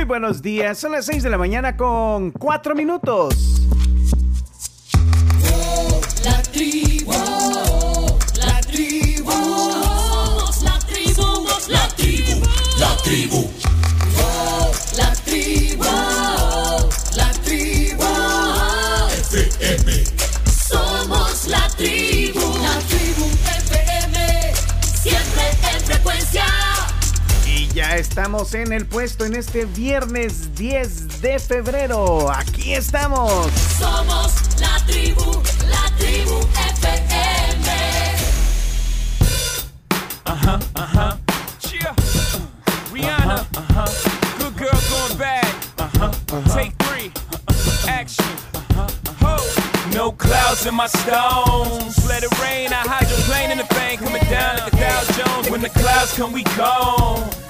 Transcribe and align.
Muy 0.00 0.06
buenos 0.06 0.40
días, 0.40 0.78
son 0.78 0.92
las 0.92 1.04
6 1.04 1.24
de 1.24 1.28
la 1.28 1.36
mañana 1.36 1.76
con 1.76 2.30
4 2.30 2.74
minutos. 2.74 3.60
La 6.24 6.40
tribu, 6.40 7.12
la 8.38 8.60
tribu, 8.62 9.30
somos 9.30 10.62
la 10.62 10.78
tribu, 10.78 11.46
la 11.68 11.88
tribu, 11.88 12.40
la 12.78 12.96
tribu. 13.04 13.49
Estamos 28.00 28.54
en 28.54 28.72
el 28.72 28.86
puesto 28.86 29.26
en 29.26 29.36
este 29.36 29.66
viernes 29.66 30.54
10 30.54 31.20
de 31.20 31.38
febrero. 31.38 32.32
Aquí 32.32 32.72
estamos. 32.72 33.46
Somos 33.78 34.32
la 34.58 34.78
tribu, 34.86 35.42
la 35.68 35.96
tribu 35.98 36.40
FM. 36.78 37.70
Yeah. 41.70 41.94
Rihanna. 42.90 43.46
Good 44.38 44.56
girl 44.56 44.80
going 44.88 45.18
bad. 45.18 45.52
Take 46.54 46.72
three. 46.78 47.12
Action. 47.86 48.24
No 49.92 50.12
clouds 50.12 50.64
in 50.64 50.74
my 50.74 50.86
stones. 50.86 52.08
Let 52.08 52.22
it 52.22 52.32
rain. 52.40 52.72
I 52.72 52.82
hydroplane 52.82 53.50
in 53.50 53.58
the 53.58 53.74
bank. 53.74 54.00
Coming 54.00 54.22
down 54.30 54.56
like 54.56 54.72
a 54.72 54.76
Dow 54.76 55.02
Jones. 55.12 55.50
When 55.50 55.60
the 55.60 55.68
clouds 55.68 56.16
come, 56.16 56.32
we 56.32 56.44
gone. 56.56 57.49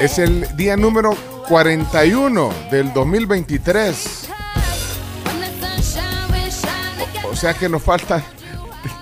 Es 0.00 0.18
el 0.18 0.46
día 0.56 0.76
número 0.76 1.16
41 1.48 2.52
del 2.70 2.92
2023. 2.92 4.28
When 5.24 5.60
the 5.60 5.82
sunshine 5.82 6.30
will 6.30 6.50
shine 6.50 7.02
again. 7.02 7.24
O 7.32 7.36
sea 7.36 7.54
que 7.54 7.68
nos 7.68 7.82
faltan 7.82 8.22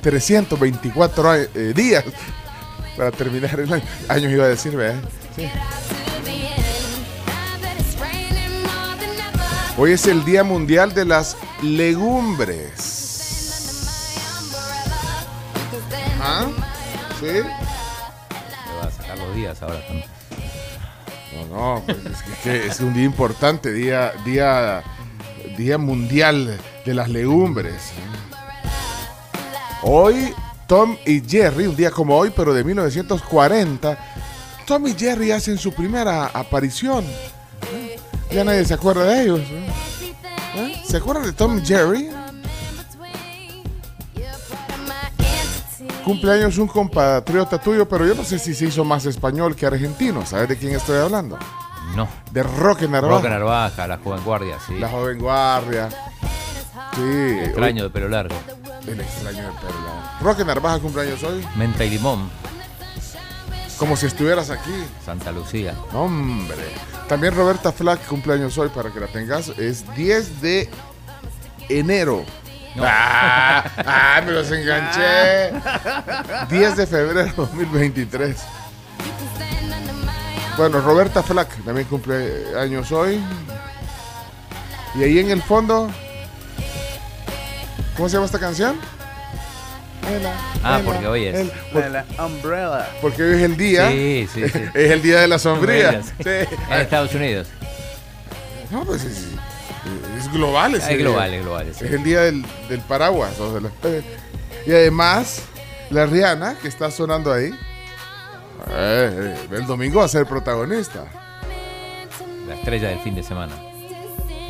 324 0.02 1.30
a- 1.30 1.39
eh, 1.39 1.48
días 1.74 2.05
para 2.97 3.11
terminar 3.11 3.58
el 3.61 3.72
año. 3.72 3.83
Años 4.08 4.33
iba 4.33 4.44
a 4.44 4.48
decir, 4.48 4.74
¿verdad? 4.77 5.02
Sí. 5.36 5.48
Hoy 9.78 9.92
es 9.92 10.06
el 10.06 10.24
Día 10.24 10.42
Mundial 10.42 10.94
de 10.94 11.05
las 11.05 11.36
Legumbres. 11.62 12.94
¿Ah? 16.22 16.47
¿Sí? 17.20 17.27
Le 17.27 17.42
va 17.42 18.86
a 18.86 18.91
sacar 18.91 19.19
los 19.19 19.34
días 19.36 19.61
ahora 19.62 19.84
también. 19.86 20.06
No, 21.37 21.77
no, 21.77 21.83
pues 21.84 21.98
es, 21.98 22.23
que, 22.42 22.67
es 22.67 22.81
un 22.81 22.95
día 22.95 23.05
importante, 23.05 23.73
día, 23.73 24.12
día, 24.25 24.83
día 25.56 25.77
mundial 25.77 26.58
de 26.85 26.95
las 26.95 27.08
legumbres. 27.08 27.92
Hoy, 29.83 30.33
Tom 30.67 30.97
y 31.05 31.20
Jerry, 31.20 31.67
un 31.67 31.77
día 31.77 31.91
como 31.91 32.17
hoy, 32.17 32.33
pero 32.35 32.55
de 32.55 32.64
1940, 32.64 33.98
Tom 34.67 34.86
y 34.86 34.95
Jerry 34.95 35.30
hacen 35.30 35.58
su 35.58 35.73
primera 35.73 36.27
aparición. 36.27 37.05
¿Eh? 37.73 37.97
Ya 38.30 38.45
nadie 38.45 38.64
se 38.64 38.74
acuerda 38.74 39.05
de 39.05 39.23
ellos. 39.23 39.41
¿eh? 39.41 39.73
¿Eh? 40.57 40.83
¿Se 40.89 40.97
acuerdan 40.97 41.24
de 41.24 41.33
Tom 41.33 41.58
y 41.58 41.67
Jerry? 41.67 42.08
Cumpleaños 46.06 46.56
un 46.58 46.68
compatriota 46.68 47.58
tuyo, 47.58 47.89
pero 47.89 48.06
yo 48.06 48.14
no 48.14 48.22
sé 48.22 48.39
si 48.39 48.55
se 48.55 48.67
hizo 48.67 48.84
más 48.84 49.05
español 49.06 49.56
que 49.56 49.67
argentino. 49.67 50.24
¿Sabes 50.24 50.48
de 50.48 50.56
quién 50.56 50.72
estoy 50.77 50.98
hablando? 50.98 51.36
No. 51.96 52.06
De 52.30 52.44
Roque 52.44 52.86
Narvaja. 52.86 53.17
Roca 53.17 53.28
Narvaja, 53.28 53.89
la 53.89 53.98
joven 53.98 54.22
guardia, 54.22 54.56
sí. 54.64 54.78
La 54.78 54.89
joven 54.89 55.18
guardia. 55.18 55.89
Sí. 56.94 57.39
Extraño 57.42 57.83
de 57.83 57.90
pelo 57.90 58.08
largo. 58.08 58.36
El 58.86 59.00
extraño 59.00 59.39
de 59.39 59.52
Perla. 59.55 60.18
Roque 60.20 60.44
Narvaja 60.44 60.78
cumpleaños 60.78 61.24
hoy. 61.24 61.44
Menta 61.56 61.84
y 61.84 61.90
limón, 61.90 62.30
Como 63.77 63.96
si 63.96 64.06
estuvieras 64.06 64.50
aquí. 64.50 64.84
Santa 65.05 65.33
Lucía. 65.33 65.74
Hombre. 65.92 66.68
También 67.08 67.34
Roberta 67.34 67.73
Flack 67.73 68.06
cumpleaños 68.06 68.56
hoy 68.58 68.68
para 68.68 68.92
que 68.92 69.00
la 69.00 69.08
tengas. 69.08 69.48
Es 69.58 69.84
10 69.96 70.40
de 70.40 70.70
enero. 71.68 72.24
Ah, 72.81 73.64
ah, 73.87 74.23
me 74.25 74.33
los 74.33 74.51
enganché. 74.51 75.53
10 76.48 76.77
de 76.77 76.87
febrero 76.87 77.33
2023. 77.37 78.37
Bueno, 80.57 80.81
Roberta 80.81 81.23
Flack 81.23 81.63
también 81.65 81.86
cumple 81.86 82.47
años 82.59 82.91
hoy. 82.92 83.20
Y 84.95 85.03
ahí 85.05 85.19
en 85.19 85.31
el 85.31 85.42
fondo, 85.42 85.91
¿cómo 87.97 88.09
se 88.09 88.15
llama 88.15 88.27
esta 88.27 88.39
canción? 88.39 88.77
Ela, 90.11 90.33
Ah, 90.63 90.79
ela, 90.81 90.85
porque 90.85 91.07
hoy 91.07 91.25
es. 91.27 91.35
el- 91.35 91.51
por- 91.73 91.83
De 91.83 91.91
la 91.91 92.05
Umbrella. 92.25 92.89
porque 93.03 93.23
hoy 93.23 93.35
es 93.36 93.42
el 93.42 93.57
día. 93.57 93.91
Sí, 93.91 94.29
sí, 94.33 94.48
sí. 94.48 94.61
es 94.75 94.91
el 94.91 95.03
día 95.03 95.20
de 95.20 95.29
la 95.29 95.39
sombría. 95.39 96.01
Sí. 96.03 96.13
Sí. 96.23 96.57
En 96.70 96.81
Estados 96.81 97.13
Unidos. 97.15 97.48
No, 98.70 98.85
pues 98.85 99.05
es, 99.05 99.27
es 100.19 100.33
global 100.33 100.74
ese 100.74 100.92
Es 100.92 100.98
día. 100.98 101.07
global, 101.07 101.35
es 101.35 101.42
global. 101.42 101.74
sí. 101.74 101.85
Es 101.85 101.92
el 101.92 102.02
día 102.02 102.20
del, 102.23 102.45
del 102.69 102.80
paraguas. 102.80 103.39
o 103.41 103.52
de 103.55 103.61
la- 103.63 103.70
y 104.67 104.70
además, 104.73 105.42
la 105.91 106.07
Rihanna, 106.07 106.57
que 106.61 106.69
está 106.69 106.91
sonando 106.91 107.33
ahí, 107.33 107.51
eh, 108.69 109.35
eh, 109.48 109.48
el 109.52 109.67
domingo 109.67 110.01
va 110.01 110.07
a 110.07 110.08
ser 110.08 110.27
protagonista. 110.27 111.05
La 112.48 112.55
estrella 112.55 112.89
del 112.89 113.01
fin 113.01 113.14
de 113.14 113.23
semana. 113.23 113.55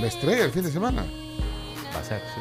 La 0.00 0.06
estrella 0.06 0.44
el 0.44 0.50
fin 0.50 0.62
de 0.62 0.70
semana. 0.72 1.04
Va 1.94 2.00
a 2.00 2.04
ser, 2.04 2.20
sí. 2.34 2.40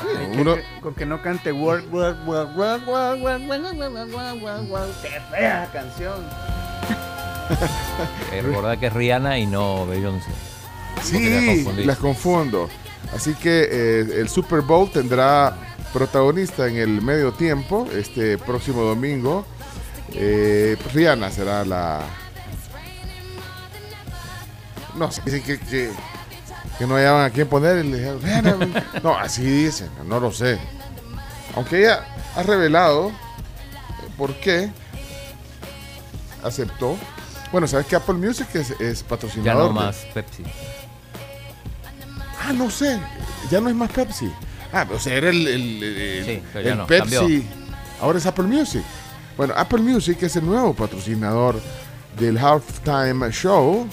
Sí, 0.00 0.32
Que- 0.32 0.40
uno- 0.40 0.54
que- 0.54 0.64
con 0.80 0.94
que 0.94 1.04
no 1.06 1.20
cante 1.22 1.50
World, 1.50 1.92
World, 1.92 2.26
World, 2.28 2.56
World, 2.56 2.86
World, 2.88 3.22
World, 3.22 3.48
World, 3.48 3.48
World, 3.48 3.78
World, 3.78 4.14
World, 4.14 4.42
World, 4.42 4.70
World. 4.70 4.94
¡Qué 5.02 5.20
fea 5.30 5.68
canción! 5.72 6.24
Eh, 8.32 8.42
recordad 8.42 8.78
que 8.78 8.86
es 8.86 8.92
Rihanna 8.92 9.38
y 9.38 9.46
no 9.46 9.86
Beyoncé. 9.86 10.30
Sí, 11.02 11.64
las 11.84 11.98
confundo. 11.98 12.68
Así 13.14 13.34
que 13.34 13.68
eh, 13.70 14.00
el 14.20 14.28
Super 14.28 14.60
Bowl 14.60 14.90
tendrá 14.90 15.56
protagonista 15.92 16.66
en 16.68 16.76
el 16.76 17.00
medio 17.02 17.32
tiempo 17.32 17.88
este 17.92 18.36
próximo 18.38 18.82
domingo. 18.82 19.44
Eh, 20.12 20.76
Rihanna 20.92 21.30
será 21.30 21.64
la. 21.64 22.00
No 24.96 25.10
sé, 25.10 25.22
dicen 25.24 25.42
que, 25.42 25.58
que, 25.58 25.90
que 26.78 26.86
no 26.86 26.94
hallaban 26.96 27.24
a 27.24 27.30
quién 27.30 27.46
poner. 27.48 27.84
y 27.84 27.88
le 27.88 27.96
dijeron, 27.98 28.20
"Rihanna". 28.22 28.84
No, 29.02 29.16
así 29.16 29.42
dicen, 29.42 29.88
no 30.06 30.18
lo 30.20 30.32
sé. 30.32 30.58
Aunque 31.54 31.80
ella 31.80 32.04
ha 32.36 32.42
revelado 32.42 33.08
eh, 33.08 33.12
por 34.16 34.34
qué 34.40 34.70
aceptó. 36.42 36.96
Bueno, 37.52 37.66
sabes 37.66 37.86
que 37.86 37.96
Apple 37.96 38.14
Music 38.14 38.48
es, 38.54 38.70
es 38.72 39.02
Ya 39.02 39.08
patrocinador. 39.08 39.68
de- 39.68 39.74
más 39.74 39.96
Pepsi. 40.12 40.42
Ah, 42.48 42.52
no 42.52 42.70
sé. 42.70 42.98
Ya 43.50 43.60
no 43.60 43.68
es 43.68 43.74
más 43.74 43.90
Pepsi. 43.90 44.30
Ah, 44.72 44.86
o 44.92 44.98
sea, 44.98 45.14
era 45.14 45.30
el, 45.30 45.46
el- 45.46 45.82
el- 45.82 46.24
Sí, 46.24 46.42
pero 46.52 46.64
ya 46.64 46.72
el 46.72 46.78
no, 46.78 46.86
Pepsi. 46.86 47.16
cambió. 47.16 47.42
Ahora 48.00 48.18
es 48.18 48.26
Apple 48.26 48.44
Music. 48.44 48.82
Bueno, 49.36 49.54
Apple 49.56 49.80
Music 49.80 50.18
es 50.22 50.36
el 50.36 50.46
nuevo 50.46 50.74
patrocinador 50.74 51.60
del 52.18 52.38
Halftime 52.38 53.30
Show. 53.30 53.86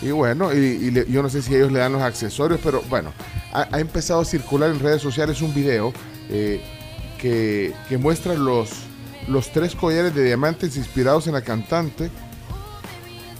Y 0.00 0.10
bueno, 0.12 0.52
y, 0.54 0.58
y 0.58 0.90
le- 0.92 1.06
yo 1.10 1.22
no 1.22 1.28
sé 1.28 1.42
si 1.42 1.54
ellos 1.54 1.72
le 1.72 1.80
dan 1.80 1.92
los 1.92 2.02
accesorios, 2.02 2.60
pero 2.62 2.82
bueno, 2.88 3.12
ha, 3.52 3.66
ha 3.72 3.80
empezado 3.80 4.20
a 4.20 4.24
circular 4.24 4.70
en 4.70 4.78
redes 4.78 5.02
sociales 5.02 5.42
un 5.42 5.52
video 5.52 5.92
eh, 6.30 6.62
que, 7.20 7.74
que 7.88 7.98
muestra 7.98 8.34
los, 8.34 8.70
los 9.26 9.50
tres 9.50 9.74
collares 9.74 10.14
de 10.14 10.22
diamantes 10.24 10.76
inspirados 10.76 11.26
en 11.26 11.32
la 11.32 11.42
cantante. 11.42 12.10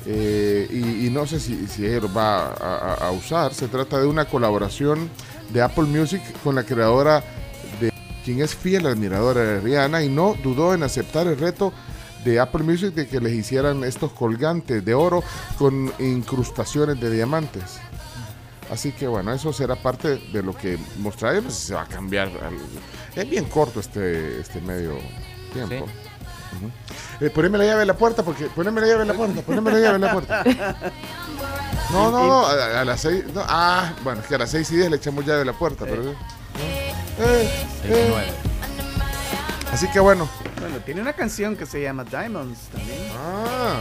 Eh, 0.06 0.66
y, 0.70 1.06
y 1.06 1.10
no 1.10 1.26
sé 1.26 1.40
si, 1.40 1.66
si 1.66 1.82
los 2.00 2.16
va 2.16 2.52
a, 2.94 3.10
usar. 3.10 3.52
Se 3.54 3.68
trata 3.68 3.98
de 3.98 4.06
una 4.06 4.24
colaboración 4.24 5.10
de 5.50 5.62
Apple 5.62 5.84
Music 5.84 6.22
con 6.42 6.54
la 6.54 6.62
creadora 6.62 7.22
de 7.80 7.92
quien 8.24 8.40
es 8.40 8.54
fiel 8.54 8.86
admiradora 8.86 9.40
de 9.42 9.60
Rihanna 9.60 10.02
y 10.02 10.08
no 10.08 10.34
dudó 10.42 10.74
en 10.74 10.82
aceptar 10.82 11.26
el 11.26 11.38
reto 11.38 11.72
de 12.24 12.40
Apple 12.40 12.62
Music 12.64 12.94
de 12.94 13.06
que 13.06 13.20
les 13.20 13.32
hicieran 13.32 13.84
estos 13.84 14.12
colgantes 14.12 14.84
de 14.84 14.94
oro 14.94 15.22
con 15.58 15.92
incrustaciones 15.98 17.00
de 17.00 17.10
diamantes. 17.10 17.78
Así 18.70 18.92
que 18.92 19.06
bueno, 19.06 19.32
eso 19.32 19.52
será 19.52 19.76
parte 19.76 20.18
de 20.32 20.42
lo 20.42 20.54
que 20.54 20.78
mostrará. 20.98 21.36
Yo 21.36 21.42
no 21.42 21.50
si 21.50 21.68
se 21.68 21.74
va 21.74 21.82
a 21.82 21.86
cambiar. 21.86 22.30
Es 23.14 23.28
bien 23.28 23.46
corto 23.46 23.80
este, 23.80 24.40
este 24.40 24.60
medio 24.60 24.98
tiempo. 25.52 25.86
Ujú. 26.56 26.70
Eh, 27.24 27.30
poneme 27.30 27.58
la 27.58 27.64
llave 27.64 27.82
en 27.82 27.88
la 27.88 27.96
puerta, 27.96 28.22
porque 28.22 28.46
poneme 28.46 28.80
la 28.80 28.86
llave 28.86 29.02
en 29.02 29.08
la 29.08 29.14
puerta, 29.14 29.42
poneme 29.42 29.70
la 29.72 29.78
llave 29.78 29.94
en 29.96 30.00
la 30.00 30.12
puerta. 30.12 30.44
No, 31.92 32.10
no, 32.10 32.26
no, 32.26 32.46
a, 32.46 32.80
a 32.80 32.84
las 32.84 33.00
seis. 33.00 33.24
no, 33.34 33.42
ah, 33.46 33.92
bueno, 34.04 34.20
es 34.20 34.26
que 34.26 34.34
a 34.34 34.38
las 34.38 34.50
seis 34.50 34.70
y 34.70 34.76
diez 34.76 34.90
le 34.90 34.96
echamos 34.96 35.24
llave 35.24 35.42
a 35.42 35.44
la 35.44 35.52
puerta, 35.52 35.84
pero. 35.84 36.10
eh, 36.10 36.14
eh, 37.20 37.50
eh. 37.84 38.06
nueve. 38.10 38.32
Así 39.72 39.88
que 39.88 40.00
bueno. 40.00 40.28
Bueno, 40.60 40.76
tiene 40.84 41.00
una 41.00 41.12
canción 41.12 41.56
que 41.56 41.66
se 41.66 41.80
llama 41.82 42.04
Diamonds 42.04 42.58
también. 42.72 42.98
Ah. 43.16 43.80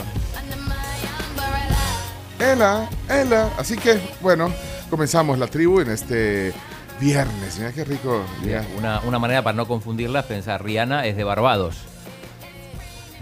Ela, 2.40 2.90
Ela. 3.10 3.50
Así 3.58 3.76
que, 3.78 4.00
bueno, 4.22 4.54
comenzamos 4.90 5.40
la 5.40 5.48
tribu 5.48 5.80
en 5.80 5.90
este 5.90 6.54
viernes. 7.00 7.58
Mira 7.58 7.72
qué 7.74 7.84
rico. 7.84 8.24
Ya. 8.46 8.64
Una, 8.78 9.00
una 9.02 9.18
manera 9.20 9.42
para 9.42 9.56
no 9.56 9.68
confundirlas, 9.68 10.26
pensar, 10.26 10.64
Rihanna 10.64 11.06
es 11.08 11.18
de 11.18 11.24
Barbados 11.24 11.78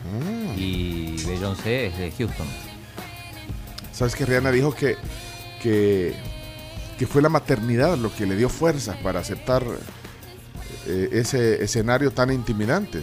Ah. 0.05 0.53
y 0.57 1.15
Beyoncé 1.25 1.87
es 1.87 1.97
de 1.97 2.11
Houston. 2.11 2.47
¿Sabes 3.91 4.15
que 4.15 4.25
Rihanna 4.25 4.51
dijo 4.51 4.73
que, 4.73 4.97
que, 5.61 6.13
que 6.99 7.07
fue 7.07 7.21
la 7.21 7.29
maternidad 7.29 7.97
lo 7.97 8.13
que 8.13 8.25
le 8.25 8.35
dio 8.35 8.49
fuerzas 8.49 8.97
para 8.97 9.21
aceptar 9.21 9.63
eh, 10.87 11.09
ese 11.13 11.63
escenario 11.63 12.11
tan 12.11 12.31
intimidante? 12.31 13.01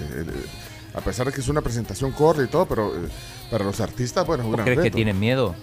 A 0.95 1.01
pesar 1.01 1.27
de 1.27 1.33
que 1.33 1.41
es 1.41 1.49
una 1.49 1.63
presentación 1.63 2.13
corta 2.13 2.43
y 2.43 2.47
todo, 2.47 2.67
pero 2.67 2.95
eh, 2.95 3.09
para 3.51 3.65
los 3.65 3.81
artistas, 3.81 4.27
bueno, 4.27 4.43
es 4.43 4.47
un 4.47 4.53
¿Vos 4.53 4.65
gran 4.65 4.67
crees 4.67 4.83
que 4.83 4.91
tienen 4.91 5.19
miedo 5.19 5.55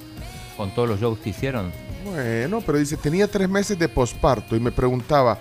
con 0.57 0.73
todos 0.73 0.89
los 0.89 0.99
shows 0.99 1.19
que 1.19 1.29
hicieron? 1.29 1.71
Bueno, 2.03 2.61
pero 2.65 2.79
dice, 2.79 2.97
tenía 2.97 3.27
tres 3.27 3.47
meses 3.47 3.77
de 3.77 3.87
posparto 3.87 4.55
y 4.55 4.59
me 4.59 4.71
preguntaba, 4.71 5.37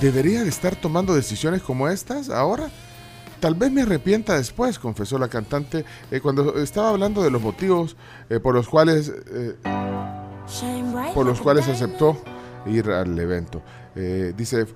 ¿debería 0.00 0.42
de 0.44 0.48
estar 0.48 0.76
tomando 0.76 1.14
decisiones 1.14 1.62
como 1.62 1.88
estas 1.88 2.30
ahora? 2.30 2.70
Tal 3.42 3.56
vez 3.56 3.72
me 3.72 3.82
arrepienta 3.82 4.36
después, 4.36 4.78
confesó 4.78 5.18
la 5.18 5.26
cantante, 5.26 5.84
eh, 6.12 6.20
cuando 6.20 6.62
estaba 6.62 6.90
hablando 6.90 7.24
de 7.24 7.30
los 7.32 7.42
motivos 7.42 7.96
eh, 8.30 8.38
por 8.38 8.54
los 8.54 8.68
cuales 8.68 9.12
eh, 9.32 9.56
por 11.12 11.26
los 11.26 11.40
cuales 11.40 11.66
aceptó 11.66 12.16
ir 12.66 12.88
al 12.88 13.18
evento. 13.18 13.60
Eh, 13.96 14.32
dice, 14.36 14.66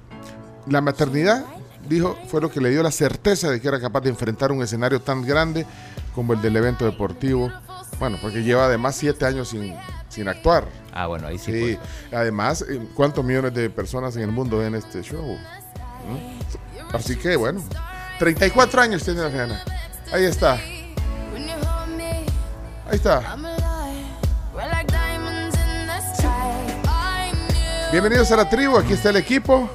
la 0.66 0.80
maternidad, 0.80 1.44
dijo, 1.88 2.18
fue 2.26 2.40
lo 2.40 2.50
que 2.50 2.60
le 2.60 2.70
dio 2.70 2.82
la 2.82 2.90
certeza 2.90 3.50
de 3.50 3.60
que 3.60 3.68
era 3.68 3.78
capaz 3.78 4.00
de 4.00 4.10
enfrentar 4.10 4.50
un 4.50 4.60
escenario 4.64 5.00
tan 5.00 5.24
grande 5.24 5.64
como 6.12 6.32
el 6.32 6.42
del 6.42 6.56
evento 6.56 6.84
deportivo. 6.84 7.52
Bueno, 8.00 8.18
porque 8.20 8.42
lleva 8.42 8.66
además 8.66 8.96
siete 8.96 9.26
años 9.26 9.46
sin, 9.46 9.76
sin 10.08 10.26
actuar. 10.26 10.64
Ah, 10.92 11.06
bueno, 11.06 11.28
ahí 11.28 11.38
sí. 11.38 11.52
Sí, 11.52 11.78
pues. 12.10 12.12
además, 12.12 12.66
¿cuántos 12.96 13.24
millones 13.24 13.54
de 13.54 13.70
personas 13.70 14.16
en 14.16 14.22
el 14.22 14.32
mundo 14.32 14.58
ven 14.58 14.74
este 14.74 15.02
show? 15.02 15.36
¿Mm? 15.38 16.96
Así 16.96 17.14
que, 17.14 17.36
bueno, 17.36 17.62
34 18.18 18.80
años 18.80 19.02
tiene 19.02 19.20
la 19.20 19.28
Rihanna. 19.28 19.62
Ahí 20.12 20.24
está, 20.24 20.54
ahí 20.54 20.94
está. 22.92 23.36
Bienvenidos 27.92 28.30
a 28.32 28.36
la 28.36 28.48
tribu, 28.48 28.78
aquí 28.78 28.94
está 28.94 29.10
el 29.10 29.16
equipo. 29.16 29.68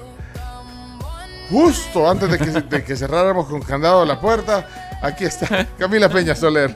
Justo 1.49 2.09
antes 2.09 2.31
de 2.31 2.37
que, 2.37 2.45
de 2.45 2.83
que 2.83 2.95
cerráramos 2.95 3.47
con 3.47 3.61
candado 3.61 4.05
la 4.05 4.19
puerta, 4.19 4.67
aquí 5.01 5.25
está 5.25 5.67
Camila 5.77 6.09
Peña 6.09 6.35
Soler. 6.35 6.75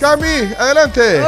Cami, 0.00 0.52
adelante. 0.58 1.22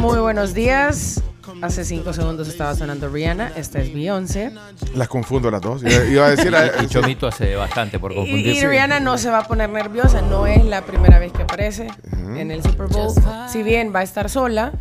Muy 0.00 0.18
buenos 0.18 0.52
días. 0.52 1.22
Hace 1.62 1.84
cinco 1.84 2.12
segundos 2.12 2.48
estaba 2.48 2.74
sonando 2.74 3.08
Rihanna. 3.08 3.52
Esta 3.56 3.80
es 3.80 3.92
Beyoncé. 3.94 4.52
Las 4.94 5.08
confundo 5.08 5.50
las 5.50 5.60
dos. 5.60 5.82
Iba, 5.82 6.04
iba 6.04 6.26
a 6.26 6.30
decir. 6.30 6.54
Y 6.82 6.86
Chomito 6.88 7.26
hace 7.26 7.54
bastante 7.56 7.98
por 7.98 8.12
Y, 8.12 8.16
confundirse. 8.16 8.60
y 8.60 8.66
Rihanna 8.66 9.00
no 9.00 9.18
se 9.18 9.30
va 9.30 9.38
a 9.40 9.44
poner 9.46 9.68
nerviosa. 9.70 10.22
No 10.22 10.46
es 10.46 10.64
la 10.64 10.82
primera 10.82 11.18
vez 11.18 11.32
que 11.32 11.42
aparece 11.42 11.88
en 12.36 12.50
el 12.50 12.62
Super 12.62 12.86
Bowl. 12.88 13.12
Si 13.48 13.62
bien 13.62 13.92
va 13.94 14.00
a 14.00 14.02
estar 14.04 14.28
sola, 14.28 14.72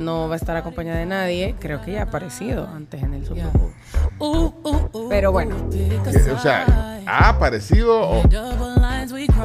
no 0.00 0.28
va 0.28 0.34
a 0.34 0.36
estar 0.36 0.56
acompañada 0.56 0.98
de 0.98 1.06
nadie. 1.06 1.54
Creo 1.60 1.80
que 1.82 1.92
ya 1.92 2.00
ha 2.00 2.04
aparecido 2.04 2.66
antes 2.66 3.02
en 3.02 3.14
el 3.14 3.24
Super 3.26 3.44
Bowl. 3.52 3.72
Pero 5.08 5.32
bueno, 5.32 5.56
o 6.34 6.38
sea, 6.38 7.00
¿ha 7.06 7.28
aparecido 7.30 8.00
o, 8.00 8.22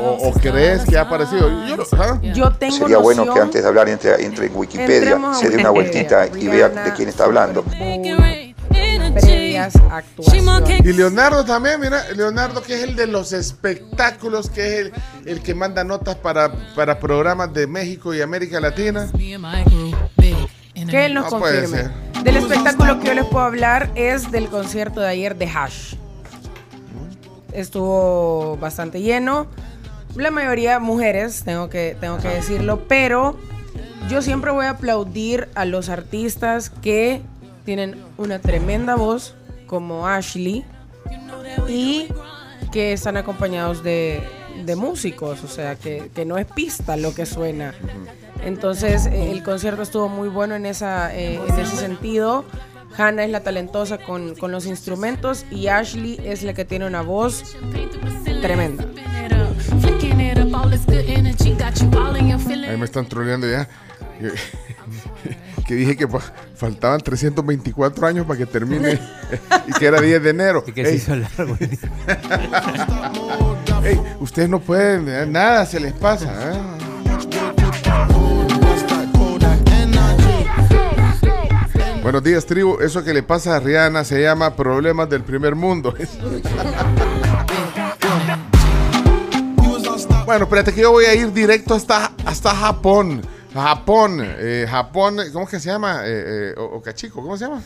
o- 0.01 0.29
o 0.29 0.33
crees 0.33 0.83
que 0.85 0.97
ha 0.97 1.01
aparecido? 1.01 1.49
Yo, 1.67 1.75
¿ah? 1.97 2.19
yo 2.21 2.51
tengo 2.53 2.77
Sería 2.77 2.97
bueno 2.97 3.23
que 3.33 3.39
antes 3.43 3.61
de 3.63 3.67
hablar 3.69 3.89
entre, 3.89 4.23
entre 4.25 4.47
en 4.47 4.55
Wikipedia, 4.55 5.17
se 5.33 5.49
dé 5.49 5.57
una 5.57 5.69
vueltita 5.69 6.27
y 6.27 6.47
vea 6.47 6.69
de 6.69 6.93
quién 6.93 7.09
está 7.09 7.23
hablando. 7.25 7.63
Previas 9.21 9.75
actuaciones. 9.89 10.79
Y 10.85 10.93
Leonardo 10.93 11.45
también, 11.45 11.79
mira, 11.79 12.03
Leonardo 12.15 12.61
que 12.61 12.75
es 12.75 12.83
el 12.83 12.95
de 12.97 13.07
los 13.07 13.31
espectáculos, 13.31 14.49
que 14.49 14.65
es 14.65 14.79
el, 14.87 14.93
el 15.25 15.41
que 15.41 15.55
manda 15.55 15.83
notas 15.85 16.15
para, 16.15 16.51
para 16.75 16.99
programas 16.99 17.53
de 17.53 17.65
México 17.65 18.13
y 18.13 18.21
América 18.21 18.59
Latina. 18.59 19.07
Que 20.89 21.05
él 21.05 21.13
nos 21.13 21.31
No 21.31 21.39
puede 21.39 21.61
confirme. 21.63 21.91
ser. 22.13 22.23
Del 22.23 22.37
espectáculo 22.37 22.99
que 22.99 23.07
yo 23.07 23.13
les 23.13 23.25
puedo 23.25 23.45
hablar 23.45 23.89
es 23.95 24.31
del 24.31 24.47
concierto 24.49 24.99
de 24.99 25.07
ayer 25.07 25.35
de 25.37 25.47
Hash. 25.47 25.95
Estuvo 27.53 28.57
bastante 28.57 29.01
lleno. 29.01 29.47
La 30.15 30.31
mayoría 30.31 30.79
mujeres, 30.79 31.43
tengo 31.43 31.69
que, 31.69 31.95
tengo 31.99 32.17
que 32.17 32.27
decirlo, 32.29 32.87
pero 32.87 33.37
yo 34.09 34.21
siempre 34.21 34.51
voy 34.51 34.65
a 34.65 34.71
aplaudir 34.71 35.49
a 35.55 35.65
los 35.65 35.89
artistas 35.89 36.69
que 36.69 37.21
tienen 37.65 38.01
una 38.17 38.39
tremenda 38.39 38.95
voz, 38.95 39.35
como 39.67 40.07
Ashley, 40.07 40.63
y 41.67 42.07
que 42.71 42.93
están 42.93 43.17
acompañados 43.17 43.83
de, 43.83 44.21
de 44.65 44.75
músicos, 44.75 45.43
o 45.43 45.47
sea, 45.47 45.75
que, 45.75 46.11
que 46.13 46.25
no 46.25 46.37
es 46.37 46.45
pista 46.45 46.95
lo 46.97 47.13
que 47.13 47.25
suena. 47.25 47.73
Entonces, 48.43 49.07
eh, 49.07 49.31
el 49.31 49.43
concierto 49.43 49.81
estuvo 49.81 50.09
muy 50.09 50.29
bueno 50.29 50.55
en, 50.55 50.65
esa, 50.65 51.15
eh, 51.15 51.39
en 51.47 51.59
ese 51.59 51.75
sentido. 51.77 52.45
Hannah 52.97 53.25
es 53.25 53.31
la 53.31 53.41
talentosa 53.41 53.97
con, 53.97 54.35
con 54.35 54.51
los 54.51 54.65
instrumentos 54.65 55.45
y 55.51 55.67
Ashley 55.67 56.19
es 56.23 56.43
la 56.43 56.53
que 56.53 56.63
tiene 56.63 56.87
una 56.87 57.01
voz 57.01 57.55
tremenda. 58.41 58.85
Ahí 62.69 62.77
me 62.77 62.85
están 62.85 63.07
troleando 63.07 63.49
ya. 63.49 63.67
Que, 65.65 65.75
dije 65.75 65.97
que 65.97 66.07
faltaban 66.55 67.01
324 67.01 68.07
años 68.07 68.25
para 68.25 68.37
que 68.37 68.45
termine 68.45 68.99
y 69.67 69.73
que 69.73 69.85
era 69.85 69.99
10 69.99 70.23
de 70.23 70.29
enero. 70.29 70.63
Y 70.65 70.71
que 70.71 70.85
se 70.85 70.95
hizo 70.95 71.15
largo. 71.15 71.57
ey, 73.83 73.99
ustedes 74.19 74.49
no 74.49 74.59
pueden, 74.59 75.07
eh, 75.09 75.25
nada 75.25 75.65
se 75.65 75.79
les 75.79 75.93
pasa. 75.93 76.53
¿eh? 76.53 78.24
Buenos 82.05 82.21
días, 82.21 82.45
tribu. 82.45 82.77
Eso 82.81 83.03
que 83.03 83.15
le 83.15 83.23
pasa 83.23 83.55
a 83.55 83.59
Rihanna 83.59 84.03
se 84.03 84.21
llama 84.21 84.55
problemas 84.55 85.09
del 85.09 85.23
primer 85.23 85.55
mundo. 85.55 85.91
bueno, 90.27 90.43
espérate 90.43 90.71
que 90.71 90.81
yo 90.81 90.91
voy 90.91 91.05
a 91.05 91.15
ir 91.15 91.33
directo 91.33 91.73
hasta, 91.73 92.11
hasta 92.23 92.53
Japón. 92.53 93.23
Japón, 93.51 94.19
eh, 94.21 94.67
Japón, 94.69 95.17
¿cómo 95.33 95.45
es 95.45 95.49
que 95.49 95.59
se 95.59 95.69
llama? 95.69 96.01
Eh, 96.05 96.51
eh, 96.51 96.59
Okachico, 96.59 97.23
¿cómo 97.23 97.37
se 97.37 97.45
llama? 97.45 97.63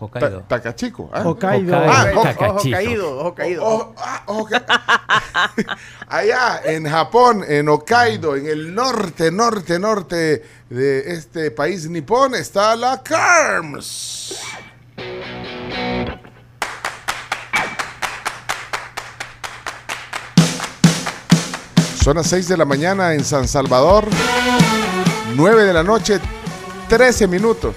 Ta- 0.00 0.04
Hokkaido. 0.26 0.40
Tacachico. 0.48 1.10
¿ah? 1.12 1.22
Hokkaido. 1.24 1.76
Ah, 1.76 2.06
Ojo, 2.14 2.22
Hok- 2.24 2.48
ojo 2.50 2.70
caído, 2.70 3.18
ojo 3.18 3.34
caído. 3.36 3.62
Oh, 3.64 3.94
ah, 3.98 4.22
ok. 4.26 4.52
Allá 6.08 6.60
en 6.64 6.88
Japón, 6.88 7.44
en 7.46 7.68
Hokkaido, 7.68 8.36
en 8.36 8.46
el 8.46 8.74
norte, 8.74 9.30
norte, 9.30 9.78
norte 9.78 10.42
de 10.68 11.12
este 11.14 11.50
país 11.50 11.88
nipón, 11.88 12.34
está 12.34 12.74
la 12.76 13.02
KERMS. 13.02 14.40
Son 22.02 22.16
las 22.16 22.26
6 22.28 22.48
de 22.48 22.56
la 22.56 22.64
mañana 22.64 23.14
en 23.14 23.24
San 23.24 23.46
Salvador, 23.46 24.06
9 25.36 25.64
de 25.64 25.72
la 25.72 25.82
noche, 25.82 26.18
13 26.88 27.26
minutos. 27.28 27.74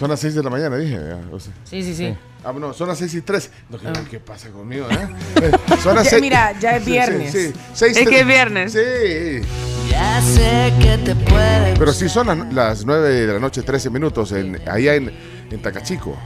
Son 0.00 0.08
las 0.08 0.18
6 0.20 0.34
de 0.34 0.42
la 0.42 0.48
mañana, 0.48 0.76
dije. 0.78 0.94
ya, 0.94 1.18
o 1.30 1.38
sea. 1.38 1.52
Sí, 1.64 1.82
sí, 1.82 1.94
sí. 1.94 2.16
Ah, 2.42 2.54
no, 2.58 2.72
son 2.72 2.88
las 2.88 2.96
6 2.96 3.14
y 3.16 3.20
3. 3.20 3.50
No, 3.68 3.78
¿qué, 3.78 3.88
qué 4.12 4.18
pasa 4.18 4.48
conmigo, 4.48 4.86
eh? 4.90 5.08
Eh, 5.42 5.50
Son 5.82 5.94
las 5.94 6.04
Ya, 6.04 6.10
seis- 6.12 6.22
mira, 6.22 6.58
ya 6.58 6.76
es 6.76 6.84
Sí, 6.84 6.90
viernes. 6.90 7.32
Sí, 7.32 7.46
sí. 7.48 7.52
Seis, 7.74 7.96
Es 7.98 8.04
tres- 8.04 8.08
que 8.08 8.20
es 8.20 8.26
viernes. 8.26 8.72
Sí. 8.72 9.46
Ya 9.90 10.22
sé 10.22 10.72
que 10.80 10.96
te 11.04 11.14
puede 11.14 11.74
Pero 11.78 11.92
sí 11.92 12.08
son 12.08 12.28
las, 12.28 12.52
las 12.54 12.84
9 12.86 13.08
de 13.10 13.32
la 13.34 13.38
noche, 13.40 13.60
13 13.62 13.90
minutos, 13.90 14.32
en, 14.32 14.58
allá 14.66 14.94
en, 14.94 15.12
en 15.50 15.60
Tacachico. 15.62 16.16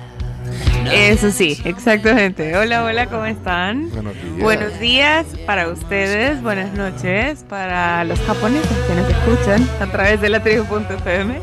Eso 0.92 1.32
sí, 1.32 1.60
exactamente. 1.64 2.56
Hola, 2.56 2.84
hola, 2.84 3.06
¿cómo 3.06 3.24
están? 3.24 3.90
Buenos 3.90 4.14
días. 4.14 4.38
Buenos 4.38 4.78
días 4.78 5.26
para 5.46 5.68
ustedes, 5.68 6.40
buenas 6.42 6.72
noches 6.74 7.44
para 7.48 8.04
los 8.04 8.20
japoneses 8.20 8.70
que 8.86 8.94
nos 8.94 9.10
escuchan 9.10 9.68
a 9.80 9.90
través 9.90 10.20
de 10.20 10.28
la 10.28 10.42
tribu.fm. 10.44 11.40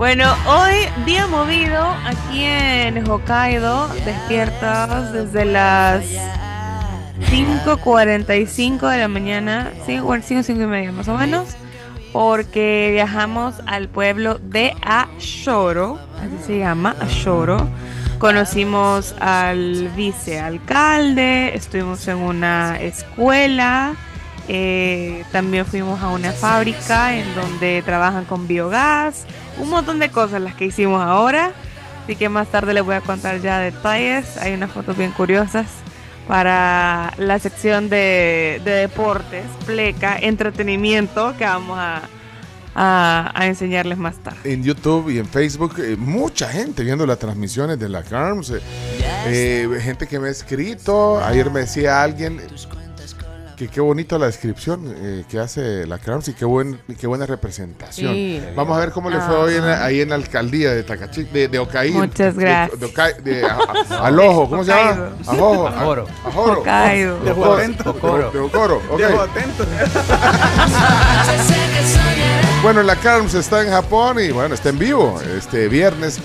Bueno, 0.00 0.34
hoy 0.46 0.76
día 1.04 1.26
movido 1.26 1.78
aquí 2.06 2.42
en 2.42 3.06
Hokkaido, 3.06 3.86
despiertas 4.06 5.12
desde 5.12 5.44
las 5.44 6.02
5.45 7.30 8.90
de 8.90 8.96
la 8.96 9.08
mañana, 9.08 9.70
5, 9.84 10.16
5, 10.22 10.42
5 10.42 10.62
y 10.62 10.66
media 10.66 10.90
más 10.90 11.06
o 11.06 11.18
menos, 11.18 11.48
porque 12.14 12.88
viajamos 12.92 13.56
al 13.66 13.88
pueblo 13.88 14.38
de 14.38 14.74
Ashoro, 14.80 15.98
así 16.16 16.46
se 16.46 16.58
llama, 16.60 16.96
Ashoro. 16.98 17.68
Conocimos 18.18 19.14
al 19.20 19.90
vicealcalde, 19.94 21.54
estuvimos 21.54 22.08
en 22.08 22.16
una 22.16 22.80
escuela, 22.80 23.96
eh, 24.52 25.22
también 25.30 25.64
fuimos 25.64 26.02
a 26.02 26.08
una 26.08 26.32
fábrica 26.32 27.14
en 27.16 27.32
donde 27.36 27.82
trabajan 27.84 28.24
con 28.24 28.48
biogás, 28.48 29.24
un 29.58 29.68
montón 29.70 30.00
de 30.00 30.10
cosas 30.10 30.40
las 30.42 30.54
que 30.56 30.64
hicimos 30.66 31.00
ahora. 31.02 31.52
Así 32.02 32.16
que 32.16 32.28
más 32.28 32.48
tarde 32.48 32.74
les 32.74 32.82
voy 32.82 32.96
a 32.96 33.00
contar 33.00 33.40
ya 33.40 33.60
detalles. 33.60 34.36
Hay 34.38 34.52
unas 34.54 34.72
fotos 34.72 34.96
bien 34.96 35.12
curiosas 35.12 35.66
para 36.26 37.12
la 37.16 37.38
sección 37.38 37.88
de, 37.88 38.60
de 38.64 38.70
deportes, 38.72 39.44
pleca, 39.66 40.16
entretenimiento 40.20 41.34
que 41.36 41.44
vamos 41.44 41.78
a, 41.78 42.02
a- 42.74 43.30
a 43.34 43.46
enseñarles 43.46 43.98
más 43.98 44.16
tarde. 44.18 44.38
En 44.44 44.62
YouTube 44.64 45.10
y 45.10 45.18
en 45.18 45.26
Facebook, 45.26 45.76
eh, 45.78 45.96
mucha 45.96 46.48
gente 46.48 46.82
viendo 46.82 47.06
las 47.06 47.18
transmisiones 47.18 47.78
de 47.78 47.88
la 47.88 48.02
CARMS. 48.02 48.50
eh, 48.50 48.60
eh, 49.26 49.80
gente 49.82 50.06
que 50.08 50.18
me 50.18 50.28
ha 50.28 50.30
escrito. 50.32 51.22
Ayer 51.24 51.50
me 51.50 51.60
decía 51.60 52.02
alguien 52.02 52.40
que 53.60 53.68
qué 53.68 53.82
bonita 53.82 54.16
la 54.16 54.24
descripción 54.24 54.90
eh, 54.96 55.24
que 55.28 55.38
hace 55.38 55.86
la 55.86 55.98
CARMS 55.98 56.28
y 56.28 56.32
qué, 56.32 56.46
buen, 56.46 56.80
qué 56.98 57.06
buena 57.06 57.26
representación. 57.26 58.14
Sí. 58.14 58.42
Vamos 58.56 58.74
a 58.74 58.80
ver 58.80 58.90
cómo 58.90 59.10
le 59.10 59.20
fue 59.20 59.36
hoy 59.36 59.54
en 59.56 59.66
la- 59.66 59.84
ahí 59.84 60.00
en 60.00 60.08
la 60.08 60.14
alcaldía 60.14 60.70
de 60.72 60.82
Tacachi, 60.82 61.24
de, 61.24 61.48
de 61.48 61.58
Ocaí. 61.58 61.90
Muchas 61.92 62.34
De- 62.36 62.42
gracias. 62.42 62.80
De, 62.80 62.86
Ocaí- 62.86 63.16
de- 63.22 63.44
a- 63.44 63.58
a- 63.90 63.98
Alojo, 64.06 64.48
¿cómo 64.48 64.64
se 64.64 64.70
llama? 64.70 65.10
Ajojo. 65.26 65.68
Ajoro. 65.68 66.06
Ajoro. 66.24 66.60
Hokkaido. 66.60 67.20
De 67.20 67.30
Ocoro. 67.32 67.52
Atento. 67.56 67.90
Ocoro. 67.90 68.30
De 68.30 68.38
Ocoro, 68.38 68.76
ok. 68.90 68.96
Diego, 68.96 69.20
atento. 69.20 69.66
Bueno, 72.62 72.82
la 72.82 72.96
CARMS 72.96 73.34
está 73.34 73.62
en 73.62 73.70
Japón 73.70 74.18
y 74.20 74.30
bueno, 74.30 74.54
está 74.54 74.68
en 74.70 74.78
vivo 74.78 75.20
este 75.36 75.68
viernes. 75.68 76.18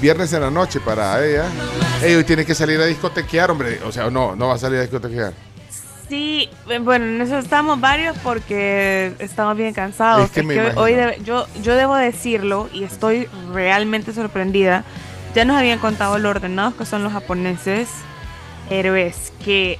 Viernes 0.00 0.32
en 0.34 0.42
la 0.42 0.50
noche 0.50 0.80
para 0.80 1.24
ella. 1.24 1.44
Ey, 2.02 2.14
hoy 2.14 2.24
tiene 2.24 2.44
que 2.44 2.54
salir 2.54 2.78
a 2.80 2.84
discotequear, 2.86 3.50
hombre. 3.50 3.80
O 3.86 3.92
sea, 3.92 4.10
no, 4.10 4.34
no 4.36 4.48
va 4.48 4.54
a 4.54 4.58
salir 4.58 4.78
a 4.78 4.82
discotequear. 4.82 5.32
Sí, 6.08 6.48
eh, 6.68 6.78
bueno, 6.80 7.06
en 7.06 7.20
eso 7.22 7.38
estamos 7.38 7.80
varios 7.80 8.16
porque 8.18 9.14
estamos 9.18 9.56
bien 9.56 9.72
cansados. 9.72 10.26
Es 10.26 10.30
que 10.32 10.42
me 10.42 10.54
hoy- 10.76 10.92
debe- 10.92 11.22
yo, 11.24 11.46
yo 11.62 11.74
debo 11.74 11.96
decirlo 11.96 12.68
y 12.72 12.84
estoy 12.84 13.28
realmente 13.52 14.12
sorprendida. 14.12 14.84
Ya 15.34 15.44
nos 15.44 15.56
habían 15.56 15.78
contado 15.78 16.18
lo 16.18 16.28
ordenados 16.30 16.74
que 16.74 16.84
son 16.84 17.02
los 17.02 17.12
japoneses, 17.12 17.88
pero 18.68 18.94
es 18.96 19.32
que 19.44 19.78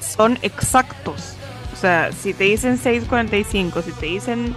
son 0.00 0.38
exactos. 0.42 1.34
O 1.72 1.76
sea, 1.76 2.10
si 2.12 2.34
te 2.34 2.44
dicen 2.44 2.78
6.45, 2.78 3.82
si 3.82 3.92
te 3.92 4.06
dicen 4.06 4.54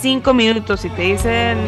5 0.00 0.34
minutos, 0.34 0.80
si 0.80 0.88
te 0.90 1.02
dicen... 1.02 1.58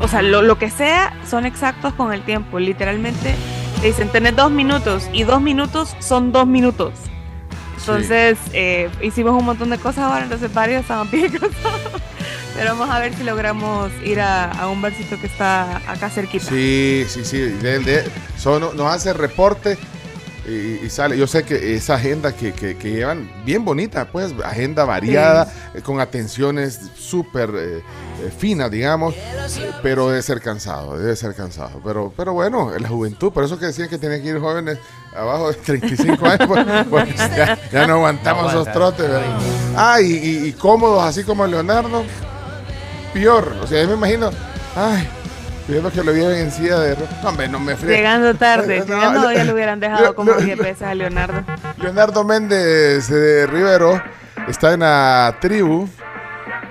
O 0.00 0.06
sea, 0.06 0.22
lo, 0.22 0.40
lo 0.42 0.56
que 0.58 0.70
sea, 0.70 1.12
son 1.28 1.44
exactos 1.44 1.92
con 1.94 2.12
el 2.12 2.22
tiempo. 2.22 2.58
Literalmente 2.60 3.34
te 3.80 3.86
dicen, 3.88 4.08
tenés 4.08 4.36
dos 4.36 4.50
minutos 4.50 5.10
y 5.12 5.24
dos 5.24 5.40
minutos 5.42 5.96
son 5.98 6.30
dos 6.32 6.46
minutos. 6.46 6.92
Entonces, 7.92 8.38
eh, 8.52 8.88
hicimos 9.02 9.32
un 9.38 9.44
montón 9.44 9.70
de 9.70 9.78
cosas 9.78 10.04
ahora, 10.04 10.22
entonces 10.24 10.52
varios 10.52 10.82
estaban 10.82 11.10
bien 11.10 11.30
cansados. 11.32 12.02
Pero 12.54 12.70
vamos 12.76 12.90
a 12.94 12.98
ver 12.98 13.14
si 13.14 13.22
logramos 13.22 13.90
ir 14.04 14.20
a, 14.20 14.50
a 14.50 14.68
un 14.68 14.82
barcito 14.82 15.18
que 15.20 15.26
está 15.28 15.76
acá 15.90 16.10
cerquita. 16.10 16.44
Sí, 16.48 17.04
sí, 17.08 17.24
sí. 17.24 17.38
de- 17.38 17.78
de- 17.78 18.10
nos 18.74 18.92
hace 18.92 19.12
reporte 19.12 19.78
y, 20.48 20.80
y 20.86 20.90
sale. 20.90 21.16
Yo 21.18 21.26
sé 21.26 21.42
que 21.42 21.74
esa 21.74 21.94
agenda 21.96 22.32
que, 22.32 22.52
que- 22.52 22.76
que 22.76 22.90
llevan, 22.90 23.30
bien 23.44 23.64
bonita, 23.64 24.06
pues, 24.10 24.32
agenda 24.44 24.84
variada, 24.84 25.52
eh, 25.74 25.80
con 25.82 26.00
atenciones 26.00 26.80
súper 26.96 27.50
eh, 27.54 27.78
eh, 27.78 28.30
finas, 28.36 28.70
digamos, 28.70 29.14
pero 29.82 30.08
debe 30.08 30.22
ser 30.22 30.40
cansado, 30.40 30.98
debe 30.98 31.14
ser 31.16 31.34
cansado. 31.34 31.80
Pero, 31.84 32.12
pero 32.16 32.32
bueno, 32.32 32.72
la 32.78 32.88
juventud, 32.88 33.32
por 33.32 33.44
eso 33.44 33.58
que 33.58 33.66
decían 33.66 33.88
que 33.88 33.98
tenían 33.98 34.22
que 34.22 34.28
ir 34.28 34.38
jóvenes 34.40 34.78
abajo 35.14 35.48
de 35.48 35.54
35 35.54 36.26
años, 36.26 36.48
pues, 36.48 36.66
pues, 36.90 37.16
ya, 37.36 37.58
ya 37.70 37.86
no 37.86 37.94
aguantamos 37.94 38.44
No 38.44 38.50
esos 38.62 38.72
trotes. 38.72 39.08
¿verdad? 39.08 39.22
Ah, 39.76 40.00
y, 40.00 40.12
y- 40.12 40.46
y 40.48 40.52
cómodos, 40.52 41.02
así 41.04 41.24
como 41.24 41.46
Leonardo, 41.46 42.04
peor. 43.12 43.54
O 43.62 43.66
sea, 43.66 43.82
yo 43.82 43.88
me 43.88 43.94
imagino, 43.94 44.30
ay, 44.76 45.08
pidiendo 45.68 45.92
que 45.92 46.02
lo 46.02 46.12
vieran 46.12 46.32
en 46.34 46.50
silla 46.50 46.80
de... 46.80 46.94
ro- 46.96 47.06
No, 47.22 47.28
hombre, 47.28 47.46
no 47.48 47.60
me 47.60 47.76
fríe. 47.76 47.96
Llegando 47.98 48.34
tarde, 48.34 48.80
No, 48.80 48.84
llegando 48.86 49.20
no, 49.20 49.32
ya 49.32 49.44
le 49.44 49.52
hubieran 49.52 49.78
dejado 49.78 50.06
no, 50.06 50.14
como 50.14 50.32
no, 50.32 50.38
10 50.38 50.56
no. 50.56 50.64
veces 50.64 50.82
a 50.82 50.94
Leonardo. 50.94 51.44
Leonardo 51.80 52.24
Méndez 52.24 53.08
de 53.08 53.46
Rivero 53.46 54.02
está 54.48 54.72
en 54.72 54.80
la 54.80 55.36
tribu. 55.40 55.86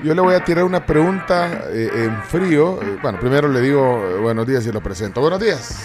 Yo 0.04 0.14
le 0.14 0.22
voy 0.22 0.36
a 0.36 0.44
tirar 0.44 0.64
una 0.64 0.86
pregunta 0.86 1.64
eh, 1.70 1.90
en 1.94 2.24
frío. 2.24 2.80
Eh, 2.82 2.98
bueno, 3.02 3.20
primero 3.20 3.48
le 3.48 3.62
digo 3.62 4.04
eh, 4.04 4.20
buenos 4.20 4.46
días 4.46 4.66
y 4.66 4.72
lo 4.72 4.82
presento. 4.82 5.22
Buenos 5.22 5.40
días. 5.40 5.76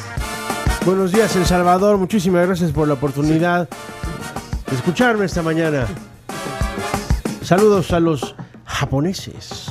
Buenos 0.84 1.12
días, 1.12 1.36
El 1.36 1.46
Salvador. 1.46 1.96
Muchísimas 1.98 2.46
gracias 2.46 2.72
por 2.72 2.88
la 2.88 2.94
oportunidad 2.94 3.68
de 3.68 4.74
escucharme 4.76 5.26
esta 5.26 5.42
mañana. 5.42 5.86
Saludos 7.42 7.92
a 7.92 8.00
los 8.00 8.34
japoneses. 8.64 9.66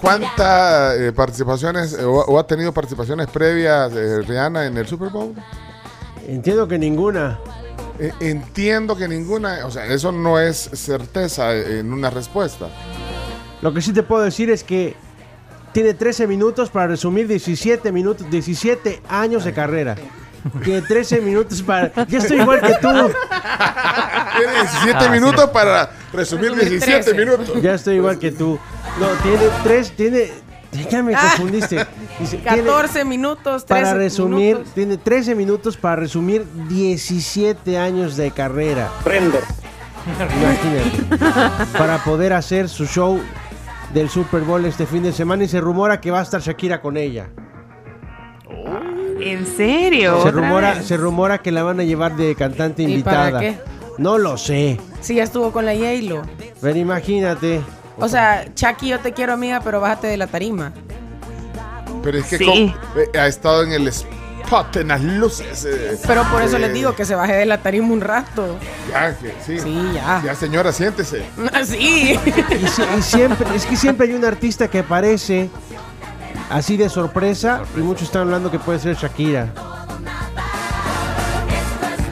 ¿Cuántas 0.00 0.98
eh, 0.98 1.12
participaciones 1.12 1.92
eh, 1.94 2.04
o, 2.04 2.20
o 2.24 2.38
ha 2.38 2.46
tenido 2.46 2.72
participaciones 2.72 3.26
previas 3.28 3.92
eh, 3.94 4.22
Rihanna 4.22 4.66
en 4.66 4.76
el 4.76 4.86
Super 4.86 5.10
Bowl? 5.10 5.34
Entiendo 6.26 6.66
que 6.68 6.78
ninguna. 6.78 7.38
Eh, 7.98 8.12
entiendo 8.20 8.96
que 8.96 9.08
ninguna, 9.08 9.64
o 9.66 9.70
sea, 9.70 9.86
eso 9.86 10.12
no 10.12 10.38
es 10.38 10.56
certeza 10.74 11.54
en 11.54 11.92
una 11.92 12.10
respuesta. 12.10 12.68
Lo 13.62 13.72
que 13.72 13.80
sí 13.80 13.92
te 13.92 14.02
puedo 14.02 14.22
decir 14.22 14.50
es 14.50 14.62
que 14.64 14.94
tiene 15.72 15.94
13 15.94 16.26
minutos 16.26 16.68
para 16.70 16.88
resumir 16.88 17.26
17 17.28 17.92
minutos, 17.92 18.28
17 18.30 19.02
años 19.08 19.44
de 19.44 19.52
carrera. 19.52 19.96
Tiene 20.62 20.82
13 20.82 21.20
minutos 21.22 21.60
para. 21.62 21.90
Ya 22.06 22.18
estoy 22.18 22.40
igual 22.40 22.60
que 22.60 22.74
tú. 22.74 22.88
Tiene 24.38 24.52
17 24.60 24.92
Ah, 24.94 25.02
sí. 25.04 25.10
minutos 25.10 25.50
para 25.50 25.90
resumir 26.12 26.50
Resumir 26.52 26.70
17 26.70 27.02
13. 27.12 27.14
minutos. 27.18 27.62
Ya 27.62 27.74
estoy 27.74 27.96
igual 27.96 28.18
que 28.18 28.30
tú. 28.30 28.58
No, 29.00 29.06
tiene 29.22 29.44
3, 29.62 29.90
tiene. 29.96 30.30
Ya 30.90 31.02
me 31.02 31.14
Ah. 31.14 31.20
confundiste. 31.36 31.86
Dice, 32.18 32.36
tiene- 32.38 32.62
14 32.62 33.04
minutos, 33.04 33.64
13 33.64 33.84
para 33.84 33.94
resumir, 33.96 34.54
minutos. 34.56 34.74
tiene 34.74 34.96
13 34.98 35.34
minutos 35.34 35.76
para 35.76 35.96
resumir 35.96 36.44
17 36.68 37.78
años 37.78 38.16
de 38.16 38.30
carrera. 38.30 38.90
Imagínate. 40.06 41.26
para 41.78 41.98
poder 42.04 42.32
hacer 42.32 42.68
su 42.68 42.86
show 42.86 43.20
del 43.92 44.08
Super 44.08 44.42
Bowl 44.42 44.64
este 44.64 44.86
fin 44.86 45.02
de 45.02 45.12
semana 45.12 45.44
y 45.44 45.48
se 45.48 45.60
rumora 45.60 46.00
que 46.00 46.10
va 46.10 46.20
a 46.20 46.22
estar 46.22 46.40
Shakira 46.40 46.80
con 46.80 46.96
ella. 46.96 47.28
¿En 49.20 49.46
serio? 49.46 50.12
Se 50.22 50.28
¿Otra 50.28 50.30
rumora, 50.42 50.74
vez? 50.74 50.86
se 50.86 50.96
rumora 50.96 51.38
que 51.38 51.50
la 51.50 51.62
van 51.62 51.80
a 51.80 51.84
llevar 51.84 52.16
de 52.16 52.34
cantante 52.34 52.82
¿Y 52.82 52.86
invitada. 52.92 53.30
para 53.30 53.40
qué? 53.40 53.58
No 53.98 54.18
lo 54.18 54.36
sé. 54.36 54.78
Sí, 55.00 55.14
ya 55.14 55.24
estuvo 55.24 55.50
con 55.52 55.64
la 55.64 55.72
J-Lo. 55.74 56.22
Pero 56.60 56.78
imagínate. 56.78 57.62
O 57.98 58.08
sea, 58.08 58.44
Chucky, 58.54 58.88
yo 58.88 59.00
te 59.00 59.12
quiero, 59.12 59.32
amiga, 59.32 59.60
pero 59.64 59.80
bájate 59.80 60.06
de 60.08 60.16
la 60.16 60.26
tarima. 60.26 60.72
Pero 62.02 62.18
es 62.18 62.26
que 62.26 62.38
Sí. 62.38 62.44
con- 62.44 63.02
eh, 63.02 63.18
ha 63.18 63.26
estado 63.26 63.62
en 63.64 63.72
el 63.72 63.88
spot, 63.88 64.76
en 64.76 64.88
las 64.88 65.00
luces. 65.02 65.64
eh, 65.64 65.98
Pero 66.06 66.22
por 66.30 66.42
eso 66.42 66.56
eh, 66.56 66.60
les 66.60 66.72
digo 66.72 66.94
que 66.94 67.04
se 67.04 67.14
baje 67.14 67.32
de 67.34 67.46
la 67.46 67.58
tarima 67.62 67.88
un 67.92 68.00
rato. 68.00 68.58
Ya, 68.90 69.16
que 69.16 69.34
sí. 69.44 69.58
Sí, 69.58 69.90
ya. 69.94 70.22
Ya, 70.24 70.34
señora, 70.34 70.72
siéntese. 70.72 71.24
Sí. 71.64 72.18
Y, 72.60 72.66
si- 72.68 72.82
y 72.98 73.02
siempre, 73.02 73.56
es 73.56 73.64
que 73.66 73.76
siempre 73.76 74.06
hay 74.08 74.14
un 74.14 74.24
artista 74.24 74.68
que 74.68 74.80
aparece 74.80 75.48
así 76.50 76.76
de 76.76 76.88
sorpresa, 76.88 77.62
y 77.76 77.80
muchos 77.80 78.02
están 78.04 78.22
hablando 78.22 78.50
que 78.50 78.58
puede 78.58 78.78
ser 78.78 78.94
Shakira. 78.94 79.48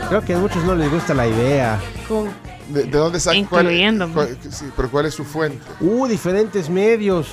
Creo 0.08 0.22
que 0.24 0.34
a 0.34 0.38
muchos 0.38 0.64
no 0.64 0.74
les 0.74 0.90
gusta 0.90 1.14
la 1.14 1.26
idea. 1.26 1.78
Con- 2.08 2.30
¿De, 2.68 2.85
de 2.85 2.90
dónde 2.99 3.21
saca? 3.21 3.37
cuál- 3.49 3.64
Incluyéndome. 3.66 4.14
cuál- 4.14 4.38
sí, 4.50 4.66
pero 4.76 4.90
¿cuál 4.90 5.06
es 5.06 5.14
su 5.14 5.25
fuente? 5.25 5.59
Uh, 5.80 6.06
diferentes 6.06 6.68
medios 6.71 7.28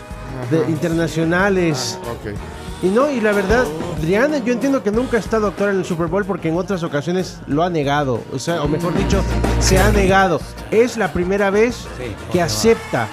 de- 0.49 0.69
internacionales. 0.69 1.97
Ok. 2.03 2.33
Y 2.83 2.87
no, 2.87 3.11
y 3.11 3.21
la 3.21 3.31
verdad, 3.31 3.63
Rihanna, 4.01 4.39
yo 4.39 4.53
entiendo 4.53 4.81
que 4.81 4.89
nunca 4.91 5.17
ha 5.17 5.19
estado 5.19 5.45
actuar 5.47 5.69
en 5.69 5.77
el 5.77 5.85
Super 5.85 6.07
Bowl 6.07 6.25
porque 6.25 6.49
en 6.49 6.57
otras 6.57 6.81
ocasiones 6.81 7.37
lo 7.45 7.61
ha 7.63 7.69
negado. 7.69 8.23
O 8.33 8.39
sea, 8.39 8.63
o 8.63 8.67
mejor 8.67 8.93
dicho, 8.97 9.21
se 9.59 9.77
ha 9.77 9.91
negado. 9.91 10.41
Es 10.71 10.97
la 10.97 11.13
primera 11.13 11.51
vez 11.51 11.85
que 12.31 12.41
acepta 12.41 13.07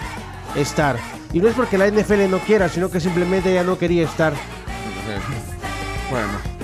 estar. 0.57 0.97
Y 1.35 1.41
no 1.41 1.49
es 1.49 1.55
porque 1.55 1.77
la 1.77 1.87
NFL 1.87 2.31
no 2.31 2.39
quiera, 2.39 2.71
sino 2.71 2.91
que 2.91 2.99
simplemente 3.01 3.51
ella 3.51 3.63
no 3.63 3.77
quería 3.77 4.05
estar. 4.05 4.33
Bueno. 6.11 6.58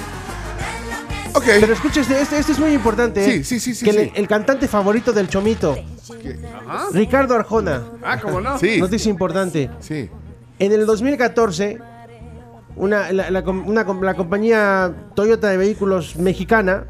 Ok. 1.35 1.45
Pero 1.61 1.73
escucha, 1.73 2.01
este, 2.01 2.21
este, 2.21 2.53
es 2.53 2.59
muy 2.59 2.73
importante. 2.73 3.23
¿eh? 3.25 3.31
Sí, 3.43 3.45
sí, 3.45 3.61
sí, 3.61 3.75
sí, 3.75 3.85
Que 3.85 3.93
sí. 3.93 3.99
El, 3.99 4.13
el 4.15 4.29
cantante 4.29 4.69
favorito 4.69 5.13
del 5.13 5.29
Chomito, 5.29 5.77
Ricardo 6.93 7.35
Arjona. 7.35 7.83
Ah, 8.03 8.19
¿cómo 8.21 8.41
no? 8.41 8.59
Sí. 8.59 8.81
Noticia 8.81 9.11
importante. 9.11 9.71
Sí. 9.81 10.09
En 10.59 10.73
el 10.73 10.87
2014, 10.87 11.79
una, 12.77 13.13
la, 13.13 13.31
la 13.31 13.43
com- 13.45 13.67
una 13.67 13.85
com- 13.85 14.03
la 14.03 14.15
compañía 14.15 14.93
Toyota 15.15 15.49
de 15.49 15.57
vehículos 15.57 16.17
mexicana, 16.17 16.85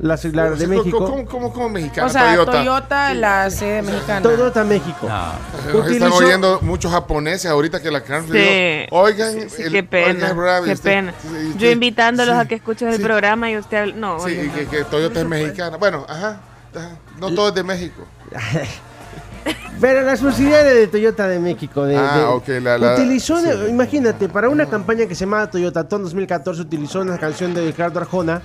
la, 0.00 0.18
la 0.32 0.50
de 0.50 0.66
México, 0.66 0.98
¿Cómo, 1.04 1.26
cómo, 1.26 1.52
cómo 1.52 1.68
mexicano? 1.68 2.06
O 2.06 2.10
sea, 2.10 2.30
Toyota. 2.34 2.52
Toyota, 2.52 3.14
la 3.14 3.50
sede 3.50 3.82
mexicana. 3.82 4.22
Toyota 4.22 4.64
México, 4.64 5.06
Nos 5.08 5.66
Están 5.66 5.76
utilizó- 6.08 6.14
oyendo 6.16 6.58
muchos 6.62 6.90
japoneses 6.90 7.50
ahorita 7.50 7.80
que 7.82 7.90
la 7.90 8.00
can 8.02 8.26
Sí. 8.30 8.86
Oigan, 8.90 9.50
Sí, 9.50 9.62
el- 9.62 9.72
qué 9.72 9.82
pena, 9.82 10.08
oigan, 10.26 10.36
bravo, 10.38 10.64
qué 10.64 10.72
usted- 10.72 10.90
pena. 10.90 11.14
sí, 11.20 11.54
Yo 11.58 11.70
invitándolos 11.70 12.34
sí, 12.34 12.40
a 12.40 12.44
que 12.48 12.54
escuchen 12.54 12.88
el 12.88 12.96
sí. 12.96 13.02
programa 13.02 13.50
y 13.50 13.58
usted... 13.58 13.94
No, 13.94 14.18
Sí, 14.20 14.30
y 14.32 14.48
que, 14.48 14.66
que 14.66 14.84
Toyota 14.84 15.20
es 15.20 15.26
mexicana. 15.26 15.76
Bueno, 15.76 16.06
ajá, 16.08 16.40
ajá. 16.74 16.90
No 17.18 17.34
todo 17.34 17.48
es 17.48 17.54
de 17.54 17.62
México. 17.62 18.02
Pero 19.80 20.02
la 20.02 20.14
subsidiaria 20.16 20.74
de 20.74 20.86
Toyota 20.88 21.26
de 21.26 21.38
México. 21.38 21.84
De, 21.84 21.96
Ah, 21.96 22.16
de- 22.18 22.24
ok, 22.24 22.48
la- 22.62 22.76
la- 22.78 22.94
utilizó, 22.94 23.40
de- 23.40 23.52
sí. 23.66 23.70
imagínate, 23.70 24.28
para 24.28 24.48
una 24.50 24.66
campaña 24.66 25.06
que 25.06 25.14
se 25.14 25.24
llamaba 25.24 25.50
Toyota 25.50 25.88
Ton 25.88 26.02
2014, 26.02 26.60
utilizó 26.60 27.00
una 27.00 27.16
canción 27.18 27.54
de 27.54 27.64
Ricardo 27.66 27.98
Arjona 28.00 28.42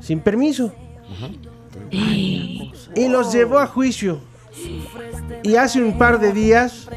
sin 0.00 0.20
permiso. 0.20 0.72
Y 1.90 3.08
los 3.08 3.32
llevó 3.32 3.58
a 3.58 3.66
juicio. 3.66 4.20
Y 5.42 5.56
hace 5.56 5.82
un 5.82 5.98
par 5.98 6.20
de 6.20 6.32
días 6.32 6.88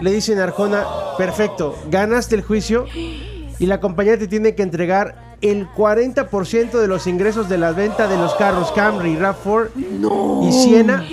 le 0.00 0.12
dicen 0.12 0.38
a 0.38 0.44
Arjona, 0.44 0.84
perfecto, 1.18 1.76
ganaste 1.90 2.34
el 2.34 2.42
juicio 2.42 2.86
y 2.94 3.66
la 3.66 3.80
compañía 3.80 4.18
te 4.18 4.28
tiene 4.28 4.54
que 4.54 4.62
entregar 4.62 5.36
el 5.40 5.68
40% 5.68 6.80
de 6.80 6.86
los 6.86 7.06
ingresos 7.06 7.48
de 7.48 7.58
la 7.58 7.72
venta 7.72 8.06
de 8.06 8.16
los 8.16 8.34
carros 8.34 8.72
Camry, 8.72 9.16
RAV4 9.16 10.48
y 10.48 10.52
Siena 10.52 11.04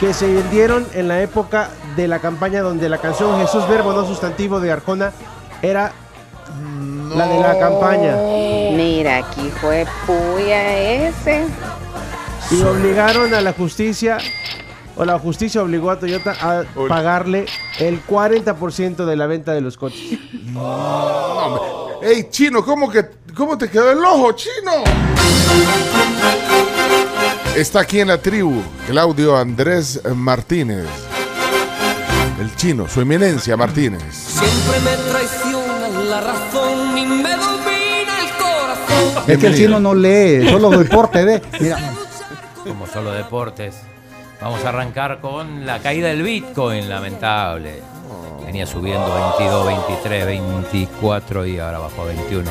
que 0.00 0.14
se 0.14 0.32
vendieron 0.32 0.86
en 0.94 1.08
la 1.08 1.22
época 1.22 1.70
de 1.96 2.06
la 2.06 2.20
campaña 2.20 2.62
donde 2.62 2.88
la 2.88 2.98
canción 2.98 3.38
Jesús 3.40 3.68
Verbo 3.68 3.92
no 3.92 4.06
sustantivo 4.06 4.60
de 4.60 4.70
Arjona 4.70 5.12
era 5.60 5.92
la 7.16 7.26
de 7.26 7.40
la 7.40 7.58
campaña. 7.58 8.16
Mira, 8.76 9.18
aquí 9.18 9.50
fue 9.60 9.86
puya 10.06 11.08
ese. 11.08 11.46
Y 12.50 12.62
obligaron 12.62 13.34
a 13.34 13.40
la 13.40 13.52
justicia, 13.52 14.18
o 14.96 15.04
la 15.04 15.18
justicia 15.18 15.62
obligó 15.62 15.90
a 15.90 15.98
Toyota 15.98 16.34
a 16.40 16.64
pagarle 16.88 17.46
el 17.78 18.04
40% 18.04 19.04
de 19.04 19.16
la 19.16 19.26
venta 19.26 19.52
de 19.52 19.60
los 19.60 19.76
coches. 19.76 20.18
No. 20.44 22.00
Ey, 22.02 22.28
chino, 22.30 22.64
¿cómo, 22.64 22.88
que, 22.90 23.04
¿cómo 23.36 23.58
te 23.58 23.68
quedó 23.68 23.90
el 23.90 23.98
ojo, 23.98 24.32
chino? 24.32 24.84
Está 27.56 27.80
aquí 27.80 28.00
en 28.00 28.08
la 28.08 28.18
tribu 28.18 28.62
Claudio 28.86 29.36
Andrés 29.36 30.00
Martínez. 30.14 30.86
El 32.40 32.54
chino, 32.54 32.88
su 32.88 33.00
eminencia 33.00 33.56
Martínez. 33.56 34.02
Siempre 34.14 34.78
me 34.80 34.96
traiciona 35.10 35.47
la 36.08 36.20
razón 36.20 36.96
y 36.96 37.04
me 37.04 37.30
domina 37.30 38.18
el 38.22 38.30
corazón. 38.38 39.24
Es 39.26 39.38
que 39.38 39.46
el 39.48 39.54
chino 39.54 39.78
no 39.78 39.94
lee, 39.94 40.48
solo 40.48 40.70
deporte, 40.70 41.24
ve. 41.24 41.42
Mira, 41.60 41.78
Como 42.66 42.86
solo 42.86 43.12
deportes. 43.12 43.76
Vamos 44.40 44.64
a 44.64 44.68
arrancar 44.68 45.20
con 45.20 45.66
la 45.66 45.80
caída 45.80 46.08
del 46.08 46.22
Bitcoin, 46.22 46.88
lamentable. 46.88 47.82
Venía 48.46 48.66
subiendo 48.66 49.12
22, 49.38 49.66
23, 49.66 50.26
24 50.26 51.46
y 51.46 51.58
ahora 51.58 51.80
bajó 51.80 52.02
a 52.02 52.06
21. 52.06 52.50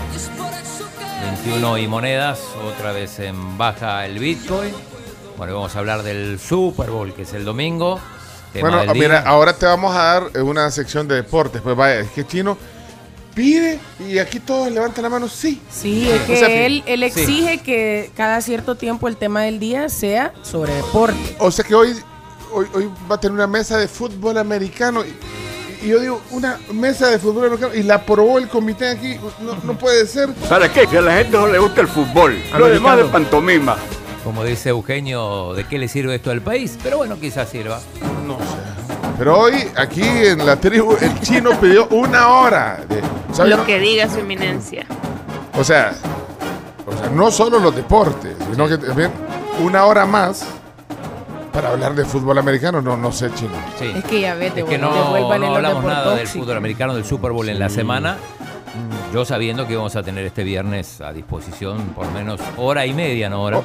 21 1.44 1.78
y 1.80 1.88
monedas, 1.88 2.42
otra 2.68 2.92
vez 2.92 3.20
en 3.20 3.58
baja 3.58 4.06
el 4.06 4.20
Bitcoin. 4.20 4.74
Bueno, 5.38 5.56
vamos 5.56 5.76
a 5.76 5.80
hablar 5.80 6.04
del 6.04 6.40
Super 6.40 6.92
Bowl, 6.92 7.14
que 7.14 7.24
es 7.24 7.34
el 7.34 7.46
domingo. 7.46 8.00
Tema 8.54 8.70
Bueno, 8.70 8.94
mira, 8.94 9.22
ahora 9.22 9.54
te 9.54 9.66
vamos 9.66 9.96
a 9.96 10.04
dar 10.04 10.44
una 10.44 10.70
sección 10.72 11.08
de 11.08 11.16
deportes. 11.16 11.62
Pues 11.62 11.76
vaya, 11.76 12.02
es 12.02 12.12
que 12.12 12.28
chino 12.28 12.58
pide 13.38 13.80
y 14.10 14.18
aquí 14.18 14.40
todos 14.40 14.72
levantan 14.72 15.04
la 15.04 15.10
mano, 15.10 15.28
sí. 15.28 15.62
Sí, 15.72 16.10
es 16.10 16.22
O 16.22 16.26
que 16.26 16.38
sea 16.38 16.48
que- 16.48 16.66
él, 16.66 16.84
él 16.88 17.00
sí. 17.14 17.22
exige 17.22 17.60
que 17.60 18.10
cada 18.18 18.42
cierto 18.42 18.74
tiempo 18.76 19.08
el 19.08 19.16
tema 19.16 19.44
del 19.44 19.60
día 19.60 19.90
sea 19.90 20.34
sobre 20.42 20.74
deporte. 20.74 21.36
O 21.38 21.52
sea 21.52 21.64
que 21.64 21.76
hoy, 21.76 21.96
hoy, 22.52 22.66
hoy 22.74 22.90
va 23.10 23.16
a 23.16 23.20
tener 23.20 23.36
una 23.36 23.46
mesa 23.48 23.78
de 23.78 23.88
fútbol 23.88 24.40
americano. 24.40 25.04
Y, 25.06 25.86
y 25.86 25.90
yo 25.90 26.00
digo, 26.00 26.20
una 26.32 26.58
mesa 26.74 27.10
de 27.12 27.20
fútbol 27.20 27.46
americano 27.46 27.76
y 27.76 27.84
la 27.84 27.96
aprobó 27.96 28.40
el 28.40 28.48
comité 28.48 28.90
aquí. 28.90 29.18
No, 29.40 29.56
no 29.64 29.78
puede 29.78 30.08
ser. 30.08 30.34
¿Para 30.50 30.74
qué? 30.74 30.88
Si 30.88 30.98
a 30.98 31.02
la 31.02 31.18
gente 31.18 31.38
no 31.38 31.46
le 31.48 31.60
gusta 31.60 31.82
el 31.82 31.88
fútbol. 31.88 32.36
Lo 32.58 32.66
demás 32.68 32.98
de 32.98 33.04
pantomima. 33.06 33.78
Como 34.24 34.44
dice 34.44 34.70
Eugenio, 34.70 35.54
¿de 35.54 35.64
qué 35.66 35.78
le 35.78 35.88
sirve 35.88 36.16
esto 36.16 36.32
al 36.32 36.42
país? 36.42 36.78
Pero 36.84 36.98
bueno, 36.98 37.18
quizás 37.20 37.48
sirva. 37.50 37.80
No 38.26 38.38
sé. 38.40 38.67
Pero 39.18 39.40
hoy, 39.40 39.68
aquí 39.76 40.04
en 40.04 40.46
la 40.46 40.56
tribu, 40.58 40.96
el 41.02 41.20
chino 41.22 41.52
pidió 41.60 41.88
una 41.90 42.28
hora. 42.28 42.80
De, 42.88 43.48
lo 43.48 43.66
que 43.66 43.80
diga 43.80 44.08
su 44.08 44.20
eminencia. 44.20 44.86
O 45.58 45.64
sea, 45.64 45.94
o 46.86 46.96
sea, 46.96 47.10
no 47.10 47.32
solo 47.32 47.60
los 47.60 47.76
deportes, 47.76 48.36
sino 48.52 48.68
que 48.68 48.78
también 48.78 49.12
una 49.64 49.86
hora 49.86 50.06
más 50.06 50.46
para 51.52 51.70
hablar 51.70 51.96
de 51.96 52.06
fútbol 52.06 52.38
americano. 52.38 52.82
No, 52.82 52.96
no 52.96 53.12
sé, 53.12 53.34
chino. 53.34 53.54
Sí. 53.80 53.92
Es 53.96 54.04
que 54.06 54.22
ya 54.22 54.36
vete, 54.36 54.60
Es 54.60 54.66
que 54.68 54.78
no, 54.78 54.92
no 54.92 55.16
hablamos 55.16 55.60
nada 55.60 55.72
del 55.72 55.84
deportóxicos. 55.84 56.32
fútbol 56.46 56.58
americano, 56.58 56.94
del 56.94 57.06
Super 57.06 57.32
Bowl 57.32 57.50
en 57.50 57.58
la 57.58 57.70
semana. 57.70 58.18
Yo 59.14 59.24
sabiendo 59.24 59.66
que 59.66 59.76
vamos 59.76 59.96
a 59.96 60.04
tener 60.04 60.26
este 60.26 60.44
viernes 60.44 61.00
a 61.02 61.14
disposición 61.14 61.82
por 61.96 62.06
lo 62.08 62.12
menos 62.12 62.42
hora 62.58 62.86
y 62.86 62.94
media, 62.94 63.30
¿no? 63.30 63.42
Hora. 63.44 63.62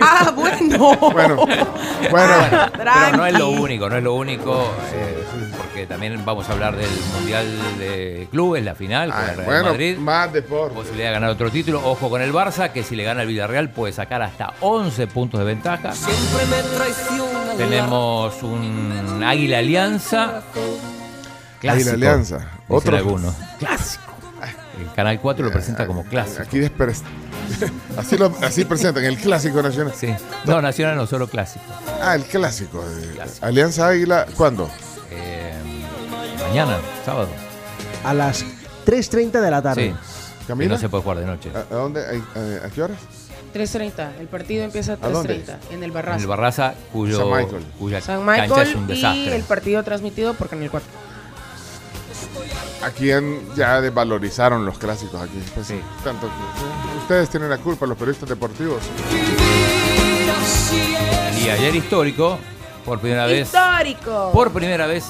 Ah, 0.00 0.32
bueno. 0.34 0.96
Bueno, 1.12 1.36
bueno. 2.10 2.36
Pero 2.76 3.16
no 3.16 3.26
es 3.26 3.38
lo 3.38 3.50
único, 3.50 3.88
no 3.90 3.96
es 3.98 4.02
lo 4.02 4.14
único, 4.14 4.72
eh, 4.94 5.24
porque 5.58 5.86
también 5.86 6.24
vamos 6.24 6.48
a 6.48 6.52
hablar 6.52 6.74
del 6.74 6.88
Mundial 7.14 7.46
de 7.78 8.28
Clubes, 8.30 8.64
la 8.64 8.74
final, 8.74 9.10
con 9.12 9.20
el 9.20 9.36
Real 9.36 9.44
Bueno, 9.44 9.64
Madrid. 9.64 9.98
más 9.98 10.32
deporte. 10.32 10.74
Posibilidad 10.74 11.08
de 11.08 11.12
ganar 11.14 11.30
otro 11.30 11.50
título. 11.50 11.82
Ojo 11.84 12.08
con 12.08 12.22
el 12.22 12.32
Barça, 12.32 12.72
que 12.72 12.82
si 12.82 12.96
le 12.96 13.04
gana 13.04 13.22
el 13.22 13.28
Villarreal 13.28 13.68
puede 13.68 13.92
sacar 13.92 14.22
hasta 14.22 14.54
11 14.60 15.06
puntos 15.08 15.38
de 15.38 15.46
ventaja. 15.46 15.92
Siempre 15.92 16.46
me 16.46 16.62
traiciona 16.76 17.54
Tenemos 17.58 18.42
un 18.42 19.22
Águila 19.22 19.58
Alianza. 19.58 20.42
Águila 21.68 21.92
Alianza. 21.92 22.38
Otro. 22.68 22.96
algunos. 22.96 23.34
Clásico. 23.58 24.05
El 24.80 24.92
Canal 24.94 25.20
4 25.20 25.44
lo 25.44 25.50
presenta 25.52 25.86
como 25.86 26.04
clásico. 26.04 26.42
Aquí 26.42 26.58
despre- 26.58 26.94
así, 27.96 28.16
lo, 28.18 28.32
así 28.42 28.64
presentan 28.64 29.04
el 29.04 29.16
clásico 29.16 29.62
nacional. 29.62 29.92
Sí. 29.96 30.12
No, 30.44 30.60
nacional 30.60 30.96
no, 30.96 31.06
solo 31.06 31.28
clásico. 31.28 31.64
Ah, 32.02 32.14
el 32.14 32.24
clásico. 32.24 32.84
de 32.84 33.20
Alianza 33.40 33.88
Águila, 33.88 34.26
¿cuándo? 34.36 34.68
Eh, 35.10 35.52
mañana, 36.48 36.78
sábado. 37.04 37.28
A 38.04 38.12
las 38.14 38.44
3.30 38.86 39.40
de 39.40 39.50
la 39.50 39.62
tarde. 39.62 39.90
Sí. 39.90 40.44
¿Camila? 40.46 40.66
Y 40.66 40.68
no 40.74 40.78
se 40.78 40.88
puede 40.88 41.02
jugar 41.02 41.18
de 41.18 41.26
noche. 41.26 41.50
¿A, 41.54 41.60
a 41.60 41.76
dónde? 41.76 42.00
¿A, 42.00 42.66
a 42.66 42.70
qué 42.70 42.82
horas? 42.82 42.98
3.30. 43.54 44.18
El 44.20 44.26
partido 44.28 44.64
empieza 44.64 44.92
a 45.00 45.06
¿A 45.06 45.08
dónde? 45.08 45.42
3.30 45.44 45.56
en 45.70 45.78
el 45.82 45.84
En 45.84 45.92
Barraza. 45.94 46.20
el 46.20 46.26
Barraza, 46.26 46.74
cuyo, 46.92 47.16
San 47.18 47.26
Michael. 47.30 47.64
cuya 47.78 48.00
San 48.00 48.26
cancha 48.26 48.42
Michael 48.42 48.68
es 48.68 48.74
un 48.76 48.84
y 48.84 48.86
desastre. 48.88 49.36
el 49.36 49.42
partido 49.44 49.82
transmitido 49.82 50.34
por 50.34 50.48
Canal 50.48 50.70
4. 50.70 50.88
Aquí 52.82 53.10
han- 53.10 53.40
ya 53.56 53.80
desvalorizaron 53.80 54.64
los 54.64 54.78
clásicos 54.78 55.20
aquí. 55.20 55.38
Pues, 55.54 55.68
tanto 56.04 56.26
que- 56.26 56.32
eh, 56.32 56.98
ustedes 57.00 57.28
tienen 57.30 57.48
la 57.50 57.58
culpa, 57.58 57.86
los 57.86 57.96
periodistas 57.96 58.28
deportivos. 58.28 58.80
Y 61.44 61.48
ayer 61.48 61.74
histórico, 61.74 62.38
por 62.84 63.00
primera 63.00 63.26
vez. 63.26 63.48
¡Histórico! 63.48 64.30
Por 64.32 64.52
primera 64.52 64.86
vez, 64.86 65.04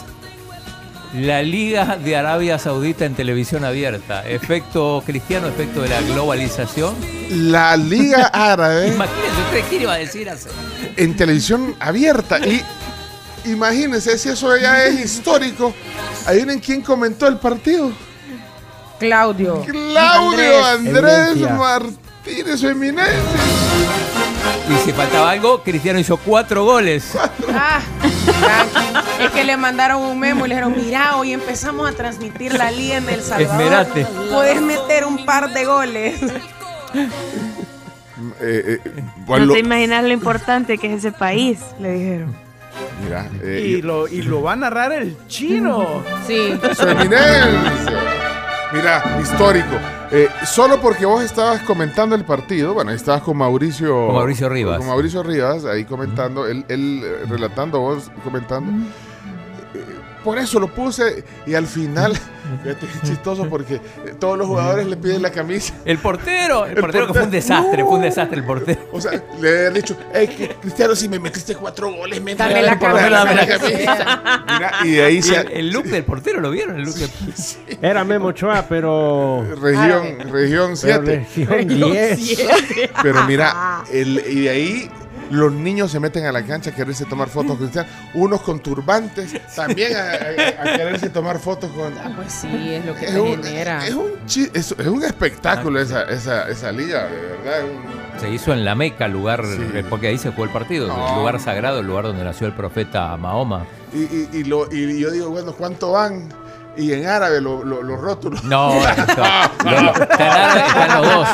la 1.15 1.43
Liga 1.43 1.97
de 1.97 2.17
Arabia 2.17 2.59
Saudita 2.59 3.05
en 3.05 3.15
televisión 3.15 3.65
abierta. 3.65 4.27
Efecto 4.29 5.03
cristiano, 5.07 5.49
efecto 5.49 5.83
de 5.83 5.89
la 5.89 6.01
globalización. 6.03 6.95
La 7.31 7.77
Liga 7.77 8.27
Árabe 8.33 8.89
Imagínense 8.95 9.41
usted 9.49 9.65
quién 9.69 9.83
iba 9.83 9.95
a 9.95 9.99
decir 9.99 10.29
hace. 10.31 10.51
en 10.97 11.17
televisión 11.17 11.75
abierta. 11.81 12.39
Y 12.47 12.63
imagínense, 13.47 14.19
si 14.19 14.29
eso 14.29 14.57
ya 14.57 14.85
es 14.85 15.01
histórico, 15.05 15.75
adivinen 16.27 16.59
quién 16.61 16.83
comentó 16.83 17.27
el 17.27 17.39
partido. 17.39 17.93
Claudio. 18.99 19.63
Claudio 19.63 20.65
Andrés. 20.65 21.37
Martínez, 21.51 22.61
su 22.61 22.69
eminencia. 22.69 23.13
Y 24.69 24.85
si 24.85 24.93
faltaba 24.93 25.31
algo, 25.31 25.63
Cristiano 25.63 25.99
hizo 25.99 26.17
cuatro 26.17 26.65
goles. 26.65 27.13
Ah, 27.53 27.81
es 29.21 29.31
que 29.31 29.45
le 29.45 29.57
mandaron 29.57 30.03
un 30.03 30.19
memo 30.19 30.47
y 30.47 30.49
le 30.49 30.55
dijeron, 30.57 30.75
mira, 30.77 31.17
hoy 31.17 31.33
empezamos 31.33 31.89
a 31.89 31.93
transmitir 31.93 32.55
la 32.55 32.71
liga 32.71 32.97
en 32.97 33.09
El 33.09 33.23
Salvador. 33.23 33.61
Esmerate. 33.63 34.07
Puedes 34.33 34.61
meter 34.63 35.05
un 35.05 35.25
par 35.25 35.53
de 35.53 35.65
goles. 35.65 36.21
Eh, 38.41 38.81
eh, 38.85 39.03
No 39.27 39.53
te 39.53 39.59
imaginas 39.59 40.03
lo 40.03 40.13
importante 40.13 40.79
que 40.79 40.89
es 40.93 40.99
ese 40.99 41.13
país, 41.13 41.59
le 41.79 41.93
dijeron. 41.93 42.46
Mira, 43.03 43.31
eh, 43.43 43.77
Y 43.79 43.83
lo, 43.83 44.09
y 44.09 44.23
lo 44.23 44.43
va 44.43 44.53
a 44.53 44.57
narrar 44.57 44.93
el 44.93 45.17
chino. 45.29 46.03
Sí. 46.27 46.59
Su 46.75 46.89
eminencia. 46.89 48.01
Mira, 48.73 49.19
histórico. 49.23 49.77
Eh, 50.11 50.29
solo 50.45 50.81
porque 50.81 51.07
vos 51.07 51.23
estabas 51.23 51.63
comentando 51.63 52.15
el 52.15 52.25
partido, 52.25 52.75
bueno, 52.75 52.91
ahí 52.91 52.97
estabas 52.97 53.23
con 53.23 53.37
Mauricio. 53.37 54.07
Con 54.07 54.15
Mauricio 54.15 54.49
Rivas. 54.49 54.79
Con 54.79 54.87
Mauricio 54.87 55.23
Rivas, 55.23 55.65
ahí 55.65 55.85
comentando, 55.85 56.47
él, 56.47 56.65
él, 56.69 57.03
eh, 57.05 57.25
relatando, 57.29 57.81
vos 57.81 58.11
comentando. 58.23 58.71
Eh, 58.73 58.91
Por 60.27 60.39
eso 60.39 60.59
lo 60.59 60.67
puse 60.67 61.23
y 61.47 61.55
al 61.55 61.69
final, 61.69 62.13
fíjate, 62.65 62.85
es 62.87 63.09
chistoso 63.09 63.49
porque 63.49 63.77
eh, 63.77 63.81
todos 64.19 64.37
los 64.37 64.49
jugadores 64.49 64.85
le 64.89 64.97
piden 64.97 65.23
la 65.23 65.31
camisa. 65.31 65.73
El 65.85 65.99
portero, 65.99 66.67
el, 66.67 66.73
El 66.73 66.81
portero 66.81 67.07
que 67.07 67.13
fue 67.13 67.23
un 67.23 67.31
portero. 67.31 67.31
desastre, 67.31 67.85
fue 67.85 67.95
un 67.95 68.03
desastre 68.03 68.39
el 68.39 68.45
portero. 68.45 68.81
O 68.93 69.01
sea, 69.01 69.23
le 69.41 69.69
han 69.69 69.75
dicho, 69.75 69.97
"Ey, 70.13 70.27
que- 70.27 70.49
Cristiano, 70.61 70.97
si 70.97 71.09
me 71.09 71.21
metiste 71.21 71.55
cuatro 71.55 71.93
goles, 71.93 72.21
me 72.21 72.35
Dame 72.35 72.61
la 72.61 72.77
portero, 72.77 72.99
camisa. 73.09 73.25
dame 73.25 73.35
la 73.37 73.47
camisa". 73.47 74.45
Mira, 74.59 74.73
y 74.83 74.91
de 74.91 75.05
ahí 75.05 75.17
Y 75.19 75.23
se, 75.23 75.37
el, 75.41 75.53
el 75.53 75.71
look 75.71 75.85
del 75.85 76.03
portero, 76.03 76.41
¿lo 76.41 76.51
vieron? 76.51 76.77
El 76.77 76.83
look 76.87 76.95
del- 76.97 77.11
Era 77.83 78.03
Memo 78.05 78.27
Ochoa, 78.27 78.67
pero. 78.69 79.47
región, 79.63 80.19
región 80.33 80.75
pero 80.83 81.03
7. 81.05 81.27
región 81.37 81.69
10. 81.69 82.39
Pero 83.01 83.25
mira, 83.27 83.85
el, 83.93 84.25
y 84.29 84.41
de 84.43 84.51
ahí 84.51 84.91
los 85.31 85.53
niños 85.53 85.91
se 85.91 86.01
meten 86.01 86.25
a 86.27 86.33
la 86.33 86.43
cancha 86.45 86.71
a 86.71 86.75
quererse 86.75 87.05
tomar 87.05 87.29
fotos 87.29 87.53
con 87.53 87.59
Cristiano. 87.59 87.89
Unos 88.15 88.41
con 88.43 88.61
turbantes, 88.61 89.35
también 89.57 89.97
a, 89.97 90.01
a- 90.01 90.73
a 90.75 90.77
quererse 90.77 91.09
tomar 91.11 91.39
fotos 91.39 91.71
con. 91.73 91.93
Ah, 91.99 92.13
pues 92.17 92.33
sí, 92.33 92.75
es 92.75 92.85
lo 92.85 92.95
que 92.95 93.07
Es 93.07 93.13
te 93.13 93.21
un, 93.21 93.43
genera. 93.43 93.87
es 93.87 93.95
un 93.95 94.11
chi- 94.27 94.51
es, 94.55 94.73
es 94.79 94.87
un 94.87 95.03
espectáculo 95.05 95.81
esa, 95.81 96.03
esa, 96.05 96.49
esa 96.49 96.73
liga, 96.73 97.07
de 97.07 97.21
verdad. 97.21 97.61
Se 98.21 98.31
hizo 98.31 98.53
en 98.53 98.65
la 98.65 98.75
Meca, 98.75 99.09
lugar, 99.09 99.45
Sí. 99.45 99.83
porque 99.91 100.09
ahí 100.09 100.19
se 100.19 100.31
jugó 100.31 100.45
el 100.45 100.51
partido, 100.51 100.87
No. 100.89 101.09
el 101.11 101.15
lugar 101.21 101.39
sagrado, 101.41 101.81
el 101.81 101.87
lugar 101.87 102.05
donde 102.05 102.25
nació 102.25 102.47
el 102.47 102.55
profeta 102.55 103.15
Mahoma. 103.17 103.67
y, 103.93 103.99
y, 103.99 104.29
y 104.33 104.45
lo, 104.45 104.73
y 104.73 104.99
yo 105.01 105.11
digo, 105.11 105.29
bueno, 105.31 105.53
¿cuánto 105.53 105.93
van? 105.93 106.29
Y 106.77 106.93
en 106.93 107.07
árabe 107.07 107.41
lo- 107.41 107.65
lo- 107.65 107.83
los 107.83 108.01
rótulos. 108.01 108.45
No, 108.45 108.75
no, 108.75 108.81
en 108.81 109.01
están 109.01 111.03
los 111.03 111.15
dos. 111.15 111.29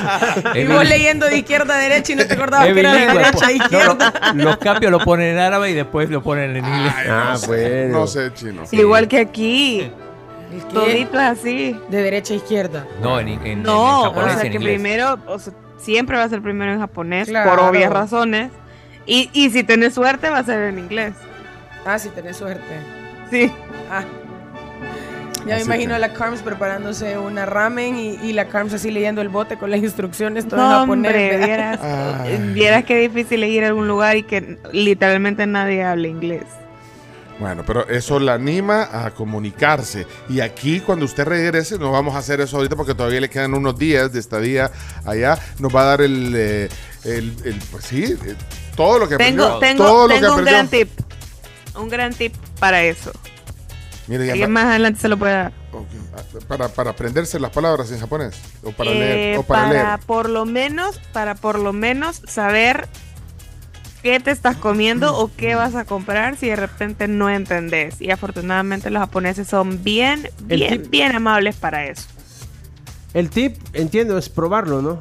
Y 0.54 0.64
vos 0.66 0.88
leyendo 0.88 1.26
de 1.26 1.38
izquierda 1.38 1.74
a 1.74 1.78
derecha 1.78 2.12
y 2.12 2.16
no 2.16 2.26
te 2.26 2.34
acordabas 2.34 2.68
es 2.68 2.74
que 2.74 2.80
era 2.80 2.92
de 2.94 3.06
derecha 3.06 3.46
a 3.46 3.52
izquierda. 3.52 4.12
No, 4.20 4.34
lo- 4.34 4.44
los 4.44 4.56
cambios 4.58 4.92
lo 4.92 4.98
ponen 5.00 5.28
en 5.34 5.38
árabe 5.38 5.70
y 5.70 5.74
después 5.74 6.08
lo 6.10 6.22
ponen 6.22 6.56
en 6.56 6.64
inglés. 6.64 6.92
Ay, 6.96 7.06
Ah, 7.10 7.28
no 7.32 7.38
sé, 7.38 7.46
bueno. 7.48 7.98
No 7.98 8.06
sé, 8.06 8.32
chino. 8.34 8.62
Igual 8.70 9.08
que 9.08 9.18
aquí. 9.18 9.90
Todito 10.72 11.18
es 11.18 11.26
así. 11.26 11.80
De 11.88 12.02
derecha 12.02 12.34
a 12.34 12.36
izquierda. 12.36 12.86
No, 13.00 13.18
en, 13.18 13.28
en- 13.28 13.46
en 13.46 13.62
No, 13.62 14.02
japonés 14.04 14.36
o 14.36 14.38
sea 14.38 14.46
en 14.46 14.52
que 14.52 14.58
inglés. 14.58 14.74
primero, 14.74 15.18
o 15.26 15.38
sea, 15.38 15.52
siempre 15.78 16.16
va 16.16 16.24
a 16.24 16.28
ser 16.28 16.42
primero 16.42 16.72
en 16.72 16.80
japonés, 16.80 17.28
Claro. 17.28 17.50
por 17.50 17.60
obvias 17.60 17.90
razones. 17.92 18.50
Y, 19.06 19.30
y 19.32 19.50
si 19.50 19.64
tenés 19.64 19.94
suerte, 19.94 20.30
va 20.30 20.38
a 20.38 20.44
ser 20.44 20.62
en 20.64 20.78
inglés. 20.78 21.14
Ah, 21.84 21.98
si 21.98 22.08
tenés 22.10 22.36
suerte. 22.36 22.62
Sí. 23.30 23.50
Ah. 23.90 24.04
Ya 25.46 25.56
me 25.56 25.62
imagino 25.62 25.90
que- 25.90 25.94
a 25.96 25.98
la 25.98 26.12
Carms 26.12 26.40
preparándose 26.42 27.18
una 27.18 27.46
ramen 27.46 27.96
y, 27.98 28.10
y 28.22 28.32
la 28.32 28.48
Carms 28.48 28.72
así 28.74 28.90
leyendo 28.90 29.20
el 29.20 29.28
bote 29.28 29.56
con 29.58 29.70
las 29.70 29.80
instrucciones 29.80 30.46
todo 30.46 30.60
en 30.60 30.68
No, 30.68 30.80
japonés. 30.80 31.10
hombre, 31.12 31.36
vieras, 31.38 31.80
vieras 32.54 32.84
qué 32.84 32.96
difícil 32.98 33.42
es 33.42 33.50
ir 33.50 33.64
a 33.64 33.68
algún 33.68 33.88
lugar 33.88 34.16
y 34.16 34.22
que 34.22 34.58
literalmente 34.72 35.46
nadie 35.46 35.82
habla 35.82 36.08
inglés. 36.08 36.44
Bueno, 37.40 37.64
pero 37.66 37.88
eso 37.88 38.20
la 38.20 38.34
anima 38.34 38.88
a 39.04 39.10
comunicarse. 39.10 40.06
Y 40.28 40.38
aquí, 40.40 40.78
cuando 40.78 41.06
usted 41.06 41.24
regrese, 41.24 41.76
no 41.76 41.90
vamos 41.90 42.14
a 42.14 42.18
hacer 42.18 42.40
eso 42.40 42.56
ahorita 42.58 42.76
porque 42.76 42.94
todavía 42.94 43.20
le 43.20 43.28
quedan 43.28 43.54
unos 43.54 43.76
días 43.76 44.12
de 44.12 44.20
estadía 44.20 44.70
allá. 45.04 45.36
Nos 45.58 45.74
va 45.74 45.82
a 45.82 45.84
dar 45.86 46.02
el, 46.02 46.32
eh, 46.36 46.68
el, 47.04 47.34
el- 47.44 47.58
pues 47.72 47.84
sí, 47.86 48.04
eh, 48.04 48.34
todo 48.76 49.00
lo 49.00 49.08
que 49.08 49.16
Tengo, 49.16 49.44
aprendió. 49.44 49.58
tengo, 49.58 49.84
todo 49.84 50.06
lo 50.08 50.14
que 50.14 50.20
tengo 50.20 50.34
un 50.34 50.40
aprendió. 50.40 50.52
gran 50.52 50.68
tip. 50.68 50.88
Un 51.80 51.88
gran 51.88 52.14
tip 52.14 52.34
para 52.60 52.84
eso. 52.84 53.10
Mire, 54.08 54.36
ya 54.36 54.48
más 54.48 54.64
adelante 54.64 55.00
se 55.00 55.08
lo 55.08 55.16
puede 55.16 55.32
dar. 55.34 55.52
ok, 55.72 55.86
ah, 56.16 56.22
para, 56.48 56.68
para 56.68 56.90
aprenderse 56.90 57.38
las 57.38 57.50
palabras 57.52 57.90
en 57.92 58.00
japonés. 58.00 58.34
O 58.64 58.72
para 58.72 58.90
Eh, 58.90 58.94
leer. 58.98 59.38
O 59.38 59.42
para, 59.44 59.68
leer. 59.72 59.98
por 60.06 60.28
lo 60.28 60.44
menos, 60.44 60.98
para 61.12 61.34
por 61.36 61.58
lo 61.58 61.72
menos 61.72 62.20
saber 62.26 62.88
qué 64.02 64.18
te 64.18 64.32
estás 64.32 64.56
comiendo 64.56 65.16
o 65.16 65.30
qué 65.36 65.54
vas 65.54 65.76
a 65.76 65.84
comprar 65.84 66.36
si 66.36 66.48
de 66.48 66.56
repente 66.56 67.06
no 67.06 67.30
entendés. 67.30 68.00
Y 68.00 68.10
afortunadamente 68.10 68.90
los 68.90 69.00
japoneses 69.00 69.46
son 69.46 69.84
bien, 69.84 70.28
bien, 70.42 70.82
tip- 70.82 70.90
bien 70.90 71.14
amables 71.14 71.54
para 71.54 71.86
eso. 71.86 72.02
El 73.14 73.30
tip, 73.30 73.56
entiendo, 73.74 74.18
es 74.18 74.28
probarlo, 74.28 74.82
¿no? 74.82 74.98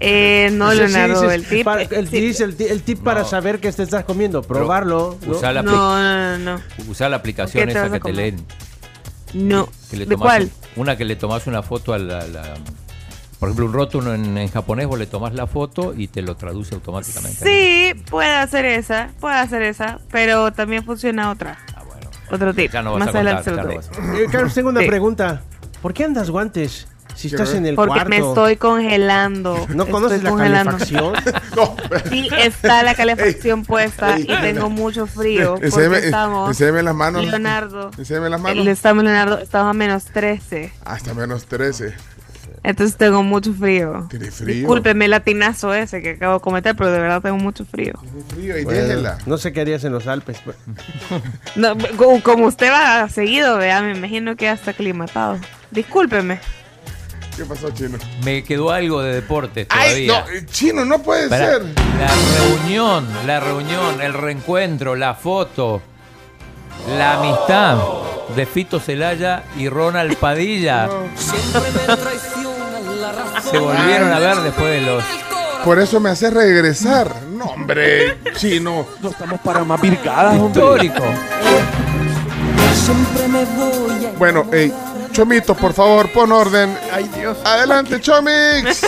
Eh, 0.00 0.50
no, 0.52 0.72
Leonardo, 0.72 1.30
el 1.30 1.44
tip. 1.46 1.64
para- 1.64 1.82
eh, 1.82 1.88
el, 1.92 2.08
sí. 2.08 2.20
dice 2.20 2.44
el, 2.44 2.56
ti- 2.56 2.64
el 2.68 2.82
tip 2.82 3.00
para 3.02 3.24
saber 3.24 3.60
qué 3.60 3.70
te 3.72 3.82
estás 3.82 4.04
comiendo, 4.04 4.42
probarlo. 4.42 5.18
¿no? 5.24 5.32
Usar 5.32 5.54
la, 5.54 5.62
No, 5.62 5.72
no, 5.72 6.38
no, 6.38 6.56
no. 6.56 6.60
usar 6.88 7.10
la 7.10 7.16
aplicación 7.18 7.66
¿Qué 7.66 7.72
te 7.72 7.78
esa 7.78 7.90
que 7.90 8.00
te 8.00 8.12
leen. 8.12 8.44
No. 9.34 9.68
Que 9.90 9.96
le 9.98 10.06
¿De 10.06 10.16
cuál? 10.16 10.50
Una 10.76 10.96
que 10.96 11.04
le 11.04 11.16
tomás 11.16 11.46
una 11.46 11.62
foto 11.62 11.92
a 11.94 11.98
la, 11.98 12.26
la- 12.26 12.54
Por 13.38 13.48
ejemplo, 13.48 13.66
un 13.66 13.72
rótulo 13.72 14.14
en, 14.14 14.36
en 14.38 14.48
japonés, 14.48 14.86
vos 14.86 14.98
le 14.98 15.06
tomás 15.06 15.34
la 15.34 15.46
foto 15.46 15.94
y 15.96 16.08
te 16.08 16.22
lo 16.22 16.36
traduce 16.36 16.74
automáticamente. 16.74 17.44
Sí, 17.44 18.00
puede 18.10 18.30
hacer 18.36 18.64
esa, 18.66 19.10
puede 19.20 19.34
hacer 19.36 19.62
esa, 19.62 19.98
pero 20.10 20.52
también 20.52 20.84
funciona 20.84 21.30
otra. 21.30 21.58
Ah, 21.74 21.82
bueno. 21.86 22.08
Otro 22.30 22.54
tip. 22.54 22.70
Ya 22.72 22.82
no 22.82 22.92
vas 22.92 23.00
Más 23.06 23.14
a 23.14 23.18
adelante 23.18 23.50
Eh, 23.50 24.26
Carlos, 24.30 24.54
tengo 24.54 24.68
una 24.68 24.80
Sí. 24.80 24.86
pregunta. 24.86 25.42
¿Por 25.80 25.92
qué 25.92 26.04
andas 26.04 26.30
guantes 26.30 26.86
si 27.14 27.28
¿Qué 27.28 27.36
estás 27.36 27.54
en 27.54 27.66
el 27.66 27.74
Porque 27.74 27.92
cuarto? 27.94 28.08
me 28.10 28.16
estoy 28.18 28.56
congelando. 28.56 29.54
¿No 29.68 29.84
Estoy 29.84 29.90
conoces 29.90 30.22
la 30.22 30.30
congelando. 30.30 30.72
calefacción? 30.72 31.14
No, 31.56 31.76
Sí, 32.08 32.28
está 32.38 32.82
la 32.82 32.94
calefacción 32.94 33.64
puesta 33.64 34.16
ey, 34.16 34.22
y 34.22 34.26
tengo 34.40 34.70
mucho 34.70 35.06
frío. 35.06 35.52
Porque 35.52 35.66
enséñame, 35.66 35.98
estamos, 35.98 36.48
enséñame 36.50 36.82
las 36.82 36.94
manos. 36.94 37.24
Leonardo, 37.26 37.90
Enséñame 37.98 38.30
las 38.30 38.40
manos. 38.40 38.66
estamos 38.66 39.04
Leonardo, 39.04 39.38
estamos 39.38 39.70
a 39.70 39.72
menos 39.74 40.04
13. 40.06 40.72
Hasta 40.84 41.14
menos 41.14 41.44
13. 41.46 41.94
Entonces 42.64 42.96
tengo 42.96 43.22
mucho 43.24 43.52
frío. 43.52 44.06
Tiene 44.08 44.30
frío. 44.30 44.54
Discúlpeme 44.54 45.06
el 45.06 45.10
latinazo 45.10 45.74
ese 45.74 46.00
que 46.00 46.10
acabo 46.10 46.34
de 46.34 46.40
cometer, 46.40 46.76
pero 46.76 46.92
de 46.92 47.00
verdad 47.00 47.20
tengo 47.20 47.36
mucho 47.36 47.64
frío. 47.64 47.94
Tiene 48.00 48.22
frío 48.28 48.58
y 48.58 48.64
Bueno, 48.64 48.80
déjela. 48.82 49.18
no 49.26 49.36
sé 49.36 49.52
qué 49.52 49.62
harías 49.62 49.82
en 49.84 49.92
los 49.92 50.06
Alpes. 50.06 50.38
pues. 50.44 50.56
No, 51.56 51.76
como, 51.96 52.22
como 52.22 52.46
usted 52.46 52.70
va 52.70 53.08
seguido, 53.08 53.58
vea, 53.58 53.82
me 53.82 53.96
imagino 53.96 54.36
que 54.36 54.44
ya 54.44 54.52
está 54.52 54.70
aclimatado. 54.70 55.38
Discúlpeme. 55.72 56.38
¿Qué 57.42 57.48
pasó, 57.48 57.70
chino? 57.70 57.98
Me 58.24 58.44
quedó 58.44 58.70
algo 58.70 59.02
de 59.02 59.14
deportes 59.14 59.66
Ay, 59.68 60.06
todavía. 60.06 60.32
no, 60.32 60.38
eh, 60.38 60.46
chino, 60.46 60.84
no 60.84 61.02
puede 61.02 61.28
ser. 61.28 61.62
La 61.98 62.14
reunión, 62.38 63.08
la 63.26 63.40
reunión, 63.40 64.00
el 64.00 64.14
reencuentro, 64.14 64.94
la 64.94 65.14
foto, 65.14 65.82
la 66.96 67.14
amistad 67.14 67.78
de 68.36 68.46
Fito 68.46 68.78
Celaya 68.78 69.42
y 69.58 69.68
Ronald 69.68 70.16
Padilla 70.18 70.88
se 73.50 73.58
volvieron 73.58 74.12
a 74.12 74.20
ver 74.20 74.36
después 74.36 74.68
de 74.68 74.82
los. 74.82 75.02
Por 75.64 75.80
eso 75.80 75.98
me 75.98 76.10
hace 76.10 76.30
regresar. 76.30 77.12
No, 77.32 77.46
hombre, 77.46 78.18
chino. 78.36 78.86
No 79.00 79.08
estamos 79.08 79.40
para 79.40 79.64
más 79.64 79.80
virgadas, 79.80 80.38
hombre. 80.38 80.60
Histórico. 80.62 81.02
Siempre 82.72 83.26
me 83.26 83.44
voy 83.44 84.06
a 84.06 84.12
Bueno, 84.16 84.46
hey, 84.52 84.72
Chomito, 85.12 85.54
por 85.54 85.74
favor, 85.74 86.10
pon 86.10 86.32
orden. 86.32 86.76
Ay, 86.90 87.08
Dios. 87.14 87.36
Adelante, 87.44 88.00
Chomix. 88.00 88.80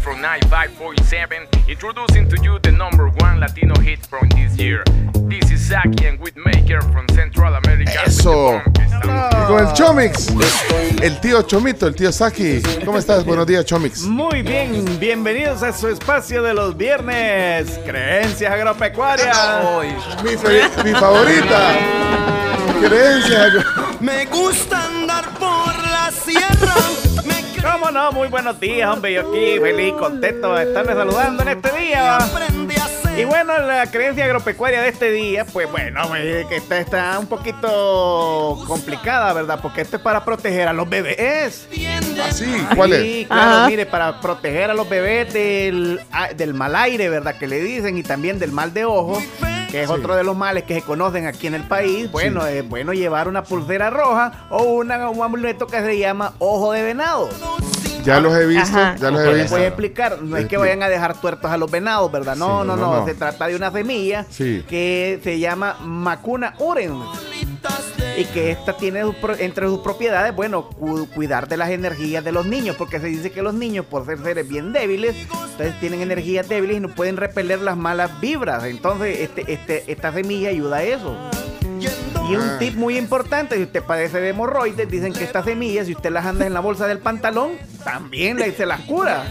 From 0.00 0.22
95.7, 0.22 1.68
introducing 1.68 2.26
to 2.28 2.42
you 2.42 2.58
the 2.60 2.72
number 2.72 3.08
one 3.20 3.38
Latino 3.38 3.74
hit 3.80 4.04
from 4.06 4.26
this 4.30 4.56
year. 4.56 4.82
This 5.28 5.50
is 5.50 5.68
Saki 5.68 6.06
and 6.06 6.18
Whitmaker 6.18 6.80
from 6.90 7.06
Central 7.14 7.54
America. 7.54 8.02
Eso. 8.06 8.62
Y 9.02 9.46
con 9.46 9.60
el 9.60 9.72
Chomix. 9.74 10.28
El 11.02 11.20
tío 11.20 11.42
Chomito, 11.42 11.86
el 11.86 11.94
tío 11.94 12.10
Saki. 12.10 12.62
¿Cómo 12.84 12.98
estás? 12.98 13.24
Buenos 13.26 13.46
días, 13.46 13.66
Chomix. 13.66 14.04
Muy 14.04 14.40
bien, 14.40 14.98
bienvenidos 14.98 15.62
a 15.62 15.72
su 15.74 15.88
espacio 15.88 16.42
de 16.42 16.54
los 16.54 16.74
viernes. 16.76 17.78
Creencias 17.84 18.50
agropecuarias. 18.50 19.36
Mi, 20.24 20.30
mi 20.82 20.92
favorita. 20.98 22.59
Creencias. 22.80 23.52
Me 24.00 24.24
gusta 24.26 24.86
andar 24.86 25.28
por 25.38 25.76
la 25.76 26.10
sierra. 26.10 26.74
Me 27.24 27.40
¿Cómo 27.60 27.90
no? 27.90 28.10
Muy 28.12 28.28
buenos 28.28 28.58
días, 28.58 28.88
hombre. 28.88 29.12
Yo 29.12 29.28
aquí 29.28 29.58
feliz, 29.60 29.92
contento 29.94 30.54
de 30.54 30.62
estarles 30.64 30.96
saludando 30.96 31.42
en 31.42 31.48
este 31.50 31.78
día. 31.78 32.18
Y 33.20 33.24
bueno, 33.24 33.58
la 33.58 33.86
creencia 33.90 34.24
agropecuaria 34.24 34.82
de 34.82 34.88
este 34.88 35.10
día, 35.10 35.44
pues 35.44 35.70
bueno, 35.70 36.02
que 36.48 36.56
está, 36.56 36.78
está 36.78 37.18
un 37.18 37.26
poquito 37.26 38.58
complicada, 38.66 39.32
¿verdad? 39.32 39.58
Porque 39.60 39.80
esto 39.82 39.96
es 39.96 40.02
para 40.02 40.24
proteger 40.24 40.68
a 40.68 40.72
los 40.72 40.88
bebés. 40.88 41.68
Así, 42.26 42.46
¿cuál 42.76 42.92
Sí, 42.92 43.20
es? 43.22 43.26
claro, 43.28 43.50
Ajá. 43.58 43.66
mire, 43.68 43.86
para 43.86 44.20
proteger 44.20 44.70
a 44.70 44.74
los 44.74 44.88
bebés 44.88 45.32
del, 45.32 46.00
ah, 46.12 46.28
del 46.34 46.54
mal 46.54 46.74
aire, 46.76 47.08
¿verdad? 47.08 47.36
Que 47.38 47.46
le 47.46 47.60
dicen, 47.60 47.96
y 47.98 48.02
también 48.02 48.38
del 48.38 48.52
mal 48.52 48.72
de 48.74 48.84
ojo, 48.84 49.20
que 49.70 49.82
es 49.82 49.88
Sí. 49.88 49.92
otro 49.94 50.16
de 50.16 50.24
los 50.24 50.36
males 50.36 50.64
que 50.64 50.74
se 50.74 50.82
conocen 50.82 51.26
aquí 51.26 51.46
en 51.46 51.54
el 51.54 51.62
país. 51.64 52.10
Bueno, 52.10 52.46
es 52.46 52.68
bueno 52.68 52.92
llevar 52.92 53.28
una 53.28 53.42
pulsera 53.44 53.90
roja 53.90 54.46
o 54.50 54.62
una, 54.64 55.08
un 55.10 55.22
amuleto 55.22 55.66
que 55.66 55.80
se 55.80 55.98
llama 55.98 56.32
ojo 56.38 56.72
de 56.72 56.82
venado. 56.82 57.28
Ya 58.04 58.20
los 58.20 58.34
he 58.34 58.46
visto, 58.46 58.78
Ajá. 58.78 58.96
ya 58.96 59.10
los 59.10 59.20
he 59.20 59.26
Les 59.26 59.34
visto. 59.42 59.50
voy 59.56 59.64
a 59.64 59.68
explicar, 59.68 60.22
no 60.22 60.36
es 60.36 60.46
que 60.46 60.56
vayan 60.56 60.82
a 60.82 60.88
dejar 60.88 61.20
tuertos 61.20 61.50
a 61.50 61.56
los 61.56 61.70
venados, 61.70 62.10
¿verdad? 62.10 62.36
No, 62.36 62.62
Sí, 62.62 62.66
no, 62.68 62.76
no, 62.76 62.86
no, 62.86 62.96
no. 63.00 63.06
se 63.06 63.14
trata 63.14 63.46
de 63.46 63.56
una 63.56 63.70
semilla 63.70 64.26
Sí. 64.30 64.64
que 64.68 65.20
se 65.22 65.38
llama 65.38 65.76
Macuna 65.84 66.54
urens 66.58 66.94
y 68.16 68.24
que 68.26 68.50
esta 68.50 68.76
tiene 68.76 69.02
entre 69.38 69.66
sus 69.66 69.80
propiedades, 69.80 70.34
bueno, 70.34 70.68
cu- 70.68 71.06
cuidar 71.14 71.48
de 71.48 71.56
las 71.56 71.70
energías 71.70 72.24
de 72.24 72.32
los 72.32 72.46
niños, 72.46 72.76
porque 72.76 73.00
se 73.00 73.06
dice 73.06 73.30
que 73.30 73.42
los 73.42 73.54
niños, 73.54 73.86
por 73.86 74.04
ser 74.06 74.18
seres 74.18 74.48
bien 74.48 74.72
débiles, 74.72 75.14
entonces 75.16 75.78
tienen 75.80 76.00
energías 76.02 76.48
débiles 76.48 76.78
y 76.78 76.80
no 76.80 76.88
pueden 76.88 77.16
repeler 77.16 77.60
las 77.60 77.76
malas 77.76 78.18
vibras. 78.20 78.64
Entonces, 78.64 79.20
este, 79.20 79.52
este, 79.52 79.84
esta 79.92 80.12
semilla 80.12 80.48
ayuda 80.50 80.78
a 80.78 80.82
eso. 80.82 81.16
Y 82.30 82.36
un 82.36 82.42
Ah. 82.42 82.56
tip 82.58 82.74
muy 82.76 82.96
importante, 82.96 83.56
si 83.56 83.62
usted 83.62 83.82
padece 83.82 84.20
de 84.20 84.28
hemorroides, 84.30 84.88
dicen 84.90 85.12
que 85.12 85.24
estas 85.24 85.44
semillas, 85.44 85.86
si 85.86 85.94
usted 85.94 86.10
las 86.10 86.24
anda 86.26 86.46
en 86.46 86.54
la 86.54 86.60
bolsa 86.60 86.86
del 86.86 86.98
pantalón, 86.98 87.52
también 87.84 88.36
le, 88.38 88.52
se 88.52 88.66
las 88.66 88.80
cura. 88.82 89.24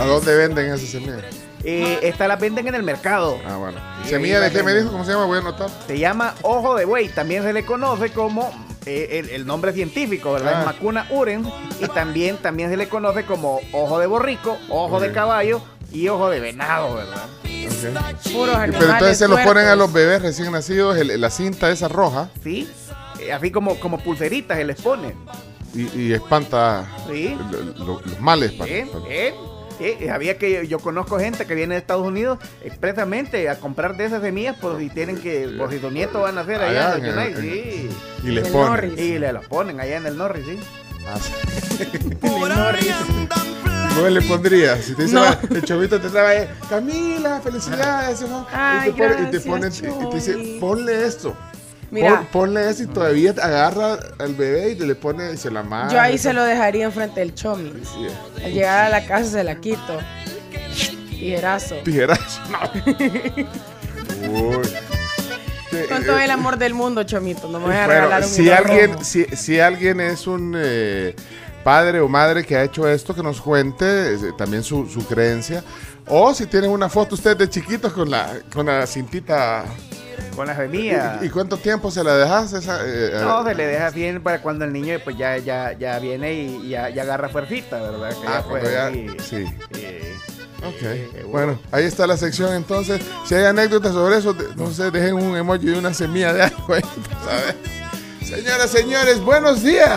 ¿A 0.00 0.04
dónde 0.04 0.36
venden 0.36 0.66
esas 0.72 0.88
semillas? 0.88 1.24
Eh, 1.64 1.98
estas 2.02 2.28
las 2.28 2.38
venden 2.38 2.68
en 2.68 2.74
el 2.76 2.82
mercado. 2.84 3.38
Ah, 3.46 3.56
bueno. 3.56 3.78
¿Semilla 4.04 4.38
de 4.40 4.52
qué 4.52 4.62
me 4.62 4.72
dijo? 4.74 4.92
¿Cómo 4.92 5.04
se 5.04 5.12
llama? 5.12 5.24
Voy 5.24 5.38
a 5.38 5.40
anotar. 5.40 5.68
Se 5.86 5.98
llama 5.98 6.34
ojo 6.42 6.76
de 6.76 6.84
buey, 6.84 7.08
también 7.08 7.42
se 7.42 7.52
le 7.52 7.64
conoce 7.64 8.10
como 8.10 8.52
eh, 8.86 9.18
el, 9.18 9.30
el 9.30 9.46
nombre 9.46 9.72
científico, 9.72 10.32
¿verdad? 10.32 10.52
Ah. 10.56 10.60
Es 10.60 10.66
Macuna 10.66 11.06
urens 11.10 11.48
y 11.80 11.86
también, 11.88 12.36
también 12.36 12.70
se 12.70 12.76
le 12.76 12.88
conoce 12.88 13.24
como 13.24 13.58
ojo 13.72 13.98
de 13.98 14.06
borrico, 14.06 14.56
ojo 14.68 15.00
de 15.00 15.10
caballo 15.10 15.60
y 15.92 16.06
ojo 16.08 16.30
de 16.30 16.38
venado, 16.38 16.94
¿verdad? 16.94 17.24
Ok. 17.68 18.32
Puros 18.32 18.54
Y- 18.54 18.58
animales 18.58 18.76
Pero 18.78 18.92
entonces 18.92 19.18
se 19.18 19.28
lo 19.28 19.36
ponen 19.42 19.66
a 19.66 19.76
los 19.76 19.92
bebés 19.92 20.22
recién 20.22 20.52
nacidos, 20.52 20.96
el- 20.96 21.20
la 21.20 21.30
cinta 21.30 21.70
esa 21.70 21.88
roja, 21.88 22.30
¿Sí? 22.42 22.68
Eh, 23.20 23.32
así 23.32 23.50
como, 23.50 23.78
como 23.80 23.98
pulseritas 23.98 24.56
se 24.58 24.64
les 24.64 24.80
pone. 24.80 25.14
y, 25.74 25.88
y 26.00 26.12
espanta 26.14 26.86
Sí. 27.10 27.36
los 27.78 28.02
males. 28.20 28.52
para- 28.52 28.70
para- 28.70 29.04
¿Eh? 29.14 29.34
¿Eh? 29.78 30.06
Sabía 30.08 30.38
que 30.38 30.66
yo, 30.66 30.78
conozco 30.78 31.18
gente 31.18 31.44
que 31.44 31.54
viene 31.54 31.74
de 31.74 31.80
Estados 31.80 32.06
Unidos 32.06 32.38
expresamente 32.64 33.46
a 33.50 33.60
comprar 33.60 33.94
de 33.96 34.06
esas 34.06 34.22
semillas 34.22 34.56
por 34.56 34.78
si 34.78 34.88
tienen 34.88 35.18
que, 35.18 35.48
por 35.58 35.70
si 35.70 35.78
sus 35.80 35.92
nietos 35.92 36.22
van 36.22 36.38
a 36.38 36.42
hacer 36.42 36.62
allá, 36.62 36.94
Allá 36.94 36.96
en 36.96 37.04
el 37.04 37.10
en- 37.10 37.18
United, 37.18 37.44
en- 37.44 37.90
sí. 37.90 37.96
y 38.24 38.30
les 38.30 38.48
ponen. 38.48 38.66
Norris. 38.68 38.98
Y 38.98 39.18
le 39.18 39.32
los 39.34 39.44
ponen 39.46 39.78
allá 39.80 39.96
en 39.98 40.06
el 40.06 40.16
Norris, 40.16 40.46
sí. 40.46 40.58
Ah, 41.06 41.18
sí. 41.20 41.84
El 42.22 42.48
Norris. 42.56 42.94
¿Cómo 43.96 44.08
le 44.08 44.20
pondría? 44.22 44.76
Si 44.80 44.94
te 44.94 45.02
dice, 45.04 45.14
No. 45.14 45.22
va, 45.22 45.38
el 45.50 45.62
chavito 45.64 46.00
te 46.00 46.08
trae, 46.08 46.48
Camila, 46.68 47.40
felicidades. 47.40 48.20
¿no? 48.22 48.46
Ay, 48.52 48.90
y 48.90 48.92
te 48.92 48.98
pone, 49.02 49.12
y 49.14 49.16
te 49.16 49.38
gracias, 49.38 49.44
ponen, 49.44 49.72
y 50.06 50.10
te 50.10 50.14
dice, 50.16 50.56
ponle 50.60 51.06
esto. 51.06 51.34
Mira. 51.90 52.16
Pon- 52.16 52.26
ponle 52.32 52.68
eso 52.68 52.82
y 52.82 52.86
todavía 52.88 53.30
agarra 53.40 53.98
al 54.18 54.34
bebé 54.34 54.70
y 54.72 54.74
le 54.74 54.94
pone 54.96 55.32
y 55.32 55.36
se 55.36 55.50
la 55.50 55.62
manda. 55.62 55.92
Yo 55.94 56.00
ahí 56.00 56.18
se 56.18 56.32
lo 56.32 56.42
dejaría 56.42 56.84
enfrente 56.84 57.20
del 57.20 57.32
chomis. 57.34 57.72
Sí, 57.84 58.06
Al 58.44 58.52
llegar 58.52 58.86
a 58.86 58.88
la 58.88 59.06
casa 59.06 59.30
se 59.30 59.44
la 59.44 59.54
quito. 59.56 59.98
Tijerazo. 61.10 61.76
Tijerazo. 61.84 62.40
Uy. 64.28 64.58
Que, 65.70 65.86
Con 65.86 66.04
todo 66.04 66.18
eh, 66.18 66.24
el 66.24 66.30
amor 66.30 66.58
del 66.58 66.74
mundo, 66.74 67.02
chomito. 67.04 67.48
No 67.48 67.58
me 67.60 67.66
voy 67.66 67.74
a 67.76 67.86
Bueno, 67.86 68.00
regalar 68.02 68.22
un 68.22 68.28
si 68.28 68.50
alguien, 68.50 69.04
si, 69.04 69.24
si 69.24 69.60
alguien 69.60 70.00
es 70.00 70.26
un 70.26 70.54
eh, 70.56 71.14
padre 71.66 71.98
o 71.98 72.06
madre 72.08 72.44
que 72.46 72.54
ha 72.56 72.62
hecho 72.62 72.86
esto, 72.86 73.12
que 73.12 73.24
nos 73.24 73.40
cuente 73.40 74.14
eh, 74.14 74.18
también 74.38 74.62
su, 74.62 74.86
su 74.86 75.04
creencia. 75.04 75.64
O 76.06 76.32
si 76.32 76.46
tienen 76.46 76.70
una 76.70 76.88
foto 76.88 77.16
ustedes 77.16 77.38
de 77.38 77.50
chiquitos 77.50 77.92
con 77.92 78.08
la, 78.08 78.34
con 78.54 78.66
la 78.66 78.86
cintita. 78.86 79.64
Con 80.36 80.46
la 80.46 80.54
semilla. 80.54 81.18
¿Y, 81.20 81.26
y 81.26 81.28
cuánto 81.30 81.56
tiempo 81.56 81.90
se 81.90 82.04
la 82.04 82.16
dejas? 82.16 82.52
Esa, 82.52 82.78
eh, 82.86 83.18
No, 83.20 83.40
eh, 83.40 83.50
se 83.50 83.54
le 83.56 83.66
deja 83.66 83.90
bien 83.90 84.22
para 84.22 84.40
cuando 84.40 84.64
el 84.64 84.72
niño 84.72 84.96
pues 85.02 85.18
ya, 85.18 85.38
ya, 85.38 85.72
ya 85.72 85.98
viene 85.98 86.34
y 86.34 86.68
ya, 86.68 86.88
ya 86.90 87.02
agarra 87.02 87.28
fuercita, 87.30 87.80
¿verdad? 87.80 88.10
Que 88.10 88.28
Ah, 88.28 88.44
ya 88.62 88.70
ya- 88.70 88.90
sí. 88.92 89.06
sí. 89.28 89.46
Sí. 89.72 89.86
Ok, 90.64 91.26
bueno, 91.32 91.58
ahí 91.72 91.84
está 91.84 92.06
la 92.06 92.16
sección 92.16 92.54
entonces. 92.54 93.00
Si 93.26 93.34
hay 93.34 93.44
anécdotas 93.44 93.92
sobre 93.92 94.18
eso, 94.18 94.36
no 94.54 94.70
sé, 94.70 94.92
dejen 94.92 95.14
un 95.14 95.36
emoji 95.36 95.66
de 95.66 95.78
una 95.80 95.92
semilla 95.92 96.32
de 96.32 96.42
algo 96.44 96.74
ahí, 96.74 96.82
¿sabes? 97.24 97.56
Señoras, 98.24 98.70
señores, 98.70 99.20
buenos 99.20 99.64
días. 99.64 99.90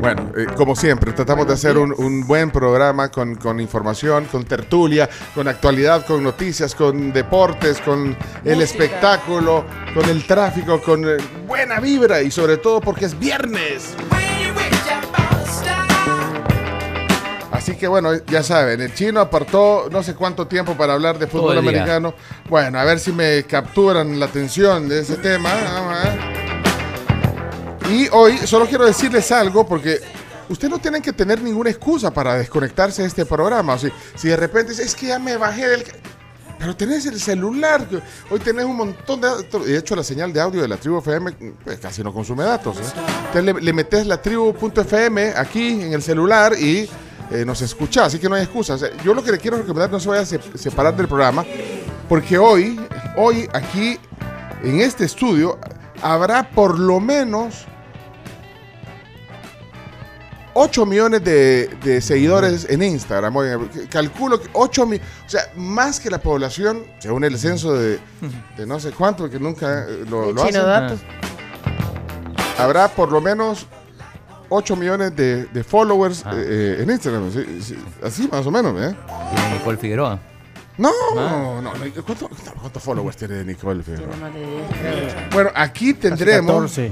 Bueno, 0.00 0.30
eh, 0.36 0.46
como 0.56 0.76
siempre, 0.76 1.12
tratamos 1.12 1.46
de 1.48 1.54
hacer 1.54 1.76
un, 1.76 1.92
un 1.98 2.26
buen 2.26 2.50
programa 2.50 3.08
con, 3.10 3.34
con 3.34 3.58
información, 3.58 4.26
con 4.26 4.44
tertulia, 4.44 5.08
con 5.34 5.48
actualidad, 5.48 6.06
con 6.06 6.22
noticias, 6.22 6.74
con 6.74 7.12
deportes, 7.12 7.80
con 7.80 8.16
el 8.44 8.62
espectáculo, 8.62 9.64
con 9.94 10.08
el 10.08 10.24
tráfico, 10.24 10.80
con 10.80 11.04
eh, 11.04 11.16
buena 11.46 11.80
vibra 11.80 12.22
y 12.22 12.30
sobre 12.30 12.58
todo 12.58 12.80
porque 12.80 13.06
es 13.06 13.18
viernes. 13.18 13.94
Así 17.50 17.76
que 17.76 17.88
bueno, 17.88 18.10
ya 18.26 18.42
saben, 18.44 18.80
el 18.80 18.94
chino 18.94 19.20
apartó 19.20 19.88
no 19.90 20.02
sé 20.04 20.14
cuánto 20.14 20.46
tiempo 20.46 20.74
para 20.74 20.94
hablar 20.94 21.18
de 21.18 21.26
fútbol 21.26 21.58
americano. 21.58 22.14
Bueno, 22.48 22.78
a 22.78 22.84
ver 22.84 23.00
si 23.00 23.10
me 23.10 23.42
capturan 23.42 24.18
la 24.20 24.26
atención 24.26 24.88
de 24.88 25.00
ese 25.00 25.16
tema. 25.16 25.50
Vamos 25.52 25.98
a 25.98 26.04
ver. 26.04 26.37
Y 27.90 28.08
hoy 28.12 28.38
solo 28.38 28.66
quiero 28.66 28.84
decirles 28.86 29.30
algo 29.32 29.66
porque 29.66 29.98
ustedes 30.48 30.70
no 30.70 30.78
tienen 30.78 31.00
que 31.02 31.12
tener 31.12 31.40
ninguna 31.42 31.70
excusa 31.70 32.12
para 32.12 32.34
desconectarse 32.34 33.02
de 33.02 33.08
este 33.08 33.24
programa. 33.24 33.74
O 33.74 33.78
si, 33.78 33.90
de 34.28 34.36
repente 34.36 34.72
es 34.72 34.94
que 34.94 35.06
ya 35.08 35.18
me 35.18 35.36
bajé 35.36 35.68
del... 35.68 35.84
ca-". 35.84 35.92
Pero 36.58 36.74
tenés 36.76 37.06
el 37.06 37.20
celular, 37.20 37.86
hoy 38.30 38.40
tenés 38.40 38.64
un 38.64 38.76
montón 38.76 39.20
de 39.20 39.28
datos. 39.28 39.64
De 39.64 39.78
hecho, 39.78 39.94
la 39.94 40.02
señal 40.02 40.32
de 40.32 40.40
audio 40.40 40.60
de 40.60 40.66
la 40.68 40.76
tribu 40.76 40.98
FM 40.98 41.32
pues, 41.64 41.78
casi 41.78 42.02
no 42.02 42.12
consume 42.12 42.42
datos. 42.42 42.76
¿eh? 42.78 42.82
Entonces 43.28 43.44
le, 43.44 43.60
le 43.60 43.72
metes 43.72 44.06
la 44.06 44.20
tribu.fm 44.20 45.34
aquí 45.36 45.82
en 45.82 45.92
el 45.92 46.02
celular 46.02 46.54
y 46.58 46.90
eh, 47.30 47.44
nos 47.46 47.62
escucha. 47.62 48.06
Así 48.06 48.18
que 48.18 48.28
no 48.28 48.34
hay 48.34 48.42
excusa. 48.42 48.74
O 48.74 48.78
sea, 48.78 48.90
yo 49.04 49.14
lo 49.14 49.22
que 49.22 49.30
le 49.30 49.38
quiero 49.38 49.56
recomendar 49.56 49.90
no 49.90 50.00
se 50.00 50.08
vaya 50.08 50.22
a 50.22 50.26
se- 50.26 50.40
separar 50.58 50.96
del 50.96 51.06
programa, 51.06 51.44
porque 52.08 52.36
hoy, 52.38 52.78
hoy 53.16 53.48
aquí 53.52 53.96
en 54.64 54.80
este 54.80 55.04
estudio 55.04 55.58
habrá 56.02 56.50
por 56.50 56.76
lo 56.76 56.98
menos 56.98 57.66
8 60.60 60.86
millones 60.86 61.22
de, 61.22 61.68
de 61.84 62.00
seguidores 62.00 62.66
en 62.68 62.82
Instagram. 62.82 63.36
Oigan, 63.36 63.68
calculo 63.90 64.40
que 64.40 64.48
8 64.52 64.86
millones, 64.86 65.08
o 65.26 65.30
sea, 65.30 65.42
más 65.56 66.00
que 66.00 66.10
la 66.10 66.18
población, 66.18 66.84
según 66.98 67.22
el 67.24 67.38
censo 67.38 67.74
de, 67.74 67.98
de 68.56 68.66
no 68.66 68.80
sé 68.80 68.90
cuánto, 68.90 69.22
porque 69.24 69.38
nunca 69.38 69.84
eh, 69.88 70.04
lo, 70.08 70.32
lo 70.32 70.42
hacen. 70.42 70.54
datos. 70.62 71.00
Habrá 72.58 72.88
por 72.88 73.12
lo 73.12 73.20
menos 73.20 73.66
8 74.48 74.76
millones 74.76 75.14
de, 75.14 75.44
de 75.46 75.62
followers 75.64 76.22
Ah. 76.26 76.32
eh, 76.34 76.76
eh, 76.78 76.82
en 76.82 76.90
Instagram. 76.90 77.30
sí, 77.32 77.44
sí, 77.62 77.78
así 78.02 78.28
más 78.30 78.44
o 78.46 78.50
menos, 78.50 78.74
¿eh? 78.82 78.96
Nicole 79.52 79.78
Figueroa. 79.78 80.18
No, 80.76 80.90
Ah. 81.16 81.60
no, 81.60 81.62
no. 81.62 81.72
¿Cuánto- 82.04 82.28
¿Cuántos 82.60 82.82
followers 82.82 83.16
tiene 83.16 83.44
Nicole 83.44 83.82
Figueroa? 83.82 84.08
Tiene 84.08 84.22
más 84.22 84.34
de 84.34 84.40
10, 84.40 85.14
creo. 85.14 85.24
Bueno, 85.32 85.50
aquí 85.54 85.94
Casi 85.94 86.00
tendremos. 86.08 86.54
14. 86.72 86.86
¿Eh? 86.86 86.90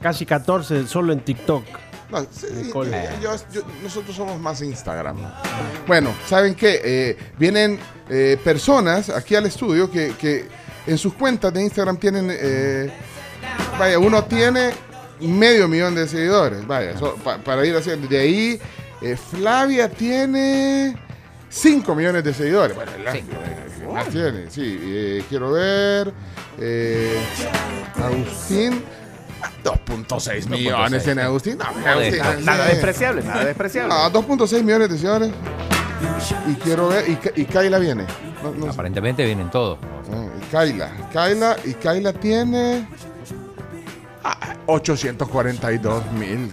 Casi 0.00 0.24
14 0.26 0.86
solo 0.86 1.12
en 1.12 1.20
TikTok. 1.20 1.64
No, 2.10 2.20
sí, 2.30 2.46
eh, 2.94 3.18
yo- 3.22 3.36
yo- 3.52 3.62
nosotros 3.82 4.16
somos 4.16 4.40
más 4.40 4.62
Instagram. 4.62 5.16
Bueno, 5.86 6.14
¿saben 6.26 6.54
qué? 6.54 6.80
Eh, 6.82 7.16
vienen 7.38 7.78
eh, 8.08 8.38
personas 8.42 9.10
aquí 9.10 9.34
al 9.34 9.44
estudio 9.46 9.90
que, 9.90 10.14
que 10.18 10.46
en 10.86 10.96
sus 10.96 11.12
cuentas 11.14 11.52
de 11.52 11.62
Instagram 11.62 11.98
tienen... 11.98 12.28
eh, 12.32 12.90
vaya, 13.78 13.98
uno 13.98 14.24
tiene 14.24 14.70
medio 15.20 15.68
millón 15.68 15.94
de 15.94 16.08
seguidores. 16.08 16.66
Vaya, 16.66 16.96
so- 16.98 17.16
pa- 17.16 17.36
para 17.38 17.66
ir 17.66 17.76
haciendo. 17.76 18.08
De 18.08 18.18
ahí, 18.18 18.60
eh, 19.02 19.14
Flavia 19.16 19.90
tiene 19.90 20.96
5 21.50 21.94
millones 21.94 22.24
de 22.24 22.32
seguidores. 22.32 22.74
Bueno, 22.74 22.92
la- 23.04 23.92
más 23.92 24.08
tiene, 24.08 24.50
sí. 24.50 24.78
eh, 24.80 25.24
quiero 25.28 25.52
ver. 25.52 26.12
eh, 26.58 27.20
Agustín. 28.02 28.82
2.6 29.64 30.48
millones 30.48 31.04
tiene 31.04 31.22
Agustín. 31.22 31.58
No, 31.58 31.64
Agustín, 31.64 32.44
Nada, 32.44 32.66
despreciable, 32.66 33.22
nada 33.22 33.44
despreciable. 33.44 33.94
No, 33.94 34.10
2.6 34.12 34.62
millones 34.62 34.88
de 34.90 34.96
seguidores. 34.96 35.30
Y 36.46 36.54
quiero 36.54 36.88
ver. 36.88 37.08
Y, 37.08 37.18
y 37.40 37.44
Kaila 37.44 37.78
viene. 37.78 38.04
No, 38.42 38.52
no 38.52 38.64
sé. 38.66 38.70
Aparentemente 38.70 39.24
vienen 39.24 39.50
todos. 39.50 39.78
Ah, 40.12 40.26
y 40.40 40.44
Kaila. 40.52 40.90
Kaila. 41.12 41.56
Y 41.64 41.74
Kaila 41.74 42.12
tiene. 42.12 42.86
ah, 44.22 44.54
842 44.66 46.12
mil. 46.12 46.52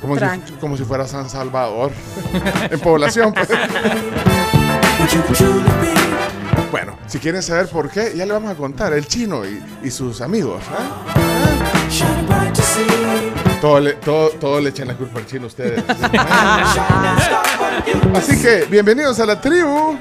Como, 0.00 0.14
si, 0.14 0.18
Tranqui. 0.20 0.52
como 0.54 0.76
si 0.76 0.84
fuera 0.84 1.06
San 1.06 1.30
Salvador. 1.30 1.90
en 2.70 2.80
población. 2.80 3.32
pues. 3.32 3.48
bueno, 6.70 6.98
si 7.06 7.18
quieren 7.18 7.42
saber 7.42 7.68
por 7.68 7.88
qué, 7.90 8.12
ya 8.16 8.26
le 8.26 8.32
vamos 8.32 8.50
a 8.50 8.54
contar. 8.56 8.92
El 8.92 9.06
chino 9.06 9.44
y, 9.46 9.62
y 9.82 9.90
sus 9.90 10.20
amigos. 10.20 10.62
¿eh? 10.64 11.21
Todo 13.60 13.78
le, 13.78 13.92
todo, 13.92 14.30
todo 14.30 14.60
le 14.60 14.70
echan 14.70 14.88
la 14.88 14.94
culpa 14.94 15.20
al 15.20 15.26
chino 15.26 15.44
a 15.44 15.46
ustedes. 15.46 15.84
Así 18.14 18.42
que, 18.42 18.66
bienvenidos 18.68 19.20
a 19.20 19.26
la 19.26 19.40
tribu. 19.40 19.96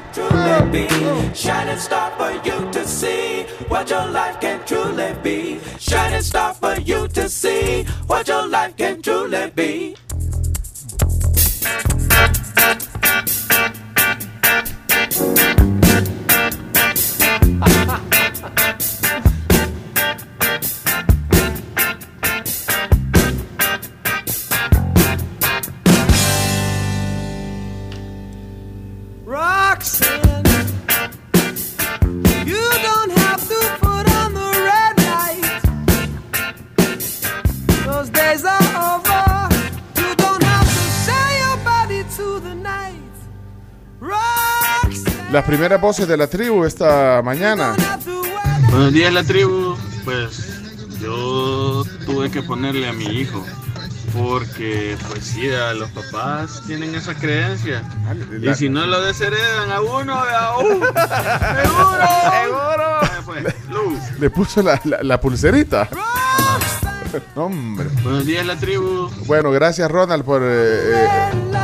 Shining 5.80 6.22
star 6.22 6.54
for 6.56 6.80
you 6.82 7.08
to 7.10 7.30
see 7.30 7.84
what 8.08 8.28
your 8.28 8.48
life 8.48 8.76
can 8.76 9.02
truly 9.02 9.52
be. 9.56 9.96
Las 45.42 45.48
primeras 45.48 45.82
voces 45.82 46.08
de 46.08 46.16
la 46.18 46.28
tribu 46.28 46.66
esta 46.66 47.20
mañana. 47.24 47.74
Buenos 48.70 48.94
días, 48.94 49.12
la 49.12 49.24
tribu. 49.24 49.76
Pues 50.06 50.62
yo 51.02 51.84
tuve 52.06 52.30
que 52.30 52.44
ponerle 52.44 52.88
a 52.88 52.94
mi 52.94 53.06
hijo. 53.06 53.44
Porque, 54.16 54.96
pues 55.10 55.26
sí, 55.26 55.50
a 55.50 55.74
los 55.74 55.90
papás 55.90 56.62
tienen 56.68 56.94
esa 56.94 57.16
creencia. 57.16 57.82
la- 58.40 58.52
Y 58.52 58.56
si 58.56 58.70
no 58.70 58.86
lo 58.86 59.02
desheredan 59.02 59.72
a 59.72 59.82
uno, 59.82 60.14
a 60.14 60.60
uno. 60.60 60.86
¡Seguro! 61.64 62.08
¡Seguro! 62.44 63.00
Pues. 63.26 64.20
Le 64.20 64.30
puso 64.30 64.62
la, 64.62 64.80
la- 64.84 65.02
la 65.02 65.20
pulserita. 65.20 65.90
Hombre. 67.36 67.88
Buenos 68.04 68.26
días, 68.26 68.46
la 68.46 68.56
tribu. 68.56 69.10
Bueno, 69.26 69.52
gracias 69.52 69.90
Ronald 69.90 70.24
por, 70.24 70.42
eh, 70.44 71.08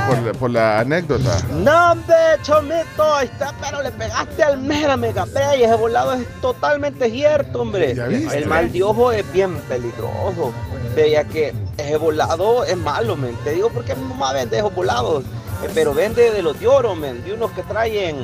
por, 0.07 0.37
por 0.37 0.49
la 0.51 0.79
anécdota. 0.79 1.41
No, 1.51 1.91
hombre, 1.91 2.15
chomito, 2.43 3.15
ahí 3.15 3.27
está, 3.27 3.53
pero 3.61 3.81
le 3.81 3.91
pegaste 3.91 4.43
al 4.43 4.57
mera 4.59 4.97
mega 4.97 5.25
y 5.57 5.63
ese 5.63 5.75
volado 5.75 6.13
es 6.13 6.25
totalmente 6.41 7.09
cierto, 7.09 7.61
hombre. 7.61 7.93
viste. 8.07 8.37
El 8.37 8.47
mal 8.47 8.71
de 8.71 8.83
ojo 8.83 9.11
es 9.11 9.29
bien 9.31 9.55
peligroso. 9.69 10.53
Veía 10.95 11.23
que 11.25 11.53
ese 11.77 11.97
volado 11.97 12.63
es 12.63 12.77
malo, 12.77 13.15
men. 13.15 13.35
Te 13.43 13.51
digo 13.51 13.69
porque 13.69 13.95
mi 13.95 14.03
mamá 14.05 14.33
vende 14.33 14.57
esos 14.57 14.73
volados. 14.73 15.23
eh, 15.63 15.69
pero 15.73 15.93
vende 15.93 16.31
de 16.31 16.41
los 16.41 16.59
de 16.59 16.67
oro, 16.67 16.95
men. 16.95 17.23
De 17.23 17.33
unos 17.33 17.51
que 17.51 17.63
traen, 17.63 18.17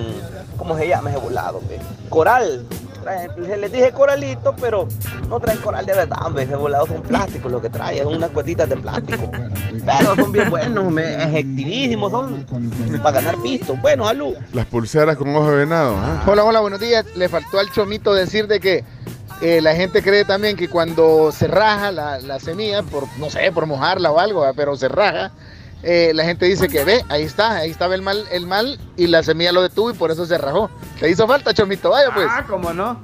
¿cómo 0.58 0.78
se 0.78 0.88
llama 0.88 1.12
ese 1.12 1.20
volado, 1.20 1.62
men? 1.70 1.80
Coral. 2.10 2.66
Traen- 3.04 3.60
les 3.60 3.72
dije 3.72 3.92
coralito, 3.92 4.56
pero 4.60 4.88
no 5.30 5.40
traen 5.40 5.60
coral 5.60 5.86
de 5.86 5.94
verdad, 5.94 6.18
hombre. 6.26 6.44
Ese 6.44 6.56
volado 6.56 6.88
son 6.88 7.02
plásticos, 7.02 7.52
lo 7.52 7.62
que 7.62 7.70
traen, 7.70 8.04
son 8.04 8.16
unas 8.16 8.30
cuetitas 8.32 8.70
de 8.70 8.78
plástico. 8.78 9.30
Pero 9.86 10.16
son 10.16 10.32
bien 10.32 10.50
buenos. 10.50 10.94
Efectivísimos 10.98 12.12
son 12.12 12.46
para 13.04 13.22
ganar 13.22 13.38
pistos. 13.42 13.80
Bueno, 13.82 14.06
salud. 14.06 14.36
Las 14.54 14.66
pulseras 14.68 15.18
con 15.18 15.36
ojo 15.36 15.52
de 15.52 15.58
venado. 15.58 15.96
¿ah? 15.98 16.24
Hola, 16.28 16.44
hola, 16.44 16.60
buenos 16.62 16.80
días. 16.80 17.06
Le 17.16 17.28
faltó 17.30 17.60
al 17.60 17.70
chomito 17.72 18.14
decir 18.14 18.48
de 18.48 18.60
que 18.60 18.84
eh, 19.42 19.60
la 19.62 19.76
gente 19.76 20.02
cree 20.02 20.24
también 20.24 20.56
que 20.56 20.70
cuando 20.70 21.32
se 21.32 21.48
raja 21.48 21.92
la, 21.92 22.20
la 22.20 22.40
semilla, 22.40 22.84
por 22.84 23.04
no 23.18 23.30
sé, 23.30 23.52
por 23.52 23.66
mojarla 23.66 24.12
o 24.12 24.20
algo, 24.20 24.46
pero 24.56 24.78
se 24.78 24.88
raja, 24.88 25.32
eh, 25.84 26.12
la 26.14 26.24
gente 26.24 26.46
dice 26.46 26.68
que 26.70 26.84
ve, 26.84 27.04
ahí 27.10 27.24
está, 27.24 27.58
ahí 27.58 27.70
estaba 27.72 27.94
el 27.96 28.02
mal, 28.02 28.26
el 28.32 28.48
mal 28.48 28.80
y 28.98 29.08
la 29.08 29.22
semilla 29.24 29.52
lo 29.52 29.62
detuvo 29.62 29.92
y 29.92 29.94
por 29.94 30.12
eso 30.12 30.26
se 30.26 30.38
rajó. 30.38 30.70
Le 31.02 31.10
hizo 31.10 31.28
falta, 31.28 31.54
chomito, 31.54 31.90
vaya 31.92 32.10
pues. 32.14 32.28
Ah, 32.30 32.46
cómo 32.48 32.74
no. 32.74 33.00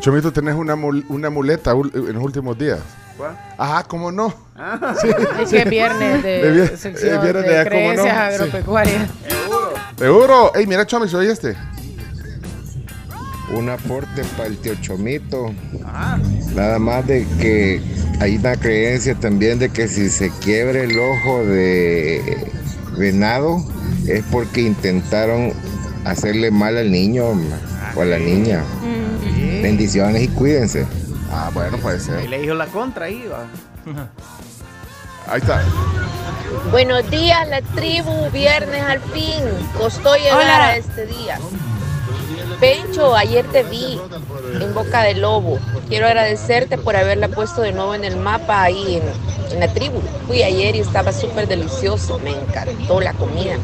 Chomito, 0.00 0.32
tenés 0.32 0.54
una, 0.54 0.76
mul- 0.76 1.04
una 1.08 1.30
muleta 1.30 1.74
ul- 1.74 1.92
en 1.94 2.12
los 2.14 2.22
últimos 2.22 2.56
días. 2.56 2.78
¿Cuál? 3.16 3.36
Ajá, 3.56 3.82
¿cómo 3.84 4.12
no? 4.12 4.32
Ah. 4.54 4.94
Sí. 5.00 5.08
Es 5.40 5.50
que 5.50 5.58
es 5.62 5.70
viernes 5.70 6.22
de, 6.22 6.42
De 6.42 6.52
vier- 6.52 6.76
sección 6.76 7.14
eh, 7.14 7.22
viernes 7.22 7.44
de, 7.44 7.50
de, 7.50 7.64
¿cómo 7.64 7.64
no? 7.64 7.68
creencias 8.02 8.34
Sí. 8.36 8.42
agropecuarias. 8.42 9.10
Seguro. 9.98 10.54
Ey, 10.54 10.66
mira, 10.66 10.86
Chomi, 10.86 11.08
soy 11.08 11.28
este. 11.28 11.56
Un 13.54 13.68
aporte 13.70 14.22
para 14.36 14.48
el 14.48 14.58
tío 14.58 14.74
Chomito. 14.80 15.52
Nada 16.54 16.78
más 16.78 17.06
de 17.06 17.26
que 17.40 17.80
hay 18.20 18.36
una 18.36 18.56
creencia 18.56 19.14
también 19.14 19.58
de 19.58 19.68
que 19.68 19.86
si 19.88 20.08
se 20.10 20.30
quiebra 20.40 20.80
el 20.82 20.98
ojo 20.98 21.44
de 21.44 22.50
venado 22.98 23.64
es 24.08 24.24
porque 24.32 24.62
intentaron 24.62 25.52
hacerle 26.04 26.50
mal 26.50 26.76
al 26.76 26.90
niño 26.90 27.24
o 27.94 28.02
a 28.02 28.04
la 28.04 28.18
niña. 28.18 28.64
Bendiciones 29.62 30.22
y 30.22 30.28
cuídense. 30.28 30.86
Ah, 31.30 31.50
bueno, 31.52 31.76
puede 31.78 31.98
Y 31.98 32.00
ser. 32.00 32.28
le 32.28 32.40
dijo 32.40 32.54
la 32.54 32.66
contra 32.66 33.06
ahí, 33.06 33.24
va. 33.30 33.46
Ahí 35.28 35.40
está. 35.40 35.60
Buenos 36.70 37.10
días, 37.10 37.48
la 37.48 37.60
tribu, 37.60 38.30
viernes 38.32 38.80
al 38.80 39.00
fin. 39.00 39.42
Costó 39.76 40.14
llegar 40.14 40.36
Hola. 40.36 40.66
a 40.68 40.76
este 40.76 41.04
día. 41.06 41.38
Pencho, 42.60 43.14
ayer 43.14 43.44
te 43.46 43.62
vi 43.64 44.00
en 44.60 44.74
Boca 44.74 45.02
de 45.02 45.14
Lobo. 45.14 45.58
Quiero 45.88 46.06
agradecerte 46.06 46.78
por 46.78 46.96
haberla 46.96 47.28
puesto 47.28 47.60
de 47.60 47.72
nuevo 47.72 47.94
en 47.94 48.04
el 48.04 48.16
mapa 48.16 48.62
ahí 48.62 48.96
en, 48.96 49.52
en 49.52 49.60
la 49.60 49.72
tribu. 49.72 50.00
Fui 50.26 50.42
ayer 50.42 50.74
y 50.74 50.80
estaba 50.80 51.12
súper 51.12 51.46
delicioso. 51.48 52.18
Me 52.18 52.30
encantó 52.30 53.00
la 53.00 53.12
comida. 53.12 53.56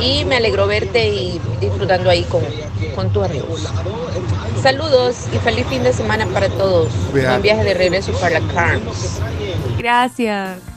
Y 0.00 0.24
me 0.26 0.36
alegró 0.36 0.66
verte 0.66 1.08
y 1.08 1.40
disfrutando 1.60 2.10
ahí 2.10 2.24
con, 2.24 2.42
con 2.94 3.10
tus 3.10 3.24
amigos. 3.24 3.68
Saludos 4.62 5.26
y 5.32 5.38
feliz 5.38 5.66
fin 5.68 5.82
de 5.82 5.92
semana 5.92 6.26
para 6.26 6.48
todos. 6.48 6.88
Buen 7.12 7.42
viaje 7.42 7.64
de 7.64 7.74
regreso 7.74 8.12
para 8.20 8.40
la 8.40 8.52
Carms. 8.52 9.20
Gracias. 9.78 10.75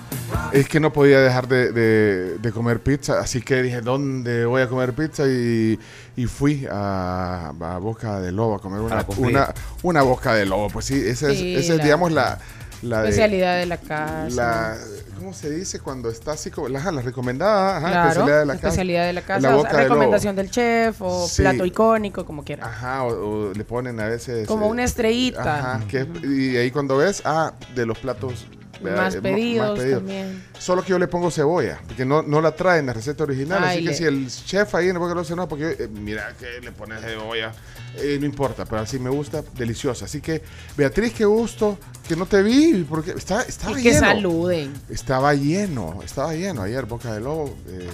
Es 0.51 0.67
que 0.67 0.79
no 0.79 0.91
podía 0.91 1.19
dejar 1.19 1.47
de, 1.47 1.71
de- 1.71 2.37
de 2.39 2.51
comer 2.51 2.81
pizza, 2.81 3.19
así 3.19 3.41
que 3.41 3.61
dije, 3.61 3.81
¿dónde 3.81 4.45
voy 4.45 4.61
a 4.61 4.67
comer 4.67 4.93
pizza? 4.93 5.23
Y, 5.27 5.79
y 6.15 6.25
fui 6.25 6.67
a, 6.71 7.49
a 7.59 7.77
Boca 7.77 8.19
de 8.19 8.31
Lobo 8.31 8.55
a 8.55 8.59
comer 8.61 8.81
una, 8.81 9.05
una, 9.17 9.53
una 9.83 10.01
Boca 10.01 10.33
de 10.33 10.45
Lobo. 10.45 10.69
Pues 10.69 10.85
sí, 10.85 10.95
esa 10.95 11.31
es, 11.31 11.37
Sí, 11.37 11.55
esa 11.55 11.73
es 11.73 11.77
la 11.79 11.83
digamos, 11.83 12.11
la, 12.11 12.39
la 12.81 13.01
de... 13.03 13.09
Especialidad 13.09 13.57
de 13.59 13.65
la 13.67 13.77
casa. 13.77 14.27
La, 14.29 14.77
¿Cómo 15.19 15.33
se 15.33 15.49
dice 15.51 15.79
cuando 15.81 16.09
está 16.09 16.31
así 16.31 16.49
como 16.49 16.69
la, 16.69 16.91
la 16.91 17.01
recomendada? 17.01 17.77
Ajá, 17.77 17.89
Claro, 17.89 18.07
especialidad 18.09 18.39
de 18.39 18.45
la 18.45 18.53
casa. 18.53 18.67
especialidad 18.67 19.05
de 19.05 19.13
la 19.13 19.21
casa, 19.21 19.39
La 19.49 19.57
o 19.57 19.61
sea, 19.61 19.71
de 19.73 19.83
recomendación 19.83 20.35
del 20.35 20.49
chef 20.49 21.01
o 21.01 21.27
Sí. 21.27 21.41
plato 21.41 21.65
icónico, 21.65 22.25
como 22.25 22.43
quieras. 22.43 22.67
Ajá, 22.67 23.03
o, 23.03 23.49
o 23.49 23.53
le 23.53 23.63
ponen 23.65 23.99
a 23.99 24.05
veces. 24.07 24.47
Como 24.47 24.65
eh, 24.67 24.69
una 24.69 24.83
estrellita. 24.83 25.59
Ajá, 25.75 25.81
que, 25.87 26.07
y 26.23 26.55
ahí 26.57 26.71
cuando 26.71 26.97
ves, 26.97 27.21
ah, 27.25 27.53
de 27.75 27.85
los 27.85 27.99
platos. 27.99 28.47
Más 28.81 29.15
Eh, 29.15 29.21
pedidos 29.21 29.77
también. 29.79 30.43
Solo 30.57 30.83
que 30.83 30.89
yo 30.91 30.99
le 30.99 31.07
pongo 31.07 31.29
cebolla, 31.31 31.79
porque 31.87 32.05
no, 32.05 32.21
no 32.21 32.41
la 32.41 32.51
trae 32.55 32.79
en 32.79 32.85
la 32.87 32.93
receta 32.93 33.23
original. 33.23 33.63
Ay, 33.63 33.77
así 33.77 33.85
que 33.85 33.91
le- 33.91 33.95
si 33.97 34.03
el 34.05 34.45
chef 34.45 34.75
ahí 34.75 34.91
Boca 34.91 35.13
lo 35.13 35.21
hace, 35.21 35.35
no, 35.35 35.47
porque 35.47 35.75
eh, 35.79 35.87
mira 35.91 36.33
que 36.39 36.59
le 36.63 36.71
pones 36.71 37.01
cebolla, 37.01 37.51
eh, 37.97 38.17
no 38.19 38.25
importa, 38.25 38.65
pero 38.65 38.81
así 38.81 38.97
me 38.99 39.09
gusta, 39.09 39.43
deliciosa. 39.55 40.05
Así 40.05 40.21
que, 40.21 40.41
Beatriz, 40.77 41.13
qué 41.13 41.25
gusto, 41.25 41.77
que 42.07 42.15
no 42.15 42.25
te 42.25 42.41
vi, 42.41 42.85
porque 42.89 43.11
está, 43.11 43.41
estaba 43.43 43.79
Y 43.79 43.83
que 43.83 43.89
lleno. 43.93 43.99
saluden. 44.07 44.73
Estaba 44.89 45.33
lleno, 45.33 46.01
estaba 46.03 46.33
lleno 46.33 46.61
ayer, 46.63 46.85
Boca 46.85 47.13
de 47.13 47.19
Lobo. 47.19 47.55
eh, 47.67 47.89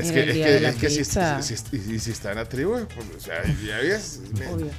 es 0.00 0.12
que, 0.12 0.20
es 0.20 0.32
que, 0.32 0.44
de 0.60 0.68
es 0.68 0.76
que 0.76 0.90
si, 0.90 1.04
si- 1.04 1.56
si- 1.56 1.98
si 1.98 2.10
está 2.10 2.30
en 2.30 2.36
la 2.36 2.44
tribu, 2.48 2.72
pues, 2.94 3.06
o 3.16 3.20
sea, 3.20 3.42
ya 3.66 3.78
ves, 3.78 4.20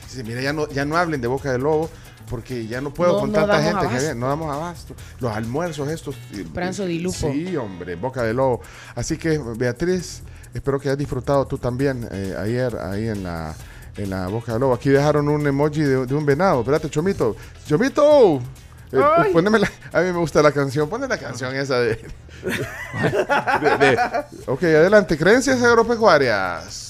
dice, 0.07 0.23
mira, 0.23 0.41
ya 0.41 0.53
no, 0.53 0.67
ya 0.69 0.85
no 0.85 0.97
hablen 0.97 1.21
de 1.21 1.27
Boca 1.27 1.51
de 1.51 1.57
Lobo, 1.59 1.89
porque 2.29 2.67
ya 2.67 2.79
no 2.81 2.93
puedo 2.93 3.13
No- 3.13 3.19
con 3.21 3.31
no 3.31 3.39
tanta 3.39 3.61
gente 3.63 3.85
abasto. 3.87 4.15
no 4.15 4.27
damos 4.27 4.53
abasto. 4.53 4.95
Los 5.19 5.35
almuerzos 5.35 5.89
estos. 5.89 6.15
Pranzo 6.53 6.85
di 6.85 6.99
lupo. 6.99 7.31
Sí, 7.31 7.55
hombre, 7.57 7.95
Boca 7.95 8.23
de 8.23 8.33
Lobo. 8.33 8.61
Así 8.95 9.17
que, 9.17 9.39
Beatriz, 9.57 10.21
espero 10.53 10.79
que 10.79 10.89
hayas 10.89 10.97
disfrutado 10.99 11.45
tú 11.47 11.57
también 11.57 12.07
eh, 12.11 12.35
ayer 12.37 12.75
ahí 12.77 13.07
en 13.07 13.23
la, 13.23 13.55
en 13.97 14.09
la 14.11 14.27
Boca 14.27 14.53
de 14.53 14.59
Lobo. 14.59 14.73
Aquí 14.75 14.89
dejaron 14.89 15.27
un 15.27 15.45
emoji 15.47 15.81
de, 15.81 16.05
de 16.05 16.13
un 16.15 16.25
venado. 16.25 16.59
Espérate, 16.59 16.89
Chomito. 16.89 17.35
¡Chomito! 17.67 18.39
Eh, 18.91 19.29
poneme 19.33 19.59
la- 19.59 19.71
a 19.93 19.99
mí 20.01 20.11
me 20.11 20.17
gusta 20.19 20.41
la 20.41 20.51
canción. 20.51 20.89
Ponme 20.89 21.07
la 21.07 21.17
canción 21.17 21.55
esa 21.55 21.79
de. 21.79 21.95
de- 23.61 23.77
de- 23.77 23.97
ok, 24.47 24.63
adelante. 24.63 25.17
Creencias 25.17 25.61
agropecuarias. 25.61 26.87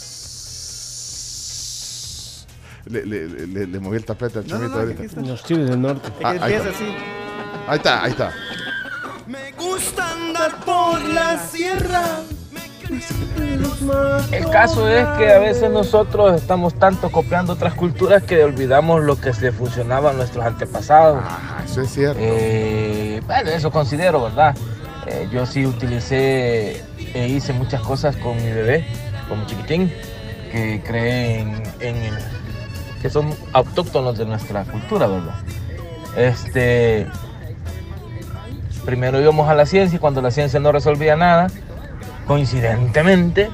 Le, 2.85 3.05
le, 3.05 3.27
le- 3.47 3.67
le 3.67 3.79
moví 3.79 3.97
el 3.97 4.05
tapete 4.05 4.39
al 4.39 4.47
No, 4.47 4.55
no, 4.55 4.59
chomito 4.61 4.75
no, 4.75 4.81
ahorita. 4.81 4.99
aquí 5.03 5.07
está. 5.07 5.21
Los 5.21 5.43
tigres 5.43 5.69
del 5.69 5.81
norte. 5.81 6.09
Ah, 6.23 6.29
ahí, 6.41 6.53
está. 6.53 6.69
ahí 7.67 7.77
está, 7.77 8.03
ahí 8.03 8.11
está. 8.11 8.33
Me 9.27 9.51
gusta 9.51 10.11
andar 10.13 10.59
por 10.65 10.99
la 11.03 11.37
sierra. 11.47 12.21
El 14.31 14.49
caso 14.49 14.89
es 14.89 15.07
que 15.17 15.31
a 15.31 15.39
veces 15.39 15.69
nosotros 15.69 16.35
estamos 16.35 16.73
tanto 16.73 17.11
copiando 17.11 17.53
otras 17.53 17.75
culturas 17.75 18.23
que 18.23 18.43
olvidamos 18.43 19.03
lo 19.03 19.19
que 19.19 19.31
le 19.39 19.51
funcionaba 19.51 20.09
a 20.09 20.13
nuestros 20.13 20.43
antepasados. 20.43 21.23
eso 21.65 21.81
es 21.81 21.89
cierto. 21.91 22.19
bueno, 23.27 23.49
eso 23.51 23.71
considero, 23.71 24.23
¿verdad? 24.23 24.55
Eh, 25.05 25.27
yo 25.31 25.45
sí 25.45 25.65
utilicé 25.65 26.83
e 27.13 27.27
hice 27.27 27.53
muchas 27.53 27.81
cosas 27.81 28.15
con 28.17 28.35
mi 28.37 28.51
bebé, 28.51 28.85
con 29.27 29.39
mi 29.39 29.45
chiquitín, 29.45 29.91
que 30.51 30.81
creen 30.85 31.61
en 31.79 31.95
el, 31.95 32.17
que 33.01 33.09
son 33.09 33.33
autóctonos 33.53 34.17
de 34.17 34.25
nuestra 34.25 34.63
cultura, 34.65 35.07
¿verdad? 35.07 35.35
Este, 36.17 37.07
primero 38.83 39.21
íbamos 39.21 39.47
a 39.47 39.53
la 39.53 39.65
ciencia 39.65 39.97
y 39.97 39.99
cuando 39.99 40.21
la 40.21 40.31
ciencia 40.31 40.59
no 40.59 40.71
resolvía 40.71 41.15
nada, 41.15 41.47
coincidentemente 42.29 43.49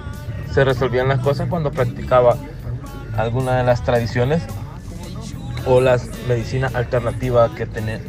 se 0.54 0.66
resolvían 0.66 1.08
las 1.08 1.20
cosas 1.20 1.48
cuando 1.48 1.72
practicaba 1.72 2.36
alguna 3.16 3.56
de 3.60 3.64
las 3.64 3.86
tradiciones 3.86 4.44
o 5.66 5.80
las 5.80 6.10
medicinas 6.28 6.76
alternativas 6.76 7.52
que, 7.52 7.66
tener, 7.66 8.02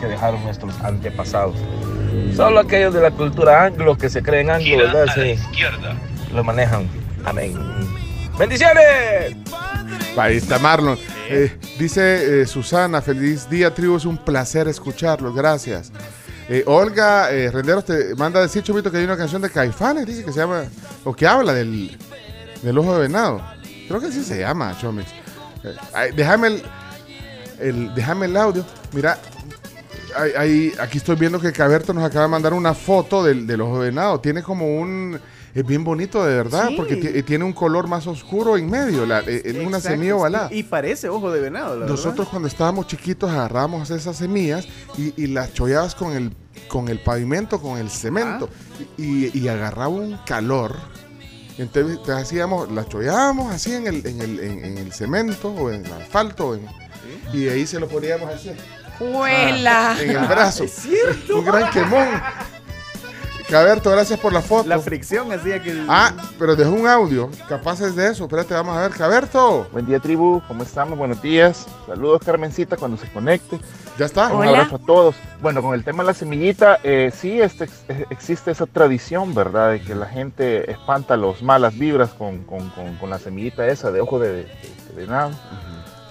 que 0.00 0.06
dejaron 0.06 0.44
nuestros 0.44 0.80
antepasados. 0.84 1.56
Solo 2.36 2.60
aquellos 2.60 2.94
de 2.94 3.02
la 3.02 3.10
cultura 3.10 3.64
anglo 3.64 3.98
que 3.98 4.08
se 4.08 4.22
creen 4.22 4.48
anglo, 4.48 4.76
¿verdad? 4.76 5.06
Sí. 5.12 5.34
Lo 6.32 6.44
manejan. 6.44 6.88
Amén. 7.24 7.54
¡Bendiciones! 8.38 9.34
Ahí 10.16 10.36
está 10.36 10.60
Marlon. 10.60 10.96
Eh, 11.28 11.58
dice 11.80 12.42
eh, 12.42 12.46
Susana, 12.46 13.02
feliz 13.02 13.50
día, 13.50 13.74
tribu. 13.74 13.96
Es 13.96 14.04
un 14.04 14.18
placer 14.18 14.68
escucharlos. 14.68 15.34
Gracias. 15.34 15.90
Eh, 16.48 16.62
Olga 16.66 17.30
eh, 17.32 17.50
Renderos 17.50 17.84
te 17.84 18.14
manda 18.14 18.40
decir, 18.40 18.62
Chomito, 18.62 18.90
que 18.90 18.98
hay 18.98 19.04
una 19.04 19.16
canción 19.16 19.42
de 19.42 19.50
Caifanes, 19.50 20.06
dice 20.06 20.24
que 20.24 20.32
se 20.32 20.38
llama, 20.38 20.64
o 21.04 21.12
que 21.12 21.26
habla 21.26 21.52
del, 21.52 21.96
del 22.62 22.78
ojo 22.78 22.94
de 22.94 23.00
venado. 23.00 23.42
Creo 23.88 24.00
que 24.00 24.06
así 24.06 24.22
se 24.22 24.38
llama, 24.38 24.76
Chomix. 24.80 25.08
Eh, 25.64 26.12
déjame 26.14 26.62
el, 27.58 27.94
déjame 27.94 28.26
el 28.26 28.36
audio. 28.36 28.64
Mira, 28.92 29.18
ahí- 30.16 30.32
ahí- 30.36 30.72
aquí 30.80 30.98
estoy 30.98 31.16
viendo 31.16 31.40
que 31.40 31.52
Caberto 31.52 31.92
nos 31.92 32.04
acaba 32.04 32.26
de 32.26 32.30
mandar 32.30 32.54
una 32.54 32.74
foto 32.74 33.24
del, 33.24 33.46
del 33.46 33.60
ojo 33.62 33.80
de 33.80 33.90
venado. 33.90 34.20
Tiene 34.20 34.42
como 34.42 34.78
un... 34.78 35.18
Es 35.56 35.66
bien 35.66 35.82
bonito, 35.84 36.22
de 36.24 36.36
verdad, 36.36 36.68
Sí. 36.68 36.74
porque 36.76 36.96
ti- 36.96 37.22
tiene 37.22 37.44
un 37.44 37.54
color 37.54 37.88
más 37.88 38.06
oscuro 38.06 38.58
en 38.58 38.68
medio. 38.68 39.06
La, 39.06 39.20
eh, 39.20 39.40
es 39.44 39.66
una 39.66 39.80
semilla 39.80 40.16
ovalada. 40.16 40.48
Y, 40.52 40.62
parece 40.64 41.08
ojo 41.08 41.30
de 41.32 41.40
venado, 41.40 41.78
la 41.78 41.86
Nosotros 41.86 42.28
cuando 42.28 42.46
estábamos 42.46 42.86
chiquitos 42.86 43.30
agarrábamos 43.30 43.90
esas 43.90 44.16
semillas 44.18 44.66
y, 44.98 45.14
y 45.20 45.28
las 45.28 45.54
chollabas 45.54 45.94
con 45.94 46.12
el, 46.14 46.32
con 46.68 46.88
el 46.88 46.98
pavimento, 47.00 47.60
con 47.62 47.78
el 47.78 47.88
cemento. 47.88 48.50
Y, 48.98 49.36
y 49.38 49.48
agarraba 49.48 49.88
un 49.88 50.18
calor. 50.26 50.76
Entonces 51.56 52.02
te 52.02 52.12
hacíamos, 52.12 52.70
las 52.70 52.86
chollábamos 52.90 53.50
así 53.54 53.72
en 53.72 53.86
el, 53.86 54.06
en 54.06 54.20
el, 54.20 54.40
en, 54.40 54.62
en 54.62 54.76
el 54.78 54.92
cemento 54.92 55.48
o 55.52 55.70
en 55.70 55.86
el 55.86 55.92
asfalto. 55.94 56.54
en- 56.54 56.66
y 57.32 57.48
ahí 57.48 57.66
se 57.66 57.80
lo 57.80 57.88
poníamos 57.88 58.28
así. 58.30 58.50
¡Juela! 58.98 59.96
En 60.00 60.10
el 60.10 60.26
brazo. 60.26 60.64
Es 60.64 60.72
cierto. 60.72 61.38
Un 61.38 61.44
gran 61.46 61.70
quemón. 61.70 62.06
Caberto, 63.48 63.90
gracias 63.92 64.18
por 64.18 64.32
la 64.32 64.42
foto. 64.42 64.68
La 64.68 64.80
fricción 64.80 65.30
hacía 65.30 65.62
que... 65.62 65.70
el- 65.70 65.86
Ah, 65.88 66.12
pero 66.36 66.56
dejó 66.56 66.72
un 66.72 66.88
audio. 66.88 67.30
Capaz 67.48 67.80
es 67.80 67.94
de 67.94 68.08
eso. 68.10 68.24
Espérate, 68.24 68.54
vamos 68.54 68.76
a 68.76 68.80
ver. 68.82 68.90
Caberto. 68.90 69.68
Buen 69.72 69.86
día, 69.86 70.00
tribu. 70.00 70.42
¿Cómo 70.48 70.64
estamos? 70.64 70.98
Buenos 70.98 71.22
días. 71.22 71.64
Saludos, 71.86 72.22
Carmencita, 72.24 72.76
cuando 72.76 72.96
se 72.96 73.08
conecte. 73.12 73.60
Ya 73.98 74.06
está. 74.06 74.26
Un 74.34 74.40
Hola. 74.40 74.50
abrazo 74.50 74.76
a 74.76 74.78
todos. 74.80 75.14
Bueno, 75.40 75.62
con 75.62 75.74
el 75.74 75.84
tema 75.84 76.02
de 76.02 76.08
la 76.08 76.14
semillita, 76.14 76.80
eh, 76.82 77.12
sí 77.16 77.40
este, 77.40 77.68
eh, 77.88 78.06
existe 78.10 78.50
esa 78.50 78.66
tradición, 78.66 79.32
¿verdad? 79.32 79.70
De 79.72 79.80
que 79.80 79.94
la 79.94 80.06
gente 80.06 80.68
espanta 80.68 81.16
las 81.16 81.40
malas 81.40 81.78
vibras 81.78 82.10
con, 82.10 82.38
con- 82.44 82.68
con- 82.70 82.96
con 82.96 83.10
la 83.10 83.20
semillita 83.20 83.64
esa 83.68 83.92
de 83.92 84.00
ojo 84.00 84.18
de, 84.18 84.32
de- 84.32 84.42
de 84.42 84.94
venado. 84.96 85.30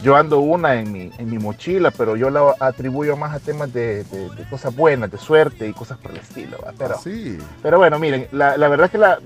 Yo 0.03 0.15
ando 0.15 0.39
una 0.39 0.75
en 0.75 0.91
mi, 0.91 1.11
en 1.17 1.29
mi 1.29 1.39
mochila, 1.39 1.89
pero 1.91 2.15
yo 2.15 2.29
la 2.29 2.53
atribuyo 2.59 3.15
más 3.15 3.33
a 3.33 3.39
temas 3.39 3.71
de, 3.73 4.03
de- 4.03 4.29
de 4.29 4.49
cosas 4.49 4.75
buenas, 4.75 5.09
de 5.09 5.17
suerte 5.17 5.67
y 5.67 5.73
cosas 5.73 5.97
por 5.97 6.11
el 6.11 6.17
estilo. 6.17 6.57
¿va? 6.63 6.73
Pero, 6.77 6.97
Sí. 6.99 7.37
pero 7.63 7.77
bueno, 7.77 7.97
miren, 7.97 8.27
la, 8.31 8.57
la 8.57 8.67
verdad 8.67 8.89
que 8.91 8.97
la, 8.97 9.19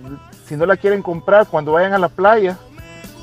si 0.45 0.55
no 0.55 0.65
la 0.65 0.78
quieren 0.78 1.01
comprar, 1.01 1.47
cuando 1.47 1.72
vayan 1.74 1.93
a 1.93 1.97
la 1.97 2.07
playa, 2.07 2.57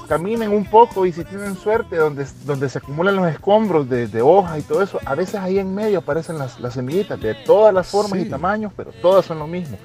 caminen 0.09 0.51
un 0.53 0.65
poco 0.67 1.07
y 1.07 1.13
si 1.13 1.25
tienen 1.25 1.57
suerte, 1.57 1.97
donde, 1.97 2.27
donde 2.45 2.69
se 2.69 2.79
acumulan 2.79 3.17
los 3.17 3.27
escombros 3.29 3.89
de, 3.89 4.07
de 4.07 4.23
hojas 4.23 4.59
y 4.59 4.63
todo 4.63 4.83
eso, 4.83 5.01
a 5.05 5.15
veces 5.15 5.37
ahí 5.37 5.59
en 5.59 5.75
medio 5.75 5.99
aparecen 6.01 6.39
las, 6.39 6.61
las 6.61 6.75
semillitas 6.75 7.21
de 7.21 7.35
todas 7.35 7.73
las 7.75 7.89
formas 7.89 8.21
Sí. 8.21 8.27
y 8.27 8.31
tamaños, 8.31 8.73
pero 8.77 8.91
todas 9.03 9.25
son 9.25 9.39
lo 9.39 9.47
mismo. 9.47 9.79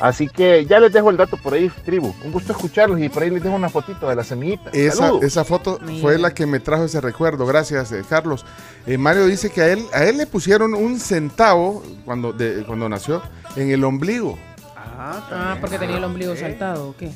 Así 0.00 0.28
que 0.28 0.64
ya 0.64 0.80
les 0.80 0.92
dejo 0.92 1.10
el 1.10 1.16
dato 1.18 1.36
por 1.36 1.52
ahí, 1.54 1.70
tribu. 1.84 2.14
Un 2.24 2.32
gusto 2.32 2.52
escucharlos 2.52 2.98
y 3.00 3.08
por 3.10 3.22
ahí 3.22 3.30
les 3.30 3.42
dejo 3.42 3.54
una 3.54 3.68
fotito 3.68 4.08
de 4.08 4.16
las 4.16 4.26
semillitas. 4.28 4.72
Esa, 4.74 5.12
esa 5.22 5.44
foto 5.44 5.78
fue 6.00 6.18
la 6.18 6.32
que 6.32 6.46
me 6.46 6.58
trajo 6.58 6.84
ese 6.84 7.00
recuerdo. 7.00 7.44
Gracias, 7.46 7.92
eh, 7.92 8.02
Carlos. 8.08 8.46
Eh, 8.86 8.96
Mario 8.96 9.26
dice 9.26 9.50
que 9.50 9.60
a 9.60 9.68
él, 9.72 9.84
a 9.92 10.04
él 10.04 10.16
le 10.16 10.26
pusieron 10.26 10.74
un 10.74 10.98
centavo 10.98 11.82
cuando, 12.04 12.32
de- 12.32 12.64
cuando 12.66 12.88
nació 12.88 13.22
en 13.56 13.70
el 13.70 13.84
ombligo. 13.84 14.38
Ah, 14.76 15.28
Ah, 15.30 15.56
porque 15.60 15.78
tenía 15.78 15.96
el 15.98 16.04
ombligo 16.04 16.34
saltado, 16.36 16.88
¿o 16.90 16.96
qué? 16.96 17.10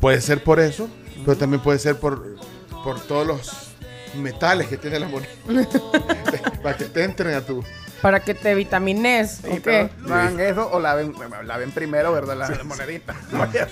Puede 0.00 0.20
ser 0.20 0.42
por 0.42 0.60
eso, 0.60 0.88
pero 1.24 1.36
también 1.36 1.62
puede 1.62 1.78
ser 1.78 1.96
por, 1.98 2.36
por 2.82 3.00
todos 3.00 3.26
los 3.26 3.52
metales 4.16 4.68
que 4.68 4.76
tiene 4.76 4.98
la 5.00 5.08
moneda. 5.08 5.28
Te 6.94 7.04
entren 7.04 7.34
a 7.34 7.40
tu. 7.42 7.62
Para 8.00 8.20
que 8.20 8.34
te 8.34 8.54
vitamines, 8.54 9.40
Sí, 9.42 9.48
¿o 9.50 9.62
qué? 9.62 9.88
no 10.00 10.14
hagan 10.14 10.38
eso 10.38 10.68
o 10.70 10.78
laven, 10.78 11.14
laven 11.46 11.70
primero, 11.70 12.12
¿verdad? 12.12 12.36
La, 12.36 12.48
la 12.50 12.62
monedita. 12.64 13.14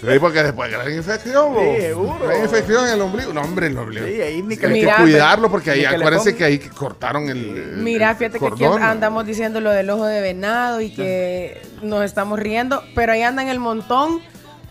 Sí, 0.00 0.06
porque 0.18 0.42
después 0.42 0.70
que 0.70 0.78
la 0.78 0.90
infección. 0.90 1.54
Sí, 1.54 1.80
seguro. 1.82 2.26
La 2.26 2.38
infección 2.38 2.88
en 2.88 2.94
el 2.94 3.00
ombligo. 3.02 3.34
No, 3.34 3.42
hombre, 3.42 3.66
el 3.66 3.76
ombligo. 3.76 4.06
Sí, 4.06 4.22
ahí 4.22 4.40
ni 4.42 4.56
que 4.56 4.64
Hay 4.66 4.72
le- 4.72 4.78
que 4.80 4.84
Mira, 4.86 4.96
cuidarlo 5.02 5.50
porque 5.50 5.70
ahí 5.72 5.84
acuérdense 5.84 6.34
que 6.34 6.44
ahí 6.44 6.58
cortaron 6.58 7.28
el. 7.28 7.44
el 7.58 7.76
Mira, 7.82 8.14
fíjate 8.14 8.38
que 8.38 8.46
aquí 8.46 8.64
cordón. 8.64 8.82
andamos 8.82 9.26
diciendo 9.26 9.60
lo 9.60 9.70
del 9.70 9.90
ojo 9.90 10.06
de 10.06 10.22
venado 10.22 10.80
y 10.80 10.94
que 10.94 11.60
nos 11.82 12.02
estamos 12.02 12.38
riendo, 12.38 12.82
pero 12.94 13.12
ahí 13.12 13.20
andan 13.22 13.48
el 13.48 13.58
montón 13.60 14.20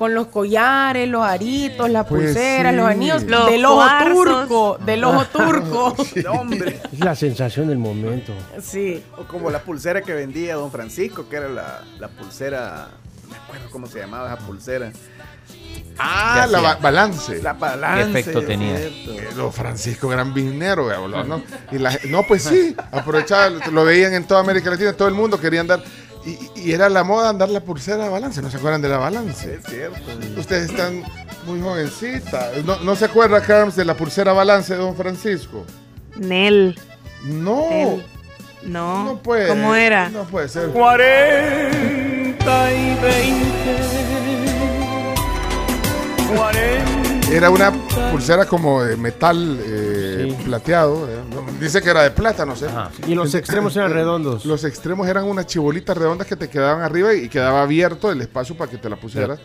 con 0.01 0.15
los 0.15 0.25
collares, 0.29 1.07
los 1.07 1.23
aritos, 1.23 1.87
las 1.87 2.07
Pues 2.07 2.23
pulseras, 2.33 2.71
sí. 2.71 2.77
los 2.77 2.87
anillos 2.87 3.21
Los 3.21 3.45
del 3.51 3.63
ojo 3.65 3.75
cuarzos. 3.75 4.07
turco, 4.47 4.77
del 4.83 5.03
ojo 5.03 5.25
turco. 5.25 5.95
Hombre. 6.39 6.81
Es 6.91 6.99
la 6.99 7.13
sensación 7.13 7.67
del 7.67 7.77
momento. 7.77 8.33
Sí. 8.59 9.03
O 9.19 9.25
como 9.25 9.51
la 9.51 9.59
pulsera 9.59 10.01
que 10.01 10.15
vendía 10.15 10.55
don 10.55 10.71
Francisco, 10.71 11.29
que 11.29 11.35
era 11.35 11.49
la, 11.49 11.81
la 11.99 12.07
pulsera. 12.07 12.87
No 13.25 13.29
me 13.29 13.35
acuerdo 13.37 13.69
cómo 13.69 13.85
se 13.85 13.99
llamaba 13.99 14.33
esa 14.33 14.43
pulsera. 14.43 14.91
Ah, 15.99 16.45
¿Qué 16.47 16.51
la 16.51 16.61
ba- 16.61 16.75
balance. 16.81 17.39
La 17.43 17.53
balance. 17.53 18.11
¿Qué 18.11 18.19
efecto 18.21 18.41
tenía? 18.41 18.79
Don 19.35 19.53
Francisco, 19.53 20.07
gran 20.09 20.33
boludo, 20.33 21.23
¿no? 21.25 21.43
Y 21.71 21.77
la- 21.77 21.95
no, 22.09 22.23
pues 22.27 22.41
sí, 22.41 22.75
aprovechaba, 22.91 23.49
lo 23.71 23.85
veían 23.85 24.15
en 24.15 24.23
toda 24.25 24.39
América 24.39 24.71
Latina, 24.71 24.93
todo 24.93 25.07
el 25.09 25.13
mundo 25.13 25.39
quería 25.39 25.61
andar. 25.61 25.83
Y, 26.25 26.37
y 26.55 26.71
era 26.71 26.89
la 26.89 27.03
moda 27.03 27.29
andar 27.29 27.49
la 27.49 27.61
pulsera 27.61 28.03
de 28.03 28.09
balance, 28.09 28.41
¿no 28.41 28.49
se 28.51 28.57
acuerdan 28.57 28.81
de 28.81 28.89
la 28.89 28.97
balance? 28.97 29.55
Es 29.55 29.63
cierto. 29.65 29.99
Ustedes 30.37 30.69
están 30.69 31.03
muy 31.45 31.61
jovencitas. 31.61 32.63
¿No, 32.63 32.77
no 32.79 32.95
se 32.95 33.05
acuerda, 33.05 33.41
Carms, 33.41 33.75
de 33.75 33.85
la 33.85 33.95
pulsera 33.95 34.33
balance 34.33 34.73
de 34.73 34.79
Don 34.79 34.95
Francisco? 34.95 35.65
Nel. 36.17 36.77
No, 37.23 37.69
Nel. 37.69 38.03
No. 38.63 39.03
no 39.05 39.17
puede. 39.17 39.47
¿Cómo 39.47 39.73
era? 39.73 40.09
No 40.09 40.23
puede 40.25 40.47
ser. 40.47 40.69
40 40.69 42.73
y 42.73 42.95
20. 43.01 43.51
40. 46.37 47.10
Era 47.31 47.49
una 47.49 47.71
pulsera 48.11 48.45
como 48.45 48.83
de 48.83 48.97
metal 48.97 49.57
eh, 49.63 50.37
plateado. 50.45 51.07
eh, 51.09 51.17
no, 51.33 51.45
Dice 51.59 51.81
que 51.81 51.89
era 51.89 52.03
de 52.03 52.11
plata, 52.11 52.45
no 52.45 52.55
sé. 52.57 52.67
Y 53.07 53.15
los 53.15 53.33
extremos 53.33 53.75
eran 53.77 53.93
redondos. 53.93 54.45
Los 54.45 54.63
extremos 54.65 55.07
eran 55.07 55.23
unas 55.23 55.45
chibolitas 55.47 55.97
redondas 55.97 56.27
que 56.27 56.35
te 56.35 56.49
quedaban 56.49 56.81
arriba 56.83 57.13
y 57.13 57.29
quedaba 57.29 57.61
abierto 57.61 58.11
el 58.11 58.21
espacio 58.21 58.55
para 58.57 58.69
que 58.69 58.77
te 58.77 58.89
la 58.89 58.97
pusieras. 58.97 59.39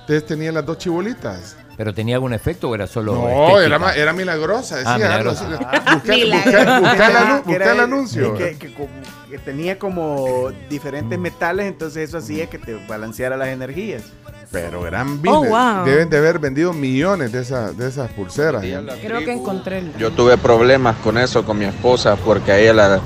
Entonces 0.00 0.24
tenía 0.26 0.52
las 0.52 0.64
dos 0.64 0.78
chibolitas. 0.78 1.56
¿Pero 1.76 1.92
tenía 1.94 2.16
algún 2.16 2.32
efecto 2.34 2.68
o 2.68 2.74
era 2.74 2.86
solo 2.86 3.14
No, 3.14 3.28
estética? 3.28 3.64
era, 3.64 3.78
ma- 3.78 3.92
era 3.94 4.12
milagrosa. 4.12 4.76
Decía, 4.76 4.94
Ah, 4.94 4.98
milagrosa. 4.98 5.48
Ah. 5.64 5.94
Busca- 5.94 6.14
busca- 6.14 6.80
busca 6.80 7.06
el 7.06 7.16
anu- 7.16 7.42
Que 7.42 7.48
busca 7.50 7.72
el 7.72 7.80
anuncio. 7.80 8.34
Que, 8.34 8.56
que 8.58 8.74
como- 8.74 8.88
que 9.30 9.38
tenía 9.38 9.78
como 9.78 10.50
diferentes 10.68 11.18
metales, 11.18 11.66
entonces 11.66 12.08
eso 12.08 12.18
hacía 12.18 12.48
que 12.48 12.58
te 12.58 12.74
balanceara 12.86 13.36
las 13.36 13.48
energías. 13.48 14.02
Pero 14.52 14.82
gran 14.82 15.20
business. 15.22 15.48
wow. 15.48 15.84
Deben 15.84 16.10
de 16.10 16.18
haber 16.18 16.38
vendido 16.38 16.72
millones 16.74 17.32
de, 17.32 17.40
esas 17.40 17.76
de 17.76 17.88
esas 17.88 18.10
pulseras. 18.12 18.62
Creo 19.00 19.20
que 19.24 19.32
encontré 19.32 19.78
el... 19.78 19.96
Yo 19.96 20.10
tuve 20.10 20.36
problemas 20.36 20.96
con 21.02 21.16
eso 21.18 21.44
con 21.44 21.58
mi 21.58 21.64
esposa 21.64 22.16
porque 22.16 22.52
a 22.52 22.58
ella, 22.58 22.72
la- 22.74 23.00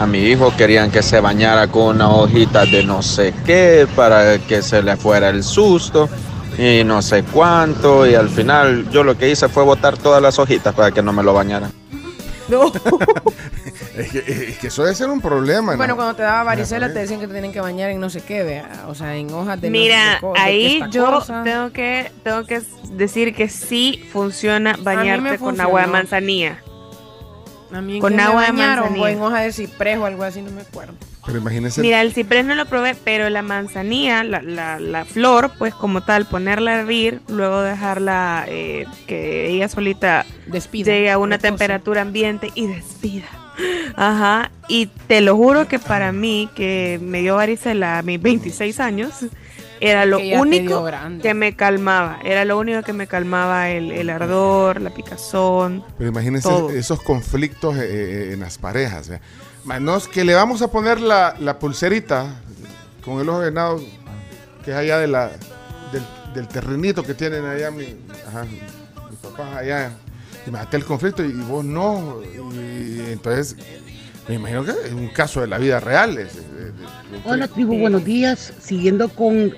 a 0.00 0.06
mi 0.06 0.18
hijo 0.20 0.52
querían 0.56 0.90
que 0.90 1.02
se 1.02 1.20
bañara 1.20 1.66
con 1.68 1.96
una 1.96 2.08
hojita 2.10 2.64
de 2.64 2.84
no 2.84 3.02
sé 3.02 3.34
qué 3.44 3.86
para 3.96 4.38
que 4.38 4.62
se 4.62 4.82
le 4.82 4.96
fuera 4.96 5.28
el 5.28 5.42
susto 5.42 6.08
y 6.56 6.82
no 6.84 7.02
sé 7.02 7.22
cuánto 7.24 8.06
y 8.06 8.14
al 8.14 8.28
final 8.28 8.88
yo 8.90 9.02
lo 9.04 9.16
que 9.18 9.28
hice 9.30 9.48
fue 9.48 9.64
botar 9.64 9.96
todas 9.98 10.22
las 10.22 10.38
hojitas 10.38 10.74
para 10.74 10.90
que 10.90 11.02
no 11.02 11.12
me 11.12 11.22
lo 11.22 11.34
bañaran. 11.34 11.70
No. 12.48 12.72
Es 13.98 14.10
que, 14.12 14.18
es 14.50 14.58
que 14.58 14.66
eso 14.68 14.82
debe 14.84 14.94
ser 14.94 15.08
un 15.10 15.20
problema. 15.20 15.74
Bueno, 15.76 15.92
¿no? 15.92 15.96
cuando 15.96 16.14
te 16.14 16.22
daba 16.22 16.42
varicela 16.44 16.92
te 16.92 17.00
decían 17.00 17.20
que 17.20 17.26
te 17.26 17.32
tienen 17.32 17.52
que 17.52 17.60
bañar 17.60 17.90
en 17.90 18.00
no 18.00 18.08
sé 18.10 18.20
qué, 18.22 18.42
vea. 18.44 18.84
O 18.86 18.94
sea, 18.94 19.16
en 19.16 19.32
hojas 19.32 19.60
de 19.60 19.70
no 19.70 19.74
sé 19.76 19.80
Mira, 19.80 20.14
qué 20.14 20.20
co- 20.20 20.32
de 20.34 20.40
ahí 20.40 20.80
yo 20.90 21.06
cosa. 21.06 21.42
tengo 21.44 21.72
que 21.72 22.12
tengo 22.22 22.44
que 22.44 22.62
decir 22.92 23.34
que 23.34 23.48
sí 23.48 24.04
funciona 24.12 24.76
bañarte 24.80 25.38
con 25.38 25.60
agua 25.60 25.80
de 25.82 25.86
manzanilla. 25.88 26.62
A 27.72 27.80
mí 27.80 27.96
en 27.96 28.00
con 28.00 28.18
agua 28.18 28.44
de 28.46 28.52
manzanilla. 28.52 29.02
o 29.04 29.08
en 29.08 29.20
hoja 29.20 29.40
de 29.40 29.52
ciprés 29.52 29.98
o 29.98 30.06
algo 30.06 30.22
así, 30.22 30.40
no 30.42 30.50
me 30.50 30.62
acuerdo. 30.62 30.94
Pero 31.28 31.40
imagínense. 31.40 31.82
Mira, 31.82 32.00
el 32.00 32.14
ciprés 32.14 32.46
no 32.46 32.54
lo 32.54 32.64
probé, 32.64 32.94
pero 33.04 33.28
la 33.28 33.42
manzanilla, 33.42 34.24
la, 34.24 34.40
la, 34.40 34.80
la 34.80 35.04
flor, 35.04 35.52
pues 35.58 35.74
como 35.74 36.02
tal, 36.02 36.24
ponerla 36.24 36.70
a 36.72 36.80
hervir, 36.80 37.20
luego 37.28 37.60
dejarla 37.60 38.46
eh, 38.48 38.86
que 39.06 39.50
ella 39.50 39.68
solita 39.68 40.24
Despida, 40.46 40.90
llegue 40.92 41.10
a 41.10 41.18
una 41.18 41.36
temperatura 41.36 42.00
ambiente 42.00 42.50
y 42.54 42.66
despida. 42.66 43.26
Ajá, 43.94 44.50
y 44.68 44.86
te 44.86 45.20
lo 45.20 45.36
juro 45.36 45.68
que 45.68 45.78
para 45.78 46.12
mí, 46.12 46.48
que 46.54 46.98
me 47.02 47.20
dio 47.20 47.36
varicela 47.36 47.98
a 47.98 48.02
mis 48.02 48.22
26 48.22 48.80
años, 48.80 49.26
era 49.80 50.06
lo 50.06 50.18
Que 50.18 50.36
único 50.38 50.84
que 51.22 51.34
me 51.34 51.54
calmaba, 51.54 52.18
era 52.24 52.44
lo 52.44 52.58
único 52.58 52.82
que 52.82 52.92
me 52.92 53.06
calmaba 53.06 53.70
el, 53.70 53.92
el 53.92 54.08
ardor, 54.08 54.80
la 54.80 54.90
picazón. 54.90 55.84
Pero 55.98 56.10
imagínense 56.10 56.48
Todo. 56.48 56.70
esos 56.70 57.02
conflictos 57.02 57.76
eh, 57.76 57.82
eh, 57.82 58.30
en 58.32 58.40
las 58.40 58.56
parejas. 58.58 59.10
¿eh? 59.10 59.20
Ma, 59.68 59.78
no, 59.78 59.96
es 59.98 60.08
que 60.08 60.24
le 60.24 60.34
vamos 60.34 60.62
a 60.62 60.70
poner 60.70 60.98
la, 60.98 61.34
la 61.40 61.58
pulserita 61.58 62.40
con 63.04 63.20
el 63.20 63.28
ojo 63.28 63.40
de 63.40 63.50
venado 63.50 63.82
que 64.64 64.70
es 64.70 64.76
allá 64.78 64.98
de 64.98 65.06
la, 65.08 65.30
del, 65.92 66.02
del 66.34 66.48
terrenito 66.48 67.02
que 67.02 67.12
tienen 67.12 67.44
allá 67.44 67.70
mi, 67.70 67.84
ajá, 68.26 68.44
mis 68.44 69.18
papás 69.22 69.56
allá. 69.56 69.92
Imagínate 70.46 70.76
el 70.78 70.84
conflicto 70.86 71.22
y 71.22 71.32
vos 71.32 71.62
no. 71.66 72.20
Y 72.54 73.00
entonces, 73.12 73.56
me 74.26 74.36
imagino 74.36 74.64
que 74.64 74.70
es 74.70 74.92
un 74.94 75.08
caso 75.08 75.42
de 75.42 75.48
la 75.48 75.58
vida 75.58 75.80
real. 75.80 76.14
de- 76.16 76.28
Hola 77.26 77.46
tribu, 77.46 77.78
buenos 77.78 78.06
días. 78.06 78.54
Siguiendo 78.58 79.10
con 79.10 79.54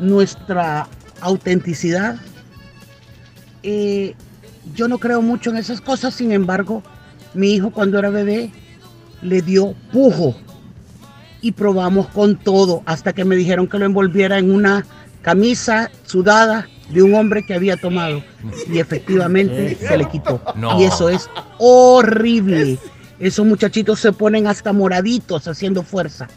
nuestra 0.00 0.88
autenticidad, 1.20 2.16
eh, 3.62 4.16
yo 4.74 4.88
no 4.88 4.98
creo 4.98 5.22
mucho 5.22 5.50
en 5.50 5.56
esas 5.58 5.80
cosas, 5.80 6.14
sin 6.14 6.32
embargo, 6.32 6.82
mi 7.34 7.54
hijo 7.54 7.70
cuando 7.70 8.00
era 8.00 8.10
bebé 8.10 8.50
le 9.22 9.42
dio 9.42 9.74
pujo 9.92 10.34
y 11.40 11.52
probamos 11.52 12.08
con 12.08 12.36
todo 12.36 12.82
hasta 12.86 13.12
que 13.12 13.24
me 13.24 13.36
dijeron 13.36 13.66
que 13.66 13.78
lo 13.78 13.86
envolviera 13.86 14.38
en 14.38 14.52
una 14.54 14.84
camisa 15.22 15.90
sudada 16.04 16.68
de 16.90 17.02
un 17.02 17.14
hombre 17.14 17.44
que 17.46 17.54
había 17.54 17.76
tomado 17.76 18.22
y 18.70 18.78
efectivamente 18.78 19.76
se 19.76 19.96
le 19.96 20.08
quitó. 20.08 20.40
No. 20.56 20.80
Y 20.80 20.84
eso 20.84 21.08
es 21.08 21.30
horrible. 21.58 22.78
Esos 23.18 23.46
muchachitos 23.46 24.00
se 24.00 24.12
ponen 24.12 24.46
hasta 24.46 24.72
moraditos 24.72 25.46
haciendo 25.48 25.82
fuerza. 25.82 26.28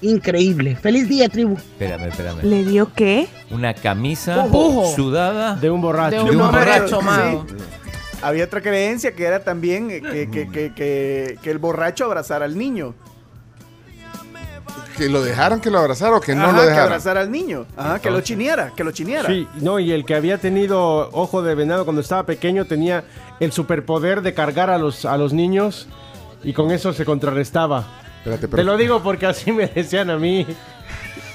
Increíble. 0.00 0.74
Feliz 0.76 1.08
día, 1.08 1.28
tribu. 1.28 1.54
Espérame, 1.54 2.08
espérame. 2.08 2.42
¿Le 2.42 2.64
dio 2.64 2.92
qué? 2.92 3.28
Una 3.50 3.72
camisa 3.72 4.46
Pujo. 4.50 4.92
sudada 4.96 5.54
De 5.54 5.70
un 5.70 5.80
borracho. 5.80 6.24
De 6.24 6.30
un 6.30 6.38
borracho, 6.38 7.00
Sí. 7.00 7.54
Había 8.22 8.44
otra 8.44 8.60
creencia 8.60 9.12
que 9.14 9.24
era 9.24 9.42
también 9.44 9.90
eh, 9.90 10.00
que, 10.00 10.30
que- 10.30 10.48
que- 10.50 10.72
que- 10.74 11.38
que 11.42 11.50
el 11.50 11.58
borracho 11.58 12.04
abrazara 12.04 12.44
al 12.44 12.56
niño. 12.56 12.94
Que 14.96 15.08
lo 15.08 15.22
dejaran 15.22 15.60
que 15.60 15.70
lo 15.70 15.78
abrazara 15.78 16.16
o 16.16 16.20
que 16.20 16.34
no 16.34 16.44
Ajá, 16.44 16.52
lo 16.52 16.58
que 16.60 16.66
dejaran. 16.66 16.86
abrazara 16.88 17.20
al 17.22 17.30
niño. 17.30 17.66
Ajá, 17.76 17.98
que 17.98 18.10
lo 18.10 18.20
chineara, 18.20 18.72
que 18.76 18.84
lo 18.84 18.90
chineara. 18.92 19.26
Sí, 19.28 19.48
no, 19.60 19.78
y 19.78 19.90
el 19.90 20.04
que 20.04 20.14
había 20.14 20.38
tenido 20.38 21.08
ojo 21.12 21.42
de 21.42 21.54
venado 21.54 21.84
cuando 21.84 22.02
estaba 22.02 22.24
pequeño 22.26 22.66
tenía 22.66 23.04
el 23.40 23.52
superpoder 23.52 24.20
de 24.22 24.34
cargar 24.34 24.68
a 24.70 24.76
los, 24.78 25.04
a 25.06 25.16
los 25.16 25.32
niños 25.32 25.88
y 26.44 26.52
con 26.52 26.70
eso 26.70 26.92
se 26.92 27.04
contrarrestaba. 27.06 27.86
Espérate, 28.18 28.48
Te 28.48 28.64
lo 28.64 28.76
digo 28.76 29.02
porque 29.02 29.26
así 29.26 29.50
me 29.50 29.66
decían 29.66 30.10
a 30.10 30.18
mí. 30.18 30.46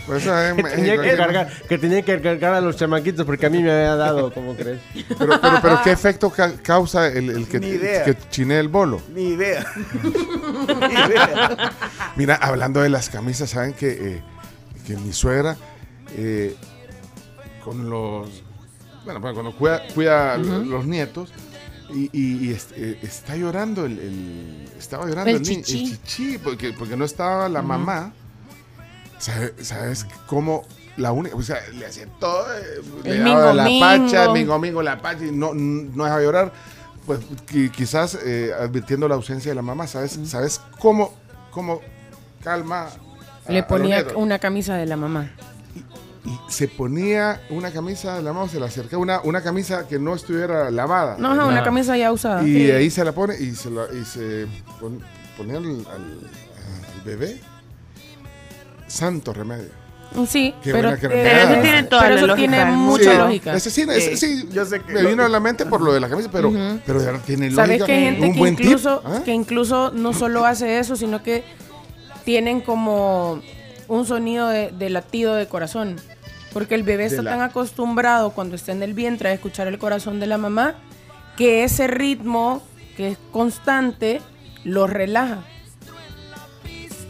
Pues 0.08 0.24
eso 0.24 0.38
es 0.40 0.54
Que 0.56 0.62
en 0.62 0.68
tenía 0.68 0.94
que, 0.94 0.98
México. 1.00 1.18
cargar, 1.18 1.50
que 1.70 1.78
tenía 1.78 2.02
que 2.02 2.22
cargar 2.22 2.54
a 2.54 2.62
los 2.62 2.76
chamaquitos 2.78 3.26
porque 3.26 3.46
a 3.46 3.50
mí 3.50 3.62
me 3.62 3.72
había 3.72 3.96
dado, 3.96 4.34
¿cómo 4.34 4.56
crees? 4.56 4.80
Pero, 5.20 5.40
pero, 5.42 5.60
pero 5.62 5.80
¿qué 5.84 5.92
efecto 5.92 6.30
ca- 6.32 6.54
causa 6.64 7.08
el, 7.08 7.30
el 7.30 7.48
que, 7.48 7.60
que 7.60 8.18
chinee 8.30 8.60
el 8.60 8.70
bolo? 8.70 9.02
Ni 9.14 9.30
idea. 9.34 9.66
Ni 9.94 10.94
idea. 10.94 11.72
Mira, 12.16 12.36
hablando 12.36 12.82
de 12.82 12.90
las 12.90 13.10
camisas, 13.10 13.50
¿saben 13.50 13.74
que, 13.74 13.90
eh, 13.90 14.22
que 14.86 14.96
mi 14.96 15.12
suegra 15.14 15.58
eh, 16.16 16.56
con 17.64 17.90
los... 17.90 18.44
Bueno, 19.06 19.22
cuando 19.22 19.56
cuida, 19.56 19.84
cuida 19.94 20.38
Ujú. 20.38 20.64
los 20.66 20.86
nietos 20.86 21.32
y, 21.94 22.10
y- 22.12 22.48
y 22.48 22.52
est- 22.54 22.72
eh, 22.76 22.98
está 23.02 23.36
llorando 23.36 23.86
el, 23.86 24.00
el- 24.00 24.66
Estaba 24.78 25.06
llorando 25.06 25.30
El 25.30 25.38
el, 25.38 25.42
chichi. 25.42 25.84
el 25.92 26.02
chichi, 26.04 26.38
porque, 26.38 26.74
porque 26.74 26.96
no 26.98 27.06
estaba 27.06 27.48
la 27.50 27.60
Ujú. 27.60 27.68
mamá. 27.68 28.14
¿Sabe- 29.20 29.54
¿Sabes 29.64 30.06
cómo 30.28 30.64
la 30.98 31.12
única... 31.12 31.36
O 31.36 31.42
sea, 31.42 31.58
le 31.74 31.86
hacía 31.86 32.08
todo... 32.20 32.46
eh, 32.58 32.82
El 33.04 33.24
le 33.24 33.30
daba 33.30 33.40
mingo, 33.40 33.54
la 33.54 33.64
mingo. 33.66 33.86
pacha, 33.86 34.32
mingo, 34.32 34.60
mingo, 34.60 34.82
la 34.84 35.02
pacha 35.02 35.26
y 35.26 35.32
no, 35.32 35.54
no 35.54 36.04
dejaba 36.04 36.22
llorar. 36.22 36.54
Pues 37.06 37.20
qui- 37.50 37.72
quizás 37.72 38.18
eh, 38.26 38.52
advirtiendo 38.60 39.08
la 39.08 39.16
ausencia 39.16 39.52
de 39.52 39.56
la 39.56 39.62
mamá, 39.62 39.88
¿sabes, 39.88 40.20
¿sabes 40.26 40.60
cómo, 40.80 41.14
cómo 41.52 41.82
calma? 42.44 42.90
a- 43.48 43.52
Le 43.52 43.64
ponía 43.64 44.06
una 44.16 44.40
camisa 44.40 44.76
de 44.76 44.86
la 44.86 44.98
mamá. 44.98 45.32
Y 46.26 46.38
se 46.52 46.68
ponía 46.68 47.42
una 47.50 47.72
camisa 47.72 48.16
de 48.18 48.24
la 48.24 48.34
mamá, 48.34 48.50
se 48.50 48.60
la 48.60 48.66
acercaba, 48.66 49.02
una, 49.02 49.22
una 49.22 49.42
camisa 49.42 49.88
que 49.88 49.98
no 49.98 50.14
estuviera 50.14 50.70
lavada. 50.70 51.16
No, 51.18 51.32
ajá, 51.32 51.46
una 51.46 51.64
camisa 51.64 51.96
ya 51.96 52.12
usada. 52.12 52.44
Y 52.46 52.54
Sí. 52.66 52.72
ahí 52.72 52.90
se 52.90 53.06
la 53.06 53.14
pone 53.14 53.36
y 53.40 53.56
se, 53.56 53.70
la- 53.72 53.88
y 53.94 54.04
se 54.04 54.46
pon- 54.82 55.02
ponía 55.38 55.56
al, 55.58 55.66
al- 55.66 55.86
al 55.86 57.02
bebé 57.06 57.40
santo 58.88 59.34
remedio. 59.34 59.70
Sí, 60.28 60.56
Qué 60.64 60.72
pero, 60.72 60.90
buena 60.90 61.00
que 61.02 61.08
eh, 61.08 61.20
era. 61.22 61.44
Eso 61.54 61.62
tiene 61.62 61.84
toda 61.84 62.02
pero 62.04 62.14
la 62.14 62.18
eso 62.22 62.28
lógica 62.28 62.50
tiene 62.52 62.66
mucha 62.72 63.12
Sí, 63.12 63.18
lógica. 63.18 63.54
Ese 63.56 63.70
sí, 63.70 63.82
ese 63.90 64.16
sí, 64.18 64.50
Yo 64.52 64.66
sé 64.66 64.80
que 64.82 64.94
me 64.94 65.04
vino 65.06 65.24
a 65.24 65.28
la 65.30 65.40
mente 65.42 65.66
por 65.66 65.82
lo 65.82 65.92
de 65.94 66.00
la 66.00 66.08
camisa, 66.10 66.30
pero, 66.32 66.48
Ujú. 66.50 66.80
pero 66.86 67.00
de 67.00 67.06
verdad 67.08 67.22
tiene 67.26 67.52
¿Sabes 67.52 67.80
lógica. 67.80 67.86
que 67.86 67.94
hay 67.94 68.04
gente 68.16 68.32
que 68.32 68.48
incluso, 68.48 69.02
¿ah? 69.06 69.22
que 69.26 69.34
incluso 69.34 69.92
no 69.92 70.14
solo 70.14 70.46
hace 70.46 70.80
eso, 70.80 70.96
sino 70.96 71.22
que 71.24 71.44
tienen 72.24 72.62
como 72.62 73.42
un 73.90 74.06
sonido 74.06 74.48
de, 74.48 74.72
de 74.72 74.90
latido 74.90 75.36
de 75.36 75.48
corazón? 75.48 75.98
Porque 76.54 76.76
el 76.76 76.84
bebé 76.84 77.06
está 77.06 77.22
la- 77.22 77.32
tan 77.32 77.42
acostumbrado 77.42 78.32
cuando 78.32 78.56
está 78.56 78.72
en 78.72 78.84
el 78.84 78.94
vientre 78.94 79.30
a 79.30 79.34
escuchar 79.34 79.68
el 79.68 79.78
corazón 79.78 80.20
de 80.22 80.28
la 80.28 80.38
mamá 80.38 80.76
que 81.36 81.64
ese 81.66 81.86
ritmo 81.88 82.64
que 82.96 83.10
es 83.10 83.18
constante 83.32 84.22
lo 84.64 84.88
relaja. 84.88 85.40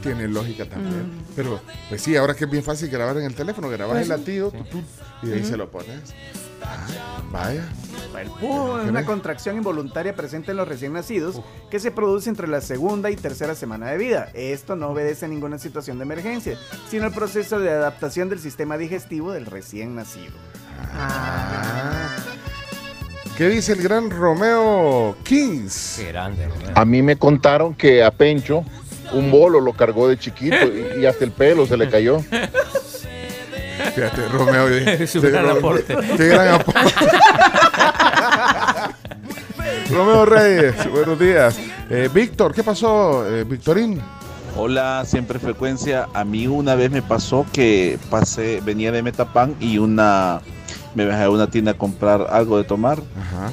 Tiene 0.02 0.28
lógica 0.28 0.66
también. 0.66 1.18
Mm. 1.18 1.24
Pero, 1.36 1.60
pues 1.90 2.02
sí, 2.02 2.16
ahora 2.16 2.34
que 2.36 2.46
es 2.46 2.52
bien 2.52 2.64
fácil 2.64 2.90
grabar 2.90 3.18
en 3.18 3.24
el 3.24 3.36
teléfono, 3.36 3.70
grabas 3.70 3.94
Pues 3.98 4.10
el 4.10 4.14
sí. 4.16 4.20
latido 4.20 4.52
tu, 4.52 4.64
tu, 4.64 4.84
y 5.28 5.32
ahí 5.32 5.44
se 5.44 5.58
lo 5.58 5.70
pones. 5.70 6.14
Ah, 6.64 7.22
vaya. 7.32 7.68
El 8.20 8.30
pujo 8.32 8.82
es 8.82 8.90
una 8.90 9.06
contracción 9.06 9.58
involuntaria 9.58 10.16
presente 10.16 10.52
en 10.52 10.58
los 10.58 10.68
recién 10.68 10.94
nacidos 10.94 11.40
que 11.70 11.80
se 11.80 11.92
produce 11.92 12.30
entre 12.30 12.48
la 12.48 12.62
segunda 12.62 13.12
y 13.12 13.16
tercera 13.16 13.54
semana 13.54 13.88
de 13.92 13.98
vida. 13.98 14.30
Esto 14.34 14.76
no 14.76 14.88
obedece 14.90 15.26
a 15.26 15.28
ninguna 15.28 15.60
situación 15.60 15.98
de 16.00 16.04
emergencia, 16.04 16.58
sino 16.90 17.06
el 17.06 17.14
proceso 17.14 17.60
de 17.60 17.70
adaptación 17.70 18.30
del 18.30 18.40
sistema 18.40 18.78
digestivo 18.78 19.32
del 19.34 19.46
recién 19.46 19.96
nacido. 19.96 20.34
Ah. 20.94 22.16
¿Qué 23.38 23.50
dice 23.50 23.74
el 23.74 23.84
gran 23.84 24.10
Romeo 24.10 25.16
Kings? 25.24 25.98
Qué 26.00 26.08
grande. 26.08 26.48
A 26.74 26.86
mí 26.86 27.04
me 27.04 27.18
contaron 27.18 27.76
que 27.76 28.04
a 28.04 28.10
Pencho 28.10 28.64
un 29.14 29.32
bolo 29.32 29.60
lo 29.60 29.74
cargó 29.74 30.08
de 30.08 30.18
chiquito 30.18 30.56
y, 30.66 31.02
y 31.02 31.06
hasta 31.06 31.26
el 31.26 31.32
pelo 31.32 31.66
se 31.66 31.78
le 31.78 31.90
cayó. 31.90 32.20
Fíjate, 33.96 34.28
Romeo. 34.30 34.68
Es 34.68 35.16
un 35.16 35.22
gran 35.24 35.50
aporte. 35.50 35.96
Qué 36.18 36.28
gran 36.28 36.56
aporte. 36.56 36.92
Romeo 39.90 40.26
Reyes, 40.26 40.92
buenos 40.92 41.20
días. 41.20 41.58
Eh, 41.90 42.10
Víctor, 42.14 42.54
¿qué 42.54 42.64
pasó, 42.64 43.26
eh, 43.28 43.44
Victorín? 43.44 44.02
Hola, 44.56 45.04
siempre 45.06 45.40
frecuencia. 45.40 46.10
A 46.14 46.26
mí 46.26 46.48
una 46.48 46.76
vez 46.76 46.92
me 46.92 47.02
pasó 47.02 47.46
que 47.54 47.98
pasé, 48.10 48.62
venía 48.62 48.92
de 48.92 49.02
Metapan 49.02 49.56
y 49.60 49.78
una 49.78 50.42
me 50.96 51.06
bajé 51.06 51.24
a 51.24 51.30
una 51.30 51.48
tienda 51.48 51.72
a 51.72 51.78
comprar 51.78 52.28
algo 52.32 52.58
de 52.58 52.64
tomar 52.64 53.00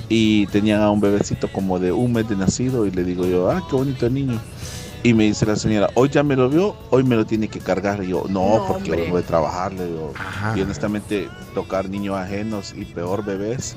y 0.08 0.46
tenían 0.46 0.80
a 0.80 0.90
un 0.90 1.00
bebecito 1.00 1.52
como 1.52 1.78
de 1.78 1.92
un 1.92 2.12
mes 2.14 2.26
de 2.28 2.36
nacido 2.36 2.86
y 2.86 2.90
le 2.90 3.04
digo 3.04 3.26
yo, 3.26 3.50
ah, 3.50 3.62
qué 3.68 3.76
bonito 3.76 4.08
niño. 4.08 4.40
Y 5.04 5.12
me 5.12 5.24
dice 5.24 5.44
la 5.44 5.54
señora, 5.54 5.90
hoy 5.94 6.08
ya 6.08 6.22
me 6.22 6.34
lo 6.34 6.48
vio, 6.48 6.74
hoy 6.88 7.04
me 7.04 7.14
lo 7.14 7.26
tiene 7.26 7.48
que 7.48 7.60
cargar. 7.60 8.02
Y 8.02 8.08
yo, 8.08 8.24
no, 8.28 8.56
No, 8.56 8.66
porque 8.66 8.90
hombre. 8.90 9.02
vengo 9.02 9.18
de 9.18 9.22
trabajar. 9.22 9.72
Le 9.74 9.84
digo, 9.86 10.12
y 10.56 10.62
honestamente 10.62 11.28
tocar 11.54 11.90
niños 11.90 12.16
ajenos 12.16 12.74
y 12.74 12.86
peor 12.86 13.22
bebés 13.22 13.76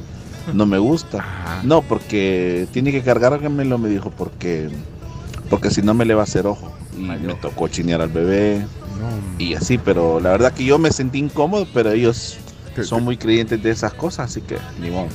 no 0.53 0.65
me 0.65 0.77
gusta. 0.77 1.25
No, 1.63 1.81
porque 1.81 2.65
tiene 2.71 2.93
que 2.93 3.01
cargármelo, 3.01 3.77
me 3.77 3.89
dijo, 3.89 4.09
porque 4.09 4.69
porque 5.49 5.69
si 5.69 5.81
no 5.81 5.93
me 5.93 6.05
le 6.05 6.13
va 6.13 6.21
a 6.21 6.23
hacer 6.23 6.47
ojo. 6.47 6.71
Y 6.97 7.01
me 7.01 7.35
tocó 7.35 7.67
chinear 7.67 8.01
al 8.01 8.09
bebé 8.09 8.65
y 9.37 9.53
así, 9.53 9.77
pero 9.77 10.19
la 10.21 10.29
verdad 10.31 10.53
que 10.53 10.63
yo 10.65 10.79
me 10.79 10.91
sentí 10.91 11.19
incómodo, 11.19 11.67
pero 11.73 11.91
ellos 11.91 12.37
son 12.83 13.03
muy 13.03 13.17
creyentes 13.17 13.61
de 13.61 13.69
esas 13.71 13.93
cosas, 13.93 14.31
así 14.31 14.41
que 14.41 14.57
ni 14.81 14.89
modo. 14.89 15.09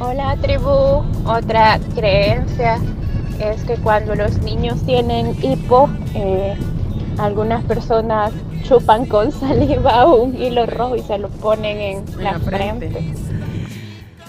Hola 0.00 0.36
tribu, 0.42 1.04
otra 1.24 1.78
creencia 1.94 2.78
es 3.50 3.62
que 3.64 3.74
cuando 3.76 4.14
los 4.14 4.38
niños 4.42 4.84
tienen 4.86 5.36
hipo, 5.42 5.88
eh, 6.14 6.54
algunas 7.18 7.64
personas 7.64 8.32
chupan 8.62 9.06
con 9.06 9.32
saliva 9.40 10.06
un 10.06 10.40
hilo 10.40 10.66
rojo 10.66 10.96
y 10.96 11.02
se 11.02 11.18
lo 11.18 11.28
ponen 11.28 11.80
en, 11.80 12.04
la, 12.18 12.32
la 12.32 12.38
frente. 12.40 12.90
frente. 12.90 13.14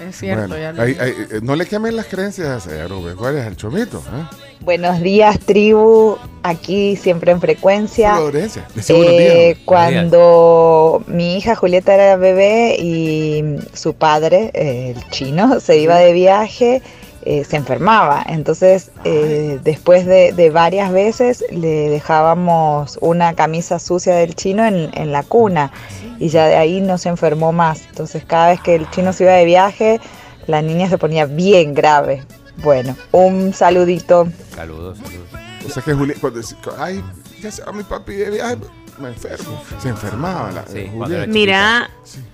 es 0.09 0.15
cierto. 0.17 0.47
Bueno, 0.49 0.57
ya 0.61 0.71
lo- 0.73 0.81
ahí, 0.83 0.95
eh, 0.99 1.39
no 1.41 1.55
le 1.55 1.65
quemen 1.65 1.95
las 1.95 2.07
creencias 2.07 2.47
a 2.47 2.57
ese 2.57 2.87
Rubén. 2.87 3.15
¿Cuál 3.15 3.37
es 3.37 3.45
el 3.45 3.55
chomito? 3.55 3.99
eh? 3.99 4.35
Buenos 4.61 5.01
días, 5.01 5.39
tribu. 5.39 6.15
Aquí 6.41 6.95
siempre 6.95 7.31
en 7.33 7.39
frecuencia. 7.41 8.15
Florencia. 8.15 8.65
Decí 8.75 8.93
buenos 8.93 9.11
días, 9.17 9.33
Eh, 9.35 9.57
cuando 9.65 11.03
mi 11.07 11.35
hija 11.37 11.55
Julieta 11.55 11.93
era 11.93 12.15
bebé 12.15 12.77
y 12.79 13.43
su 13.73 13.93
padre, 13.93 14.51
eh, 14.53 14.93
el 14.95 15.09
chino, 15.09 15.59
se 15.59 15.77
iba 15.79 15.97
de 15.97 16.13
viaje, 16.13 16.81
eh, 17.25 17.43
se 17.43 17.55
enfermaba. 17.55 18.23
Entonces, 18.27 18.91
eh, 19.03 19.59
después 19.63 20.05
de, 20.05 20.33
de 20.33 20.49
varias 20.49 20.91
veces, 20.91 21.43
le 21.51 21.89
dejábamos 21.89 22.97
una 23.01 23.33
camisa 23.33 23.79
sucia 23.79 24.15
del 24.15 24.35
chino 24.35 24.65
en, 24.65 24.91
en 24.93 25.11
la 25.11 25.23
cuna 25.23 25.71
y 26.19 26.29
ya 26.29 26.47
de 26.47 26.55
ahí 26.55 26.81
no 26.81 26.97
se 26.97 27.09
enfermó 27.09 27.51
más. 27.51 27.81
Entonces, 27.89 28.23
cada 28.25 28.49
vez 28.49 28.61
que 28.61 28.75
el 28.75 28.89
chino 28.91 29.13
se 29.13 29.23
iba 29.23 29.33
de 29.33 29.45
viaje, 29.45 29.99
la 30.47 30.61
niña 30.61 30.89
se 30.89 30.97
ponía 30.97 31.25
bien 31.25 31.73
grave. 31.73 32.23
Bueno, 32.57 32.95
un 33.11 33.53
saludito. 33.53 34.27
Saludos, 34.55 34.97
saludos. 34.99 35.27
O 35.65 35.69
sea 35.69 35.81
que 35.81 35.93
Julieta, 35.93 36.21
cuando 36.21 36.39
decía, 36.39 36.57
ay, 36.77 37.03
ya 37.41 37.51
se 37.51 37.63
va 37.63 37.71
mi 37.71 37.83
papi 37.83 38.13
de 38.13 38.29
viaje, 38.29 38.57
me 38.99 39.07
enfermo. 39.09 39.61
Se 39.81 39.89
enfermaba 39.89 40.51
la 40.51 40.63
Julieta. 40.63 41.27
Mira, 41.27 41.89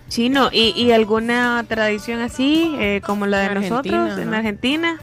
chino, 0.09 0.49
¿y, 0.51 0.69
y 0.75 0.91
alguna 0.91 1.63
tradición 1.67 2.19
así, 2.19 2.75
eh, 2.79 3.01
como 3.05 3.25
la 3.25 3.37
de 3.39 3.45
En 3.45 3.53
nosotros 3.55 3.93
Argentina, 3.95 4.21
en 4.23 4.29
¿no? 4.31 4.37
Argentina? 4.37 4.99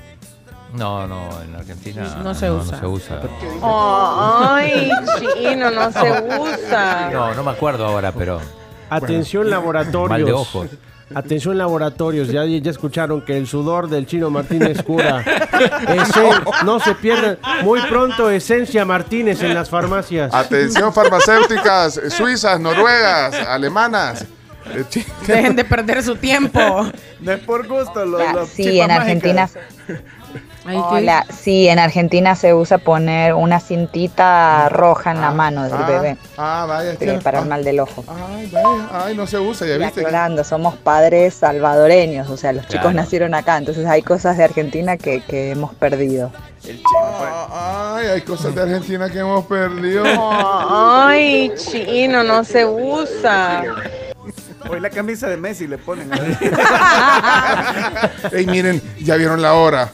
No, 0.74 1.07
no, 1.07 1.30
en 1.42 1.54
Argentina 1.54 2.02
No 2.22 2.34
se 2.34 2.50
usa. 2.50 2.72
No 2.72 2.80
se 2.80 2.86
usa. 2.86 3.20
Ay, 3.62 4.90
chino, 5.38 5.70
no 5.70 5.90
se 5.92 6.12
usa. 6.38 7.11
No, 7.12 7.34
no 7.34 7.42
me 7.44 7.50
acuerdo 7.52 7.86
ahora, 7.86 8.12
pero. 8.12 8.40
Atención 8.90 9.48
laboratorios. 9.50 10.11
Mal 10.11 10.24
de 10.24 10.32
ojos. 10.32 10.68
Atención 11.14 11.57
laboratorios, 11.57 12.28
ya, 12.28 12.44
ya 12.44 12.68
escucharon 12.70 13.20
que 13.24 13.36
el 13.36 13.46
sudor 13.46 13.88
del 13.88 14.07
chino 14.07 14.28
Martínez 14.28 14.82
cura. 14.82 15.22
Esen- 15.86 16.64
no 16.64 16.80
se 16.80 16.96
pierdan. 16.96 17.38
Muy 17.62 17.80
pronto 17.82 18.28
Esencia 18.28 18.84
Martínez 18.84 19.40
en 19.42 19.54
las 19.54 19.70
farmacias. 19.70 20.34
Atención, 20.34 20.92
farmacéuticas 20.92 22.00
suizas, 22.11 22.59
noruegas, 22.59 23.34
alemanas. 23.46 24.26
Dejen 25.26 25.56
de 25.56 25.64
perder 25.64 26.02
su 26.02 26.16
tiempo. 26.16 26.86
No 27.20 27.32
es 27.32 27.40
por 27.40 27.66
gusto. 27.66 28.04
Los, 28.04 28.32
los 28.32 28.48
sí, 28.48 28.80
en 28.80 28.90
Argentina. 28.90 29.42
mágicas. 29.42 30.02
Ay, 30.68 30.76
¿qué 30.76 30.96
Hola, 30.96 31.24
sí, 31.30 31.68
en 31.68 31.78
Argentina 31.78 32.34
se 32.34 32.52
usa 32.52 32.78
poner 32.78 33.34
una 33.34 33.60
cintita 33.60 34.68
roja 34.68 35.12
en 35.12 35.20
la 35.20 35.30
mano 35.30 35.62
del 35.62 35.72
ah, 35.74 35.86
bebé 35.86 36.16
Ah, 36.36 36.64
vaya. 36.68 36.96
tiene- 36.96 37.20
para 37.20 37.38
el 37.38 37.44
ah, 37.44 37.48
mal 37.48 37.62
del 37.62 37.78
ojo. 37.78 38.04
Ay, 38.08 38.50
vaya. 38.52 38.88
Ay, 38.92 39.14
no 39.14 39.28
se 39.28 39.38
usa, 39.38 39.64
ya 39.64 39.76
Y 39.76 39.78
viste. 39.78 40.00
que- 40.00 40.06
aclarando, 40.06 40.42
somos 40.42 40.74
padres 40.74 41.34
salvadoreños, 41.34 42.28
o 42.30 42.36
sea, 42.36 42.52
los 42.52 42.64
chicos 42.66 42.80
Claro. 42.80 42.96
nacieron 42.96 43.34
acá, 43.34 43.56
entonces 43.58 43.86
hay 43.86 44.02
cosas 44.02 44.36
de 44.38 44.42
Argentina 44.44 44.96
que, 44.96 45.22
que 45.22 45.52
hemos 45.52 45.72
perdido. 45.74 46.32
Ah, 47.00 47.94
Ay, 47.98 48.08
hay 48.08 48.20
cosas 48.22 48.52
de 48.52 48.62
Argentina 48.62 49.08
que 49.08 49.20
hemos 49.20 49.46
perdido. 49.46 50.02
Ay, 50.68 51.52
chino, 51.56 52.24
no 52.24 52.42
se 52.42 52.64
usa. 52.66 53.62
Hoy 54.68 54.80
la 54.80 54.90
camisa 54.90 55.28
de 55.28 55.36
Messi 55.36 55.66
le 55.66 55.78
ponen. 55.78 56.10
Ey, 58.32 58.46
miren, 58.46 58.80
ya 59.00 59.16
vieron 59.16 59.40
la 59.42 59.54
hora. 59.54 59.90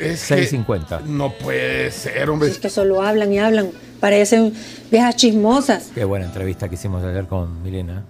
Es 0.00 0.26
que 0.28 0.48
6.50. 0.48 1.02
no 1.04 1.32
puede 1.32 1.90
ser, 1.90 2.30
hombre. 2.30 2.50
Es 2.50 2.58
que 2.58 2.70
solo 2.70 3.02
hablan 3.02 3.32
y 3.32 3.38
hablan. 3.40 3.70
Parecen 4.00 4.54
viejas 4.90 5.16
chismosas. 5.16 5.90
Qué 5.94 6.04
buena 6.04 6.26
entrevista 6.26 6.68
que 6.68 6.76
hicimos 6.76 7.02
ayer 7.04 7.26
con 7.26 7.62
Milena. 7.62 8.04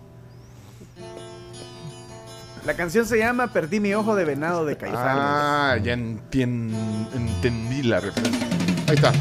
La 2.66 2.74
canción 2.74 3.07
se 3.07 3.16
llama 3.18 3.51
Perdí 3.53 3.80
mi 3.80 3.94
ojo 3.94 4.14
de 4.14 4.24
venado 4.26 4.66
de 4.66 4.76
Caifanes. 4.76 5.07
Ah, 5.09 5.76
ya 5.82 5.94
entien- 5.94 6.74
entendí 7.14 7.82
la 7.84 8.01
referencia. 8.01 8.46
Ahí 8.88 8.94
está. 8.96 9.12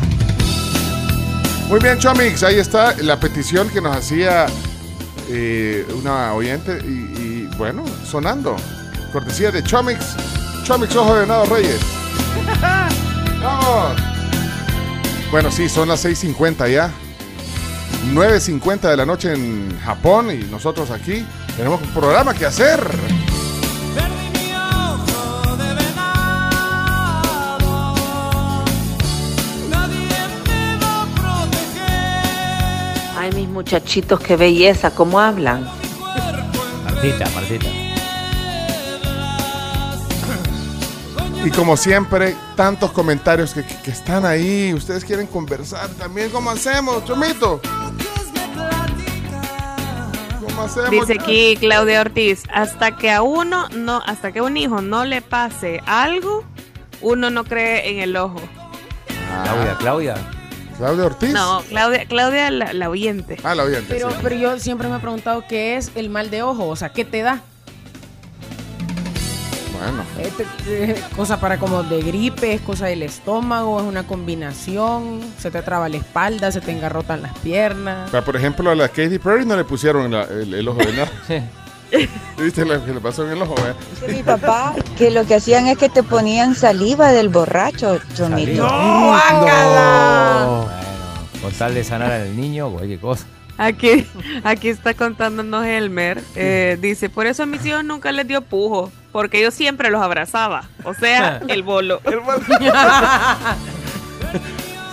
Muy 1.70 1.80
bien, 1.80 1.98
Chomix, 2.00 2.44
ahí 2.44 2.60
está 2.60 2.94
la 3.02 3.18
petición 3.20 3.70
que 3.70 3.80
nos 3.80 3.96
hacía 3.96 4.48
eh, 5.30 5.86
una 5.94 6.34
oyente 6.34 6.80
y, 6.84 6.90
y, 6.90 7.50
bueno, 7.58 7.84
sonando. 8.06 8.56
Cortesía 9.12 9.52
de 9.52 9.64
Chomix. 9.64 10.16
Chomix 10.64 10.96
Ojo 10.96 11.14
de 11.16 11.22
Venado 11.22 11.46
Reyes. 11.46 11.80
¡Vamos! 13.42 14.02
Bueno, 15.32 15.52
sí, 15.52 15.68
son 15.70 15.90
las 15.90 16.06
6.50 16.06 16.72
ya. 16.72 16.92
9.50 18.14 18.90
de 18.90 18.98
la 18.98 19.06
noche 19.06 19.34
en 19.34 19.78
Japón 19.80 20.32
y 20.32 20.46
nosotros 20.46 20.92
aquí 20.92 21.26
tenemos 21.58 21.82
un 21.82 21.90
programa 21.90 22.34
que 22.34 22.46
hacer. 22.46 22.80
Muchachitos, 33.58 34.20
qué 34.20 34.36
belleza, 34.38 34.92
cómo 34.92 35.20
hablan. 35.20 35.68
Martita, 36.86 37.28
Martita. 37.34 37.68
Y 41.44 41.50
como 41.52 41.76
siempre, 41.76 42.36
tantos 42.56 42.92
comentarios 42.92 43.54
que, 43.56 43.66
que- 43.66 43.82
que 43.82 43.92
están 43.92 44.26
ahí. 44.26 44.74
Ustedes 44.76 45.04
quieren 45.06 45.26
conversar 45.28 45.90
también. 45.92 46.30
¿Cómo 46.30 46.52
hacemos, 46.52 47.04
Chomito? 47.06 47.60
¿Cómo 50.46 50.62
hacemos? 50.64 50.92
Dice 50.92 51.14
aquí 51.14 51.58
Claudia 51.60 52.02
Ortiz, 52.02 52.44
hasta 52.54 52.96
que 52.98 53.12
a 53.12 53.22
uno 53.24 53.70
no, 53.70 54.04
hasta 54.06 54.32
que 54.32 54.40
a 54.40 54.44
un 54.44 54.56
hijo 54.58 54.82
no 54.82 55.04
le 55.06 55.22
pase 55.24 55.82
algo, 55.88 56.44
uno 57.02 57.30
no 57.32 57.44
cree 57.44 57.90
en 57.92 58.00
el 58.02 58.16
ojo. 58.18 58.40
Claudia, 59.44 59.76
Claudia. 59.80 60.16
Claudia 60.78 61.06
Ortiz. 61.06 61.32
No, 61.34 61.62
Claudia, 61.70 62.06
Claudia 62.06 62.52
la, 62.52 62.74
la 62.74 62.90
oyente. 62.90 63.38
Ah, 63.44 63.56
la 63.56 63.64
oyente. 63.64 63.88
Pero, 63.94 64.10
pero 64.22 64.36
yo 64.36 64.60
siempre 64.60 64.88
me 64.88 64.98
he 64.98 65.00
preguntado 65.00 65.44
qué 65.48 65.76
es 65.78 65.92
el 65.96 66.10
mal 66.10 66.30
de 66.30 66.44
ojo, 66.44 66.68
o 66.68 66.76
sea, 66.76 66.90
¿qué 66.90 67.04
te 67.06 67.22
da? 67.24 67.42
Bueno. 69.80 70.04
Te- 70.66 70.92
eh, 70.92 70.96
cosa 71.16 71.40
para 71.40 71.60
como 71.60 71.84
de 71.84 72.02
gripe, 72.02 72.54
es 72.54 72.62
cosa 72.62 72.88
del 72.88 73.04
estómago, 73.04 73.80
es 73.80 73.86
una 73.86 74.04
combinación, 74.08 75.20
se 75.38 75.52
te 75.52 75.62
traba 75.62 75.88
la 75.88 75.98
espalda, 75.98 76.52
se 76.52 76.62
te 76.62 76.72
engarrotan 76.72 77.22
las 77.22 77.38
piernas. 77.40 78.08
O 78.08 78.12
sea, 78.12 78.26
por 78.26 78.36
ejemplo, 78.36 78.70
a 78.72 78.76
la 78.76 78.88
Katy 78.90 79.20
Perry 79.20 79.46
no 79.46 79.56
le 79.56 79.64
pusieron 79.66 80.12
la- 80.12 80.24
el, 80.24 80.54
el 80.54 80.68
ojo 80.68 80.80
de 80.80 80.94
nada. 80.94 81.12
¿Viste 82.38 82.66
lo 82.66 82.84
que 82.86 82.94
le 82.94 83.00
pasó 83.00 83.26
en 83.26 83.32
el 83.38 83.42
ojo? 83.42 83.56
eh? 83.60 83.74
Dice 84.02 84.14
mi 84.14 84.24
papá 84.24 84.74
que 84.98 85.10
lo 85.12 85.26
que 85.26 85.36
hacían 85.36 85.68
es 85.68 85.78
que 85.78 85.90
te 85.90 86.04
ponían 86.04 86.56
saliva 86.56 87.12
del 87.12 87.30
borracho, 87.30 88.00
Chomito. 88.16 88.68
Bueno, 88.68 90.68
con 91.42 91.52
tal 91.58 91.74
de 91.74 91.84
sanar 91.84 92.12
al 92.12 92.36
niño, 92.36 92.70
cualquier 92.70 93.00
cosa. 93.00 93.26
Aquí, 93.60 94.06
aquí 94.44 94.70
está 94.70 94.94
contándonos 94.94 95.66
Elmer. 95.66 96.22
eh, 96.36 96.78
dice, 96.80 97.10
por 97.10 97.26
eso 97.26 97.44
a 97.44 97.46
mis 97.48 97.66
hijos 97.66 97.84
nunca 97.84 98.12
les 98.12 98.28
dio 98.28 98.42
pujo, 98.42 98.92
porque 99.12 99.42
yo 99.42 99.50
siempre 99.50 99.90
los 99.90 100.02
abrazaba. 100.02 100.66
O 100.84 100.94
sea, 100.94 101.42
el 101.48 101.64
bolo. 101.64 102.02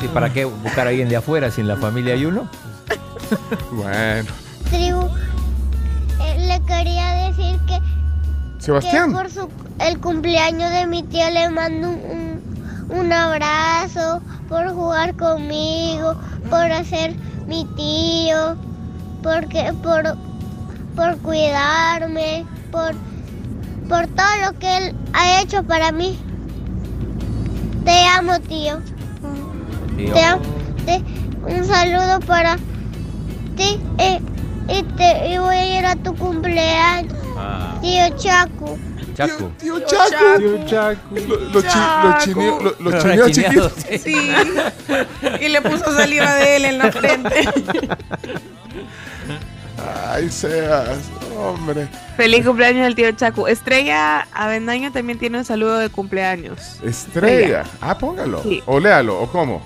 Sí, 0.01 0.09
¿para 0.09 0.33
qué 0.33 0.45
buscar 0.45 0.87
a 0.87 0.91
alguien 0.91 1.09
de 1.09 1.17
afuera 1.17 1.51
si 1.51 1.61
en 1.63 1.69
la 1.69 1.77
familia 1.77 2.15
hay 2.15 2.27
uno? 2.27 2.49
Bueno. 3.71 4.29
Tribu, 4.69 5.09
quería 6.85 7.29
decir 7.29 7.59
que, 7.67 7.79
Sebastián. 8.59 9.09
que 9.11 9.17
por 9.17 9.31
su, 9.31 9.49
el 9.81 9.99
cumpleaños 10.01 10.71
de 10.71 10.87
mi 10.87 11.03
tía 11.03 11.31
le 11.31 11.49
mando 11.49 11.89
un, 11.89 12.41
un, 12.91 12.99
un 12.99 13.13
abrazo 13.13 14.21
por 14.49 14.71
jugar 14.75 15.15
conmigo, 15.17 16.15
por 16.51 16.71
hacer 16.71 17.15
mi 17.47 17.65
tío, 17.77 18.57
porque, 19.23 19.73
por, 19.83 20.17
por 20.95 21.17
cuidarme, 21.19 22.45
por, 22.71 22.93
por 23.89 24.07
todo 24.09 24.27
lo 24.53 24.59
que 24.59 24.77
él 24.77 24.95
ha 25.15 25.41
hecho 25.41 25.63
para 25.63 25.91
mí. 25.91 26.19
Te 27.85 28.05
amo, 28.07 28.39
tío. 28.41 28.79
Te- 30.85 31.03
un 31.47 31.65
saludo 31.65 32.21
para 32.27 32.57
ti 33.57 33.79
eh, 33.99 34.21
y, 34.69 34.83
te, 34.83 35.29
y 35.29 35.39
voy 35.39 35.57
a 35.57 35.79
ir 35.79 35.87
a 35.87 35.97
tu 35.97 36.15
cumpleaños, 36.17 37.13
Ah, 37.37 37.77
tío 37.83 38.09
Chaco. 38.17 38.79
Chaco. 39.15 39.51
Tío 39.61 39.79
Chaco. 39.81 40.39
Tío 40.39 40.67
Chaco. 40.67 40.99
Los 41.53 41.65
chineos 41.69 42.25
Chaco. 42.25 42.75
los 42.81 43.03
chineos 43.03 43.31
chiquitos. 43.33 43.73
Sí. 44.03 44.31
Y 45.41 45.49
le 45.49 45.63
puso 45.63 45.93
saliva 45.97 46.35
de 46.35 46.57
él 46.57 46.65
en 46.65 46.79
la 46.79 46.91
frente. 46.93 47.49
Ay, 50.09 50.31
seas, 50.31 50.99
hombre. 51.39 51.89
Feliz 52.17 52.45
cumpleaños 52.47 52.87
al 52.87 52.95
tío 52.95 53.11
Chacu. 53.13 53.47
Estrella 53.49 54.27
Avendaño 54.33 54.93
también 54.93 55.19
tiene 55.19 55.39
un 55.39 55.45
saludo 55.45 55.79
de 55.79 55.89
cumpleaños. 55.91 56.79
Estrella. 56.85 57.65
Ah, 57.81 57.99
póngalo. 57.99 58.43
Sí. 58.43 58.63
O 58.67 58.79
léalo, 58.81 59.21
o 59.21 59.27
cómo. 59.31 59.63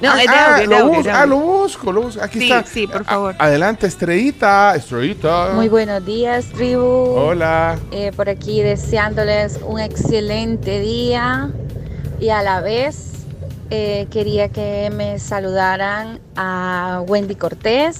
No, 0.00 0.10
Ah, 0.12 0.22
es 0.22 0.28
de 0.30 0.36
ah, 0.36 0.56
de 0.58 0.64
audio, 0.76 0.86
bus- 0.94 1.06
ah, 1.06 1.24
lo 1.26 1.38
busco, 1.38 1.90
lo 1.92 2.02
busco. 2.02 2.22
Aquí 2.22 2.38
Sí, 2.40 2.52
está. 2.52 2.64
sí, 2.68 2.86
por 2.86 3.00
A- 3.00 3.04
favor. 3.04 3.34
adelante, 3.38 3.86
estrellita, 3.86 4.74
estrellita. 4.76 5.52
Muy 5.54 5.68
buenos 5.70 6.04
días, 6.04 6.44
tribu. 6.54 6.82
Hola. 6.82 7.78
Eh, 7.92 8.12
por 8.14 8.28
aquí 8.28 8.60
deseándoles 8.60 9.58
un 9.66 9.80
excelente 9.80 10.80
día 10.80 11.50
y 12.20 12.28
a 12.28 12.42
la 12.42 12.60
vez 12.60 13.12
eh, 13.70 14.06
quería 14.10 14.48
que 14.50 14.90
me 14.94 15.18
saludaran 15.18 16.20
a 16.36 17.02
Wendy 17.08 17.34
Cortés, 17.34 17.98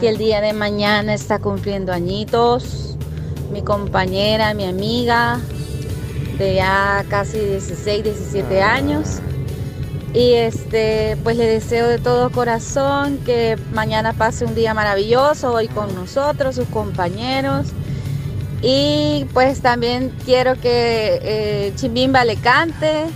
que 0.00 0.10
el 0.10 0.18
día 0.18 0.42
de 0.42 0.52
mañana 0.52 1.14
está 1.14 1.38
cumpliendo 1.38 1.92
añitos, 1.92 2.96
mi 3.50 3.62
compañera, 3.62 4.52
mi 4.52 4.66
amiga 4.66 5.40
de 6.38 6.56
ya 6.56 7.02
casi 7.08 7.38
16, 7.38 8.04
17 8.04 8.62
años. 8.62 9.20
Y 10.14 10.34
este, 10.34 11.16
pues 11.24 11.36
le 11.36 11.44
deseo 11.46 11.88
de 11.88 11.98
todo 11.98 12.30
corazón 12.30 13.18
que 13.26 13.58
mañana 13.72 14.12
pase 14.12 14.44
un 14.44 14.54
día 14.54 14.72
maravilloso 14.72 15.52
hoy 15.52 15.66
con 15.66 15.92
nosotros, 15.94 16.54
sus 16.54 16.68
compañeros. 16.68 17.66
Y 18.62 19.26
pues 19.34 19.60
también 19.60 20.12
quiero 20.24 20.54
que 20.54 21.18
eh, 21.22 21.72
Chimbimba 21.76 22.24
le 22.24 22.36
cante 22.36 23.06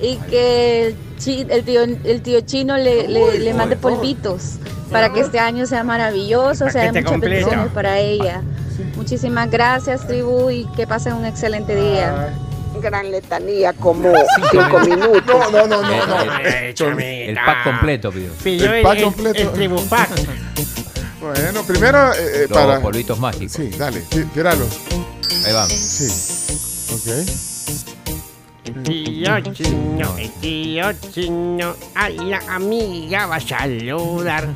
y 0.00 0.16
que 0.30 0.86
el, 0.86 1.50
el 1.50 1.64
tío, 1.64 1.82
el 1.82 2.22
tío 2.22 2.40
chino 2.42 2.76
le, 2.76 3.08
le- 3.08 3.38
le 3.40 3.54
mande 3.54 3.76
polvitos 3.76 4.52
para 4.92 5.12
que 5.12 5.20
este 5.20 5.38
año 5.40 5.66
sea 5.66 5.82
maravilloso, 5.82 6.70
sea 6.70 6.82
de 6.82 7.00
muchas 7.02 7.12
bendiciones 7.40 7.72
para 7.74 7.98
ella. 7.98 8.42
Muchísimas 8.96 9.50
gracias, 9.50 10.06
tribu, 10.06 10.48
y 10.50 10.64
que 10.76 10.86
pasen 10.86 11.14
un 11.14 11.24
excelente 11.26 11.74
día. 11.74 12.32
Gran 12.86 13.10
letanía 13.10 13.72
como 13.72 14.12
cinco 14.52 14.78
minutos. 14.78 15.24
No, 15.26 15.66
no, 15.66 15.66
no, 15.66 15.82
no, 15.82 16.06
no. 16.06 16.98
El 17.00 17.34
pack 17.34 17.64
completo, 17.64 18.12
pido. 18.12 18.32
Pidió 18.44 18.66
El 18.66 18.74
el, 18.76 18.82
pack 18.84 19.02
completo. 19.02 19.40
el 19.42 19.50
tribu 19.50 19.84
pack. 19.88 20.10
Bueno, 21.20 21.62
primero 21.64 22.12
eh, 22.12 22.16
eh, 22.18 22.46
Los 22.48 22.56
para. 22.56 22.80
polvitos 22.80 23.18
mágicos. 23.18 23.50
Sí, 23.52 23.70
dale, 23.76 24.00
tí- 24.08 24.22
tíralo. 24.26 24.64
Ahí 25.44 25.52
va. 25.52 25.66
Sí. 25.66 26.06
Ok. 26.94 27.08
El 28.66 28.82
tío 28.84 29.40
chino, 29.52 30.16
el 30.18 30.30
tío 30.40 30.92
chino, 31.12 31.74
a 31.96 32.08
la 32.08 32.38
amiga 32.54 33.26
va 33.26 33.36
a 33.36 33.40
saludar. 33.40 34.46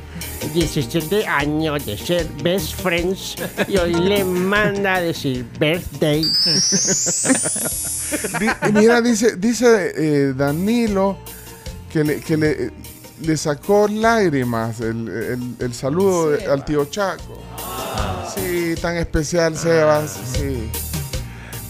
17 0.54 1.26
años 1.26 1.84
de 1.84 1.98
ser 1.98 2.26
best 2.42 2.74
friends 2.80 3.36
y 3.68 3.76
hoy 3.76 3.92
le 3.94 4.24
manda 4.24 4.94
a 4.94 5.00
decir 5.02 5.44
birthday. 5.58 6.22
Di- 8.38 8.72
mira, 8.72 9.00
dice, 9.00 9.36
dice 9.36 9.92
eh, 9.96 10.32
Danilo 10.36 11.18
que 11.92 12.04
le, 12.04 12.20
que 12.20 12.36
le, 12.36 12.70
le 13.22 13.36
sacó 13.36 13.88
lágrimas 13.88 14.80
el, 14.80 15.08
el- 15.08 15.56
el 15.58 15.74
saludo 15.74 16.30
de- 16.30 16.46
al 16.46 16.64
tío 16.64 16.84
Chaco. 16.86 17.42
Sí, 18.34 18.74
tan 18.80 18.96
especial, 18.96 19.56
Sebas. 19.56 20.16
Sí. 20.34 20.70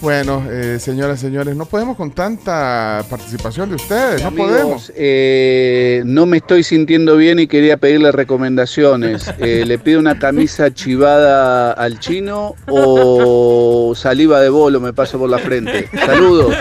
Bueno, 0.01 0.43
eh, 0.49 0.77
señoras 0.79 1.19
y 1.19 1.21
señores, 1.27 1.55
no 1.55 1.65
podemos 1.65 1.95
con 1.95 2.09
tanta 2.09 3.05
participación 3.07 3.69
de 3.69 3.75
ustedes, 3.75 4.21
no 4.23 4.29
Amigos, 4.29 4.49
podemos. 4.49 4.91
eh, 4.95 6.01
no 6.05 6.25
me 6.25 6.37
estoy 6.37 6.63
sintiendo 6.63 7.15
bien 7.17 7.37
y 7.37 7.45
quería 7.45 7.77
pedirle 7.77 8.11
recomendaciones. 8.11 9.31
Eh, 9.41 9.65
¿Le 9.65 9.79
pido 9.79 9.99
una 9.99 10.19
camisa 10.19 10.71
chivada 10.71 11.71
al 11.71 11.99
chino 11.99 12.55
o 12.67 13.93
saliva 13.95 14.39
de 14.39 14.49
bolo 14.49 14.79
me 14.79 14.93
paso 14.93 15.17
por 15.17 15.29
la 15.29 15.39
frente? 15.39 15.87
Saludos. 16.05 16.55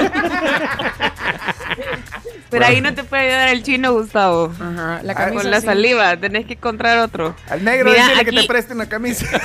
Pero 2.50 2.66
ahí 2.66 2.80
no 2.80 2.94
te 2.94 3.04
puede 3.04 3.24
ayudar 3.28 3.48
el 3.50 3.62
chino, 3.62 3.92
Gustavo. 3.92 4.52
Ajá, 4.60 5.00
la 5.02 5.12
Ah, 5.12 5.14
camisa 5.14 5.42
Con 5.42 5.50
la 5.50 5.60
sí. 5.60 5.66
saliva, 5.66 6.16
tenés 6.16 6.46
que 6.46 6.54
encontrar 6.54 6.98
otro. 6.98 7.34
Al 7.48 7.64
negro 7.64 7.90
Mira, 7.90 8.04
decirle 8.08 8.24
que 8.24 8.32
te 8.42 8.46
preste 8.46 8.74
una 8.74 8.88
camisa. 8.88 9.26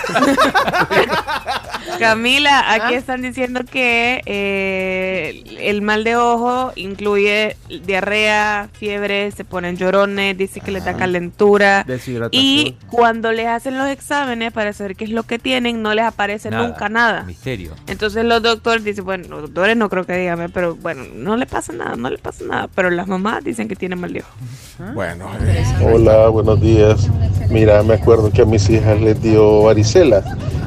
Camila, 2.00 2.74
aquí 2.74 2.94
están 2.96 3.22
diciendo 3.22 3.62
que 3.70 4.22
eh, 4.26 5.44
el 5.62 5.82
mal 5.82 6.04
de 6.04 6.16
ojo 6.18 6.74
incluye 6.76 7.56
diarrea, 7.86 8.70
fiebre, 8.74 9.32
se 9.32 9.46
ponen 9.46 9.78
llorones, 9.78 10.38
dice 10.38 10.60
que 10.60 10.72
les 10.72 10.84
da 10.84 10.96
calentura. 10.96 11.84
Deshidratación. 11.88 12.44
Y 12.44 12.78
cuando 12.90 13.32
les 13.32 13.48
hacen 13.48 13.78
los 13.78 13.88
exámenes 13.88 14.52
para 14.52 14.74
saber 14.74 14.96
qué 14.96 15.06
es 15.06 15.10
lo 15.12 15.24
que 15.24 15.40
tienen, 15.40 15.82
no 15.82 15.94
les 15.94 16.06
aparece 16.06 16.50
Nada. 16.50 16.68
nunca 16.68 16.90
nada. 16.90 17.24
Misterio. 17.24 17.74
Entonces 17.88 18.26
los 18.26 18.42
doctores 18.42 18.84
dicen, 18.84 19.06
bueno, 19.06 19.28
los 19.30 19.42
doctores 19.44 19.78
no 19.78 19.90
creo 19.90 20.06
que 20.06 20.18
díganme, 20.18 20.50
pero 20.50 20.76
bueno, 20.76 21.04
no 21.14 21.38
le 21.38 21.46
pasa 21.46 21.72
nada, 21.72 21.96
no 21.96 22.10
le 22.10 22.18
pasa 22.18 22.44
nada. 22.46 22.68
Pero 22.76 22.90
las 22.96 23.08
mamás 23.08 23.44
dicen 23.44 23.68
que 23.68 23.76
tienen 23.76 24.00
mal 24.00 24.14
de 24.14 24.22
ojo. 24.22 24.94
Bueno, 24.94 25.30
eh, 25.42 25.64
Hola, 25.84 26.28
buenos 26.30 26.60
días. 26.62 27.10
Mira, 27.50 27.84
me 27.84 27.96
acuerdo 27.96 28.32
que 28.32 28.42
a 28.42 28.46
mis 28.46 28.70
hijas 28.70 29.00
les 29.00 29.22
dio 29.22 29.64
varicela 29.64 30.24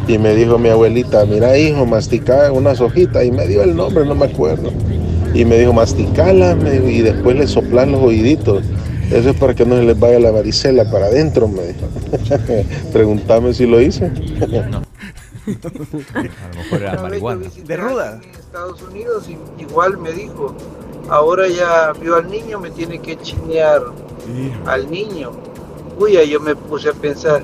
y 0.07 0.18
me 0.18 0.35
dijo 0.35 0.59
mi 0.59 0.70
abuelita, 0.70 1.24
mira 1.26 1.57
hijo, 1.59 1.85
mastica 1.85 2.51
unas 2.53 2.81
hojitas 2.81 3.24
y 3.24 3.31
me 3.31 3.47
dio 3.47 3.62
el 3.62 3.76
nombre, 3.76 4.07
no 4.07 4.14
me 4.14 4.26
acuerdo. 4.26 4.72
Y 5.35 5.45
me 5.45 5.59
dijo, 5.59 5.72
masticala 5.72 6.55
me 6.55 6.70
dijo, 6.70 6.89
y 6.89 7.03
después 7.03 7.37
le 7.37 7.47
soplan 7.47 7.93
los 7.93 8.01
oíditos. 8.01 8.64
Eso 9.11 9.31
es 9.31 9.37
para 9.37 9.55
que 9.55 9.64
no 9.64 9.76
se 9.76 9.83
les 9.85 9.99
vaya 9.99 10.18
la 10.18 10.31
varicela 10.31 10.91
para 10.91 11.07
adentro, 11.07 11.49
me 11.49 11.62
dijo. 11.62 11.87
Pregúntame 12.93 13.53
si 13.55 13.66
lo 13.66 13.81
hice. 13.81 14.07
A 14.07 14.47
lo 15.47 16.24
mejor 16.57 16.83
era 16.83 17.03
marihuana. 17.03 17.47
De 17.66 17.76
ruda. 17.76 18.20
en 18.22 18.31
Estados 18.31 18.83
Unidos 18.83 19.29
igual 19.59 19.99
me 19.99 20.12
dijo, 20.12 20.55
ahora 21.09 21.48
ya 21.48 21.92
vio 22.00 22.16
al 22.16 22.30
niño, 22.30 22.59
me 22.61 22.70
tiene 22.70 22.98
que 23.00 23.16
chinear 23.18 23.82
al 24.66 24.90
niño. 24.90 25.32
Uy, 25.98 26.16
ahí 26.16 26.30
yo 26.30 26.40
me 26.40 26.54
puse 26.54 26.90
a 26.90 26.92
pensar, 26.92 27.42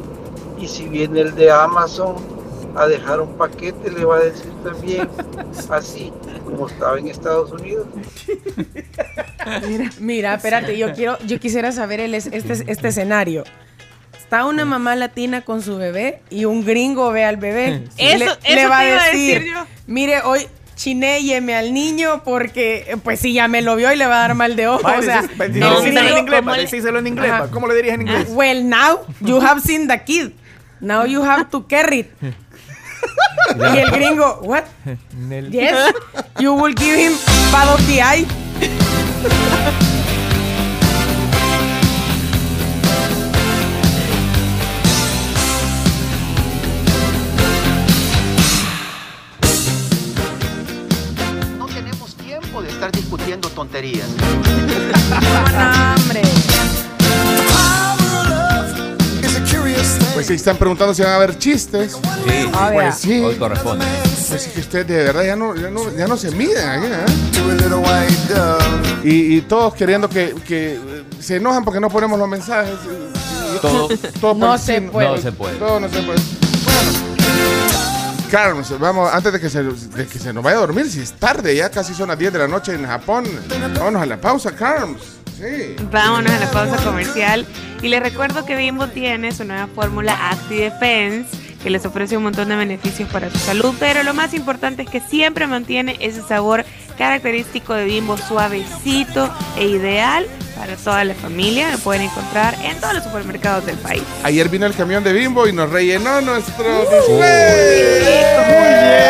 y 0.58 0.68
si 0.68 0.84
viene 0.88 1.20
el 1.22 1.34
de 1.34 1.50
Amazon 1.50 2.14
a 2.76 2.86
dejar 2.86 3.20
un 3.20 3.32
paquete, 3.36 3.90
le 3.90 4.04
va 4.04 4.16
a 4.16 4.20
decir 4.20 4.50
también 4.64 5.08
así, 5.70 6.12
como 6.44 6.66
estaba 6.68 6.98
en 6.98 7.08
Estados 7.08 7.52
Unidos. 7.52 7.86
Mira, 10.00 10.34
espérate, 10.34 10.76
yo 10.78 10.92
quiero, 10.92 11.18
yo 11.26 11.38
quisiera 11.38 11.72
saber 11.72 12.00
el, 12.00 12.14
es- 12.14 12.26
este, 12.32 12.52
este 12.70 12.88
escenario. 12.88 13.44
Está 14.18 14.46
una 14.46 14.64
mamá 14.64 14.96
latina 14.96 15.42
con 15.42 15.62
su 15.62 15.76
bebé 15.76 16.20
y 16.30 16.46
un 16.46 16.64
gringo 16.64 17.10
ve 17.12 17.24
al 17.24 17.36
bebé. 17.36 17.84
Eso- 17.98 18.18
le, 18.18 18.24
eso 18.24 18.38
le 18.54 18.66
va 18.66 18.80
te 18.80 18.88
iba 18.88 18.96
a 18.98 19.04
a 19.04 19.06
decir, 19.10 19.38
decir 19.38 19.52
yo. 19.54 19.66
mire, 19.86 20.22
hoy 20.22 20.46
chinéyeme 20.76 21.54
al 21.56 21.72
niño 21.72 22.22
porque, 22.24 22.96
pues 23.02 23.20
si 23.20 23.32
ya 23.32 23.48
me 23.48 23.62
lo 23.62 23.76
vio 23.76 23.92
y 23.92 23.96
le 23.96 24.06
va 24.06 24.16
a 24.16 24.20
dar 24.28 24.34
mal 24.34 24.56
de 24.56 24.68
ojo. 24.68 24.86
O 24.86 25.02
sea, 25.02 25.22
no, 25.22 25.82
en 25.84 26.18
inglés, 26.18 26.40
¿cómo 26.40 26.54
le- 26.56 26.98
en 26.98 27.06
inglés. 27.06 27.32
¿Cómo 27.52 27.66
le 27.68 27.74
dirías 27.74 27.94
en 27.94 28.02
inglés? 28.02 28.26
Well, 28.30 28.68
now 28.68 29.00
you 29.20 29.40
have 29.40 29.60
seen 29.60 29.86
the 29.88 30.02
kid. 30.04 30.32
Now 30.80 31.04
you 31.06 31.22
have 31.22 31.50
to 31.50 31.66
carry 31.66 32.00
it. 32.00 32.10
y 33.74 33.78
el 33.78 33.90
gringo, 33.90 34.40
what? 34.42 34.64
Yes, 35.50 35.92
you 36.38 36.54
will 36.54 36.74
give 36.74 36.96
him 36.96 37.12
bad 37.52 37.68
of 37.68 37.80
the 37.86 38.00
eye. 38.02 38.26
discutiendo 53.24 53.48
tonterías. 53.50 54.08
hombre. 55.96 56.22
Pues 60.14 60.26
si 60.28 60.34
están 60.34 60.56
preguntando 60.56 60.94
si 60.94 61.02
van 61.02 61.12
a 61.12 61.16
haber 61.16 61.36
chistes. 61.38 61.92
Sí, 61.92 62.00
vea. 62.26 62.70
pues 62.72 62.94
sí. 62.96 63.20
Hoy 63.20 63.34
corresponde. 63.34 63.84
Pues 64.28 64.46
es 64.46 64.52
que 64.52 64.60
ustedes 64.60 64.86
de 64.86 64.96
verdad 64.96 65.24
ya 65.24 65.36
no, 65.36 65.54
ya 65.56 65.70
no, 65.70 65.94
ya 65.96 66.06
no 66.06 66.16
se 66.16 66.30
miden 66.30 66.68
aquí, 66.68 66.86
¿eh? 66.86 67.04
Y, 69.02 69.36
y 69.36 69.40
todos 69.42 69.74
queriendo 69.74 70.08
que, 70.08 70.34
que, 70.46 70.74
eh, 70.74 71.04
se 71.20 71.36
enojan 71.36 71.64
porque 71.64 71.80
no 71.80 71.88
ponemos 71.90 72.18
los 72.18 72.28
mensajes. 72.28 72.74
Todo- 73.60 73.88
todo 74.20 74.34
No 74.38 74.46
por- 74.50 74.58
se 74.58 74.76
sí, 74.78 74.86
puede. 74.90 75.08
No 75.08 75.16
se 75.18 75.32
puede. 75.32 75.56
Todo 75.56 75.80
no 75.80 75.88
se 75.88 76.02
puede. 76.02 76.20
Carlos, 78.30 78.78
vamos, 78.78 79.12
antes 79.12 79.32
de 79.32 79.40
que, 79.40 79.48
se, 79.48 79.62
de 79.62 80.06
que 80.06 80.18
se 80.18 80.32
nos 80.32 80.42
vaya 80.42 80.56
a 80.56 80.60
dormir, 80.60 80.90
si 80.90 81.00
es 81.00 81.12
tarde, 81.12 81.54
ya 81.54 81.70
casi 81.70 81.94
son 81.94 82.08
las 82.08 82.18
10 82.18 82.32
de 82.32 82.38
la 82.38 82.48
noche 82.48 82.74
en 82.74 82.86
Japón. 82.86 83.24
Vámonos 83.74 84.02
a 84.02 84.06
la 84.06 84.20
pausa, 84.20 84.54
Carlos. 84.54 85.18
Sí. 85.36 85.76
Vámonos 85.90 86.32
a 86.32 86.38
la 86.38 86.50
pausa 86.50 86.76
comercial. 86.84 87.46
Y 87.82 87.88
les 87.88 88.02
recuerdo 88.02 88.44
que 88.44 88.56
Bimbo 88.56 88.88
tiene 88.88 89.32
su 89.32 89.44
nueva 89.44 89.68
fórmula 89.68 90.30
Acti 90.30 90.56
Defense, 90.56 91.28
que 91.62 91.70
les 91.70 91.84
ofrece 91.86 92.16
un 92.16 92.24
montón 92.24 92.48
de 92.48 92.56
beneficios 92.56 93.08
para 93.10 93.30
su 93.30 93.38
salud, 93.38 93.74
pero 93.78 94.02
lo 94.02 94.14
más 94.14 94.34
importante 94.34 94.82
es 94.82 94.90
que 94.90 95.00
siempre 95.00 95.46
mantiene 95.46 95.96
ese 96.00 96.22
sabor 96.22 96.64
característico 96.96 97.74
de 97.74 97.84
Bimbo 97.84 98.16
suavecito 98.16 99.32
e 99.56 99.66
ideal 99.66 100.26
para 100.64 100.76
toda 100.78 101.04
la 101.04 101.14
familia. 101.14 101.70
Lo 101.72 101.78
pueden 101.78 102.02
encontrar 102.02 102.56
en 102.62 102.80
todos 102.80 102.94
los 102.94 103.04
supermercados 103.04 103.66
del 103.66 103.76
país. 103.76 104.02
Ayer 104.22 104.48
vino 104.48 104.64
el 104.64 104.74
camión 104.74 105.04
de 105.04 105.12
Bimbo 105.12 105.46
y 105.46 105.52
nos 105.52 105.68
rellenó 105.68 106.22
nuestro 106.22 106.80
display. 106.80 108.00
Muy 108.48 108.64
bien. 108.80 109.04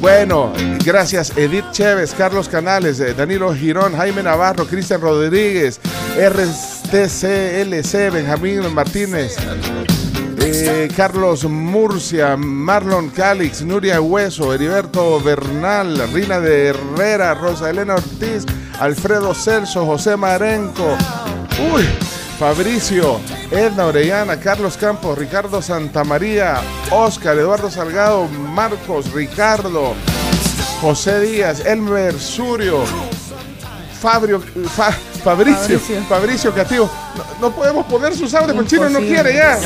Bueno, 0.00 0.52
gracias 0.84 1.36
Edith 1.36 1.70
Chévez, 1.72 2.14
Carlos 2.14 2.48
Canales, 2.48 3.00
eh, 3.00 3.12
Danilo 3.12 3.52
Girón, 3.54 3.94
Jaime 3.94 4.22
Navarro, 4.22 4.64
Cristian 4.64 5.02
Rodríguez, 5.02 5.80
RTCLC, 6.16 8.10
Benjamín 8.10 8.72
Martínez. 8.72 9.36
Eh, 10.54 10.88
Carlos 10.96 11.44
Murcia, 11.44 12.36
Marlon 12.36 13.10
Calix, 13.10 13.62
Nuria 13.62 14.00
Hueso, 14.00 14.52
Heriberto 14.54 15.20
Bernal, 15.20 16.08
Rina 16.12 16.40
de 16.40 16.68
Herrera, 16.68 17.34
Rosa 17.34 17.70
Elena 17.70 17.94
Ortiz, 17.94 18.44
Alfredo 18.80 19.34
Celso, 19.34 19.84
José 19.86 20.16
Marenco, 20.16 20.96
uy, 21.74 21.84
Fabricio, 22.38 23.20
Edna 23.50 23.86
Orellana, 23.86 24.38
Carlos 24.38 24.76
Campos, 24.76 25.18
Ricardo 25.18 25.60
Santamaría, 25.60 26.60
Oscar, 26.90 27.36
Eduardo 27.38 27.70
Salgado, 27.70 28.28
Marcos, 28.28 29.12
Ricardo, 29.12 29.94
José 30.80 31.20
Díaz, 31.20 31.64
Elmer 31.66 32.18
Surio, 32.18 32.84
Fabrio, 34.00 34.40
Fa- 34.40 34.96
Fabricio, 35.22 35.78
Fabricio. 35.78 36.04
Fabricio 36.08 36.54
Cativo. 36.54 36.90
No, 37.16 37.48
no 37.48 37.54
podemos 37.54 37.86
poner 37.86 38.14
sus 38.14 38.32
audios, 38.34 38.54
porque 38.54 38.70
chino 38.70 38.88
no 38.88 39.00
quiere 39.00 39.34
ya. 39.34 39.58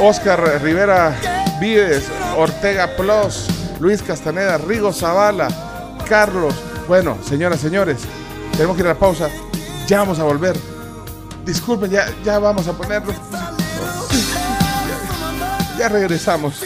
Oscar 0.00 0.60
Rivera 0.62 1.14
Vives, 1.60 2.04
Ortega 2.36 2.88
Plus, 2.96 3.46
Luis 3.80 4.02
Castaneda, 4.02 4.58
Rigo 4.58 4.92
Zavala, 4.92 5.48
Carlos. 6.08 6.54
Bueno, 6.88 7.16
señoras, 7.26 7.60
señores, 7.60 7.98
tenemos 8.52 8.76
que 8.76 8.82
ir 8.82 8.86
a 8.86 8.94
la 8.94 8.98
pausa. 8.98 9.28
Ya 9.86 9.98
vamos 10.00 10.18
a 10.18 10.24
volver. 10.24 10.56
Disculpen, 11.44 11.90
ya, 11.90 12.06
ya 12.24 12.38
vamos 12.38 12.66
a 12.68 12.72
ponerlo. 12.72 13.12
Ya, 15.78 15.78
ya 15.78 15.88
regresamos. 15.88 16.60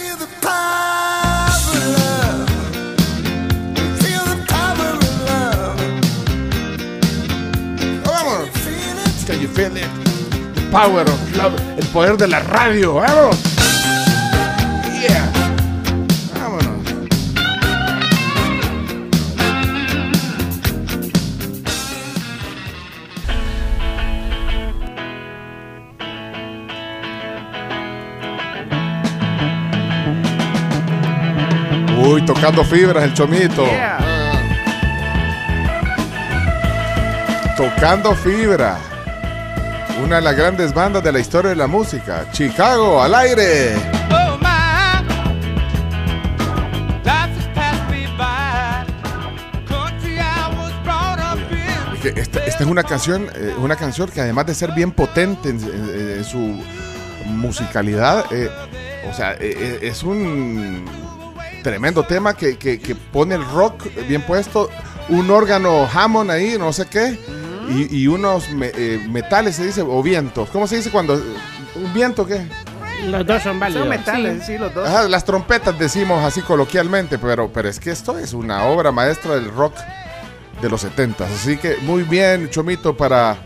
Can 9.26 9.40
you 9.40 9.48
feel 9.48 9.76
it? 9.76 9.88
The 10.54 10.68
power 10.70 11.00
of 11.00 11.36
love. 11.36 11.60
El 11.76 11.86
poder 11.88 12.16
de 12.16 12.28
la 12.28 12.38
radio. 12.38 12.94
Vamos. 12.94 13.36
Yeah. 15.00 15.26
Vámonos. 16.32 16.86
Uy, 31.98 32.24
tocando 32.24 32.62
fibras 32.62 33.02
el 33.02 33.12
chomito. 33.12 33.66
Tocando 37.56 38.14
fibra. 38.14 38.78
Una 40.02 40.16
de 40.16 40.22
las 40.22 40.36
grandes 40.36 40.72
bandas 40.74 41.02
de 41.02 41.12
la 41.12 41.18
historia 41.18 41.50
de 41.50 41.56
la 41.56 41.66
música. 41.66 42.26
Chicago, 42.32 43.02
al 43.02 43.14
aire. 43.14 43.74
Oh 44.10 44.38
by. 44.40 44.56
Esta, 52.14 52.44
esta 52.44 52.62
es 52.62 52.70
una 52.70 52.84
canción, 52.84 53.28
eh, 53.34 53.52
una 53.58 53.74
canción 53.74 54.08
que 54.08 54.20
además 54.20 54.46
de 54.46 54.54
ser 54.54 54.70
bien 54.72 54.92
potente 54.92 55.48
en, 55.48 55.58
en- 55.60 56.10
en 56.18 56.24
su 56.24 56.62
musicalidad, 57.24 58.24
eh, 58.30 58.48
o 59.10 59.12
sea, 59.12 59.32
eh, 59.32 59.38
eh, 59.40 59.78
es 59.82 60.04
un 60.04 60.84
tremendo 61.64 62.04
tema 62.04 62.34
que, 62.36 62.56
que- 62.58 62.78
que 62.78 62.94
pone 62.94 63.34
el 63.34 63.44
rock 63.50 63.82
bien 64.08 64.22
puesto, 64.22 64.70
un 65.08 65.28
órgano 65.32 65.88
Hammond 65.92 66.30
ahí, 66.30 66.56
no 66.58 66.72
sé 66.72 66.86
qué, 66.86 67.18
y, 67.68 68.02
y 68.02 68.06
unos 68.06 68.48
me- 68.50 68.72
eh, 68.74 69.04
metales, 69.08 69.56
se 69.56 69.64
dice, 69.66 69.82
o 69.82 70.02
vientos. 70.02 70.48
¿Cómo 70.50 70.66
se 70.66 70.76
dice 70.76 70.90
cuando? 70.90 71.14
¿Un 71.14 71.92
viento 71.94 72.26
qué? 72.26 72.46
Los 73.06 73.26
dos 73.26 73.42
son 73.42 73.60
válidos. 73.60 73.82
Son 73.82 73.88
metales, 73.90 74.46
sí, 74.46 74.56
los 74.58 74.72
dos. 74.74 74.88
Ajá, 74.88 75.02
las 75.08 75.24
trompetas 75.24 75.78
decimos 75.78 76.24
así 76.24 76.40
coloquialmente, 76.40 77.18
pero, 77.18 77.50
pero 77.52 77.68
es 77.68 77.78
que 77.78 77.90
esto 77.90 78.18
es 78.18 78.32
una 78.32 78.64
obra 78.64 78.90
maestra 78.92 79.34
del 79.34 79.50
rock 79.52 79.74
de 80.62 80.68
los 80.70 80.80
70. 80.80 81.24
Así 81.24 81.56
que 81.58 81.76
muy 81.82 82.02
bien, 82.04 82.48
Chomito, 82.50 82.96
para 82.96 83.36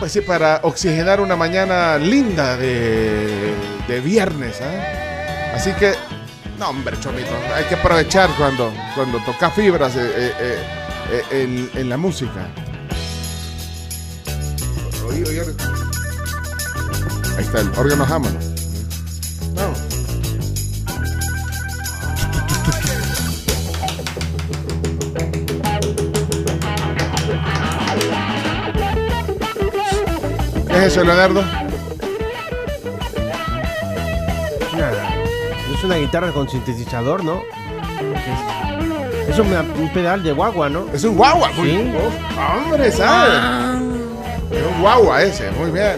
pues 0.00 0.10
sí, 0.12 0.20
para 0.20 0.58
oxigenar 0.64 1.20
una 1.20 1.36
mañana 1.36 1.96
linda 1.96 2.56
de, 2.56 3.54
de 3.86 4.00
viernes. 4.00 4.60
¿ah? 4.60 5.54
Así 5.54 5.70
que, 5.74 5.92
no, 6.58 6.70
hombre, 6.70 6.96
Chomito, 6.98 7.30
hay 7.54 7.64
que 7.66 7.76
aprovechar 7.76 8.28
cuando, 8.36 8.72
cuando 8.96 9.18
toca 9.20 9.48
fibras 9.50 9.94
eh, 9.94 10.00
eh, 10.16 10.32
eh, 10.40 11.22
eh, 11.30 11.42
en, 11.44 11.70
en 11.80 11.88
la 11.88 11.96
música. 11.96 12.48
Ahí 17.36 17.44
está 17.44 17.60
el 17.60 17.68
órgano 17.76 18.04
Hammond. 18.04 18.38
Vamos. 19.54 19.78
¿Qué 30.68 30.78
es 30.78 30.84
eso, 30.84 31.04
Leonardo? 31.04 31.42
Nada. 34.76 35.14
Es 35.76 35.84
una 35.84 35.96
guitarra 35.96 36.32
con 36.32 36.48
sintetizador, 36.48 37.24
¿no? 37.24 37.42
Es, 39.28 39.30
es 39.30 39.38
un, 39.38 39.52
un 39.52 39.88
pedal 39.92 40.22
de 40.22 40.32
guagua, 40.32 40.68
¿no? 40.68 40.86
Es 40.92 41.04
un 41.04 41.16
guagua, 41.16 41.50
Sí. 41.54 41.92
Hombre, 42.64 42.90
¿sabes? 42.92 43.71
Es 44.52 44.62
un 44.66 44.80
guagua 44.80 45.22
ese, 45.22 45.50
muy 45.52 45.70
bien. 45.70 45.96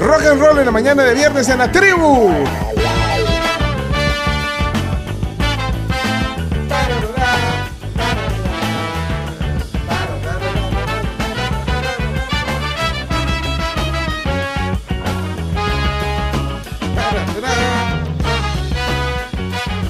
Rock 0.00 0.22
and 0.26 0.40
roll 0.40 0.58
en 0.58 0.66
la 0.66 0.70
mañana 0.72 1.04
de 1.04 1.14
viernes 1.14 1.48
en 1.48 1.58
la 1.58 1.70
tribu. 1.70 2.30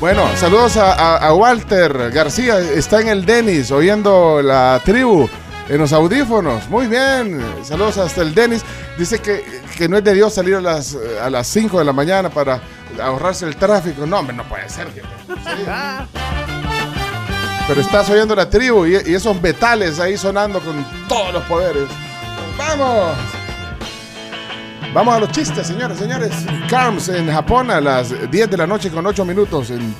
Bueno, 0.01 0.25
saludos 0.37 0.77
a, 0.77 0.93
a- 0.93 1.17
a 1.29 1.33
Walter 1.35 2.11
García, 2.13 2.59
está 2.59 3.01
en 3.01 3.09
el 3.09 3.25
Denis 3.25 3.71
oyendo 3.71 4.43
la 4.43 4.81
tribu 4.85 5.29
en 5.69 5.79
los 5.79 5.93
audífonos. 5.93 6.69
Muy 6.69 6.87
bien, 6.87 7.41
saludos 7.63 7.99
hasta 7.99 8.23
el 8.23 8.35
Denis. 8.35 8.63
Dice 8.99 9.21
que, 9.21 9.45
que 9.77 9.89
no 9.89 9.97
es 9.99 10.05
de 10.05 10.15
Dios 10.15 10.35
salir 10.35 10.55
a 10.57 10.61
las, 10.61 10.97
a 11.23 11.31
las 11.31 11.47
5 11.47 11.79
de 11.79 11.85
la 11.85 11.93
mañana 11.93 12.31
para 12.31 12.61
ahorrarse 13.03 13.47
el 13.47 13.57
tráfico. 13.57 14.07
No, 14.07 14.19
hombre, 14.21 14.37
no 14.37 14.45
puede 14.45 14.69
ser. 14.69 14.89
viejo. 14.91 15.09
Pero 17.67 17.81
estás 17.81 18.11
oyendo 18.11 18.35
la 18.37 18.49
tribu 18.49 18.85
y, 18.87 18.93
y 19.07 19.15
esos 19.15 19.41
metales 19.41 19.99
ahí 19.99 20.19
sonando 20.19 20.61
con 20.61 20.85
todos 21.09 21.33
los 21.33 21.43
poderes. 21.45 21.85
¡Vamos! 22.59 23.17
Vamos 24.93 25.15
a 25.15 25.19
los 25.21 25.33
chistes, 25.33 25.67
señores, 25.67 25.99
señores. 25.99 26.31
Carms 26.69 27.09
en 27.09 27.33
Japón 27.33 27.71
a 27.71 27.81
las 27.81 28.31
10 28.31 28.51
de 28.51 28.57
la 28.57 28.67
noche 28.67 28.91
con 28.91 29.05
8 29.07 29.25
minutos 29.25 29.71
en 29.71 29.95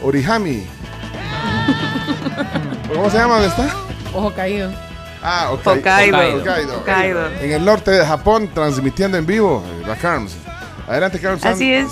Orihami. 0.00 0.64
¿Cómo 2.94 3.10
se 3.10 3.18
llama? 3.18 3.34
¿Dónde 3.40 3.48
está? 3.48 3.89
Ojo 4.14 4.32
caído. 4.32 4.70
Ah, 5.22 5.50
ok. 5.52 5.66
Hokkaido. 5.66 6.38
Hokkaido. 6.38 6.78
Hokkaido. 6.78 7.26
En 7.40 7.52
el 7.52 7.64
norte 7.64 7.90
de 7.90 8.04
Japón, 8.04 8.48
transmitiendo 8.52 9.18
en 9.18 9.26
vivo 9.26 9.62
eh, 9.66 9.86
la 9.86 9.96
Carms. 9.96 10.36
Adelante, 10.88 11.20
Carms. 11.20 11.44
Así 11.44 11.72
es. 11.72 11.88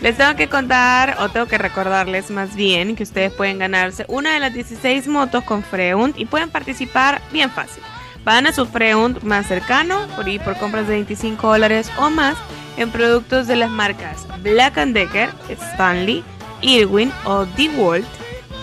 Les 0.00 0.16
tengo 0.16 0.34
que 0.34 0.48
contar, 0.48 1.18
o 1.20 1.28
tengo 1.28 1.46
que 1.46 1.58
recordarles 1.58 2.30
más 2.30 2.54
bien, 2.54 2.96
que 2.96 3.02
ustedes 3.02 3.30
pueden 3.32 3.58
ganarse 3.58 4.06
una 4.08 4.32
de 4.32 4.40
las 4.40 4.54
16 4.54 5.06
motos 5.08 5.44
con 5.44 5.62
Freund 5.62 6.14
y 6.16 6.24
pueden 6.24 6.48
participar 6.48 7.20
bien 7.30 7.50
fácil. 7.50 7.82
Van 8.24 8.46
a 8.46 8.52
su 8.52 8.64
Freund 8.64 9.22
más 9.22 9.46
cercano 9.46 10.06
por 10.16 10.26
ir 10.26 10.40
por 10.40 10.56
compras 10.56 10.86
de 10.86 10.94
25 10.94 11.46
dólares 11.46 11.90
o 11.98 12.08
más 12.08 12.36
en 12.78 12.90
productos 12.90 13.46
de 13.46 13.56
las 13.56 13.70
marcas 13.70 14.26
Black 14.42 14.76
Decker, 14.76 15.30
Stanley, 15.50 16.24
Irwin 16.62 17.12
o 17.24 17.44
DeWalt. 17.44 18.06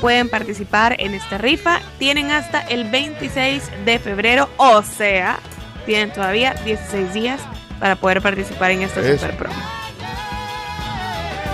Pueden 0.01 0.29
participar 0.29 0.95
en 0.99 1.13
esta 1.13 1.37
rifa. 1.37 1.79
Tienen 1.97 2.31
hasta 2.31 2.61
el 2.61 2.89
26 2.89 3.63
de 3.85 3.99
febrero, 3.99 4.49
o 4.57 4.83
sea, 4.83 5.39
tienen 5.85 6.11
todavía 6.11 6.53
16 6.65 7.13
días 7.13 7.41
para 7.79 7.95
poder 7.95 8.21
participar 8.21 8.71
en 8.71 8.83
esta 8.83 8.99
Eso. 9.01 9.17
super 9.17 9.37
promo. 9.37 9.55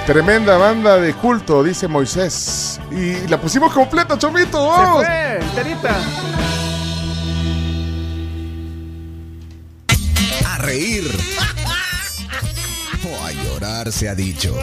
Tremenda 0.05 0.57
banda 0.57 0.97
de 0.97 1.13
culto, 1.13 1.63
dice 1.63 1.87
Moisés. 1.87 2.81
Y 2.91 3.25
la 3.27 3.39
pusimos 3.39 3.71
completa, 3.71 4.17
Chomito. 4.17 4.75
Se 4.75 4.91
fue, 4.91 5.35
enterita. 5.39 5.95
A 10.45 10.57
reír. 10.57 11.32
Lugar 13.83 13.91
se 13.91 14.09
ha 14.09 14.15
dicho. 14.15 14.55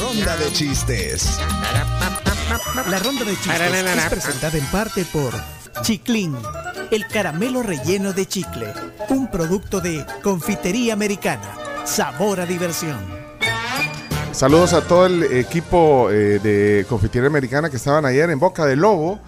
Ronda 0.00 0.36
de 0.36 0.52
chistes. 0.52 1.38
La 2.88 2.98
ronda 2.98 3.24
de 3.24 3.32
chistes 3.36 3.60
es 3.60 4.04
presentada 4.10 4.58
en 4.58 4.66
parte 4.66 5.04
por 5.12 5.34
Chiclin, 5.82 6.36
el 6.90 7.06
caramelo 7.06 7.62
relleno 7.62 8.12
de 8.12 8.26
chicle, 8.26 8.72
un 9.08 9.30
producto 9.30 9.80
de 9.80 10.04
confitería 10.22 10.94
americana. 10.94 11.56
Sabor 11.84 12.40
a 12.40 12.46
diversión. 12.46 12.98
Saludos 14.32 14.72
a 14.72 14.80
todo 14.82 15.06
el 15.06 15.22
equipo 15.24 16.10
eh, 16.10 16.40
de 16.40 16.86
Confitería 16.88 17.28
Americana 17.28 17.70
que 17.70 17.76
estaban 17.76 18.04
ayer 18.04 18.30
en 18.30 18.38
Boca 18.40 18.66
del 18.66 18.80
Lobo. 18.80 19.20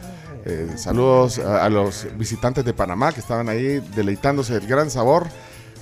Eh, 0.44 0.72
saludos 0.76 1.38
a, 1.38 1.64
a 1.64 1.68
los 1.68 2.06
visitantes 2.16 2.64
de 2.64 2.72
Panamá 2.72 3.12
que 3.12 3.20
estaban 3.20 3.48
ahí 3.48 3.80
deleitándose 3.94 4.54
del 4.54 4.66
gran 4.66 4.90
sabor 4.90 5.28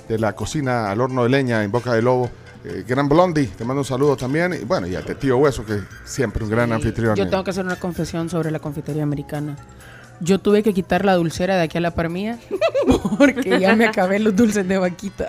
de 0.07 0.19
la 0.19 0.33
cocina 0.33 0.91
al 0.91 1.01
horno 1.01 1.23
de 1.23 1.29
leña 1.29 1.63
en 1.63 1.71
Boca 1.71 1.93
del 1.93 2.05
Lobo. 2.05 2.29
Eh, 2.63 2.83
gran 2.87 3.07
Blondie, 3.07 3.45
te 3.47 3.63
mando 3.63 3.81
un 3.81 3.85
saludo 3.85 4.15
también. 4.17 4.53
Y 4.59 4.65
bueno, 4.65 4.87
y 4.87 4.95
a 4.95 5.01
Tío 5.03 5.37
Hueso, 5.37 5.63
que 5.65 5.79
siempre 6.03 6.43
un 6.43 6.49
gran 6.49 6.71
anfitrión. 6.73 7.15
Yo 7.15 7.29
tengo 7.29 7.43
que 7.43 7.51
hacer 7.51 7.63
una 7.65 7.75
confesión 7.75 8.29
sobre 8.29 8.49
la 8.51 8.59
confitería 8.59 9.03
americana. 9.03 9.55
Yo 10.21 10.39
tuve 10.39 10.63
que 10.63 10.73
quitar 10.73 11.03
la 11.03 11.13
dulcera 11.15 11.57
de 11.57 11.63
aquí 11.63 11.77
a 11.77 11.81
la 11.81 11.91
par 11.91 12.07
mía 12.07 12.39
porque 13.17 13.59
ya 13.59 13.75
me 13.75 13.85
acabé 13.85 14.17
los 14.19 14.33
dulces 14.33 14.65
de 14.65 14.77
vaquita. 14.77 15.27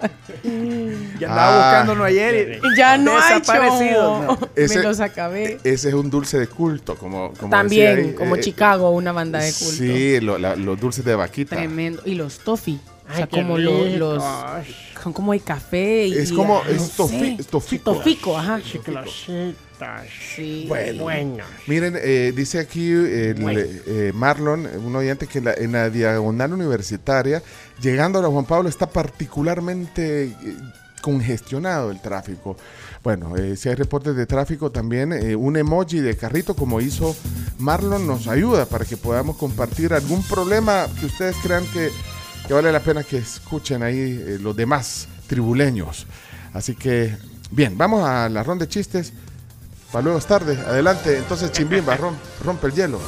Ya 1.19 1.29
andaba 1.29 1.49
Ah. 1.51 1.69
buscándolo 1.71 2.05
ayer 2.05 2.61
y 2.63 2.79
Ya 2.79 2.97
no 2.97 3.19
hay 3.19 3.41
desaparecido. 3.41 4.23
no. 4.23 4.39
Ese- 4.57 4.79
me 4.79 4.85
los 4.85 5.01
acabé. 5.01 5.59
Ese 5.65 5.89
es 5.89 5.95
un 5.95 6.09
dulce 6.09 6.39
de 6.39 6.47
culto, 6.47 6.95
como, 6.95 7.33
como 7.35 7.51
También, 7.51 7.97
decía 7.97 8.11
ahí, 8.11 8.15
como 8.15 8.37
eh, 8.37 8.41
Chicago, 8.41 8.91
una 8.91 9.11
banda 9.13 9.41
de 9.41 9.53
culto. 9.53 9.75
Sí, 9.75 10.21
lo- 10.21 10.39
la- 10.39 10.55
los 10.55 10.79
dulces 10.79 11.05
de 11.05 11.17
vaquita. 11.17 11.57
Tremendo. 11.57 12.03
Y 12.05 12.15
los 12.15 12.39
toffee. 12.39 12.79
O 13.09 13.15
sea, 13.15 13.25
Ay, 13.25 13.29
qué 13.31 13.37
como 13.43 13.59
lo- 13.59 13.85
rico. 13.85 13.99
los. 13.99 14.25
Son 15.03 15.13
como 15.13 15.33
de 15.33 15.41
café. 15.41 16.07
Y, 16.09 16.15
Es 16.19 16.33
como- 16.33 16.59
ah, 16.59 16.69
es 16.69 16.99
no 16.99 17.05
tofi- 17.07 17.37
sé. 17.37 17.45
tofico. 17.45 17.95
Tofico, 17.95 18.37
ajá. 18.39 18.61
Chiclositas. 18.61 19.55
Sí. 20.35 20.65
Bueno. 20.69 21.45
Miren, 21.67 21.95
eh, 22.03 22.33
dice 22.35 22.59
aquí 22.59 22.91
el, 22.91 23.35
Bueno. 23.41 23.61
eh, 23.87 24.11
Marlon, 24.15 24.67
un 24.85 24.97
oyente 24.97 25.27
que 25.27 25.41
la- 25.41 25.55
en 25.55 25.73
la 25.73 25.91
diagonal 25.91 26.53
universitaria, 26.55 27.43
llegando 27.81 28.19
a 28.19 28.23
la 28.23 28.29
Juan 28.29 28.47
Pablo, 28.47 28.69
está 28.69 28.89
particularmente 28.91 30.25
eh, 30.25 30.35
congestionado 31.03 31.91
el 31.91 32.01
tráfico. 32.01 32.57
Bueno, 33.05 33.37
eh, 33.37 33.57
si 33.57 33.69
hay 33.69 33.77
reportes 33.77 34.17
de 34.17 34.27
tráfico 34.27 34.71
también, 34.73 35.13
eh, 35.13 35.37
un 35.37 35.57
emoji 35.57 36.01
de 36.01 36.17
carrito 36.17 36.57
como 36.57 36.81
hizo 36.81 37.15
Marlon 37.59 38.07
nos 38.07 38.27
ayuda 38.27 38.67
para 38.67 38.85
que 38.85 38.97
podamos 38.97 39.37
compartir 39.37 39.93
algún 39.95 40.23
problema 40.25 40.87
que 40.99 41.07
ustedes 41.07 41.37
crean 41.43 41.65
que, 41.67 41.91
que 42.47 42.55
vale 42.55 42.71
la 42.73 42.81
pena 42.81 43.03
que 43.03 43.19
escuchen 43.19 43.83
ahí 43.83 43.99
eh, 43.99 44.39
los 44.41 44.55
demás 44.57 45.09
tribuleños. 45.27 46.07
Así 46.53 46.75
que, 46.75 47.17
bien, 47.51 47.77
vamos 47.77 48.07
a 48.09 48.29
la 48.29 48.43
ronda 48.43 48.65
de 48.67 48.71
chistes. 48.71 49.13
Para 49.93 50.03
luego 50.05 50.19
es 50.19 50.27
tarde. 50.27 50.59
Adelante. 50.67 51.17
Entonces, 51.19 51.51
Chimbimba, 51.53 51.97
rom- 51.97 52.17
rompe 52.45 52.67
el 52.69 52.73
hielo. 52.75 53.01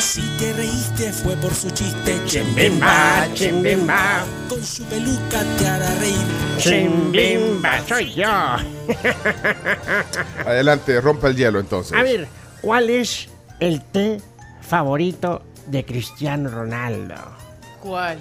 Si 0.00 0.22
te 0.38 0.52
reíste 0.54 1.12
fue 1.12 1.36
por 1.36 1.54
su 1.54 1.70
chiste. 1.70 2.20
Chimbimba, 2.26 3.26
chimbimba. 3.34 4.24
Con 4.48 4.64
su 4.64 4.84
peluca 4.84 5.42
te 5.58 5.66
hará 5.68 5.94
reír. 5.96 6.16
Chimbimba, 6.58 7.86
soy 7.86 8.14
yo. 8.14 8.26
Adelante, 10.46 11.00
rompe 11.00 11.28
el 11.28 11.36
hielo 11.36 11.60
entonces. 11.60 11.96
A 11.96 12.02
ver, 12.02 12.26
¿cuál 12.60 12.90
es 12.90 13.28
el 13.60 13.82
té 13.84 14.20
favorito 14.60 15.42
de 15.68 15.84
Cristiano 15.84 16.50
Ronaldo? 16.50 17.14
¿Cuál? 17.80 18.18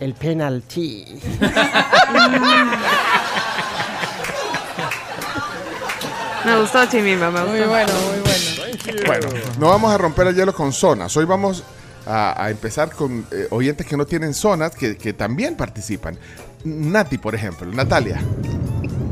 El 0.00 0.14
penalty. 0.14 1.20
Me 6.44 6.58
gustó 6.60 6.84
Chimimba, 6.86 7.30
me 7.30 7.40
gustó. 7.40 7.52
Muy 7.56 7.66
bueno, 7.66 7.92
muy 8.10 8.20
bueno. 8.20 9.06
Bueno, 9.06 9.28
no 9.58 9.68
vamos 9.68 9.92
a 9.92 9.98
romper 9.98 10.26
el 10.26 10.34
hielo 10.36 10.52
con 10.54 10.72
zonas. 10.72 11.16
Hoy 11.16 11.24
vamos 11.24 11.62
a, 12.06 12.42
a 12.42 12.50
empezar 12.50 12.90
con 12.90 13.26
eh, 13.30 13.46
oyentes 13.50 13.86
que 13.86 13.96
no 13.96 14.04
tienen 14.04 14.34
zonas, 14.34 14.74
que, 14.74 14.96
que 14.98 15.14
también 15.14 15.56
participan. 15.56 16.18
Nati, 16.64 17.16
por 17.18 17.34
ejemplo. 17.34 17.66
Natalia, 17.72 18.20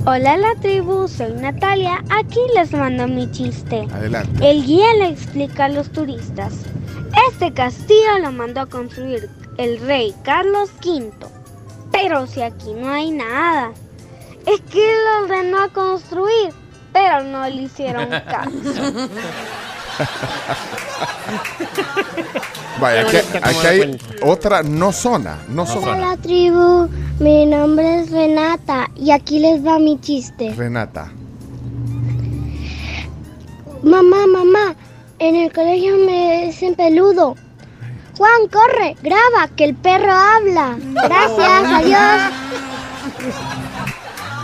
Hola 0.05 0.37
la 0.37 0.55
tribu, 0.57 1.07
soy 1.07 1.33
Natalia. 1.35 2.03
Aquí 2.11 2.41
les 2.57 2.73
mando 2.73 3.07
mi 3.07 3.31
chiste. 3.31 3.87
adelante. 3.93 4.51
El 4.51 4.65
guía 4.67 4.93
le 4.99 5.09
explica 5.11 5.67
a 5.67 5.69
los 5.69 5.91
turistas. 5.93 6.53
Este 7.31 7.53
castillo 7.53 8.19
lo 8.21 8.33
mandó 8.33 8.63
a 8.63 8.67
construir 8.67 9.29
el 9.59 9.81
rey 9.81 10.15
Carlos 10.25 10.71
V. 10.85 11.13
Pero 11.91 12.27
si 12.27 12.43
aquí 12.43 12.73
no 12.75 12.91
hay 12.91 13.11
nada. 13.11 13.73
Es 14.47 14.61
que 14.61 14.81
lo 14.81 15.25
ordenó 15.25 15.63
a 15.63 15.69
construir, 15.69 16.53
pero 16.93 17.23
no 17.23 17.47
le 17.49 17.63
hicieron 17.63 18.09
caso. 18.29 18.51
Vaya, 22.81 23.03
aquí, 23.03 23.67
hay 23.67 23.99
otra 24.23 24.63
no 24.63 24.93
zona. 24.93 25.39
No 25.49 25.65
zona. 25.65 25.93
Hola 25.93 26.17
tribu, 26.17 26.89
mi 27.21 27.47
nombre 27.47 28.01
es 28.01 28.11
Renata 28.11 28.91
y 28.97 29.13
aquí 29.13 29.39
les 29.39 29.65
va 29.65 29.79
mi 29.79 30.01
chiste. 30.01 30.53
Renata. 30.55 31.13
Mamá, 33.83 34.27
mamá, 34.27 34.75
en 35.23 35.37
el 35.37 35.53
colegio 35.53 35.97
me 35.99 36.47
dicen 36.47 36.75
peludo. 36.75 37.37
Juan, 38.17 38.49
corre, 38.51 38.97
graba, 39.03 39.49
que 39.57 39.65
el 39.65 39.75
perro 39.77 40.11
habla. 40.11 40.77
Gracias, 40.79 41.65
adiós. 41.73 42.33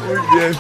Muy 0.07 0.39
bien. 0.39 0.53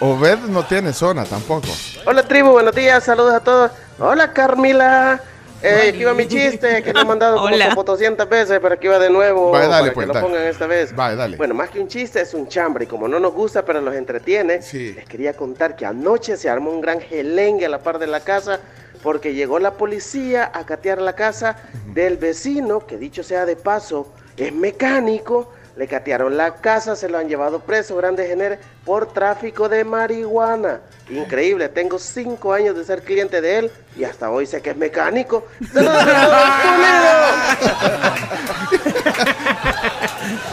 Obed 0.00 0.38
no 0.48 0.64
tiene 0.64 0.92
zona 0.92 1.24
tampoco. 1.24 1.68
Hola 2.06 2.24
tribu, 2.24 2.50
buenos 2.50 2.74
días, 2.74 3.04
saludos 3.04 3.34
a 3.34 3.40
todos. 3.40 3.70
Hola 4.00 4.32
Carmila. 4.32 5.20
Eh, 5.62 5.92
aquí 5.94 6.04
va 6.04 6.12
mi 6.12 6.26
chiste, 6.26 6.82
que 6.82 6.92
lo 6.92 7.00
he 7.00 7.04
mandado 7.06 7.36
como 7.36 7.54
Hola. 7.54 7.74
200 7.74 8.28
veces, 8.28 8.58
pero 8.60 8.74
aquí 8.74 8.86
va 8.86 8.98
de 8.98 9.08
nuevo 9.08 9.50
Vaya, 9.50 9.68
dale, 9.68 9.92
para 9.92 9.94
pues, 9.94 10.04
que 10.04 10.08
lo 10.08 10.14
dale. 10.14 10.26
pongan 10.26 10.42
esta 10.46 10.66
vez. 10.66 10.94
Vale, 10.94 11.16
dale. 11.16 11.36
Bueno, 11.38 11.54
más 11.54 11.70
que 11.70 11.80
un 11.80 11.88
chiste, 11.88 12.20
es 12.20 12.34
un 12.34 12.48
chambre. 12.48 12.84
Y 12.84 12.86
como 12.86 13.08
no 13.08 13.18
nos 13.18 13.32
gusta, 13.32 13.64
pero 13.64 13.80
los 13.80 13.94
entretiene, 13.94 14.60
les 14.72 15.04
quería 15.06 15.32
contar 15.32 15.74
que 15.74 15.86
anoche 15.86 16.36
se 16.36 16.50
armó 16.50 16.70
un 16.70 16.82
gran 16.82 17.00
gelengue 17.00 17.64
a 17.64 17.70
la 17.70 17.78
par 17.78 17.98
de 17.98 18.08
la 18.08 18.20
casa 18.20 18.60
porque 19.04 19.34
llegó 19.34 19.58
la 19.58 19.74
policía 19.74 20.50
a 20.52 20.64
catear 20.64 21.00
la 21.00 21.12
casa 21.12 21.58
del 21.92 22.16
vecino, 22.16 22.86
que 22.86 22.96
dicho 22.96 23.22
sea 23.22 23.44
de 23.44 23.54
paso, 23.54 24.08
es 24.38 24.52
mecánico. 24.52 25.52
Le 25.76 25.86
catearon 25.88 26.36
la 26.36 26.54
casa, 26.54 26.96
se 26.96 27.08
lo 27.08 27.18
han 27.18 27.28
llevado 27.28 27.60
preso, 27.60 27.96
grande 27.96 28.26
gener, 28.26 28.60
por 28.84 29.12
tráfico 29.12 29.68
de 29.68 29.84
marihuana. 29.84 30.80
Increíble, 31.10 31.68
tengo 31.68 31.98
cinco 31.98 32.52
años 32.52 32.76
de 32.76 32.84
ser 32.84 33.02
cliente 33.02 33.40
de 33.40 33.58
él 33.58 33.70
y 33.96 34.04
hasta 34.04 34.30
hoy 34.30 34.46
sé 34.46 34.62
que 34.62 34.70
es 34.70 34.76
mecánico. 34.76 35.46
¡Saludos 35.72 35.96
a 35.96 36.56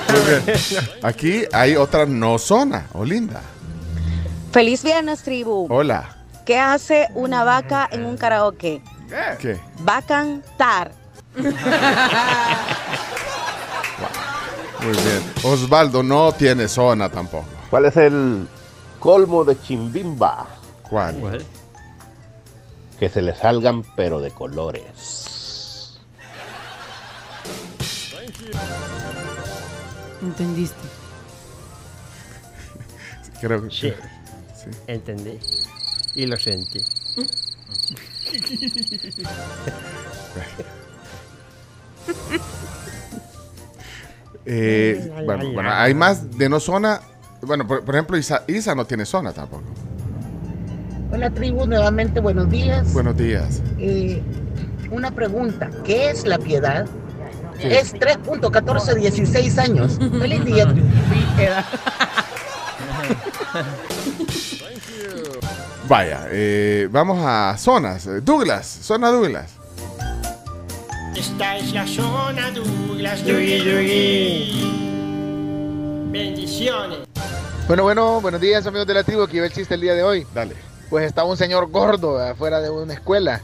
Muy 0.09 0.19
bien. 0.27 0.43
Aquí 1.03 1.45
hay 1.53 1.75
otra 1.77 2.05
no 2.05 2.37
zona. 2.37 2.87
Olinda. 2.93 3.41
Feliz 4.51 4.83
viernes, 4.83 5.21
tribu. 5.21 5.67
Hola. 5.69 6.20
¿Qué 6.45 6.59
hace 6.59 7.07
una 7.13 7.43
vaca 7.43 7.87
en 7.91 8.05
un 8.05 8.17
karaoke? 8.17 8.81
¿Qué? 9.39 9.59
Va 9.87 9.97
a 9.97 10.01
cantar. 10.01 10.91
Muy 14.81 14.93
bien. 14.93 15.33
Osvaldo 15.43 16.01
no 16.01 16.31
tiene 16.31 16.67
zona 16.67 17.09
tampoco. 17.09 17.45
¿Cuál 17.69 17.85
es 17.85 17.97
el 17.97 18.47
colmo 18.99 19.43
de 19.43 19.59
Chimbimba? 19.61 20.47
¿Cuál? 20.89 21.45
Que 22.99 23.09
se 23.09 23.21
le 23.21 23.35
salgan 23.35 23.83
pero 23.95 24.19
de 24.19 24.31
colores. 24.31 25.99
¿Entendiste? 30.21 30.87
Creo 33.39 33.63
que 33.63 33.71
Sí. 33.71 33.93
Entendí. 34.87 35.39
Y 36.15 36.25
lo 36.25 36.37
sentí. 36.37 36.83
Eh, 44.45 45.11
bueno, 45.25 45.51
bueno, 45.53 45.71
hay 45.71 45.93
más 45.93 46.37
de 46.37 46.49
no 46.49 46.59
zona. 46.59 47.01
Bueno, 47.41 47.67
por, 47.67 47.83
por 47.83 47.95
ejemplo, 47.95 48.17
Isa, 48.17 48.43
Isa 48.47 48.75
no 48.75 48.85
tiene 48.85 49.05
zona 49.05 49.31
tampoco. 49.33 49.63
Hola 51.11 51.29
tribu, 51.29 51.65
nuevamente 51.65 52.19
buenos 52.19 52.49
días. 52.49 52.91
Buenos 52.93 53.17
días. 53.17 53.61
Eh, 53.77 54.21
una 54.89 55.11
pregunta, 55.11 55.69
¿qué 55.83 56.09
es 56.09 56.25
la 56.25 56.37
piedad? 56.37 56.87
¿Qué? 57.59 57.79
Es 57.79 57.93
3.1416 57.93 59.57
años. 59.59 59.99
Feliz 60.19 60.45
día. 60.45 60.65
tribu. 60.73 61.65
Vaya, 65.91 66.25
eh, 66.29 66.87
vamos 66.89 67.19
a 67.21 67.53
zonas. 67.57 68.07
Douglas, 68.23 68.65
zona 68.65 69.09
Douglas. 69.11 69.51
Esta 71.13 71.57
es 71.57 71.73
la 71.73 71.85
zona 71.85 72.49
Douglas. 72.51 73.21
Yugi, 73.25 73.57
yugi. 73.57 74.71
Bendiciones. 76.09 76.99
Bueno, 77.67 77.83
bueno, 77.83 78.21
buenos 78.21 78.39
días 78.39 78.65
amigos 78.65 78.87
de 78.87 78.93
la 78.93 79.03
tribu, 79.03 79.23
aquí 79.23 79.39
va 79.41 79.47
el 79.47 79.51
chiste 79.51 79.73
el 79.73 79.81
día 79.81 79.93
de 79.93 80.03
hoy. 80.03 80.25
Dale. 80.33 80.55
Pues 80.89 81.05
estaba 81.05 81.27
un 81.29 81.35
señor 81.35 81.69
gordo 81.69 82.17
afuera 82.19 82.61
de 82.61 82.69
una 82.69 82.93
escuela 82.93 83.41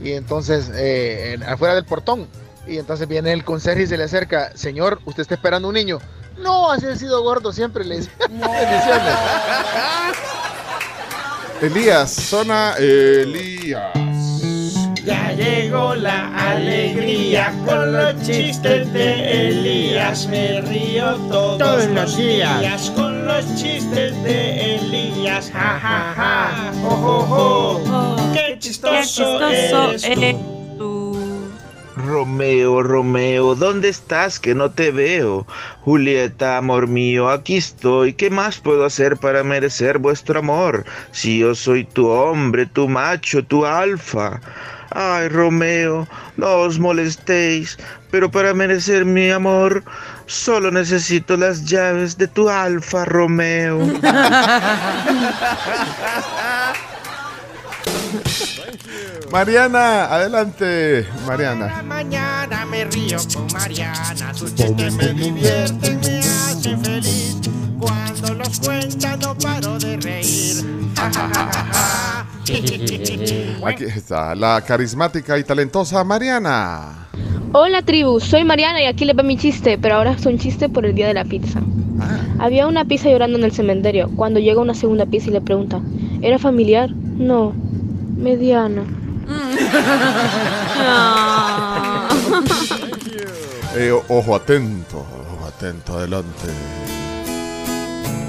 y 0.00 0.12
entonces 0.12 0.70
eh, 0.74 1.34
en- 1.34 1.42
afuera 1.42 1.74
del 1.74 1.84
portón 1.84 2.26
y 2.66 2.78
entonces 2.78 3.06
viene 3.06 3.34
el 3.34 3.44
conserje 3.44 3.82
y 3.82 3.86
se 3.86 3.98
le 3.98 4.04
acerca, 4.04 4.56
señor, 4.56 4.98
usted 5.04 5.20
está 5.20 5.34
esperando 5.34 5.68
un 5.68 5.74
niño. 5.74 5.98
No, 6.38 6.70
así 6.72 6.86
ha 6.86 6.96
sido 6.96 7.22
gordo 7.22 7.52
siempre, 7.52 7.84
le 7.84 7.98
dice. 7.98 8.10
Bendiciones. 8.18 9.14
Elías, 11.62 12.10
zona 12.10 12.74
Elías. 12.76 13.94
Ya 15.04 15.32
llegó 15.32 15.94
la 15.94 16.50
alegría 16.50 17.54
con 17.64 17.92
los 17.92 18.20
chistes 18.22 18.92
de 18.92 19.48
Elías. 19.48 20.26
Me 20.26 20.60
río 20.62 21.14
todos, 21.30 21.86
los 21.86 22.16
días. 22.16 22.90
con 22.96 23.26
los 23.26 23.44
chistes 23.54 24.20
de 24.24 24.74
Elías. 24.74 25.52
Ja, 25.52 25.78
ja, 25.80 26.14
ja. 26.16 26.72
Oh, 26.84 27.28
oh, 27.30 27.80
oh. 27.86 28.32
Qué 28.32 28.58
chistoso, 28.58 29.40
eres 29.48 30.36
tú. 30.36 30.61
Romeo, 32.04 32.82
Romeo, 32.82 33.54
¿dónde 33.54 33.88
estás? 33.88 34.40
Que 34.40 34.54
no 34.54 34.70
te 34.70 34.90
veo. 34.90 35.46
Julieta, 35.82 36.56
amor 36.56 36.88
mío, 36.88 37.30
aquí 37.30 37.56
estoy. 37.56 38.14
¿Qué 38.14 38.30
más 38.30 38.58
puedo 38.58 38.84
hacer 38.84 39.16
para 39.16 39.44
merecer 39.44 39.98
vuestro 39.98 40.40
amor? 40.40 40.84
Si 41.12 41.38
yo 41.38 41.54
soy 41.54 41.84
tu 41.84 42.08
hombre, 42.08 42.66
tu 42.66 42.88
macho, 42.88 43.44
tu 43.44 43.64
alfa. 43.64 44.40
Ay, 44.90 45.28
Romeo, 45.28 46.06
no 46.36 46.56
os 46.56 46.78
molestéis, 46.78 47.78
pero 48.10 48.30
para 48.30 48.52
merecer 48.52 49.04
mi 49.04 49.30
amor, 49.30 49.82
solo 50.26 50.70
necesito 50.70 51.36
las 51.36 51.64
llaves 51.64 52.18
de 52.18 52.28
tu 52.28 52.48
alfa, 52.48 53.04
Romeo. 53.04 53.78
Mariana, 59.30 60.04
adelante, 60.06 61.06
Mariana. 61.26 61.82
Mañana 61.82 62.66
me 62.66 62.84
río 62.84 63.18
con 63.34 63.46
Mariana. 63.52 64.34
Sus 64.34 64.54
chistes 64.54 64.94
me 64.94 65.12
divierten, 65.12 66.00
me 66.00 66.18
hacen 66.18 66.84
feliz. 66.84 67.36
Cuando 67.78 68.34
los 68.34 68.60
cuenta 68.60 69.16
no 69.16 69.34
paro 69.36 69.78
de 69.78 69.96
reír. 69.98 70.56
Ja, 70.96 71.10
ja, 71.12 71.30
ja, 71.34 71.52
ja, 71.52 71.64
ja. 71.72 72.22
Aquí 73.66 73.84
está 73.84 74.34
la 74.34 74.60
carismática 74.66 75.38
y 75.38 75.44
talentosa 75.44 76.02
Mariana. 76.02 77.08
Hola 77.52 77.82
tribu, 77.82 78.18
soy 78.18 78.44
Mariana 78.44 78.82
y 78.82 78.86
aquí 78.86 79.04
les 79.04 79.16
va 79.16 79.22
mi 79.22 79.36
chiste, 79.36 79.78
pero 79.78 79.96
ahora 79.96 80.12
es 80.12 80.26
un 80.26 80.38
chiste 80.38 80.68
por 80.68 80.84
el 80.84 80.94
día 80.94 81.06
de 81.06 81.14
la 81.14 81.24
pizza. 81.24 81.60
Había 82.38 82.66
una 82.66 82.84
pizza 82.84 83.08
llorando 83.10 83.38
en 83.38 83.44
el 83.44 83.52
cementerio. 83.52 84.10
Cuando 84.16 84.40
llega 84.40 84.60
una 84.60 84.74
segunda 84.74 85.06
pizza 85.06 85.30
y 85.30 85.34
le 85.34 85.40
pregunta, 85.40 85.80
¿era 86.20 86.38
familiar? 86.38 86.90
No, 86.90 87.52
mediana. 88.16 88.82
Eh, 93.74 93.90
ojo 93.90 94.36
atento, 94.36 94.98
ojo 94.98 95.46
atento, 95.46 95.96
adelante. 95.96 96.28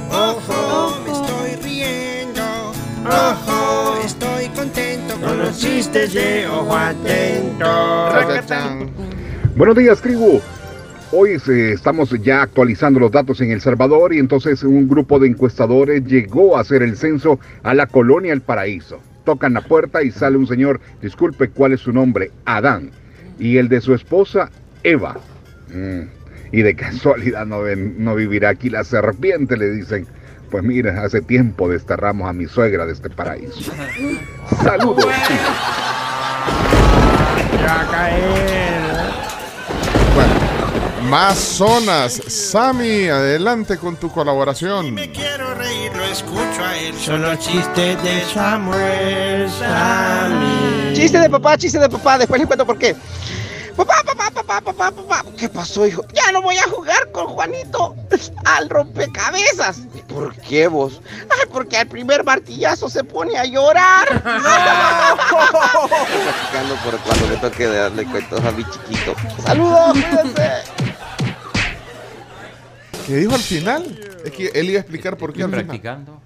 Ojo, 0.10 0.98
me 1.06 1.12
estoy 1.12 1.56
riendo. 1.62 2.42
Ojo, 3.06 3.98
estoy 4.06 4.48
contento 4.56 5.20
con 5.20 5.40
los 5.40 5.60
chistes 5.60 6.14
de 6.14 6.48
ojo 6.48 6.78
atento. 6.78 7.66
Buenos 9.58 9.76
días, 9.76 10.02
tribu. 10.02 10.40
Hoy 11.12 11.32
eh, 11.32 11.74
estamos 11.74 12.10
ya 12.22 12.44
actualizando 12.44 13.02
los 13.02 13.12
datos 13.12 13.42
en 13.42 13.52
El 13.52 13.60
Salvador 13.60 14.14
y 14.14 14.20
entonces 14.20 14.64
un 14.64 14.88
grupo 14.88 15.20
de 15.20 15.28
encuestadores 15.28 16.06
llegó 16.06 16.56
a 16.56 16.62
hacer 16.62 16.84
el 16.84 16.96
censo 16.96 17.38
a 17.64 17.74
la 17.74 17.88
colonia 17.88 18.32
El 18.32 18.40
Paraíso. 18.42 19.02
Tocan 19.26 19.54
la 19.54 19.62
puerta 19.62 20.04
y 20.04 20.12
sale 20.12 20.38
un 20.38 20.48
señor, 20.48 20.82
disculpe, 21.02 21.50
¿cuál 21.50 21.74
es 21.74 21.82
su 21.82 21.94
nombre? 21.94 22.32
Adán. 22.46 22.92
Y 23.40 23.58
el 23.58 23.70
de 23.70 23.82
su 23.82 23.94
esposa, 23.94 24.50
Eva. 24.84 25.18
Mm, 25.74 26.02
Y 26.52 26.62
de 26.62 26.76
casualidad 26.76 27.46
no, 27.48 27.62
ven- 27.62 27.96
no 28.04 28.14
vivirá 28.16 28.50
aquí 28.50 28.70
la 28.70 28.84
serpiente, 28.84 29.58
le 29.58 29.72
dicen. 29.72 30.06
Pues 30.52 30.64
mira, 30.64 31.02
hace 31.04 31.20
tiempo 31.22 31.68
desterramos 31.68 32.30
a 32.30 32.34
mi 32.34 32.46
suegra 32.46 32.86
de 32.86 32.94
este 32.94 33.10
paraíso. 33.10 33.72
Saludos. 34.64 35.06
Ya. 37.60 38.83
Más 41.04 41.38
zonas. 41.38 42.22
Sammy, 42.28 43.10
adelante 43.10 43.78
con 43.78 43.98
tu 43.98 44.10
colaboración. 44.10 44.96
Quiero 45.14 45.54
reír, 45.54 45.94
lo 45.96 46.04
escucho 46.06 46.64
a 46.64 46.78
él. 46.78 46.96
Son 46.98 47.22
los 47.22 47.38
chistes 47.40 48.02
de 48.04 48.24
Samuel 48.34 49.50
Sammy. 49.52 50.94
Chiste 50.94 51.20
de 51.20 51.30
papá, 51.30 51.58
chiste 51.58 51.78
de 51.80 51.90
papá, 51.90 52.18
después 52.18 52.40
les 52.40 52.48
cuento 52.48 52.66
por 52.66 52.78
qué. 52.78 52.96
Papá, 53.76 53.96
papá, 54.06 54.30
papá, 54.32 54.62
papá, 54.62 54.92
papá. 54.92 55.26
¿Qué 55.38 55.50
pasó, 55.50 55.86
hijo? 55.88 56.06
Ya 56.14 56.32
no 56.32 56.42
voy 56.42 56.56
a 56.58 56.64
jugar 56.70 57.12
con 57.12 57.28
Juanito 57.28 57.96
al 58.46 58.70
rompecabezas. 58.70 59.80
¿Y 59.96 60.00
¿Por 60.02 60.36
qué 60.36 60.68
vos? 60.68 61.02
Ay, 61.22 61.50
porque 61.52 61.78
al 61.78 61.88
primer 61.88 62.24
martillazo 62.24 62.88
se 62.88 63.04
pone 63.04 63.36
a 63.38 63.46
llorar. 63.46 64.08
Practicando 64.24 64.46
por 66.84 67.00
cuando 67.00 67.28
me 67.28 67.36
toque 67.38 67.66
darle 67.66 68.06
cuentos 68.06 68.40
a 68.46 68.52
mi 68.52 68.64
chiquito. 68.64 69.16
Saludos, 69.44 69.94
cuídense. 69.94 70.93
¿Qué 73.08 73.16
dijo 73.18 73.36
al 73.36 73.42
final? 73.42 73.84
Es 74.24 74.32
que 74.32 74.48
él 74.54 74.70
iba 74.70 74.78
a 74.78 74.82
explicar 74.82 75.18
por 75.18 75.34
qué 75.34 75.44
al 75.44 75.50
final. 75.50 75.66
Practicando. 75.66 76.22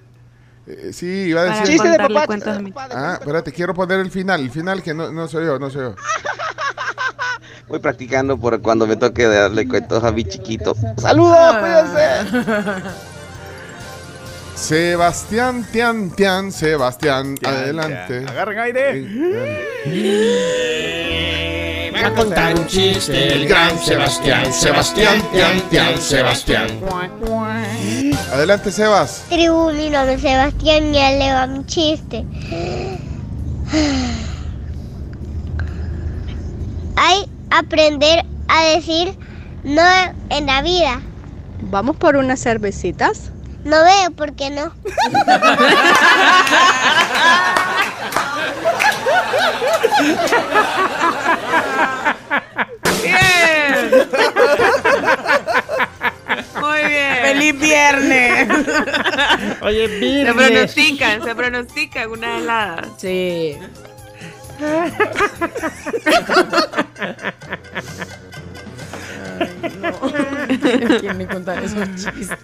Eh, 0.67 0.91
sí, 0.93 1.05
iba 1.05 1.41
a 1.43 1.47
Para 1.47 1.59
decir. 1.59 1.73
Chiste 1.73 1.89
de 1.89 1.97
papá, 1.97 2.27
cuentos 2.27 2.57
Ah, 2.93 3.17
espérate, 3.19 3.51
quiero 3.51 3.73
poner 3.73 3.99
el 3.99 4.11
final. 4.11 4.41
El 4.41 4.51
final 4.51 4.83
que 4.83 4.93
no, 4.93 5.11
no 5.11 5.27
soy 5.27 5.45
yo, 5.45 5.57
no 5.57 5.69
soy 5.69 5.81
yo. 5.83 5.95
Voy 7.67 7.79
practicando 7.79 8.37
por 8.37 8.61
cuando 8.61 8.87
me 8.87 8.95
toque 8.95 9.25
darle 9.25 9.67
cuentos 9.67 10.03
a 10.03 10.11
mi 10.11 10.23
chiquito. 10.23 10.75
Saludos, 10.97 11.57
cuídense. 11.57 12.87
Sebastián, 14.57 15.67
Tian, 15.71 16.09
Tian, 16.09 16.51
Sebastián, 16.51 17.35
adelante. 17.43 18.25
Agarren 18.27 18.57
aire. 18.57 19.05
Va 21.93 22.07
a 22.07 22.13
contar 22.13 22.55
un 22.55 22.65
chiste 22.65 23.33
el 23.33 23.47
gran 23.47 23.77
Sebastián. 23.77 24.51
Sebastián, 24.51 25.21
Tian, 25.31 25.61
Tian, 25.69 26.01
Sebastián. 26.01 26.67
Adelante, 28.33 28.71
Sebas. 28.71 29.25
Tribu, 29.29 29.71
mi 29.73 29.91
nombre 29.91 30.15
es 30.15 30.21
Sebastián 30.21 30.93
y 30.93 30.97
él 30.97 31.19
le 31.19 31.33
va 31.33 31.45
mi 31.45 31.63
chiste. 31.67 32.25
Hay 36.95 37.29
aprender 37.51 38.25
a 38.47 38.63
decir 38.75 39.15
no 39.63 39.83
en 40.31 40.47
la 40.47 40.63
vida. 40.63 41.01
¿Vamos 41.61 41.95
por 41.95 42.15
unas 42.15 42.41
cervecitas? 42.41 43.31
No 43.67 43.83
veo 43.83 44.11
por 44.15 44.33
qué 44.33 44.49
no. 44.49 44.71
Bien. 53.03 54.07
Muy 56.59 56.79
bien. 56.89 57.17
¡Feliz 57.21 57.59
viernes! 57.59 58.49
Oye, 59.61 59.87
Se 59.87 59.99
viernes. 59.99 60.35
pronostican, 60.35 61.23
se 61.23 61.35
pronostican 61.35 62.09
una 62.11 62.37
helada. 62.37 62.81
Sí. 62.97 63.57
¿Quién 70.99 71.17
me 71.17 71.27
contar 71.27 71.63
esos 71.63 71.87
chistes? 71.95 72.37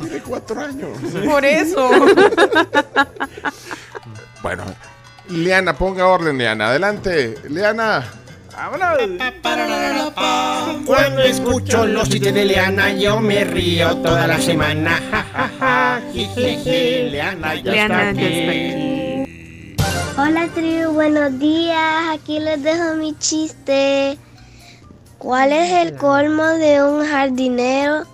Tiene 0.00 0.20
cuatro 0.20 0.60
años. 0.60 0.98
Por 1.24 1.44
eso. 1.44 1.90
Bueno, 4.40 4.62
Liana, 5.28 5.76
ponga 5.76 6.06
orden, 6.06 6.38
Liana. 6.38 6.68
Adelante, 6.68 7.34
Liana. 7.48 8.04
Cuando 10.86 11.22
escucho 11.22 11.86
los 11.86 12.08
chistes 12.08 12.34
de 12.34 12.44
Leana, 12.44 12.92
yo 12.92 13.20
me 13.20 13.44
río 13.44 13.96
toda 13.98 14.26
la 14.26 14.40
semana. 14.40 15.00
Ja. 15.58 16.00
Leana 16.14 17.54
ya 17.56 17.70
Leana 17.72 18.10
está 18.10 18.22
ya 18.22 18.50
aquí. 18.50 19.26
Hola 20.16 20.48
tribu, 20.54 20.92
buenos 20.92 21.38
días. 21.38 22.14
Aquí 22.14 22.40
les 22.40 22.62
dejo 22.62 22.94
mi 22.94 23.16
chiste. 23.18 24.18
¿Cuál 25.18 25.52
es 25.52 25.72
el 25.86 25.96
colmo 25.96 26.44
de 26.44 26.82
un 26.82 27.06
jardinero? 27.06 28.04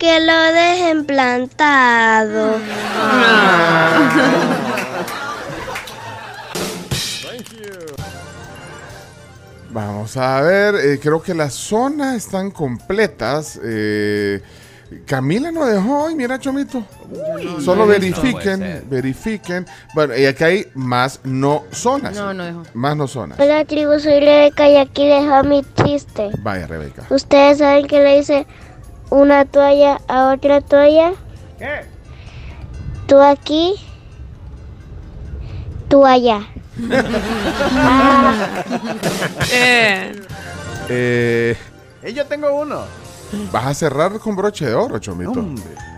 Que 0.00 0.18
lo 0.18 0.32
dejen 0.54 1.04
plantado. 1.04 2.56
Vamos 9.68 10.16
a 10.16 10.40
ver, 10.40 10.74
eh, 10.76 10.98
creo 11.00 11.20
que 11.20 11.34
las 11.34 11.52
zonas 11.52 12.16
están 12.16 12.50
completas. 12.50 13.60
eh, 13.62 14.40
Camila 15.04 15.52
no 15.52 15.66
dejó 15.66 16.04
hoy, 16.04 16.14
mira, 16.14 16.38
Chomito. 16.38 16.82
Solo 17.60 17.82
no, 17.82 17.86
verifiquen, 17.86 18.84
verifiquen. 18.88 19.66
Bueno, 19.94 20.16
y 20.16 20.24
aquí 20.24 20.44
hay 20.44 20.66
más 20.74 21.20
no 21.24 21.64
zonas. 21.70 22.16
No, 22.16 22.32
no 22.32 22.44
dejó. 22.44 22.62
Más 22.72 22.96
no 22.96 23.06
zonas. 23.06 23.38
Hola 23.38 23.66
tribu, 23.66 24.00
soy 24.00 24.18
Rebeca 24.20 24.66
y 24.66 24.78
aquí 24.78 25.08
va 25.10 25.42
mi 25.42 25.62
chiste. 25.84 26.30
Vaya, 26.38 26.66
Rebeca. 26.66 27.04
¿Ustedes 27.10 27.58
saben 27.58 27.86
que 27.86 28.00
le 28.02 28.16
dice 28.16 28.46
una 29.10 29.44
toalla 29.44 30.00
a 30.08 30.32
otra 30.32 30.60
toalla? 30.60 31.12
¿Qué? 31.58 31.84
Tú 33.06 33.18
aquí, 33.20 33.74
tú 35.88 36.04
allá. 36.06 36.40
Eh, 40.92 41.56
Eh, 42.02 42.12
yo 42.12 42.26
tengo 42.26 42.52
uno. 42.52 42.82
vas 43.52 43.66
a 43.66 43.74
cerrar 43.74 44.18
con 44.18 44.34
broche 44.34 44.66
de 44.66 44.74
oro, 44.74 44.98
Chomito. 44.98 45.44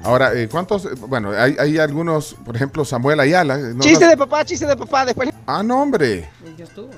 Ahora, 0.02 0.34
eh, 0.34 0.48
¿cuántos? 0.50 0.88
Bueno, 1.08 1.30
hay, 1.30 1.56
hay 1.58 1.78
algunos, 1.78 2.34
por 2.44 2.56
ejemplo, 2.56 2.84
Samuel 2.84 3.20
Ayala. 3.20 3.54
eh, 3.58 3.72
no- 3.74 3.80
Chiste 3.82 4.06
de 4.06 4.16
papá, 4.16 4.44
chiste 4.44 4.66
de 4.66 4.76
papá. 4.76 5.06
Después 5.06 5.30
Ah, 5.46 5.62
no, 5.62 5.80
hombre. 5.80 6.28
Ya 6.58 6.64
estuvo. 6.64 6.90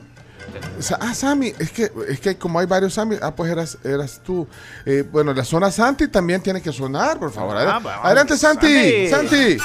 Ah, 1.01 1.15
Sammy, 1.15 1.53
es 1.59 1.71
que, 1.71 1.91
es 2.09 2.21
que 2.21 2.37
como 2.37 2.59
hay 2.59 2.67
varios 2.67 2.95
Sammy, 2.95 3.17
ah, 3.23 3.35
pues 3.35 3.51
eras, 3.51 3.79
eras 3.85 4.21
tú. 4.25 4.47
Eh, 4.85 5.05
bueno, 5.11 5.33
la 5.33 5.45
zona 5.45 5.71
Santi 5.71 6.09
también 6.09 6.43
tiene 6.43 6.61
que 6.61 6.73
sonar, 6.73 7.19
por 7.19 7.33
favor. 7.33 7.57
Adel- 7.57 7.69
Ah, 7.71 7.79
vamos, 7.83 8.05
Adelante, 8.05 8.37
Santi. 8.37 9.09
Santi. 9.09 9.57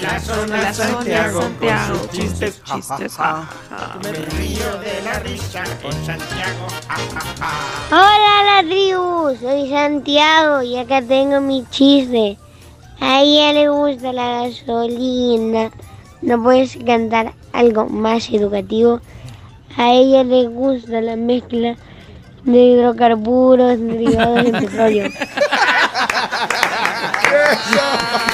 La 0.00 0.18
zona 0.20 0.56
La 0.62 0.74
Santiago, 0.74 1.42
Santiago, 1.42 1.98
con 1.98 1.98
sus 2.00 2.10
chistes, 2.10 2.60
ja, 2.64 2.74
chistes, 2.74 3.12
ja. 3.16 3.48
ja, 3.70 3.98
Me 4.02 4.12
río 4.12 4.78
de 4.80 5.00
la 5.04 5.18
risa 5.20 5.62
con 5.80 5.92
Santiago, 6.04 6.66
ja, 6.88 6.96
ja, 6.96 7.20
ja. 7.38 7.88
Hola 7.90 8.62
la 8.62 8.68
tribu, 8.68 9.36
soy 9.40 9.70
Santiago 9.70 10.62
y 10.62 10.76
acá 10.78 11.02
tengo 11.02 11.40
mi 11.40 11.64
chiste. 11.70 12.36
A 13.00 13.20
ella 13.20 13.52
le 13.52 13.68
gusta 13.68 14.12
la 14.12 14.42
gasolina. 14.48 15.70
¿No 16.22 16.42
puedes 16.42 16.78
cantar 16.86 17.34
algo 17.52 17.86
más 17.86 18.30
educativo? 18.30 19.00
A 19.76 19.90
ella 19.92 20.22
le 20.22 20.46
gusta 20.46 21.00
la 21.00 21.16
mezcla 21.16 21.76
de 22.44 22.58
hidrocarburos 22.58 23.78
derivados 23.78 24.44
del 24.44 24.52
petróleo. 24.52 25.10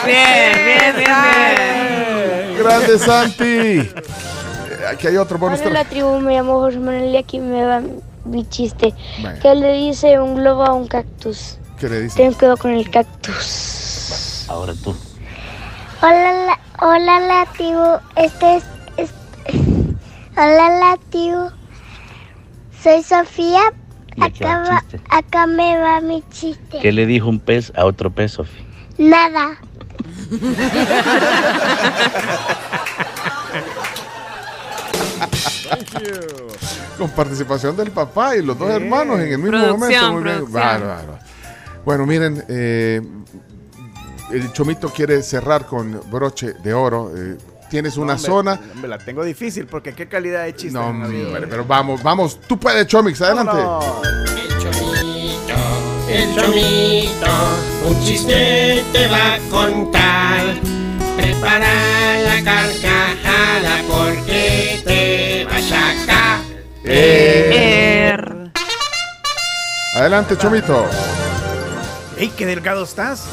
Bien, 0.04 0.52
bien, 0.54 0.96
bien, 0.96 0.96
bien. 0.96 2.58
Grande 2.62 2.98
Santi. 2.98 3.90
Aquí 4.90 5.06
hay 5.06 5.16
otro 5.16 5.38
bonus. 5.38 5.60
Hola 5.60 5.70
la 5.70 5.84
tribu, 5.84 6.18
me 6.20 6.34
llamo 6.34 6.58
José 6.60 6.78
Manuel 6.78 7.14
y 7.14 7.16
aquí 7.16 7.40
me 7.40 7.64
va 7.64 7.82
mi 8.24 8.48
chiste. 8.48 8.94
Vaya. 9.22 9.38
¿Qué 9.40 9.54
le 9.54 9.72
dice 9.72 10.20
un 10.20 10.36
globo 10.36 10.64
a 10.64 10.72
un 10.72 10.86
cactus? 10.88 11.58
¿Qué 11.78 11.88
le 11.88 12.02
dice? 12.02 12.16
Ten 12.16 12.32
cuidado 12.32 12.56
con 12.56 12.72
el 12.72 12.90
cactus. 12.90 14.46
Ahora 14.48 14.74
tú. 14.82 14.94
Hola, 16.00 16.32
la, 16.46 16.58
hola, 16.80 17.20
la 17.20 17.46
tribu. 17.56 17.98
Este 18.16 18.56
es, 18.56 18.64
es- 18.96 19.14
Hola, 20.36 20.68
la 20.80 20.98
tribu. 21.10 21.50
Soy 22.82 23.02
Sofía. 23.02 23.62
Acá, 24.20 24.62
va- 24.68 25.16
acá 25.16 25.46
me 25.46 25.78
va 25.78 26.00
mi 26.00 26.22
chiste. 26.30 26.78
¿Qué 26.80 26.92
le 26.92 27.06
dijo 27.06 27.28
un 27.28 27.38
pez 27.40 27.72
a 27.76 27.84
otro 27.84 28.10
pez, 28.10 28.32
Sofi? 28.32 28.64
Nada. 28.98 29.58
Con 36.96 37.10
participación 37.10 37.76
del 37.76 37.90
papá 37.90 38.36
y 38.36 38.42
los 38.42 38.58
dos 38.58 38.70
hermanos 38.70 39.20
en 39.20 39.28
el 39.32 39.38
mismo 39.38 39.50
Producción, 39.58 39.78
momento. 40.12 40.12
Muy 40.12 40.22
bien. 40.24 40.52
Bárbaro. 40.52 41.18
Bueno, 41.84 42.06
miren, 42.06 42.44
eh, 42.48 43.00
el 44.30 44.52
Chomito 44.52 44.88
quiere 44.90 45.22
cerrar 45.22 45.66
con 45.66 46.00
broche 46.10 46.54
de 46.62 46.74
oro. 46.74 47.12
eh, 47.16 47.36
tienes 47.70 47.96
una 47.96 48.16
zona. 48.18 48.58
hombre, 48.72 48.88
la 48.88 48.98
tengo 48.98 49.24
difícil 49.24 49.66
porque 49.66 49.94
qué 49.94 50.08
calidad 50.08 50.44
de 50.44 50.54
chiste. 50.54 50.78
No, 50.78 50.86
hombre, 50.88 51.46
pero 51.48 51.64
vamos, 51.64 52.02
vamos. 52.02 52.40
Tú 52.46 52.58
puedes, 52.58 52.86
Chomix, 52.86 53.20
adelante. 53.20 53.58
El 56.10 56.34
chomito, 56.34 57.26
un 57.86 58.02
chiste 58.02 58.82
te 58.92 59.08
va 59.08 59.34
a 59.34 59.38
contar. 59.50 60.46
Prepara 61.16 62.18
la 62.20 62.42
carcajada 62.42 63.82
porque 63.86 64.80
te 64.84 65.44
vas 65.44 65.72
a 65.72 66.06
caer. 66.06 66.64
Eh. 66.84 68.08
Er. 68.14 68.50
Adelante, 69.94 70.36
Chomito. 70.38 70.86
¡Ey, 72.16 72.28
qué 72.30 72.46
delgado 72.46 72.84
estás! 72.84 73.24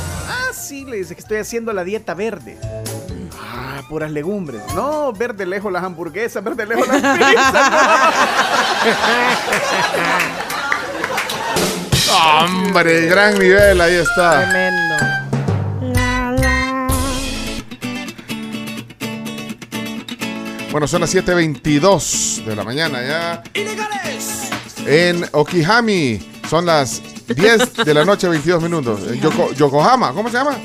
Sí, 0.66 0.84
le 0.84 0.98
dice 0.98 1.14
que 1.14 1.22
estoy 1.22 1.38
haciendo 1.38 1.72
la 1.74 1.84
dieta 1.84 2.16
verde. 2.16 2.58
Ah, 3.40 3.84
puras 3.88 4.10
legumbres. 4.10 4.64
No, 4.74 5.14
verde 5.14 5.46
lejos 5.46 5.72
las 5.72 5.84
hamburguesas, 5.84 6.44
verde 6.44 6.66
lejos 6.66 6.88
las 6.88 7.18
pizzas. 7.20 7.72
Hombre, 12.42 13.06
gran 13.06 13.38
nivel, 13.38 13.80
ahí 13.80 13.94
está. 13.94 14.42
Tremendo. 14.42 14.96
Bueno, 20.72 20.88
son 20.88 21.02
las 21.02 21.14
7.22 21.14 22.44
de 22.44 22.56
la 22.56 22.64
mañana 22.64 23.04
ya. 23.04 23.44
En 24.88 25.26
Okihami 25.32 26.28
son 26.50 26.66
las 26.66 27.04
10 27.28 27.74
de 27.86 27.94
la 27.94 28.06
noche, 28.06 28.28
22 28.28 28.62
minutos. 28.62 29.00
En 29.10 29.20
Yoko- 29.22 29.54
Yokohama, 29.56 30.14
¿cómo 30.14 30.30
se 30.30 30.38
llama? 30.38 30.58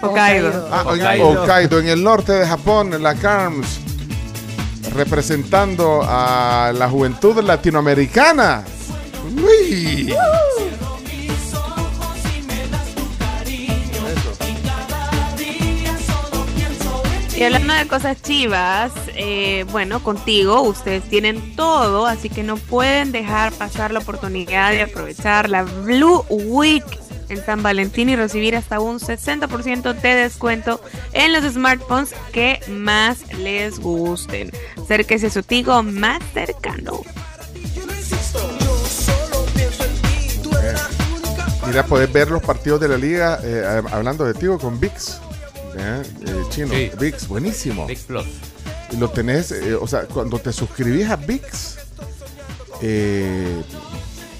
Hokkaido. 0.00 0.68
Ah, 0.70 0.82
en 0.82 0.88
Hokkaido. 1.00 1.42
Hokkaido, 1.42 1.78
en 1.80 1.88
el 1.88 2.02
norte 2.04 2.32
de 2.32 2.46
Japón, 2.46 2.92
en 2.94 3.02
la 3.02 3.14
CARMS, 3.14 3.80
representando 4.94 6.02
a 6.06 6.72
la 6.76 6.88
juventud 6.88 7.42
latinoamericana. 7.42 8.64
Uy. 9.34 10.14
Y 17.42 17.44
hablando 17.44 17.74
de 17.74 17.88
cosas 17.88 18.22
chivas, 18.22 18.92
eh, 19.16 19.66
bueno, 19.72 20.00
contigo 20.00 20.62
ustedes 20.62 21.02
tienen 21.02 21.56
todo, 21.56 22.06
así 22.06 22.30
que 22.30 22.44
no 22.44 22.56
pueden 22.56 23.10
dejar 23.10 23.52
pasar 23.52 23.90
la 23.90 23.98
oportunidad 23.98 24.70
de 24.70 24.82
aprovechar 24.82 25.50
la 25.50 25.64
Blue 25.64 26.24
Week 26.28 26.84
en 27.30 27.44
San 27.44 27.60
Valentín 27.60 28.08
y 28.10 28.14
recibir 28.14 28.54
hasta 28.54 28.78
un 28.78 29.00
60% 29.00 29.92
de 29.92 30.14
descuento 30.14 30.80
en 31.14 31.32
los 31.32 31.42
smartphones 31.52 32.14
que 32.32 32.60
más 32.68 33.26
les 33.36 33.80
gusten. 33.80 34.52
Acérquese 34.80 35.26
a 35.26 35.30
su 35.30 35.42
tigo 35.42 35.82
más 35.82 36.22
cercano. 36.32 37.00
Mira, 41.66 41.84
podés 41.86 42.12
ver 42.12 42.30
los 42.30 42.40
partidos 42.40 42.80
de 42.80 42.86
la 42.86 42.96
liga, 42.96 43.40
eh, 43.42 43.82
hablando 43.90 44.24
de 44.24 44.34
Tigo, 44.34 44.60
con 44.60 44.78
VIX. 44.78 45.31
¿Eh? 45.76 46.02
Eh, 46.26 46.42
chino, 46.50 46.68
Sí. 46.68 46.90
VIX, 46.98 47.28
buenísimo. 47.28 47.86
Big 47.86 47.98
Plus. 48.00 48.26
Lo 48.98 49.08
tenés, 49.10 49.52
eh, 49.52 49.74
o 49.74 49.86
sea, 49.86 50.02
cuando 50.06 50.38
te 50.38 50.52
suscribís 50.52 51.08
a 51.08 51.16
VIX, 51.16 51.76
eh, 52.82 53.62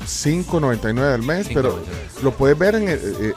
5.99 0.06 1.14
al 1.14 1.22
mes, 1.22 1.48
pero 1.52 1.76
5.99. 1.78 2.22
lo 2.22 2.32
puedes 2.36 2.59
ver 2.59 2.74
en 2.74 2.88
el, 2.88 3.34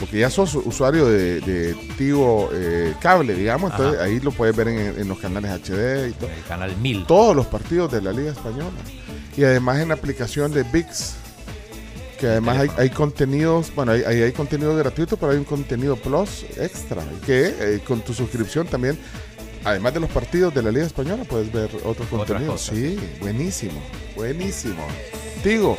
porque 0.00 0.18
ya 0.18 0.30
sos 0.30 0.54
usuario 0.54 1.06
de, 1.06 1.40
de 1.40 1.74
Tigo 1.96 2.50
eh, 2.52 2.94
cable, 3.00 3.34
digamos, 3.34 3.70
entonces 3.72 4.00
ahí 4.00 4.20
lo 4.20 4.30
puedes 4.32 4.56
ver 4.56 4.68
en, 4.68 4.78
en 5.00 5.08
los 5.08 5.18
canales 5.18 5.50
HD 5.52 6.08
y 6.08 6.12
todo. 6.12 6.30
El 6.30 6.44
canal 6.48 6.76
1000. 6.76 7.06
Todos 7.06 7.36
los 7.36 7.46
partidos 7.46 7.92
de 7.92 8.02
la 8.02 8.12
Liga 8.12 8.32
Española. 8.32 8.70
Y 9.36 9.44
además 9.44 9.78
en 9.80 9.88
la 9.88 9.94
aplicación 9.94 10.52
de 10.52 10.62
VIX, 10.64 11.14
que 12.18 12.26
además 12.26 12.58
hay, 12.58 12.70
hay 12.76 12.90
contenidos, 12.90 13.72
bueno, 13.74 13.92
hay, 13.92 14.02
hay, 14.02 14.22
hay 14.22 14.32
contenido 14.32 14.74
gratuito, 14.74 15.16
pero 15.16 15.32
hay 15.32 15.38
un 15.38 15.44
contenido 15.44 15.96
plus 15.96 16.44
extra, 16.56 17.02
que 17.24 17.54
eh, 17.58 17.80
con 17.86 18.00
tu 18.00 18.14
suscripción 18.14 18.66
también, 18.66 18.98
además 19.64 19.94
de 19.94 20.00
los 20.00 20.10
partidos 20.10 20.54
de 20.54 20.62
la 20.62 20.70
Liga 20.70 20.86
Española, 20.86 21.24
puedes 21.24 21.52
ver 21.52 21.70
otros 21.84 22.08
contenidos. 22.08 22.62
Sí, 22.62 22.98
buenísimo, 23.20 23.80
buenísimo. 24.14 24.86
Digo, 25.44 25.78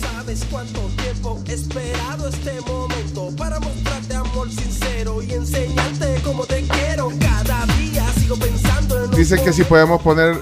sabes 0.00 0.44
cuánto 0.50 0.80
tiempo 1.02 1.42
he 1.46 1.52
esperado 1.52 2.28
este 2.28 2.60
momento 2.62 3.34
para 3.36 3.60
mostrarte 3.60 4.14
amor 4.14 4.50
sincero 4.50 5.22
y 5.22 5.32
enseñarte 5.32 6.20
cómo 6.22 6.44
te 6.44 6.62
quiero. 6.62 7.10
Cada 7.18 7.66
día 7.76 8.06
sigo 8.18 8.36
pensando 8.36 9.04
en 9.04 9.10
dicen 9.12 9.42
que 9.42 9.52
si 9.52 9.64
podemos 9.64 10.02
poner 10.02 10.36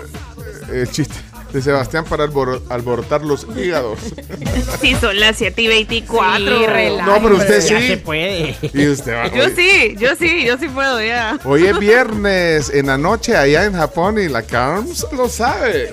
eh, 0.73 0.81
el 0.81 0.91
chiste. 0.91 1.15
De 1.57 1.63
Sebastián 1.63 2.05
para 2.05 2.25
albor- 2.27 2.63
alborotar 2.69 3.23
los 3.23 3.47
hígados. 3.57 3.99
Sí, 4.81 4.95
son 5.01 5.19
las 5.19 5.37
7 5.39 5.63
y 5.63 5.67
24. 5.69 6.39
Sí, 6.59 6.67
relax. 6.67 7.07
No, 7.09 7.23
pero 7.23 7.37
usted 7.37 7.61
Ya 7.67 7.81
sí. 7.81 7.87
se 7.89 7.97
puede. 7.97 8.57
Y 8.75 8.87
usted 8.89 9.15
va- 9.15 9.29
Yo 9.35 9.49
sí, 9.57 9.97
yo 9.99 10.15
sí, 10.17 10.45
yo 10.45 10.59
sí 10.59 10.69
puedo 10.69 11.03
ya. 11.03 11.39
Hoy 11.45 11.67
es 11.67 11.79
viernes 11.79 12.71
en 12.71 12.87
la 12.87 12.99
noche 12.99 13.37
allá 13.37 13.65
en 13.65 13.73
Japón 13.73 14.19
y 14.19 14.29
la 14.29 14.43
Carms 14.43 15.07
lo 15.13 15.29
sabe. 15.29 15.93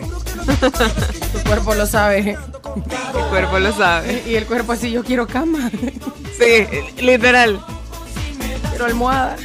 Tu 1.33 1.39
cuerpo 1.47 1.73
lo 1.75 1.85
sabe. 1.87 2.37
El 3.15 3.23
cuerpo 3.29 3.59
lo 3.59 3.71
sabe. 3.73 4.21
Y 4.27 4.35
el 4.35 4.45
cuerpo 4.45 4.73
así, 4.73 4.91
yo 4.91 5.03
quiero 5.03 5.25
cama. 5.27 5.71
Sí, 6.37 6.67
literal. 7.01 7.63
Quiero 8.69 8.85
almohada. 8.85 9.37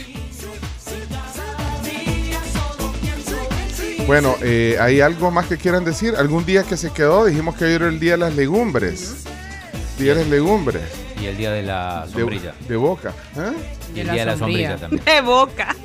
Bueno, 4.08 4.36
eh, 4.40 4.78
¿hay 4.80 5.02
algo 5.02 5.30
más 5.30 5.48
que 5.48 5.58
quieran 5.58 5.84
decir? 5.84 6.14
¿Algún 6.16 6.46
día 6.46 6.62
que 6.62 6.78
se 6.78 6.90
quedó? 6.90 7.26
Dijimos 7.26 7.54
que 7.56 7.66
hoy 7.66 7.72
era 7.72 7.88
el 7.88 8.00
día 8.00 8.12
de 8.12 8.16
las 8.16 8.34
legumbres. 8.34 9.24
Día 9.98 10.14
de 10.14 10.20
las 10.22 10.30
legumbres. 10.30 10.82
Y 11.20 11.26
el 11.26 11.36
día 11.36 11.52
de 11.52 11.62
la 11.62 12.06
sombrilla. 12.10 12.54
de 12.66 12.76
boca. 12.76 13.12
¿eh? 13.36 13.52
Y 13.94 14.00
el 14.00 14.06
día 14.10 14.20
de 14.20 14.24
la 14.24 14.38
sombrilla 14.38 14.78
también. 14.78 15.04
De 15.04 15.20
boca. 15.20 15.76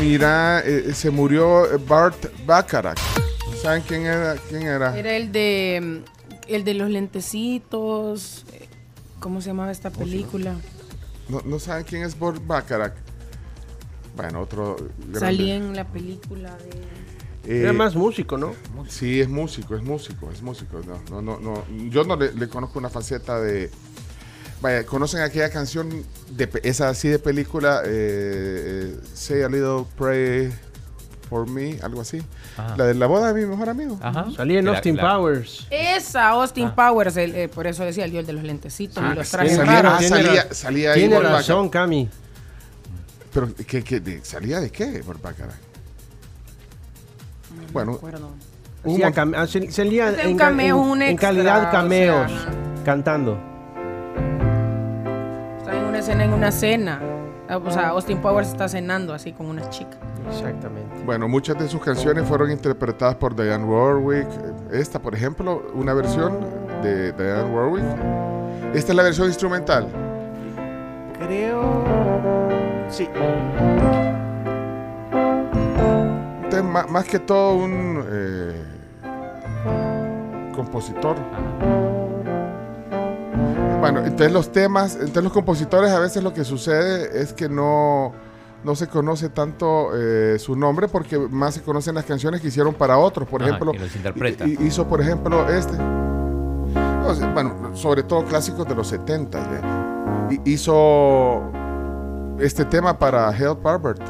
Mira, 0.00 0.62
eh, 0.64 0.94
se 0.94 1.10
murió 1.10 1.66
Bart 1.86 2.16
Bacharach. 2.46 2.98
¿Saben 3.60 3.82
quién 3.86 4.06
era? 4.06 4.36
¿Quién 4.48 4.62
era? 4.62 4.96
Era 4.98 5.16
el 5.16 5.30
de 5.32 6.00
el 6.48 6.64
de 6.64 6.72
los 6.72 6.88
lentecitos. 6.88 8.46
eh, 8.54 8.68
¿Cómo 9.20 9.42
se 9.42 9.48
llamaba 9.48 9.70
esta 9.70 9.90
película? 9.90 10.54
¿No, 11.28 11.42
no 11.44 11.58
saben 11.58 11.84
quién 11.84 12.04
es 12.04 12.18
Bart 12.18 12.40
Bacharach? 12.46 12.94
Bueno, 14.16 14.40
otro 14.40 14.76
grande. 14.98 15.20
Salía 15.20 15.54
en 15.56 15.74
la 15.76 15.84
película 15.86 16.56
de 16.56 16.70
Eh, 17.48 17.62
Era 17.62 17.72
más 17.72 17.94
músico, 17.94 18.36
¿no? 18.36 18.54
Sí, 18.88 19.20
es 19.20 19.28
músico, 19.28 19.76
es 19.76 19.82
músico, 19.82 20.30
es 20.32 20.42
músico. 20.42 20.80
No, 20.84 21.00
no, 21.10 21.22
no, 21.22 21.38
no. 21.38 21.64
Yo 21.90 22.02
no 22.02 22.16
le, 22.16 22.32
le 22.32 22.48
conozco 22.48 22.78
una 22.80 22.88
faceta 22.90 23.38
de. 23.40 23.70
Vaya, 24.60 24.84
¿conocen 24.84 25.20
aquella 25.20 25.50
canción 25.50 26.02
de 26.30 26.46
pe- 26.48 26.68
esa 26.68 26.88
así 26.88 27.08
de 27.08 27.18
película? 27.20 27.82
eh, 27.84 28.94
eh, 28.96 29.00
Say 29.14 29.42
a 29.42 29.48
little 29.48 29.84
pray 29.96 30.50
for 31.28 31.48
me, 31.48 31.78
algo 31.82 32.00
así. 32.00 32.20
Ajá. 32.56 32.76
La 32.78 32.86
de 32.86 32.94
la 32.94 33.06
boda 33.06 33.32
de 33.32 33.40
mi 33.42 33.46
mejor 33.48 33.68
amigo. 33.68 33.96
Ajá. 34.02 34.26
Salía 34.34 34.58
en 34.60 34.66
Austin 34.68 34.96
la- 34.96 35.16
Powers. 35.16 35.66
esa 35.70 36.30
Austin 36.30 36.70
Powers, 36.72 37.16
el, 37.16 37.34
eh, 37.34 37.48
por 37.48 37.66
eso 37.68 37.84
decía 37.84 38.06
el 38.06 38.10
dios 38.10 38.26
de 38.26 38.32
los 38.32 38.42
lentecitos 38.42 38.96
Ah, 39.04 39.10
y 39.12 39.16
los 39.18 39.30
trajes 39.30 39.56
salía- 39.56 39.96
ah, 39.96 40.02
salía, 40.02 40.54
salía 40.54 40.92
ahí 40.92 41.00
Tiene 41.00 41.20
razón, 41.20 41.68
Cami. 41.68 42.08
Pero, 43.36 43.48
¿qué, 43.66 43.84
qué, 43.84 44.00
de- 44.00 44.24
¿salía 44.24 44.60
de 44.60 44.70
qué, 44.70 45.02
Burt 45.02 45.20
Bacharach? 45.20 45.56
Bueno, 47.70 47.98
un 48.82 49.02
ah, 49.34 49.46
salía 49.68 50.06
un 50.08 50.20
en, 50.30 50.36
cameo, 50.38 50.76
en- 50.82 50.90
un 50.90 51.02
en 51.02 51.10
extra, 51.10 51.28
calidad 51.28 51.68
o 51.68 51.70
cameos, 51.70 52.30
sea, 52.32 52.50
cantando. 52.82 53.38
Está 55.58 55.76
en 55.76 55.84
una 55.84 55.98
escena 55.98 56.24
en 56.24 56.32
una 56.32 56.50
cena. 56.50 56.98
Ah, 57.50 57.58
O 57.58 57.70
sea, 57.70 57.88
Austin 57.90 58.22
Powers 58.22 58.48
está 58.48 58.70
cenando 58.70 59.12
así 59.12 59.34
con 59.34 59.48
una 59.48 59.68
chica. 59.68 59.98
Exactamente. 60.30 61.02
Bueno, 61.04 61.28
muchas 61.28 61.58
de 61.58 61.68
sus 61.68 61.82
canciones 61.82 62.26
fueron 62.26 62.50
interpretadas 62.50 63.16
por 63.16 63.36
Diane 63.36 63.64
Warwick. 63.66 64.28
Esta, 64.72 64.98
por 64.98 65.14
ejemplo, 65.14 65.62
una 65.74 65.92
versión 65.92 66.40
de 66.82 67.12
Diane 67.12 67.54
Warwick. 67.54 67.84
Esta 68.74 68.92
es 68.92 68.96
la 68.96 69.02
versión 69.02 69.26
instrumental. 69.26 69.88
Creo. 71.18 72.55
Sí. 72.88 73.08
Es 76.52 76.62
ma- 76.64 76.86
más 76.86 77.04
que 77.04 77.18
todo 77.18 77.54
un 77.56 78.02
eh, 78.10 78.62
compositor. 80.54 81.16
Bueno, 83.80 84.00
entonces 84.00 84.32
los 84.32 84.50
temas, 84.52 84.94
entonces 84.94 85.22
los 85.24 85.32
compositores 85.32 85.90
a 85.90 85.98
veces 86.00 86.22
lo 86.22 86.32
que 86.32 86.44
sucede 86.44 87.20
es 87.20 87.32
que 87.34 87.48
no, 87.48 88.12
no 88.64 88.74
se 88.74 88.88
conoce 88.88 89.28
tanto 89.28 89.90
eh, 89.94 90.38
su 90.38 90.56
nombre 90.56 90.88
porque 90.88 91.18
más 91.18 91.54
se 91.54 91.62
conocen 91.62 91.94
las 91.94 92.04
canciones 92.06 92.40
que 92.40 92.48
hicieron 92.48 92.72
para 92.74 92.96
otros. 92.98 93.28
Por 93.28 93.42
Ajá, 93.42 93.50
ejemplo, 93.50 93.72
que 93.72 93.78
los 93.80 93.94
interpreta. 93.94 94.46
hi- 94.46 94.56
hizo 94.62 94.86
por 94.88 95.00
ejemplo 95.02 95.48
este. 95.50 95.76
Bueno, 97.34 97.70
sobre 97.74 98.02
todo 98.02 98.24
clásicos 98.24 98.66
de 98.66 98.74
los 98.74 98.88
70. 98.88 99.38
¿eh? 99.38 99.60
Hi- 100.30 100.40
Hizo 100.52 101.42
este 102.40 102.64
tema 102.64 102.98
para 102.98 103.30
Hell 103.36 103.56
Barbert. 103.62 104.00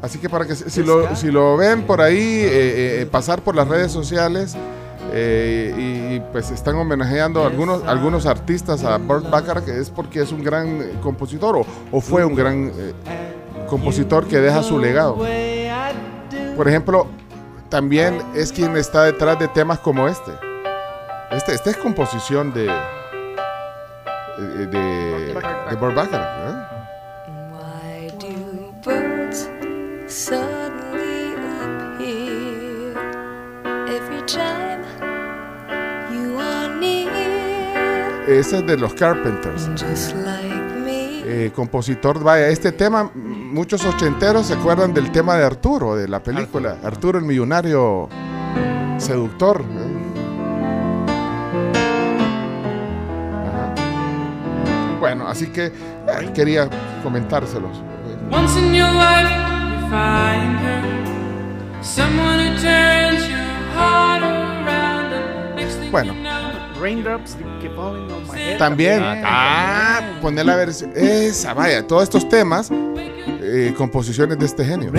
Así 0.00 0.18
que 0.18 0.28
para 0.28 0.44
que 0.46 0.56
si 0.56 0.82
lo, 0.82 1.14
si 1.14 1.30
lo 1.30 1.56
ven 1.56 1.82
por 1.82 2.00
ahí, 2.00 2.16
eh, 2.18 3.02
eh, 3.02 3.08
pasar 3.10 3.40
por 3.40 3.54
las 3.54 3.68
redes 3.68 3.92
sociales 3.92 4.56
eh, 5.14 5.74
y, 5.76 6.20
pues 6.32 6.50
están 6.50 6.76
homenajeando 6.76 7.42
a 7.42 7.46
algunos, 7.46 7.84
algunos 7.84 8.24
artistas 8.24 8.82
a 8.82 8.96
Burt 8.96 9.28
Bacharach, 9.28 9.64
que 9.64 9.78
es 9.78 9.90
porque 9.90 10.22
es 10.22 10.32
un 10.32 10.42
gran 10.42 10.80
eh, 10.80 10.94
compositor 11.02 11.56
o, 11.56 11.66
o 11.90 12.00
fue 12.00 12.24
un 12.24 12.34
gran 12.34 12.72
eh, 12.74 12.94
compositor 13.68 14.26
que 14.26 14.38
deja 14.38 14.62
su 14.62 14.78
legado. 14.78 15.18
Por 16.56 16.68
ejemplo, 16.68 17.06
también 17.68 18.22
es 18.34 18.52
quien 18.52 18.74
está 18.76 19.04
detrás 19.04 19.38
de 19.38 19.48
temas 19.48 19.78
como 19.80 20.08
este. 20.08 20.30
Este, 21.32 21.54
esta 21.54 21.70
es 21.70 21.76
composición 21.78 22.52
de, 22.52 22.66
de, 24.38 24.66
de, 24.66 24.78
de 25.26 25.32
Bacharach. 25.32 26.12
¿eh? 26.12 26.54
Why 27.50 28.10
do 28.18 28.72
birds 28.84 29.48
suddenly 30.06 31.34
appear 31.62 32.96
every 33.88 34.22
time 34.26 34.82
you 36.12 36.38
are 36.38 36.68
near? 36.78 38.28
Ese 38.28 38.58
es 38.58 38.66
de 38.66 38.76
los 38.76 38.92
Carpenters. 38.92 39.70
Just 39.70 40.14
like 40.16 40.76
me. 40.84 41.22
Eh, 41.24 41.50
compositor, 41.54 42.22
vaya, 42.22 42.48
este 42.48 42.72
tema, 42.72 43.10
muchos 43.14 43.82
ochenteros 43.86 44.48
se 44.48 44.52
acuerdan 44.54 44.92
del 44.92 45.10
tema 45.10 45.36
de 45.36 45.44
Arturo, 45.44 45.96
de 45.96 46.08
la 46.08 46.22
película. 46.22 46.76
Arturo 46.84 47.18
el 47.18 47.24
millonario 47.24 48.10
seductor. 48.98 49.62
¿eh? 49.62 50.01
Así 55.32 55.46
que 55.48 55.66
eh, 55.66 55.72
quería 56.34 56.68
comentárselos. 57.02 57.82
Once 58.30 58.58
in 58.58 58.72
your 58.74 58.88
life, 58.92 59.28
you 59.28 59.80
find 59.90 60.58
her. 60.60 61.82
Someone 61.82 62.38
who 62.38 62.54
turns 62.60 63.28
your 63.28 63.38
heart 63.74 64.22
around 64.22 65.12
and 65.12 65.56
next 65.56 65.76
thing 65.78 65.90
Bueno. 65.90 66.14
you 66.14 66.22
know. 66.22 66.52
Raindrops 66.80 67.36
que 67.60 67.68
falling 67.70 68.10
on 68.10 68.26
my 68.26 68.36
head. 68.36 68.58
También, 68.58 69.00
ah, 69.04 70.00
poner 70.20 70.44
la 70.46 70.56
versión, 70.56 70.92
esa, 70.96 71.54
vaya, 71.54 71.86
todos 71.86 72.02
estos 72.02 72.28
temas, 72.28 72.70
eh, 72.72 73.72
composiciones 73.76 74.36
de 74.38 74.46
este 74.46 74.64
genio. 74.64 74.90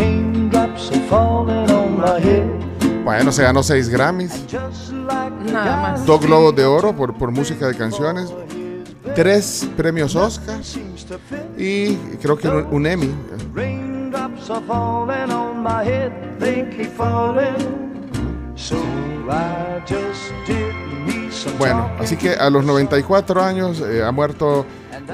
Bueno, 3.03 3.31
se 3.33 3.43
ganó 3.43 3.63
seis 3.63 3.89
Grammys. 3.89 4.45
Nada 5.51 5.77
más. 5.77 6.05
dos 6.05 6.21
globos 6.21 6.55
de 6.55 6.63
oro 6.63 6.95
por, 6.95 7.13
por 7.15 7.31
música 7.31 7.67
de 7.67 7.75
canciones, 7.75 8.33
tres 9.15 9.67
premios 9.75 10.15
Oscar 10.15 10.59
y 11.57 11.95
creo 12.21 12.37
que 12.37 12.47
un, 12.47 12.67
un 12.71 12.87
Emmy. 12.87 13.13
Bueno, 21.57 21.91
así 21.99 22.15
que 22.15 22.31
a 22.31 22.49
los 22.49 22.63
94 22.65 23.41
años 23.41 23.81
eh, 23.81 24.03
ha 24.03 24.11
muerto 24.11 24.65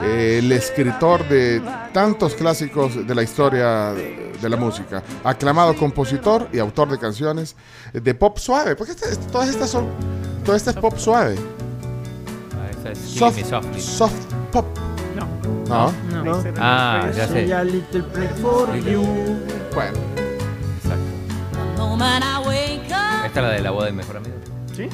eh, 0.04 0.40
el 0.40 0.52
escritor 0.52 1.28
de 1.28 1.62
tantos 1.94 2.36
clásicos 2.36 3.08
de 3.08 3.16
la 3.16 3.24
historia 3.24 3.94
de 3.94 4.50
la 4.50 4.58
música, 4.58 5.04
aclamado 5.24 5.76
compositor 5.76 6.48
y 6.54 6.60
autor 6.60 6.90
de 6.90 6.98
canciones 6.98 7.56
de 7.92 8.16
pop 8.16 8.38
suave, 8.38 8.76
porque 8.76 8.94
todas 9.32 9.50
estas 9.50 9.70
son, 9.70 9.88
toda 10.46 10.56
esta 10.56 10.72
es 10.72 10.78
pop 10.78 10.98
suave, 10.98 11.36
esa 12.80 12.92
es 12.92 13.00
Killing 13.00 13.20
soft, 13.20 13.38
Me 13.38 13.44
Softly. 13.44 13.82
soft 13.82 14.34
pop. 14.52 14.66
No. 15.16 15.92
No. 16.24 16.44
Ah, 16.58 17.10
ya 17.16 17.28
sé. 17.28 17.34
Say 17.34 17.52
a 17.52 17.64
little 17.64 18.02
prayer 18.04 18.34
for 18.42 18.76
you. 18.78 19.02
Bueno. 19.74 19.98
Exacto. 20.78 21.06
Esta 23.26 23.40
es 23.42 23.46
la 23.46 23.50
de 23.52 23.62
la 23.62 23.72
boda 23.72 23.86
de 23.86 23.92
mi 23.92 23.98
mejor 23.98 24.18
amigo. 24.18 24.36
Sí. 24.76 24.90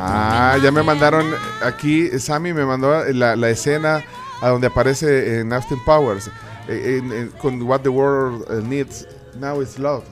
Ah, 0.00 0.56
ya 0.62 0.70
me 0.70 0.82
mandaron 0.82 1.26
aquí, 1.64 2.08
Sammy 2.18 2.52
me 2.52 2.64
mandó 2.64 3.04
la, 3.12 3.36
la 3.36 3.50
escena 3.50 4.04
a 4.40 4.48
donde 4.48 4.68
aparece 4.68 5.40
en 5.40 5.52
Austin 5.52 5.78
Powers 5.84 6.28
eh, 6.68 6.98
en- 7.02 7.12
en- 7.12 7.28
con 7.32 7.60
What 7.62 7.80
the 7.80 7.88
World 7.88 8.44
eh, 8.50 8.62
Needs 8.64 9.06
Now 9.38 9.60
is 9.62 9.78
Love. 9.78 10.04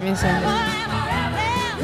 ¿eh? 0.00 0.14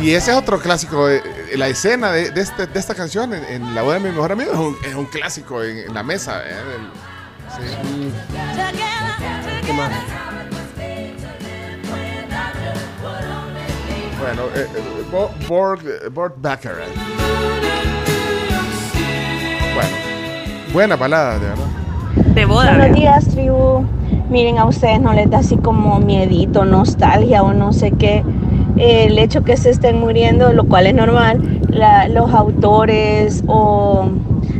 Y 0.01 0.11
ese 0.13 0.31
es 0.33 0.37
otro 0.37 0.59
clásico. 0.61 1.09
eh, 1.09 1.23
eh, 1.53 1.57
La 1.57 1.69
escena 1.69 2.11
de, 2.13 2.31
de 2.31 2.41
este- 2.43 2.67
de 2.67 2.79
esta 2.79 2.95
canción 2.95 3.33
en, 3.35 3.45
en 3.45 3.75
la 3.75 3.83
boda 3.83 3.95
de 3.95 4.01
mi 4.01 4.11
mejor 4.11 4.33
amigo 4.33 4.53
es 4.53 4.59
un, 4.59 4.77
es 4.85 4.95
un 4.95 5.07
clásico 5.07 5.63
en, 5.63 5.79
en 5.79 5.95
la 5.95 6.03
mesa. 6.03 6.43
eh, 6.45 6.55
del- 6.55 6.91
sí. 7.57 8.13
¿Qué 9.67 9.73
más? 9.73 9.91
Bueno, 14.21 14.43
eh, 14.55 14.67
eh, 14.75 15.05
Bo- 15.11 15.31
Borg, 15.49 15.81
eh, 15.87 16.09
Burt 16.09 16.35
Bacharach. 16.39 16.89
Bueno, 19.75 19.97
buena 20.73 20.97
balada, 20.97 21.39
de 21.39 21.49
verdad. 21.49 21.65
De 22.35 22.45
boda. 22.47 22.63
Buenos 22.65 22.79
¿verdad? 22.79 22.97
días, 22.97 23.29
tribu. 23.29 23.87
Miren, 24.29 24.59
a 24.59 24.67
ustedes 24.67 25.01
no 25.01 25.13
les 25.13 25.31
da 25.31 25.39
así 25.39 25.57
como 25.57 26.01
miedito, 26.01 26.65
nostalgia 26.65 27.45
o 27.45 27.53
no 27.53 27.73
sé 27.73 27.93
qué. 27.93 28.25
El 28.77 29.19
hecho 29.19 29.45
que 29.45 29.57
se 29.57 29.71
estén 29.71 30.01
muriendo, 30.01 30.53
lo 30.53 30.65
cual 30.65 30.89
es 30.89 30.95
normal, 30.95 31.61
los 32.11 32.35
autores 32.35 33.45
o 33.47 34.07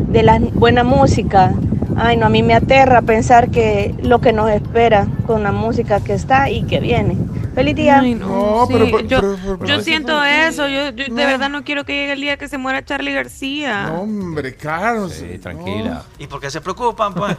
de 0.09 0.23
la 0.23 0.39
buena 0.39 0.85
música. 0.85 1.53
Ay, 1.97 2.17
no, 2.17 2.27
a 2.27 2.29
mí 2.29 2.45
me 2.45 2.55
aterra 2.55 3.03
pensar 3.03 3.51
que 3.51 3.93
lo 4.03 4.21
que 4.21 4.33
nos 4.33 4.51
espera 4.51 5.09
con 5.27 5.43
la 5.43 5.51
música 5.51 5.99
que 5.99 6.15
está 6.15 6.49
y 6.49 6.63
que 6.63 6.79
viene. 6.79 7.17
¡Feliz 7.57 7.75
día! 7.75 7.99
Ay, 8.01 8.15
no, 8.15 8.67
pero- 8.71 8.87
yo, 9.01 9.21
pero- 9.21 9.59
pero- 9.59 9.65
yo 9.65 9.81
siento 9.81 10.23
eso. 10.23 10.69
Yo, 10.69 10.91
yo 10.91 11.07
de 11.13 11.27
verdad 11.27 11.49
no 11.49 11.65
quiero 11.65 11.85
que 11.85 11.95
llegue 11.95 12.13
el 12.13 12.21
día 12.21 12.37
que 12.37 12.49
se 12.49 12.59
muera 12.59 12.85
Charlie 12.85 13.13
García. 13.15 13.93
Hombre, 13.99 14.55
Carlos. 14.55 15.15
Sí, 15.15 15.39
tranquila. 15.39 16.05
¿Y 16.19 16.27
por 16.27 16.39
qué 16.41 16.51
se 16.51 16.61
preocupan, 16.61 17.15
pues? 17.15 17.35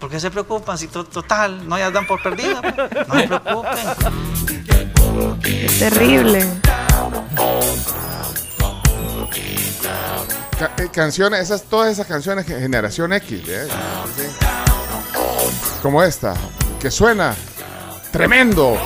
¿Por 0.00 0.10
qué 0.10 0.18
se 0.20 0.30
preocupan? 0.32 0.76
Si 0.76 0.88
to- 0.88 1.04
total, 1.04 1.66
no 1.68 1.78
ya 1.78 1.90
dan 1.92 2.06
por 2.06 2.20
perdida. 2.22 2.60
pues. 2.60 2.74
No 3.08 3.14
se 3.20 3.26
preocupen. 3.28 3.78
Es 5.44 5.78
terrible. 5.78 6.44
Ca- 10.58 10.72
eh, 10.78 10.88
canciones, 10.92 11.40
esas, 11.40 11.62
todas 11.64 11.92
esas 11.92 12.06
canciones 12.06 12.46
generación 12.46 13.12
X, 13.12 13.42
¿eh? 13.48 13.66
Sí. 14.16 14.22
como 15.82 16.02
esta, 16.02 16.34
que 16.80 16.90
suena 16.90 17.34
tremendo. 18.14 18.78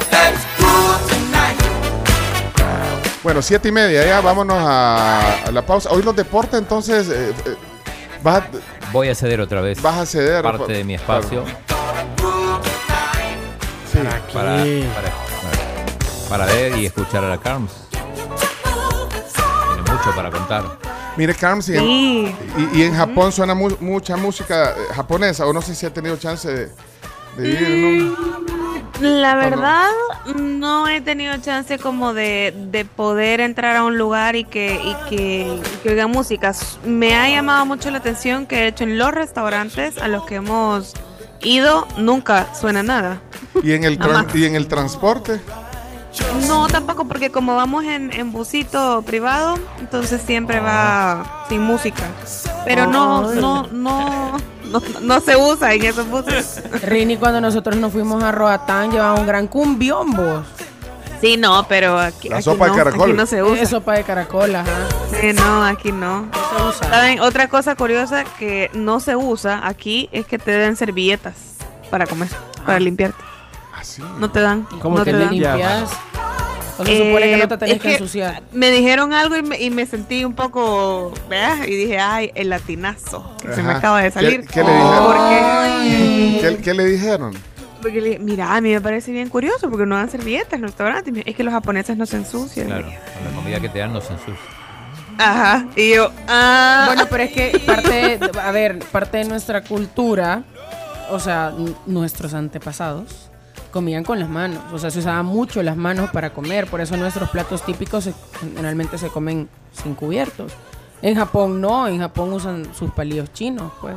Bueno, 3.23 3.43
siete 3.43 3.69
y 3.69 3.73
media, 3.73 4.07
ya 4.07 4.23
vámonos 4.23 4.57
a, 4.59 5.43
a 5.45 5.51
la 5.53 5.61
pausa. 5.67 5.91
Hoy 5.91 6.03
los 6.03 6.17
deportes, 6.17 6.59
entonces, 6.59 7.09
eh, 7.11 7.35
eh, 7.45 7.55
vas, 8.23 8.39
a, 8.39 8.47
Voy 8.91 9.11
a 9.11 9.15
ceder 9.15 9.43
otra 9.43 9.61
vez. 9.61 9.83
vas 9.83 9.99
a 9.99 10.07
ceder. 10.07 10.43
Parte 10.43 10.73
de 10.73 10.83
mi 10.85 10.95
espacio. 10.95 11.45
Sí. 13.93 13.99
Para, 14.33 14.57
para, 14.65 15.13
para 16.31 16.47
ver 16.47 16.79
y 16.79 16.87
escuchar 16.87 17.23
a 17.25 17.29
la 17.29 17.39
Carms. 17.39 17.73
Tiene 17.91 19.83
mucho 19.93 20.11
para 20.17 20.31
contar. 20.31 20.65
Mire, 21.19 21.35
Carms, 21.35 21.69
y, 21.69 21.77
en- 21.77 21.81
Sí. 21.85 22.37
y, 22.73 22.79
y 22.79 22.83
en 22.85 22.95
Japón 22.97 23.31
suena 23.31 23.53
mu- 23.55 23.77
mucha 23.81 24.17
música 24.17 24.71
eh, 24.71 24.75
japonesa, 24.95 25.45
o 25.47 25.53
no 25.53 25.61
sé 25.61 25.75
si 25.75 25.85
ha 25.85 25.93
tenido 25.93 26.17
chance 26.17 26.49
de, 26.49 26.71
de 27.37 27.75
un... 27.75 28.58
La 29.01 29.37
verdad, 29.37 29.89
no 30.37 30.89
he 30.89 31.01
tenido 31.01 31.37
chance 31.39 31.79
como 31.79 32.15
de, 32.15 32.53
de 32.71 32.85
poder 32.85 33.41
entrar 33.41 33.77
a 33.77 33.85
un 33.85 33.97
lugar 33.97 34.35
y 34.35 34.45
que, 34.45 34.75
y 34.83 34.95
que, 35.09 35.61
y 35.63 35.77
que 35.83 35.89
oiga 35.91 36.07
música. 36.09 36.53
Me 36.85 37.15
ha 37.15 37.29
llamado 37.29 37.65
mucho 37.65 37.91
la 37.93 37.99
atención 37.99 38.47
que 38.47 38.57
de 38.57 38.67
hecho 38.69 38.85
en 38.85 38.99
los 38.99 39.13
restaurantes 39.13 39.99
a 39.99 40.09
los 40.09 40.25
que 40.27 40.37
hemos 40.37 40.95
ido 41.43 41.87
nunca 41.97 42.53
suena 42.55 42.83
nada. 42.83 43.21
Y 43.63 43.73
en 43.73 43.85
el, 43.85 43.99
tran- 43.99 44.35
y 44.35 44.45
en 44.47 44.57
el 44.57 44.67
transporte. 44.67 45.41
No, 46.47 46.67
tampoco, 46.69 47.07
porque 47.07 47.31
como 47.31 47.55
vamos 47.57 47.85
en, 47.85 48.13
en 48.13 48.33
busito 48.33 49.03
privado, 49.03 49.57
entonces 49.79 50.21
siempre 50.25 50.61
va 50.61 51.47
sin 51.49 51.63
música. 51.63 52.05
Pero 52.65 52.87
no, 52.87 53.29
Ay. 53.29 53.39
no, 53.41 53.67
no, 53.73 54.37
no, 54.71 54.83
no 55.01 55.21
se 55.21 55.37
usa 55.37 55.75
en 55.75 55.85
esos 55.85 56.09
buses. 56.09 56.63
Rini, 56.83 57.17
cuando 57.17 57.41
nosotros 57.41 57.77
nos 57.77 57.93
fuimos 57.93 58.23
a 58.23 58.33
Roatán, 58.33 58.91
llevaba 58.91 59.19
un 59.19 59.27
gran 59.27 59.47
cumbión, 59.47 60.13
vos. 60.13 60.45
Sí, 61.21 61.37
no, 61.37 61.67
pero 61.69 61.99
aquí, 61.99 62.29
La 62.29 62.37
aquí 62.37 62.45
sopa 62.45 62.67
de 62.67 62.71
no, 62.71 62.77
caracol. 62.77 63.03
aquí 63.11 63.13
no 63.17 63.27
se 63.27 63.43
usa. 63.43 63.63
Es 63.63 63.71
sopa 63.71 63.95
de 63.95 64.05
caracol, 64.05 64.55
ajá. 64.55 64.71
Sí, 65.21 65.33
no, 65.33 65.65
aquí 65.65 65.91
no. 65.91 66.29
se 66.33 66.63
usa. 66.65 66.91
¿Saben? 66.91 67.21
Otra 67.21 67.49
cosa 67.49 67.75
curiosa 67.75 68.23
que 68.39 68.71
no 68.73 69.01
se 69.01 69.17
usa 69.17 69.67
aquí 69.67 70.09
es 70.13 70.27
que 70.27 70.39
te 70.39 70.53
den 70.53 70.77
servilletas 70.77 71.35
para 71.91 72.07
comer, 72.07 72.29
para 72.65 72.79
limpiarte. 72.79 73.25
No 74.19 74.31
te 74.31 74.41
dan. 74.41 74.65
¿Cómo 74.81 74.99
no 74.99 75.05
que 75.05 75.13
te 75.13 75.19
dan. 75.19 75.31
limpias? 75.31 75.91
O 76.79 76.85
se 76.87 76.97
supone 76.97 77.23
que 77.31 77.37
no 77.37 77.49
te 77.49 77.55
Eh, 77.55 77.59
tenés 77.59 77.77
es 77.77 77.83
que, 77.83 77.89
que 77.89 77.95
ensuciar. 77.95 78.43
Me 78.53 78.71
dijeron 78.71 79.13
algo 79.13 79.37
y 79.37 79.43
me, 79.43 79.61
y 79.61 79.71
me 79.71 79.85
sentí 79.87 80.25
un 80.25 80.35
poco, 80.35 81.13
¿verdad? 81.29 81.65
Y 81.67 81.75
dije, 81.75 81.99
ay, 81.99 82.31
el 82.35 82.51
latinazo 82.51 83.35
que 83.43 83.53
se 83.53 83.63
me 83.63 83.73
acaba 83.73 84.01
de 84.01 84.09
¿Qué- 84.09 84.15
salir. 84.15 84.47
qué 84.47 84.63
le 84.63 84.71
dijeron? 84.73 85.05
Porque, 85.05 86.39
¿Qué, 86.41 86.63
qué 86.63 86.75
le 86.75 86.85
dijeron? 86.87 87.35
porque 87.83 88.01
le 88.01 88.09
dije, 88.11 88.19
mira, 88.21 88.55
a 88.57 88.61
mí 88.61 88.71
me 88.73 88.81
parece 88.81 89.13
bien 89.13 89.29
curioso 89.29 89.71
porque 89.71 89.87
no 89.87 89.95
dan 89.97 90.11
servilletas 90.11 90.55
en 90.55 90.63
los 90.63 90.71
restaurantes. 90.73 91.15
Es 91.27 91.35
que 91.37 91.45
los 91.45 91.53
japoneses 91.55 91.97
no 91.97 92.07
se 92.07 92.17
ensucian. 92.17 92.67
Claro, 92.67 92.85
con 92.87 93.25
la 93.25 93.31
comida 93.37 93.61
que 93.61 93.69
te 93.69 93.79
dan 93.79 93.93
no 93.93 94.01
se 94.01 94.13
ensucia. 94.15 94.35
Ajá. 95.19 95.67
Y 95.77 95.95
yo, 95.95 96.11
ah. 96.29 96.85
Bueno, 96.87 97.07
pero 97.11 97.23
es 97.25 97.33
que 97.33 97.61
parte, 97.67 98.19
de- 98.19 98.31
a 98.41 98.51
ver, 98.53 98.79
parte 98.91 99.19
de 99.19 99.25
nuestra 99.25 99.63
cultura, 99.63 100.43
o 101.11 101.19
sea, 101.21 101.53
nuestros 101.87 102.35
antepasados 102.35 103.28
comían 103.71 104.05
con 104.05 104.19
las 104.19 104.29
manos, 104.29 104.61
o 104.73 104.79
sea, 104.79 104.91
se 104.91 104.99
usaban 105.01 105.27
mucho 105.27 105.63
las 105.63 105.77
manos 105.77 106.11
para 106.11 106.31
comer, 106.33 106.67
por 106.69 106.81
eso 106.81 106.97
nuestros 106.97 107.29
platos 107.31 107.63
típicos 107.63 108.05
se- 108.05 108.15
generalmente 108.41 108.99
se 108.99 109.09
comen 109.09 109.49
sin 109.73 109.95
cubiertos. 109.95 110.53
En 111.03 111.15
Japón 111.17 111.61
no, 111.61 111.87
en 111.87 111.99
Japón 112.01 112.33
usan 112.33 112.69
sus 112.75 112.91
palillos 112.91 113.33
chinos, 113.33 113.71
pues. 113.81 113.95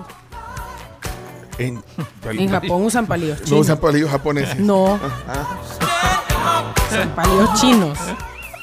En, 1.57 1.83
En 2.31 2.49
Japón 2.49 2.83
usan 2.85 3.05
palillos 3.05 3.39
No 3.41 3.45
chinos. 3.45 3.61
usan 3.61 3.77
palillos 3.77 4.09
japoneses. 4.09 4.59
No. 4.59 4.99
Ah. 5.27 6.65
Son 6.89 7.09
palillos 7.09 7.53
chinos. 7.59 7.97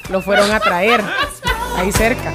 Lo 0.09 0.21
fueron 0.21 0.51
a 0.51 0.59
traer 0.59 1.01
ahí 1.77 1.91
cerca. 1.91 2.33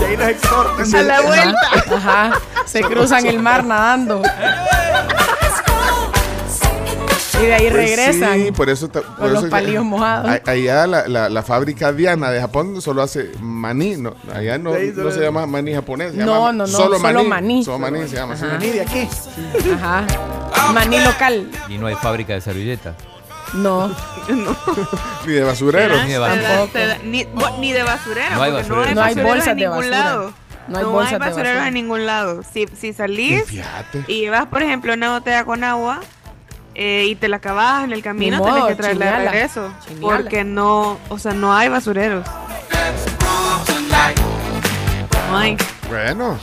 Y 0.00 0.04
ahí 0.04 0.16
los 0.16 0.28
exhortan. 0.28 0.94
A 0.94 1.02
la 1.02 1.20
vuelta. 1.22 1.56
Ajá. 1.96 2.32
Se 2.66 2.82
cruzan 2.82 3.26
el 3.26 3.38
mar 3.40 3.64
nadando. 3.64 4.22
Y 7.40 7.46
de 7.46 7.54
ahí 7.54 7.70
Pues 7.70 7.72
regresan. 7.74 8.40
Sí, 8.44 8.52
por 8.52 8.68
eso. 8.68 8.88
ta- 8.88 9.00
por 9.02 9.16
Con 9.16 9.32
los 9.32 9.44
palillos 9.46 9.84
mojados. 9.84 10.28
a- 10.46 10.50
Allá 10.50 10.86
la, 10.86 11.06
la, 11.08 11.28
la 11.28 11.42
fábrica 11.42 11.92
Diana 11.92 12.30
de 12.30 12.40
Japón 12.40 12.80
solo 12.82 13.02
hace 13.02 13.30
maní. 13.40 13.96
No, 13.96 14.14
allá 14.34 14.58
no, 14.58 14.74
Sí, 14.74 14.92
no 14.96 15.10
se 15.10 15.20
llama 15.20 15.46
maní 15.46 15.72
japonés. 15.74 16.12
se 16.12 16.18
No, 16.18 16.34
llama 16.34 16.52
no, 16.52 16.52
no, 16.52 16.66
Solo 16.66 16.98
solo 16.98 16.98
maní. 17.00 17.28
maní. 17.28 17.64
Solo 17.64 17.78
maní 17.78 18.08
se 18.08 18.16
llama. 18.16 18.34
Ajá. 18.34 18.46
Maní 18.46 18.70
de 18.70 18.80
aquí. 18.80 19.08
Ajá. 19.74 20.06
Maní 20.72 21.00
local. 21.00 21.48
Y 21.68 21.78
no 21.78 21.86
hay 21.86 21.94
fábrica 21.96 22.32
de 22.34 22.40
servilletas. 22.40 22.94
No. 23.54 23.88
Ni 25.26 25.32
de 25.32 25.42
basurero. 25.44 25.94
Ni 26.04 26.08
de 26.08 26.14
Te 26.14 26.18
basurero. 26.18 26.48
da- 26.48 26.66
te 26.72 26.86
da- 26.86 26.98
ni, 27.04 27.72
de 27.72 27.82
basurero. 27.82 28.34
No 28.36 28.42
hay 28.42 28.50
porque 28.52 28.68
basurero. 28.68 28.94
No 28.94 29.00
hay 29.02 29.14
basureros 29.14 29.30
bolsas 29.30 29.48
en 29.48 29.56
de 29.56 29.62
ningún 29.64 29.78
basura. 29.78 29.98
lado. 29.98 30.32
No 30.68 30.78
hay 30.78 30.84
bolsas 30.84 31.18
basureros 31.18 31.52
basura. 31.54 31.68
en 31.68 31.74
ningún 31.74 32.06
lado. 32.06 32.42
Si, 32.52 32.66
si 32.78 32.92
salís 32.92 33.44
y 34.06 34.20
llevas, 34.20 34.46
por 34.46 34.62
ejemplo, 34.62 34.92
una 34.92 35.12
botella 35.14 35.44
con 35.44 35.64
agua 35.64 36.00
eh, 36.80 37.06
y 37.08 37.14
te 37.16 37.28
la 37.28 37.36
acabas 37.38 37.82
en 37.84 37.92
el 37.92 38.02
camino, 38.02 38.36
Ni 38.38 38.42
tenés 38.44 38.58
modo, 38.58 38.68
que 38.68 38.74
traerla 38.76 39.04
de 39.18 39.28
regreso. 39.30 39.72
Chiniala. 39.84 40.16
Porque 40.16 40.44
no, 40.44 40.96
o 41.08 41.18
sea, 41.18 41.32
no 41.32 41.52
hay 41.54 41.68
basureros. 41.68 42.24
No 45.30 45.36
hay. 45.36 45.56
Bueno. 45.88 46.38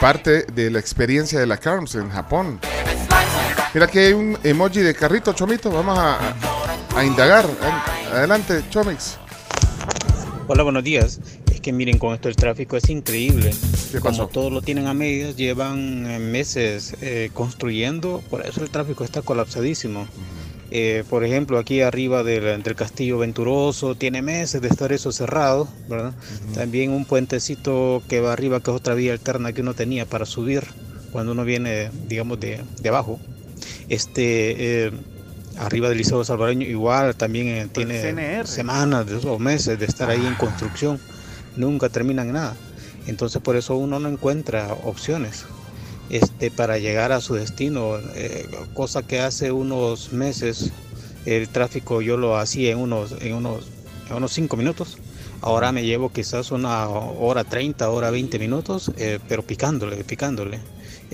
Parte 0.00 0.44
de 0.52 0.70
la 0.70 0.78
experiencia 0.78 1.38
de 1.38 1.46
la 1.46 1.56
Carms 1.58 1.94
en 1.94 2.10
Japón. 2.10 2.58
Mira 3.74 3.86
que 3.86 4.06
hay 4.06 4.12
un 4.12 4.38
emoji 4.42 4.80
de 4.80 4.94
carrito, 4.94 5.32
Chomito. 5.32 5.70
Vamos 5.70 5.98
a, 5.98 6.14
a- 6.14 6.98
a 6.98 7.04
indagar. 7.04 7.46
Adelante, 8.12 8.62
Chomix. 8.70 9.18
Hola, 10.46 10.62
buenos 10.62 10.84
días. 10.84 11.20
Que 11.64 11.72
miren, 11.72 11.96
con 11.96 12.12
esto 12.12 12.28
el 12.28 12.36
tráfico 12.36 12.76
es 12.76 12.90
increíble. 12.90 13.50
¿Qué 13.90 13.98
Como 13.98 14.10
pasó? 14.10 14.26
todos 14.28 14.52
lo 14.52 14.60
tienen 14.60 14.86
a 14.86 14.92
medias, 14.92 15.34
llevan 15.34 16.04
eh, 16.06 16.18
meses 16.18 16.94
eh, 17.00 17.30
construyendo, 17.32 18.22
por 18.28 18.44
eso 18.44 18.62
el 18.62 18.68
tráfico 18.68 19.02
está 19.02 19.22
colapsadísimo. 19.22 20.06
Eh, 20.70 21.04
por 21.08 21.24
ejemplo, 21.24 21.56
aquí 21.58 21.80
arriba 21.80 22.22
del, 22.22 22.62
del 22.62 22.74
Castillo 22.74 23.16
Venturoso 23.16 23.94
tiene 23.94 24.20
meses 24.20 24.60
de 24.60 24.68
estar 24.68 24.92
eso 24.92 25.10
cerrado, 25.10 25.66
¿verdad? 25.88 26.12
También 26.54 26.90
un 26.90 27.06
puentecito 27.06 28.02
que 28.10 28.20
va 28.20 28.34
arriba, 28.34 28.60
que 28.60 28.70
es 28.70 28.76
otra 28.76 28.92
vía 28.94 29.12
alterna 29.12 29.54
que 29.54 29.62
uno 29.62 29.72
tenía 29.72 30.04
para 30.04 30.26
subir 30.26 30.64
cuando 31.12 31.32
uno 31.32 31.44
viene, 31.46 31.90
digamos, 32.08 32.40
de, 32.40 32.60
de 32.82 32.88
abajo. 32.90 33.18
Este, 33.88 34.84
eh, 34.86 34.92
arriba 35.56 35.88
del 35.88 35.96
Liceo 35.96 36.24
Salvadoreño 36.24 36.66
igual 36.66 37.14
también 37.16 37.48
eh, 37.48 37.68
tiene 37.72 38.02
CNR. 38.02 38.46
semanas 38.46 39.06
o 39.24 39.38
meses 39.38 39.78
de 39.78 39.86
estar 39.86 40.10
ahí 40.10 40.26
en 40.26 40.34
construcción. 40.34 40.98
Nunca 41.56 41.88
terminan 41.88 42.32
nada. 42.32 42.56
Entonces 43.06 43.40
por 43.42 43.56
eso 43.56 43.76
uno 43.76 43.98
no 43.98 44.08
encuentra 44.08 44.72
opciones 44.84 45.44
este, 46.10 46.50
para 46.50 46.78
llegar 46.78 47.12
a 47.12 47.20
su 47.20 47.34
destino. 47.34 47.98
eh, 48.14 48.48
cosa 48.74 49.02
que 49.02 49.20
hace 49.20 49.52
unos 49.52 50.12
meses 50.12 50.70
el 51.26 51.48
tráfico 51.48 52.02
yo 52.02 52.16
lo 52.16 52.36
hacía 52.36 52.72
en 52.72 52.78
unos, 52.78 53.12
en 53.20 53.34
unos 53.34 53.70
unos 54.10 54.32
5 54.32 54.56
minutos. 54.56 54.98
Ahora 55.40 55.72
me 55.72 55.84
llevo 55.84 56.10
quizás 56.10 56.50
una 56.50 56.88
hora 56.88 57.44
30, 57.44 57.90
hora 57.90 58.10
20 58.10 58.38
minutos, 58.38 58.90
eh, 58.96 59.18
pero 59.28 59.42
picándole, 59.42 60.02
picándole. 60.04 60.60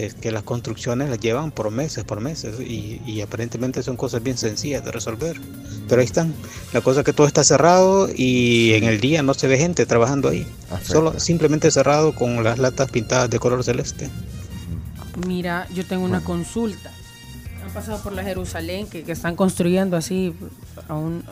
Es 0.05 0.15
que 0.15 0.31
las 0.31 0.43
construcciones 0.43 1.11
las 1.11 1.21
llevan 1.21 1.51
por 1.51 1.71
meses, 1.71 2.05
por 2.05 2.21
meses, 2.21 2.61
y, 2.61 3.01
y 3.07 3.21
aparentemente 3.21 3.83
son 3.83 3.97
cosas 3.97 4.23
bien 4.23 4.39
sencillas 4.39 4.85
de 4.85 4.93
resolver. 4.93 5.41
Pero 5.89 6.01
ahí 6.01 6.07
están. 6.07 6.33
La 6.73 6.81
cosa 6.81 7.01
es 7.01 7.07
que 7.07 7.13
todo 7.13 7.27
está 7.27 7.45
cerrado 7.45 8.09
y 8.15 8.73
en 8.75 8.85
el 8.85 9.01
día 9.01 9.23
no 9.23 9.35
se 9.35 9.49
ve 9.49 9.59
gente 9.59 9.87
trabajando 9.87 10.29
ahí. 10.29 10.47
Solo 10.83 11.19
simplemente 11.19 11.71
cerrado 11.71 12.15
con 12.15 12.43
las 12.45 12.59
latas 12.59 12.91
pintadas 12.91 13.29
de 13.29 13.39
color 13.39 13.65
celeste. 13.65 14.09
Mira, 15.27 15.67
yo 15.75 15.85
tengo 15.85 16.05
una 16.05 16.23
consulta. 16.23 16.93
Han 17.71 17.75
pasado 17.75 18.03
por 18.03 18.13
la 18.13 18.25
Jerusalén 18.25 18.89
que, 18.89 19.05
que 19.05 19.13
están 19.13 19.37
construyendo 19.37 19.97
así, 19.97 20.35
a 20.89 20.95
un- 20.95 21.25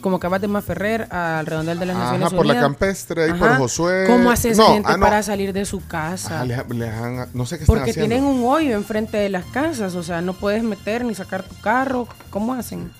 como 0.00 0.18
que 0.18 0.26
vas 0.26 0.40
de 0.40 0.48
Maferrer 0.48 1.02
al 1.12 1.46
redondel 1.46 1.78
de 1.78 1.86
las 1.86 1.94
Ajá, 1.96 2.04
Naciones 2.06 2.30
por 2.34 2.46
la 2.46 2.52
Unidas. 2.54 2.62
campestre, 2.68 3.24
ahí 3.24 3.32
por. 3.34 3.56
Josué. 3.58 4.04
¿Cómo 4.08 4.28
hace 4.32 4.50
esa 4.50 4.62
No, 4.62 4.72
gente 4.74 4.88
ah, 4.90 4.96
no. 4.96 5.04
para 5.04 5.22
salir 5.22 5.52
de 5.52 5.64
su 5.64 5.86
casa? 5.86 6.34
Ajá, 6.36 6.44
les- 6.46 6.68
les 6.70 6.90
han- 6.92 7.28
no 7.32 7.46
sé 7.46 7.58
qué 7.58 7.62
están 7.64 7.76
Porque 7.76 7.90
haciendo. 7.92 8.08
tienen 8.08 8.24
un 8.24 8.44
hoyo 8.44 8.74
enfrente 8.74 9.18
de 9.18 9.28
las 9.28 9.44
casas, 9.46 9.94
o 9.94 10.02
sea, 10.02 10.20
no 10.20 10.32
puedes 10.32 10.64
meter 10.64 11.04
ni 11.04 11.14
sacar 11.14 11.44
tu 11.44 11.54
carro. 11.60 12.08
¿Cómo 12.30 12.54
hacen? 12.54 12.90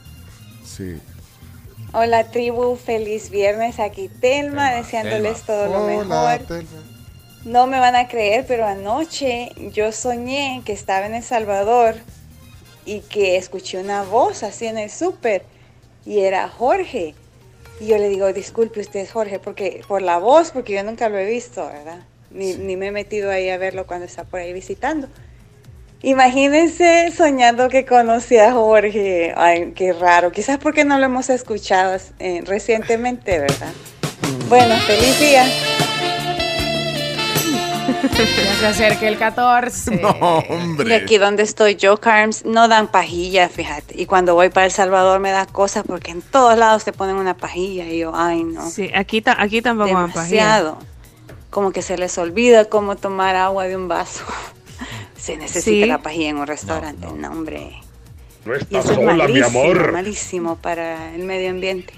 Sí. 0.64 0.96
Hola 1.92 2.30
tribu, 2.30 2.76
feliz 2.76 3.28
viernes. 3.28 3.80
Aquí 3.80 4.08
Telma, 4.20 4.70
deseándoles 4.70 5.42
todo 5.42 5.66
lo 5.66 5.84
Hola, 5.84 6.38
mejor. 6.38 6.64
No 7.44 7.66
me 7.66 7.80
van 7.80 7.96
a 7.96 8.06
creer, 8.06 8.44
pero 8.46 8.66
anoche 8.66 9.50
yo 9.74 9.90
soñé 9.90 10.62
que 10.64 10.72
estaba 10.72 11.06
en 11.06 11.14
El 11.14 11.22
Salvador 11.24 11.96
y 12.84 13.00
que 13.00 13.36
escuché 13.36 13.78
una 13.78 14.02
voz 14.02 14.42
así 14.42 14.66
en 14.66 14.78
el 14.78 14.90
súper 14.90 15.42
y 16.04 16.20
era 16.20 16.48
Jorge. 16.48 17.14
Y 17.80 17.86
yo 17.86 17.98
le 17.98 18.08
digo, 18.08 18.32
disculpe 18.32 18.80
usted 18.80 19.00
es 19.00 19.10
Jorge, 19.10 19.38
porque 19.38 19.82
por 19.88 20.02
la 20.02 20.18
voz, 20.18 20.50
porque 20.50 20.74
yo 20.74 20.84
nunca 20.84 21.08
lo 21.08 21.18
he 21.18 21.28
visto, 21.28 21.66
¿verdad? 21.66 22.00
Ni, 22.30 22.54
ni 22.54 22.76
me 22.76 22.88
he 22.88 22.90
metido 22.92 23.30
ahí 23.30 23.48
a 23.48 23.58
verlo 23.58 23.86
cuando 23.86 24.06
está 24.06 24.24
por 24.24 24.40
ahí 24.40 24.52
visitando. 24.52 25.08
Imagínense 26.02 27.10
soñando 27.16 27.70
que 27.70 27.86
conocí 27.86 28.36
a 28.36 28.52
Jorge. 28.52 29.32
Ay, 29.36 29.72
qué 29.74 29.94
raro. 29.94 30.32
Quizás 30.32 30.58
porque 30.58 30.84
no 30.84 30.98
lo 30.98 31.06
hemos 31.06 31.30
escuchado 31.30 31.96
eh, 32.18 32.42
recientemente, 32.44 33.38
¿verdad? 33.38 33.72
Bueno, 34.50 34.74
feliz 34.86 35.18
día. 35.18 35.46
Ya 38.10 38.54
se 38.58 38.66
acerca 38.66 39.08
el 39.08 39.18
14. 39.18 40.02
hombre. 40.20 40.88
Y 40.88 40.92
aquí 40.92 41.18
donde 41.18 41.42
estoy 41.42 41.76
yo, 41.76 41.98
Carms, 41.98 42.44
no 42.44 42.68
dan 42.68 42.88
pajilla, 42.88 43.48
fíjate. 43.48 44.00
Y 44.00 44.06
cuando 44.06 44.34
voy 44.34 44.50
para 44.50 44.66
El 44.66 44.72
Salvador 44.72 45.20
me 45.20 45.30
da 45.30 45.46
cosas 45.46 45.84
porque 45.86 46.10
en 46.10 46.22
todos 46.22 46.58
lados 46.58 46.84
te 46.84 46.92
ponen 46.92 47.16
una 47.16 47.36
pajilla. 47.36 47.86
Y 47.86 47.98
yo, 48.00 48.12
ay, 48.14 48.44
no. 48.44 48.68
Sí, 48.68 48.90
aquí, 48.94 49.20
ta- 49.22 49.36
aquí 49.40 49.62
tampoco 49.62 49.92
me 49.94 50.00
Demasiado. 50.08 50.78
Como 51.50 51.70
que 51.72 51.82
se 51.82 51.96
les 51.96 52.16
olvida 52.18 52.66
cómo 52.66 52.96
tomar 52.96 53.36
agua 53.36 53.64
de 53.64 53.76
un 53.76 53.88
vaso. 53.88 54.24
se 55.16 55.36
necesita 55.36 55.62
Sí. 55.84 55.86
la 55.86 55.98
pajilla 56.02 56.28
en 56.30 56.36
un 56.38 56.46
restaurante. 56.46 57.06
No, 57.16 57.30
hombre. 57.30 57.72
No 58.44 58.54
Y 58.54 58.58
estás 58.58 58.84
eso 58.84 58.92
es 58.92 58.98
sola, 59.06 59.26
mi 59.28 59.40
amor. 59.40 59.92
malísimo 59.92 60.56
para 60.56 61.14
el 61.14 61.24
medio 61.24 61.50
ambiente. 61.50 61.94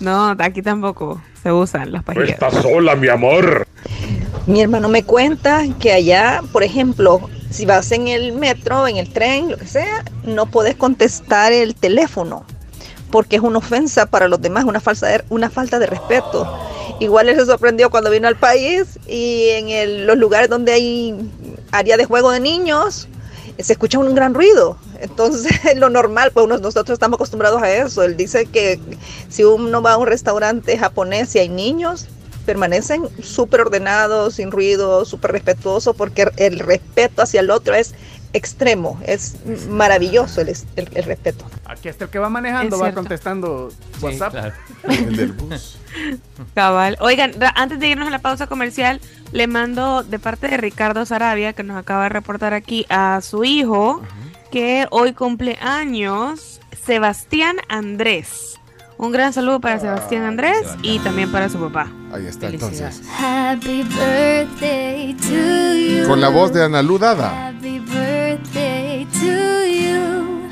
No, 0.00 0.34
aquí 0.38 0.62
tampoco 0.62 1.20
se 1.42 1.50
usan 1.52 1.90
las 1.92 2.02
No 2.02 2.06
pajillas. 2.06 2.30
estás 2.30 2.54
sola, 2.62 2.94
mi 2.94 3.08
amor. 3.08 3.66
Mi 4.48 4.62
hermano 4.62 4.88
me 4.88 5.04
cuenta 5.04 5.62
que 5.78 5.92
allá, 5.92 6.42
por 6.52 6.62
ejemplo, 6.62 7.20
si 7.50 7.66
vas 7.66 7.92
en 7.92 8.08
el 8.08 8.32
metro, 8.32 8.88
en 8.88 8.96
el 8.96 9.12
tren, 9.12 9.50
lo 9.50 9.58
que 9.58 9.66
sea, 9.66 10.02
no 10.24 10.46
puedes 10.46 10.74
contestar 10.74 11.52
el 11.52 11.74
teléfono 11.74 12.44
porque 13.10 13.36
es 13.36 13.42
una 13.42 13.58
ofensa 13.58 14.06
para 14.06 14.26
los 14.26 14.40
demás, 14.40 14.64
una 14.64 14.80
falta 14.80 15.06
de, 15.06 15.24
una 15.28 15.50
falta 15.50 15.78
de 15.78 15.86
respeto. 15.86 16.50
Igual 16.98 17.28
él 17.28 17.36
se 17.36 17.44
sorprendió 17.46 17.90
cuando 17.90 18.10
vino 18.10 18.26
al 18.26 18.36
país 18.36 18.98
y 19.06 19.48
en 19.50 19.68
el- 19.68 20.06
los 20.06 20.16
lugares 20.16 20.48
donde 20.48 20.72
hay 20.72 21.14
área 21.70 21.96
de 21.98 22.04
juego 22.06 22.30
de 22.30 22.40
niños 22.40 23.06
se 23.58 23.72
escucha 23.72 23.98
un 23.98 24.14
gran 24.14 24.32
ruido. 24.34 24.78
Entonces, 25.00 25.52
lo 25.76 25.90
normal, 25.90 26.30
pues 26.32 26.46
nosotros 26.48 26.90
estamos 26.96 27.16
acostumbrados 27.16 27.62
a 27.62 27.70
eso. 27.70 28.02
Él 28.02 28.16
dice 28.16 28.46
que 28.46 28.80
si 29.28 29.44
uno 29.44 29.82
va 29.82 29.92
a 29.92 29.98
un 29.98 30.06
restaurante 30.06 30.76
japonés 30.78 31.34
y 31.34 31.38
hay 31.38 31.48
niños, 31.48 32.06
permanecen 32.48 33.02
súper 33.22 33.60
ordenados, 33.60 34.36
sin 34.36 34.50
ruido, 34.50 35.04
súper 35.04 35.32
respetuosos, 35.32 35.94
porque 35.94 36.30
el 36.38 36.58
respeto 36.58 37.20
hacia 37.22 37.40
el 37.40 37.50
otro 37.50 37.74
es 37.74 37.94
extremo, 38.32 38.98
es 39.06 39.36
maravilloso 39.68 40.40
el, 40.40 40.48
el- 40.76 40.88
el 40.94 41.04
respeto. 41.04 41.44
Aquí 41.66 41.88
hasta 41.90 42.04
el 42.04 42.10
que 42.10 42.18
va 42.18 42.30
manejando 42.30 42.78
va 42.78 42.92
contestando 42.92 43.70
WhatsApp. 44.00 44.52
El 44.88 45.16
del 45.16 45.32
bus. 45.32 45.78
Cabal. 46.54 46.96
Oigan, 47.00 47.32
antes 47.54 47.78
de 47.80 47.88
irnos 47.88 48.08
a 48.08 48.10
la 48.10 48.20
pausa 48.20 48.46
comercial, 48.46 49.00
le 49.32 49.46
mando 49.46 50.02
de 50.02 50.18
parte 50.18 50.48
de 50.48 50.56
Ricardo 50.56 51.04
Sarabia, 51.04 51.52
que 51.52 51.62
nos 51.62 51.76
acaba 51.76 52.04
de 52.04 52.08
reportar 52.10 52.54
aquí, 52.54 52.86
a 52.88 53.20
su 53.22 53.44
hijo, 53.44 54.02
que 54.50 54.86
hoy 54.90 55.12
cumple 55.12 55.58
años, 55.60 56.60
Sebastián 56.86 57.56
Andrés. 57.68 58.57
Un 58.98 59.12
gran 59.12 59.32
saludo 59.32 59.60
para 59.60 59.78
Sebastián 59.78 60.24
Andrés 60.24 60.66
y 60.82 60.98
también 60.98 61.30
para 61.30 61.48
su 61.48 61.58
papá. 61.58 61.90
Ahí 62.12 62.26
está 62.26 62.48
entonces. 62.48 63.00
Happy 63.18 63.84
birthday 63.84 65.14
to 65.14 65.74
you. 66.02 66.08
Con 66.08 66.20
la 66.20 66.28
voz 66.28 66.52
de 66.52 66.64
Ana 66.64 66.82
Ludada. 66.82 67.48
Happy 67.48 67.78
birthday 67.78 69.06
to 69.06 69.66
you. 69.66 70.48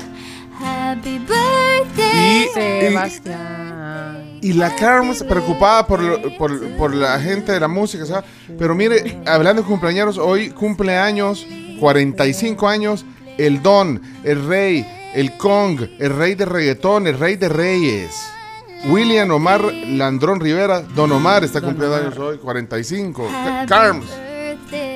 Happy 0.63 1.19
birthday. 1.19 2.47
Sebastián. 2.53 4.37
Y 4.41 4.53
la 4.53 4.73
Carms 4.75 5.23
preocupada 5.23 5.85
por, 5.85 5.99
lo- 6.01 6.37
por, 6.37 6.57
por 6.77 6.95
la 6.95 7.19
gente 7.19 7.51
de 7.51 7.59
la 7.59 7.67
música, 7.67 8.05
¿sabes? 8.05 8.29
Pero 8.57 8.73
mire, 8.75 9.19
hablando 9.25 9.61
de 9.61 9.67
cumpleaños, 9.67 10.17
hoy 10.17 10.51
cumpleaños, 10.51 11.45
45 11.81 12.67
años, 12.67 13.03
el 13.37 13.61
Don, 13.61 14.01
el 14.23 14.47
Rey, 14.47 14.85
el 15.15 15.35
Kong, 15.37 15.81
el 15.99 16.15
Rey 16.15 16.35
de 16.35 16.45
Reggaetón, 16.45 17.07
el 17.07 17.19
Rey 17.19 17.35
de 17.35 17.49
Reyes. 17.49 18.11
William 18.85 19.29
Omar 19.31 19.61
Landrón 19.73 20.39
Rivera, 20.39 20.81
Don 20.81 21.11
Omar 21.11 21.43
está 21.43 21.61
cumpliendo 21.61 21.95
años 21.95 22.17
hoy, 22.17 22.37
45. 22.37 23.27
Ca- 23.29 23.65
Carms. 23.67 24.05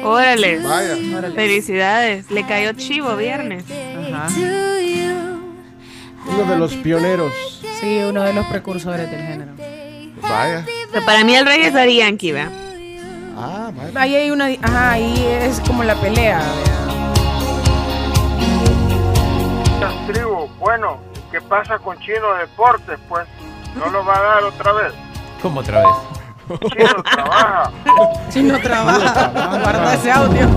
Órale. 0.03 0.59
Vaya. 0.59 0.95
Felicidades. 1.35 2.29
Le 2.31 2.45
cayó 2.45 2.73
chivo 2.73 3.15
viernes. 3.15 3.63
Uno 6.27 6.43
de 6.45 6.57
los 6.57 6.73
pioneros. 6.75 7.33
Sí, 7.79 7.99
uno 8.07 8.21
de 8.23 8.33
los 8.33 8.45
precursores 8.47 9.09
del 9.09 9.21
género. 9.21 9.51
Vaya. 10.21 10.65
Pero 10.91 11.05
para 11.05 11.23
mí 11.23 11.35
el 11.35 11.45
rey 11.45 11.61
es 11.61 11.73
Daddy 11.73 11.97
Yankee, 11.97 12.31
¿vea? 12.31 12.49
Ah, 13.35 13.71
vaya. 13.75 13.91
Ahí 14.01 14.15
hay 14.15 14.31
una, 14.31 14.45
ajá, 14.61 14.91
ahí 14.91 15.25
es 15.41 15.59
como 15.61 15.83
la 15.83 15.95
pelea. 15.95 16.41
Tribu, 20.07 20.47
bueno, 20.59 20.99
¿y 21.15 21.31
¿qué 21.31 21.41
pasa 21.41 21.77
con 21.79 21.97
Chino 21.99 22.33
Deportes? 22.39 22.99
Pues, 23.07 23.25
¿no 23.75 23.89
lo 23.89 24.05
va 24.05 24.17
a 24.17 24.21
dar 24.21 24.43
otra 24.43 24.71
vez? 24.73 24.93
¿Cómo 25.41 25.59
otra 25.61 25.79
vez? 25.79 26.59
Chino 26.73 27.03
trabaja. 27.03 27.71
Si 28.29 28.43
no 28.43 28.59
trabaja, 28.59 29.59
guarda 29.61 29.93
ese 29.95 30.11
audio. 30.11 30.47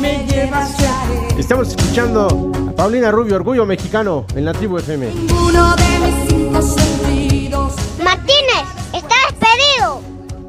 me 0.00 0.26
lleva 0.26 0.58
hacia 0.58 0.90
Estamos 1.38 1.68
escuchando 1.68 2.52
a 2.68 2.72
Paulina 2.72 3.10
Rubio, 3.10 3.36
Orgullo 3.36 3.64
Mexicano, 3.66 4.26
en 4.34 4.44
la 4.44 4.52
tribu 4.52 4.78
FM. 4.78 5.08
uno 5.32 5.76
de 5.76 5.98
mis 6.00 6.28
cinco 6.28 6.62
sentidos. 6.62 7.74
Martínez, 8.02 8.64
está 8.92 9.14
despedido. 9.30 10.00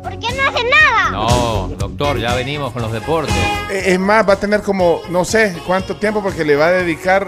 ¿Por 0.04 0.20
qué 0.20 0.28
no 0.34 0.50
hace 0.50 0.64
nada? 0.70 1.10
No, 1.12 1.68
doctor, 1.78 2.18
ya 2.20 2.34
venimos 2.36 2.72
con 2.74 2.82
los 2.82 2.92
deportes. 2.92 3.34
Eh, 3.72 3.94
Es 3.94 4.00
más, 4.00 4.28
va 4.28 4.34
a 4.34 4.40
tener 4.40 4.62
como, 4.62 5.00
no 5.10 5.24
sé 5.26 5.58
cuánto 5.66 5.96
tiempo, 5.96 6.22
porque 6.22 6.44
le 6.44 6.56
va 6.56 6.68
a 6.68 6.72
dedicar 6.72 7.28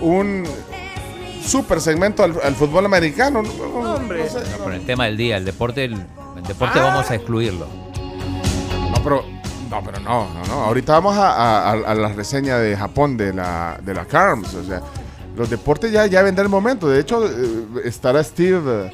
un 0.00 0.44
super 1.46 1.80
segmento 1.80 2.22
al, 2.24 2.34
al 2.42 2.54
fútbol 2.54 2.86
americano. 2.86 3.40
Hombre. 3.40 4.26
Con 4.62 4.72
el 4.72 4.84
tema 4.84 5.04
del 5.06 5.16
día, 5.16 5.36
el 5.36 5.44
deporte, 5.44 5.84
el, 5.84 5.92
el 5.94 6.42
deporte 6.46 6.78
Ah. 6.80 6.84
vamos 6.84 7.10
a 7.10 7.14
excluirlo. 7.14 7.66
No, 8.90 9.02
pero 9.02 9.24
no, 9.70 9.82
pero 9.84 10.00
no, 10.00 10.28
no, 10.32 10.44
no. 10.46 10.52
Ahorita 10.64 10.92
vamos 10.94 11.16
a, 11.16 11.30
a- 11.30 11.72
a- 11.72 11.94
la 11.94 12.08
reseña 12.08 12.58
de 12.58 12.76
Japón 12.76 13.16
de 13.16 13.32
la, 13.32 13.78
de 13.82 13.94
la 13.94 14.04
Carms. 14.04 14.54
O 14.54 14.64
sea, 14.64 14.80
los 15.36 15.50
deportes 15.50 15.90
ya, 15.92 16.06
ya 16.06 16.22
vendrá 16.22 16.42
el 16.42 16.48
momento. 16.50 16.88
De 16.88 17.00
hecho, 17.00 17.26
eh, 17.26 17.64
estará 17.84 18.22
Steve 18.22 18.88
eh, 18.88 18.92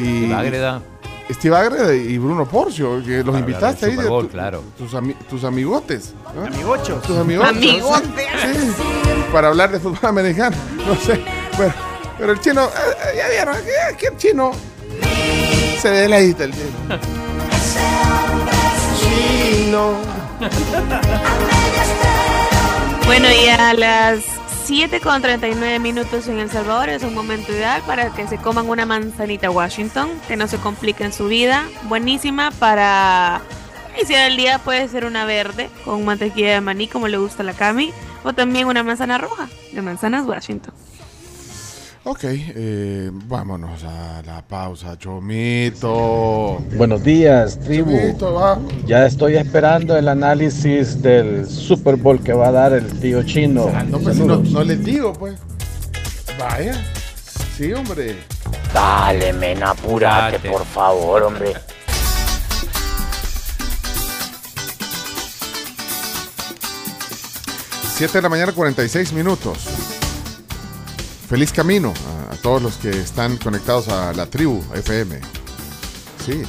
y. 0.00 0.24
Steve 0.26 0.34
Ágreda. 0.34 0.82
Steve 1.30 1.56
Ágreda 1.56 1.94
y 1.94 2.18
Bruno 2.18 2.44
Porcio, 2.46 3.02
que 3.02 3.24
los 3.24 3.38
invitaste 3.38 3.86
ahí. 3.86 3.96
Tu- 3.96 4.28
claro. 4.28 4.62
Tus, 4.76 4.92
ami- 4.92 5.16
tus 5.30 5.42
amigotes. 5.44 6.12
¿no? 6.34 6.44
Amigochos. 6.46 7.02
Tus 7.02 7.16
amigotes. 7.16 7.50
Amigotes. 7.56 8.26
Sí, 8.42 8.72
sí, 8.76 8.82
para 9.32 9.48
hablar 9.48 9.70
de 9.72 9.80
fútbol 9.80 9.98
americano. 10.02 10.56
No 10.86 10.94
sé. 10.96 11.24
Pero, 11.56 11.74
pero 12.18 12.32
el 12.32 12.40
chino, 12.40 12.64
eh, 12.64 12.68
eh, 12.68 13.16
ya 13.16 13.28
vieron, 13.28 13.56
que, 13.56 13.96
que 13.96 14.06
el 14.06 14.16
chino 14.16 14.52
se 15.80 15.90
deleita 15.90 16.44
el 16.44 16.52
chino. 16.52 16.98
Chino. 19.00 19.94
Bueno, 23.06 23.28
y 23.30 23.48
a 23.48 23.74
las 23.74 24.24
7 24.64 24.98
con 25.00 25.20
39 25.20 25.78
minutos 25.78 26.26
en 26.26 26.38
El 26.38 26.50
Salvador 26.50 26.88
es 26.88 27.02
un 27.02 27.12
momento 27.12 27.52
ideal 27.52 27.82
para 27.86 28.08
que 28.14 28.26
se 28.26 28.38
coman 28.38 28.66
una 28.70 28.86
manzanita 28.86 29.50
Washington, 29.50 30.08
que 30.26 30.36
no 30.36 30.48
se 30.48 30.56
complique 30.56 31.04
en 31.04 31.12
su 31.12 31.28
vida. 31.28 31.66
Buenísima 31.82 32.50
para 32.50 33.42
iniciar 33.94 34.30
el 34.30 34.38
día, 34.38 34.58
puede 34.58 34.88
ser 34.88 35.04
una 35.04 35.26
verde 35.26 35.68
con 35.84 36.02
mantequilla 36.06 36.54
de 36.54 36.60
maní 36.62 36.88
como 36.88 37.08
le 37.08 37.18
gusta 37.18 37.42
a 37.42 37.46
la 37.46 37.52
Cami, 37.52 37.92
o 38.22 38.32
también 38.32 38.66
una 38.66 38.82
manzana 38.82 39.18
roja 39.18 39.50
de 39.72 39.82
manzanas 39.82 40.24
Washington. 40.24 40.72
Ok, 42.06 42.20
eh, 42.24 43.10
vámonos 43.12 43.82
a 43.82 44.20
la 44.26 44.42
pausa, 44.42 44.98
Chomito. 44.98 46.58
Buenos 46.76 47.02
días, 47.02 47.58
tribu. 47.60 47.92
Chomito, 47.96 48.34
va. 48.34 48.58
Ya 48.84 49.06
estoy 49.06 49.36
esperando 49.36 49.96
el 49.96 50.08
análisis 50.08 51.00
del 51.00 51.48
Super 51.48 51.96
Bowl 51.96 52.22
que 52.22 52.34
va 52.34 52.48
a 52.48 52.52
dar 52.52 52.74
el 52.74 53.00
tío 53.00 53.22
chino. 53.22 53.70
No, 53.88 53.98
pues, 54.00 54.18
no, 54.18 54.36
no 54.36 54.64
les 54.64 54.84
digo, 54.84 55.14
pues. 55.14 55.38
Vaya. 56.38 56.74
Sí, 57.56 57.72
hombre. 57.72 58.16
Dale, 58.74 59.32
men, 59.32 59.62
apúrate, 59.62 60.36
Apúrate. 60.36 60.50
por 60.50 60.64
favor, 60.66 61.22
hombre. 61.22 61.54
Siete 67.94 68.18
de 68.18 68.22
la 68.22 68.28
mañana, 68.28 68.52
46 68.52 69.12
minutos. 69.12 69.83
Feliz 71.28 71.52
camino 71.52 71.92
a, 72.30 72.36
todos 72.36 72.60
los 72.60 72.76
que 72.76 72.90
están 72.90 73.38
conectados 73.38 73.88
a 73.88 74.12
la 74.12 74.26
tribu 74.26 74.62
FM. 74.74 75.20
Sí. 76.24 76.42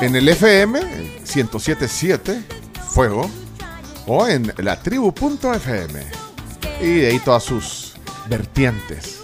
En 0.00 0.16
el 0.16 0.28
FM, 0.28 0.80
1077, 1.20 2.42
Fuego, 2.90 3.30
o 4.06 4.26
en 4.26 4.52
la 4.58 4.80
tribu.fm. 4.80 6.04
Y 6.80 7.00
de 7.00 7.06
ahí 7.08 7.18
todas 7.20 7.44
sus 7.44 7.94
vertientes. 8.28 9.20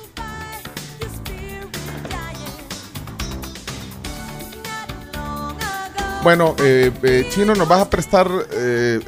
Bueno, 6.23 6.55
eh, 6.61 6.93
eh, 7.03 7.27
Chino, 7.31 7.55
¿nos 7.57 7.67
vas 7.67 7.81
a 7.81 7.91
prestar 7.91 8.31
eh, 8.53 9.01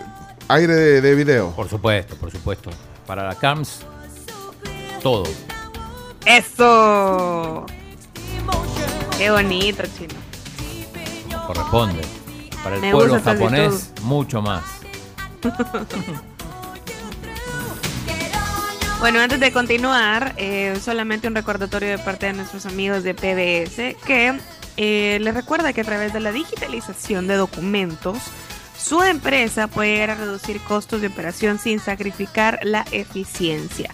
aire 0.48 1.00
de 1.00 1.14
video? 1.14 1.52
Por 1.52 1.68
supuesto, 1.68 2.16
por 2.16 2.32
supuesto. 2.32 2.70
Para 3.06 3.24
la 3.24 3.34
CAMS, 3.34 3.80
todo. 5.02 5.24
¡Eso! 6.24 7.66
¡Qué 9.18 9.30
bonito, 9.30 9.82
chino! 9.98 10.14
Corresponde. 11.46 12.02
Para 12.62 12.76
el 12.76 12.80
Me 12.80 12.92
pueblo 12.92 13.20
japonés, 13.22 13.92
mucho 14.02 14.40
más. 14.40 14.64
Bueno, 19.00 19.20
antes 19.20 19.38
de 19.38 19.52
continuar, 19.52 20.32
eh, 20.38 20.78
solamente 20.82 21.28
un 21.28 21.34
recordatorio 21.34 21.90
de 21.90 21.98
parte 21.98 22.24
de 22.24 22.32
nuestros 22.32 22.64
amigos 22.64 23.02
de 23.02 23.12
PBS 23.12 23.96
que 24.06 24.38
eh, 24.78 25.18
les 25.20 25.34
recuerda 25.34 25.74
que 25.74 25.82
a 25.82 25.84
través 25.84 26.14
de 26.14 26.20
la 26.20 26.32
digitalización 26.32 27.26
de 27.26 27.36
documentos, 27.36 28.16
su 28.76 29.02
empresa 29.02 29.68
puede 29.68 29.92
llegar 29.92 30.10
a 30.10 30.14
reducir 30.14 30.60
costos 30.60 31.00
de 31.00 31.06
operación 31.08 31.58
sin 31.58 31.80
sacrificar 31.80 32.58
la 32.62 32.84
eficiencia. 32.92 33.92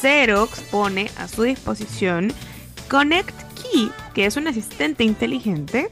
Xerox 0.00 0.60
pone 0.62 1.10
a 1.18 1.28
su 1.28 1.42
disposición 1.42 2.32
Connect 2.88 3.34
Key, 3.54 3.90
que 4.14 4.26
es 4.26 4.36
un 4.36 4.48
asistente 4.48 5.04
inteligente 5.04 5.90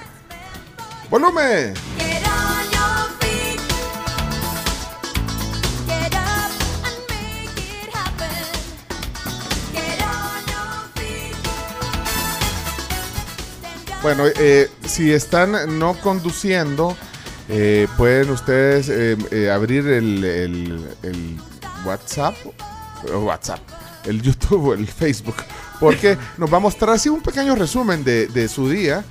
¡Volumen! 1.11 1.75
Bueno, 14.05 14.25
eh, 14.27 14.71
si 14.87 15.13
están 15.13 15.79
no 15.79 15.95
conduciendo, 15.99 16.95
eh, 17.49 17.89
pueden 17.97 18.29
ustedes 18.29 18.91
eh, 18.91 19.17
eh, 19.31 19.51
abrir 19.51 19.87
el, 19.89 20.23
el- 20.23 20.91
el 21.03 21.37
WhatsApp, 21.87 22.35
o 23.11 23.19
WhatsApp, 23.21 23.61
el 24.05 24.21
YouTube 24.21 24.69
o 24.69 24.75
el 24.75 24.87
Facebook, 24.87 25.37
porque 25.81 26.19
nos 26.37 26.53
va 26.53 26.59
a 26.59 26.61
mostrar 26.61 26.91
así 26.97 27.09
un 27.09 27.23
pequeño 27.23 27.55
resumen 27.55 28.05
de, 28.05 28.27
de 28.27 28.47
su 28.49 28.69
día, 28.69 29.03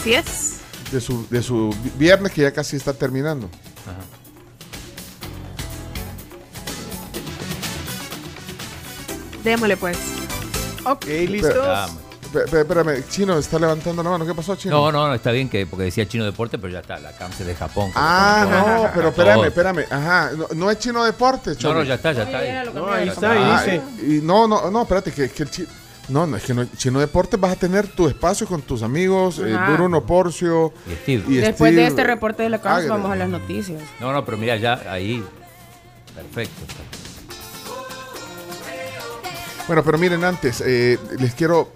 Así 0.00 0.14
es. 0.14 0.52
de 0.92 1.00
su, 1.00 1.26
de 1.28 1.42
su 1.42 1.74
viernes 1.98 2.30
que 2.30 2.42
ya 2.42 2.52
casi 2.52 2.76
está 2.76 2.92
terminando. 2.94 3.50
Démosle 9.44 9.76
pues. 9.76 9.96
Ok, 10.84 11.04
espera- 11.06 11.86
Espérame, 12.60 13.02
Chino 13.08 13.38
está 13.38 13.58
levantando 13.58 14.02
la 14.02 14.10
mano. 14.10 14.26
¿Qué 14.26 14.34
pasó, 14.34 14.54
Chino? 14.54 14.76
No, 14.76 14.92
no, 14.92 15.08
no, 15.08 15.14
está 15.14 15.30
bien 15.30 15.48
que 15.48 15.64
porque 15.64 15.84
decía 15.84 16.06
chino 16.06 16.26
deporte, 16.26 16.58
pero 16.58 16.70
ya 16.70 16.80
está, 16.80 16.98
la 16.98 17.12
CAMS 17.16 17.40
es 17.40 17.46
de 17.46 17.54
Japón. 17.54 17.90
Ah, 17.94 18.46
no, 18.50 18.90
pero 18.94 19.08
espérame, 19.08 19.44
espérame. 19.46 19.84
Ajá, 19.90 20.30
no, 20.36 20.46
no 20.54 20.70
es 20.70 20.78
chino 20.78 21.02
deporte, 21.04 21.50
No, 21.52 21.56
Cholo. 21.56 21.74
no, 21.80 21.84
ya 21.84 21.94
está, 21.94 22.12
ya 22.12 22.24
está. 22.24 22.38
ahí. 22.38 22.70
No, 22.74 22.86
ahí 22.92 23.08
está, 23.08 23.30
Ah, 23.32 23.60
ahí 23.62 23.70
dice. 23.70 23.82
y, 24.06 24.16
y 24.16 24.20
no, 24.20 24.46
no, 24.46 24.70
no, 24.70 24.82
espérate, 24.82 25.10
que, 25.10 25.30
que 25.30 25.42
el 25.44 25.50
chi- 25.50 25.66
No, 26.10 26.26
no, 26.26 26.36
es 26.36 26.42
que 26.44 26.52
no, 26.52 26.66
chino 26.76 27.00
deporte 27.00 27.38
vas 27.38 27.52
a 27.52 27.56
tener 27.56 27.86
tu 27.88 28.06
espacio 28.08 28.46
con 28.46 28.60
tus 28.60 28.82
amigos, 28.82 29.38
eh. 29.38 29.56
Bruno 29.74 30.04
Porcio 30.04 30.74
Y 30.86 30.94
Steve. 31.02 31.24
y 31.28 31.36
Después 31.36 31.74
de 31.74 31.86
este 31.86 32.04
reporte 32.04 32.42
de 32.42 32.50
la 32.50 32.60
CAMS, 32.60 32.76
Agre. 32.80 32.88
vamos 32.90 33.10
a 33.10 33.16
las 33.16 33.28
noticias. 33.30 33.80
No, 34.00 34.12
no, 34.12 34.22
pero 34.26 34.36
mira, 34.36 34.56
ya 34.56 34.82
ahí. 34.90 35.24
Perfecto. 36.14 36.62
Bueno, 39.68 39.84
pero 39.84 39.98
miren, 39.98 40.24
antes 40.24 40.62
eh, 40.66 40.98
les 41.18 41.34
quiero 41.34 41.70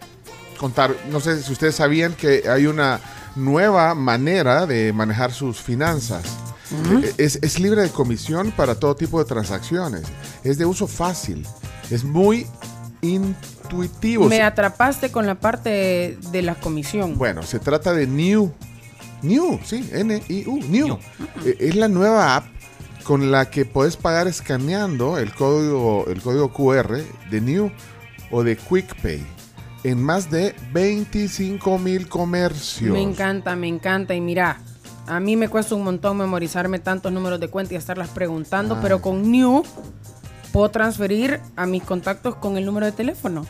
contar, 0.58 0.96
no 1.10 1.20
sé 1.20 1.42
si 1.42 1.52
ustedes 1.52 1.76
sabían 1.76 2.14
que 2.14 2.48
hay 2.48 2.66
una 2.66 3.00
nueva 3.36 3.94
manera 3.94 4.66
de 4.66 4.92
manejar 4.92 5.32
sus 5.32 5.60
finanzas. 5.60 6.24
Eh, 7.02 7.14
Es, 7.18 7.38
es 7.42 7.60
libre 7.60 7.82
de 7.82 7.90
comisión 7.90 8.50
para 8.52 8.74
todo 8.74 8.96
tipo 8.96 9.18
de 9.18 9.26
transacciones. 9.26 10.04
Es 10.42 10.56
de 10.56 10.64
uso 10.64 10.86
fácil. 10.86 11.46
Es 11.90 12.02
muy 12.02 12.46
intuitivo. 13.02 14.26
Me 14.26 14.42
atrapaste 14.42 15.12
con 15.12 15.26
la 15.26 15.34
parte 15.34 16.16
de, 16.30 16.42
la 16.42 16.54
comisión. 16.54 17.18
Bueno, 17.18 17.42
se 17.42 17.58
trata 17.58 17.92
de 17.92 18.06
New. 18.06 18.52
New, 19.20 19.60
sí, 19.64 19.88
N-I-U, 19.92 20.60
New. 20.68 20.98
Eh, 21.44 21.56
Es 21.60 21.76
la 21.76 21.88
nueva 21.88 22.36
app 22.36 22.46
con 23.02 23.30
la 23.30 23.50
que 23.50 23.64
puedes 23.64 23.96
pagar 23.96 24.26
escaneando 24.28 25.18
el 25.18 25.34
código, 25.34 26.06
el 26.08 26.20
código 26.22 26.52
QR 26.52 26.98
de 27.30 27.40
New 27.40 27.70
o 28.30 28.42
de 28.42 28.56
QuickPay 28.56 29.22
en 29.84 30.02
más 30.02 30.30
de 30.30 30.54
25 30.72 31.78
mil 31.78 32.08
comercios. 32.08 32.92
Me 32.92 33.02
encanta, 33.02 33.56
me 33.56 33.66
encanta. 33.68 34.14
Y 34.14 34.20
mira, 34.20 34.60
a 35.06 35.18
mí 35.20 35.36
me 35.36 35.48
cuesta 35.48 35.74
un 35.74 35.82
montón 35.84 36.16
memorizarme 36.16 36.78
tantos 36.78 37.12
números 37.12 37.40
de 37.40 37.48
cuenta 37.48 37.74
y 37.74 37.76
estarlas 37.76 38.08
preguntando, 38.10 38.76
Ah. 38.76 38.78
pero 38.80 39.02
con 39.02 39.30
New 39.30 39.64
puedo 40.52 40.70
transferir 40.70 41.40
a 41.56 41.66
mis 41.66 41.82
contactos 41.82 42.36
con 42.36 42.56
el 42.56 42.64
número 42.64 42.86
de 42.86 42.92
teléfono. 42.92 43.44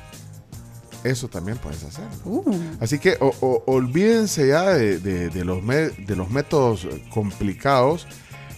Eso 1.04 1.26
también 1.28 1.58
puedes 1.58 1.82
hacer. 1.82 2.04
Uh. 2.24 2.44
Así 2.80 2.98
que 3.00 3.16
o- 3.20 3.34
o- 3.40 3.64
olvídense 3.66 4.46
ya 4.48 4.70
de, 4.70 4.98
de- 5.00 5.30
de 5.30 5.44
los 5.44 5.60
me- 5.62 5.90
de 5.90 6.14
los 6.16 6.30
métodos 6.30 6.86
complicados 7.12 8.06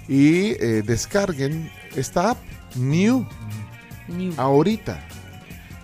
y 0.08 0.52
eh, 0.52 0.82
descarguen 0.84 1.70
esta 1.94 2.30
app, 2.30 2.38
New, 2.74 3.26
ahorita. 4.36 5.06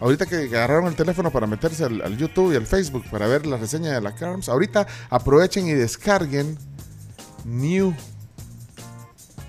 Ahorita 0.01 0.25
que 0.25 0.37
agarraron 0.37 0.87
el 0.87 0.95
teléfono 0.95 1.31
para 1.31 1.47
meterse 1.47 1.85
al, 1.85 2.01
al 2.01 2.17
YouTube 2.17 2.53
y 2.53 2.57
al 2.57 2.67
Facebook 2.67 3.05
para 3.11 3.27
ver 3.27 3.47
la 3.47 3.59
reseña 3.59 3.93
de 3.93 4.01
la 4.01 4.15
CARMS, 4.15 4.49
ahorita 4.49 4.87
aprovechen 5.11 5.67
y 5.67 5.73
descarguen 5.73 6.57
New. 7.45 7.95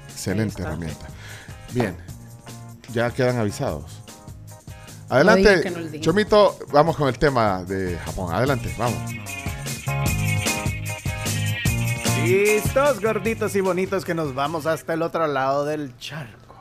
Excelente 0.09 0.61
herramienta. 0.61 1.07
Bien, 1.73 1.95
ya 2.93 3.09
quedan 3.11 3.37
avisados. 3.37 4.01
Adelante, 5.09 5.69
no. 5.69 5.99
Chomito, 5.99 6.57
vamos 6.71 6.95
con 6.95 7.09
el 7.09 7.17
tema 7.17 7.63
de 7.63 7.97
Japón. 8.05 8.33
Adelante, 8.33 8.73
vamos. 8.77 8.97
Listos, 12.23 13.01
gorditos 13.01 13.55
y 13.55 13.61
bonitos, 13.61 14.05
que 14.05 14.13
nos 14.13 14.35
vamos 14.35 14.67
hasta 14.67 14.93
el 14.93 15.01
otro 15.01 15.25
lado 15.25 15.65
del 15.65 15.97
charco. 15.97 16.55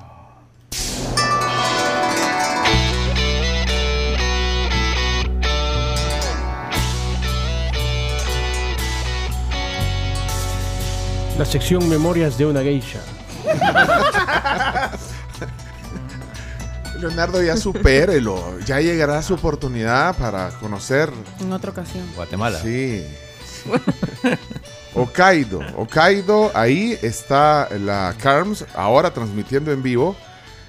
La 11.39 11.45
sección 11.45 11.89
Memorias 11.89 12.39
de 12.39 12.47
una 12.47 12.62
geisha. 12.62 13.01
Leonardo, 16.99 17.43
ya 17.43 17.57
supérelo. 17.57 18.59
Ya 18.61 18.81
llegará 18.81 19.23
su 19.23 19.35
oportunidad 19.35 20.16
para 20.16 20.51
conocer. 20.61 21.11
En 21.39 21.53
otra 21.53 21.70
ocasión. 21.70 22.07
Guatemala. 22.15 22.59
Sí. 22.61 23.07
Hokkaido. 24.95 25.61
Hokkaido, 25.77 26.51
ahí 26.55 26.99
está 27.03 27.69
la 27.79 28.15
Carms, 28.21 28.65
ahora 28.75 29.12
transmitiendo 29.12 29.73
en 29.73 29.83
vivo. 29.83 30.17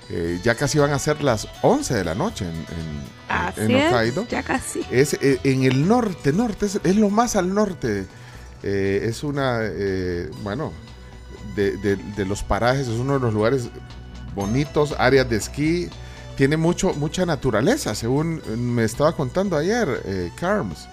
Eh, 0.10 0.40
ya 0.44 0.56
casi 0.56 0.78
van 0.78 0.92
a 0.92 1.00
ser 1.00 1.24
las 1.24 1.48
11 1.62 1.94
de 1.94 2.04
la 2.04 2.14
noche 2.16 2.46
en, 2.46 2.52
en- 2.52 3.22
Así 3.30 3.62
en 3.62 3.72
es, 3.72 3.88
Hokkaido. 3.88 4.28
ya 4.28 4.44
casi. 4.44 4.82
Es 4.92 5.14
eh, 5.14 5.40
en 5.44 5.64
el 5.64 5.88
norte, 5.88 6.34
norte, 6.34 6.66
es, 6.66 6.80
es 6.84 6.96
lo 6.98 7.10
más 7.10 7.36
al 7.38 7.54
norte. 7.54 8.06
Eh, 8.62 9.06
es 9.06 9.24
una, 9.24 9.60
eh, 9.64 10.30
bueno, 10.44 10.74
de, 11.56 11.78
de- 11.78 11.96
de 11.96 12.26
los 12.26 12.44
parajes, 12.44 12.88
es 12.90 13.00
uno 13.00 13.14
de 13.14 13.20
los 13.22 13.34
lugares 13.34 13.70
bonitos, 14.36 14.94
áreas 15.00 15.30
de 15.30 15.38
esquí. 15.38 15.90
Tiene 16.36 16.58
mucho, 16.58 16.94
mucha 16.94 17.26
naturaleza, 17.26 17.96
según 17.96 18.42
me 18.58 18.84
estaba 18.84 19.16
contando 19.16 19.56
ayer, 19.58 20.02
eh, 20.06 20.32
Carms. 20.40 20.88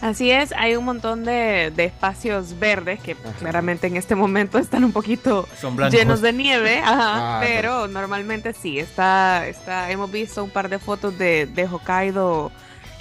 Así 0.00 0.30
es, 0.30 0.52
hay 0.52 0.76
un 0.76 0.84
montón 0.84 1.24
de, 1.24 1.72
de 1.74 1.84
espacios 1.86 2.58
verdes 2.60 3.00
que 3.00 3.16
claramente 3.40 3.88
en 3.88 3.96
este 3.96 4.14
momento 4.14 4.58
están 4.58 4.84
un 4.84 4.92
poquito 4.92 5.48
llenos 5.90 6.20
de 6.20 6.32
nieve, 6.32 6.78
ajá, 6.84 7.38
Ah, 7.38 7.40
pero 7.42 7.88
normalmente 7.88 8.52
sí, 8.52 8.78
está, 8.78 9.46
está, 9.48 9.90
hemos 9.90 10.10
visto 10.10 10.44
un 10.44 10.50
par 10.50 10.68
de 10.68 10.78
fotos 10.78 11.18
de, 11.18 11.46
de 11.46 11.64
Hokkaido 11.66 12.52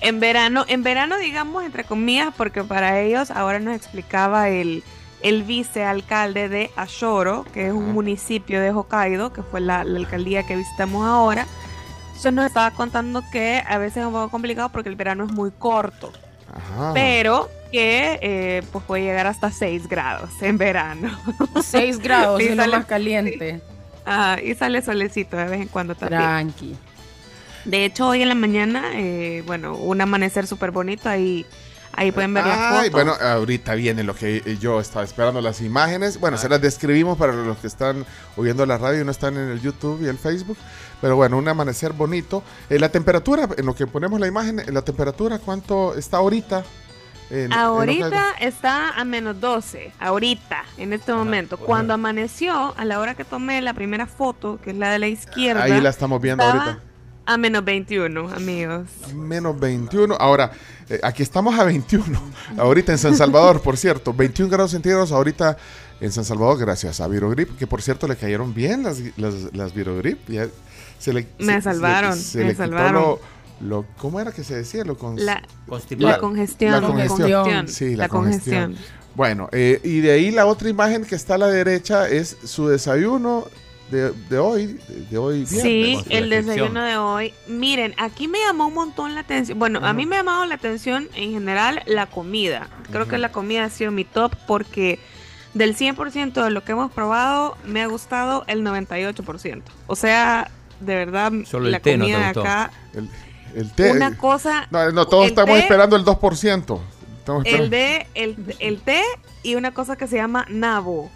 en 0.02 0.20
verano, 0.20 0.66
en 0.68 0.82
verano 0.82 1.18
digamos 1.18 1.64
entre 1.64 1.84
comillas, 1.84 2.34
porque 2.36 2.64
para 2.64 3.00
ellos 3.00 3.30
ahora 3.30 3.60
nos 3.60 3.76
explicaba 3.76 4.50
el, 4.50 4.84
el 5.22 5.44
vicealcalde 5.44 6.50
de 6.50 6.72
Ashoro, 6.76 7.46
que 7.54 7.68
es 7.68 7.74
un 7.74 7.94
municipio 7.94 8.60
de 8.60 8.72
Hokkaido, 8.72 9.34
que 9.34 9.44
fue 9.44 9.62
la, 9.62 9.84
la 9.84 10.00
alcaldía 10.00 10.44
que 10.44 10.56
visitamos 10.56 11.06
ahora. 11.06 11.46
Entonces 12.08 12.34
nos 12.34 12.46
estaba 12.48 12.72
contando 12.72 13.24
que 13.32 13.64
a 13.68 13.78
veces 13.78 13.98
es 13.98 14.06
un 14.06 14.14
poco 14.14 14.30
complicado 14.30 14.70
porque 14.70 14.90
el 14.90 14.96
verano 14.96 15.26
es 15.26 15.32
muy 15.32 15.52
corto 15.52 16.12
Ajá. 16.54 16.94
pero 16.94 17.50
que 17.72 18.18
eh, 18.22 18.64
pues 18.72 18.84
puede 18.86 19.04
llegar 19.04 19.28
hasta 19.28 19.52
6 19.52 19.88
grados 19.88 20.30
en 20.42 20.58
verano. 20.58 21.18
6 21.62 22.00
grados 22.02 22.40
es 22.42 22.56
lo 22.56 22.68
más 22.68 22.86
caliente. 22.86 23.62
Ajá, 24.06 24.42
y 24.42 24.56
sale 24.56 24.82
solecito 24.82 25.36
de 25.36 25.46
vez 25.46 25.62
en 25.62 25.68
cuando 25.68 25.94
también. 25.96 26.22
Tranqui. 26.22 26.76
De 27.66 27.84
hecho, 27.84 28.08
hoy 28.08 28.22
en 28.22 28.30
la 28.30 28.36
mañana, 28.36 28.92
eh, 28.94 29.44
bueno, 29.46 29.76
un 29.76 30.00
amanecer 30.00 30.48
súper 30.48 30.72
bonito, 30.72 31.10
ahí, 31.10 31.46
ahí 31.92 32.14
pueden 32.14 32.34
ver 32.34 32.46
las 32.46 32.58
Ay, 32.58 32.90
fotos. 32.90 32.92
bueno, 32.92 33.14
ahorita 33.20 33.76
viene 33.76 34.04
lo 34.06 34.16
que 34.16 34.58
yo 34.62 34.80
estaba 34.80 35.04
esperando, 35.04 35.42
las 35.42 35.60
imágenes. 35.60 36.18
Bueno, 36.22 36.38
se 36.38 36.48
las 36.48 36.62
describimos 36.62 37.18
para 37.18 37.34
los 37.34 37.58
que 37.58 37.68
están 37.68 38.06
oyendo 38.38 38.66
la 38.66 38.78
radio 38.78 39.02
y 39.02 39.04
no 39.04 39.12
están 39.12 39.36
en 39.36 39.50
el 39.50 39.60
YouTube 39.62 40.02
y 40.02 40.08
el 40.08 40.18
Facebook. 40.18 40.58
Pero 41.02 41.16
bueno, 41.16 41.38
un 41.38 41.48
amanecer 41.48 41.94
bonito. 41.94 42.44
Eh, 42.70 42.80
la 42.80 42.90
temperatura, 42.90 43.48
en 43.58 43.66
lo 43.66 43.76
que 43.76 43.86
ponemos 43.88 44.20
la 44.20 44.28
imagen, 44.28 44.60
eh, 44.60 44.66
la 44.72 44.82
temperatura, 44.82 45.40
¿cuánto 45.40 45.96
está 45.96 46.18
ahorita? 46.18 46.64
en- 47.30 47.38
en 47.48 47.54
Ahorita 47.54 48.06
Hokkaido? 48.08 48.24
está 48.40 48.90
a 48.92 49.04
menos 49.04 49.40
12, 49.42 49.92
ahorita, 50.00 50.64
en 50.78 50.94
este 50.94 51.14
momento. 51.14 51.58
Cuando 51.58 51.94
amaneció, 51.94 52.74
a 52.78 52.86
la 52.86 53.00
hora 53.02 53.16
que 53.16 53.26
tomé 53.26 53.62
la 53.62 53.74
primera 53.74 54.06
foto, 54.08 54.60
que 54.64 54.72
es 54.72 54.78
la 54.78 54.92
de 54.92 55.00
la 55.00 55.08
izquierda, 55.10 55.64
Ahí 55.64 55.82
la 55.82 55.90
estamos 55.90 56.22
viendo 56.22 56.44
ahorita. 56.44 56.80
A 57.26 57.36
menos 57.38 57.66
21, 57.66 58.30
amigos. 58.34 58.88
Menos 59.14 59.60
21. 59.60 60.16
Ahora, 60.16 60.52
eh, 60.88 61.02
aquí 61.04 61.22
estamos 61.22 61.60
a 61.60 61.66
21. 61.66 62.18
Ahorita 62.58 62.94
en 62.94 62.98
San 62.98 63.18
Salvador, 63.18 63.62
por 63.62 63.76
cierto. 63.76 64.14
21 64.14 64.50
grados 64.50 64.72
centígrados 64.72 65.12
ahorita 65.12 65.58
en 66.00 66.10
San 66.14 66.24
Salvador, 66.24 66.58
gracias 66.58 67.02
a 67.02 67.08
Virogrip, 67.10 67.58
que 67.58 67.68
por 67.68 67.82
cierto 67.82 68.08
le 68.08 68.16
cayeron 68.16 68.54
bien 68.54 68.84
las, 68.84 69.00
las, 69.18 69.34
las 69.54 69.74
Virogrip. 69.74 70.30
Ya 70.30 70.48
se 71.00 71.14
le, 71.14 71.28
Me 71.40 71.54
se- 71.56 71.62
salvaron, 71.62 72.16
se, 72.16 72.24
se 72.24 72.38
me 72.40 72.44
le 72.46 72.50
quitó 72.52 72.64
salvaron. 72.64 72.94
Lo, 72.94 73.20
lo- 73.62 73.86
¿Cómo 73.98 74.20
era 74.20 74.32
que 74.32 74.44
se 74.44 74.56
decía? 74.56 74.84
Lo 74.84 74.98
cons- 74.98 75.20
La, 75.20 75.42
congestión. 75.68 76.72
La 76.72 76.82
congestión. 76.82 77.68
Sí, 77.68 77.96
la, 77.96 78.04
La 78.04 78.10
congestión. 78.10 78.64
congestión. 78.74 78.76
Bueno, 79.16 79.50
eh, 79.52 79.80
y 79.84 80.00
de 80.02 80.12
ahí 80.12 80.30
la 80.32 80.46
otra 80.46 80.70
imagen 80.70 81.04
que 81.04 81.16
está 81.16 81.36
a 81.36 81.38
la 81.40 81.48
derecha 81.48 82.08
es 82.08 82.38
su 82.44 82.68
desayuno 82.68 83.46
de, 83.90 84.12
de 84.12 84.38
hoy, 84.38 84.80
de, 84.88 85.06
de 85.10 85.18
hoy 85.18 85.38
viernes. 85.46 85.62
Sí, 85.62 85.98
el 86.10 86.30
desayuno 86.30 86.84
de 86.84 86.98
hoy. 86.98 87.34
Miren, 87.48 87.96
aquí 87.98 88.28
me 88.28 88.38
llamó 88.40 88.68
un 88.68 88.76
montón 88.76 89.16
la 89.16 89.22
atención. 89.22 89.58
Bueno, 89.58 89.80
a 89.84 89.94
mí 89.94 90.06
me 90.06 90.18
ha 90.18 90.20
llamado 90.20 90.46
la 90.46 90.54
atención 90.56 91.08
en 91.16 91.32
general 91.32 91.82
la 91.88 92.06
comida. 92.06 92.68
Creo 92.92 93.08
que 93.08 93.18
la 93.18 93.32
comida 93.32 93.64
ha 93.66 93.70
sido 93.72 93.92
mi 93.92 94.04
top 94.04 94.36
porque 94.46 95.00
del 95.56 95.76
100% 95.76 96.44
de 96.44 96.52
lo 96.52 96.64
que 96.64 96.74
hemos 96.74 96.92
probado 96.92 97.58
me 97.66 97.82
ha 97.82 97.88
gustado 97.88 98.44
el 98.48 98.64
98%. 98.64 99.64
O 99.88 99.96
sea, 99.96 100.52
de 100.80 100.96
verdad, 100.96 101.32
Solo 101.46 101.66
el 101.66 101.72
la 101.72 101.80
té 101.80 101.98
no 101.98 102.06
te 102.06 102.12
comida 102.12 102.20
de 102.20 102.34
gustó. 102.34 102.42
acá, 102.42 102.72
El, 102.94 103.10
el 103.56 103.72
té. 103.72 103.92
una 103.92 104.18
cosa... 104.18 104.68
No, 104.72 104.92
no, 104.92 105.06
todos 105.08 105.24
el 105.26 105.30
estamos 105.32 105.56
té- 105.56 105.62
esperando 105.62 105.96
el 105.96 106.04
2%. 106.06 106.80
Estamos 107.20 107.46
El 107.46 107.54
esperando. 107.64 107.70
de 107.70 108.08
el, 108.16 108.56
el 108.60 108.82
té 108.82 109.02
y 109.44 109.56
una 109.56 109.74
cosa 109.74 109.96
que 109.96 110.08
se 110.08 110.16
llama 110.18 110.46
nabo. 110.50 111.10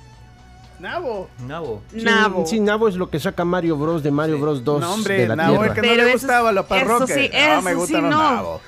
Nabo. 0.80 1.30
Nabo. 1.48 1.82
Sí, 1.94 2.02
Nabo. 2.04 2.46
Sí, 2.48 2.60
Nabo 2.60 2.88
es 2.88 2.96
lo 2.96 3.10
que 3.12 3.20
saca 3.20 3.46
Mario 3.46 3.78
Bros. 3.78 4.02
de 4.02 4.10
Mario 4.10 4.40
Bros. 4.40 4.64
2 4.64 4.82
No, 4.82 4.94
hombre, 4.96 5.20
de 5.20 5.28
la 5.28 5.36
Nabo 5.36 5.58
Tierra. 5.60 5.68
es 5.68 5.74
que 5.74 5.82
no 5.88 5.94
le 5.96 6.02
eso- 6.04 6.12
gustaban 6.14 6.56
los 6.56 6.66
eso 6.66 6.70
parroques. 6.76 7.16
sí, 7.16 7.30
No, 7.32 7.62
me 7.62 7.72
eso 7.72 7.80
gustan 7.80 7.96
sí 7.98 8.02
los 8.02 8.12
no. 8.12 8.32
nabos. 8.36 8.62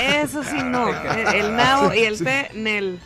Eso 0.00 0.42
sí 0.42 0.62
no. 0.62 0.88
El, 0.88 1.34
el 1.34 1.56
nabo 1.56 1.92
y 1.94 2.00
el 2.00 2.22
té, 2.22 2.50
Nel. 2.54 2.98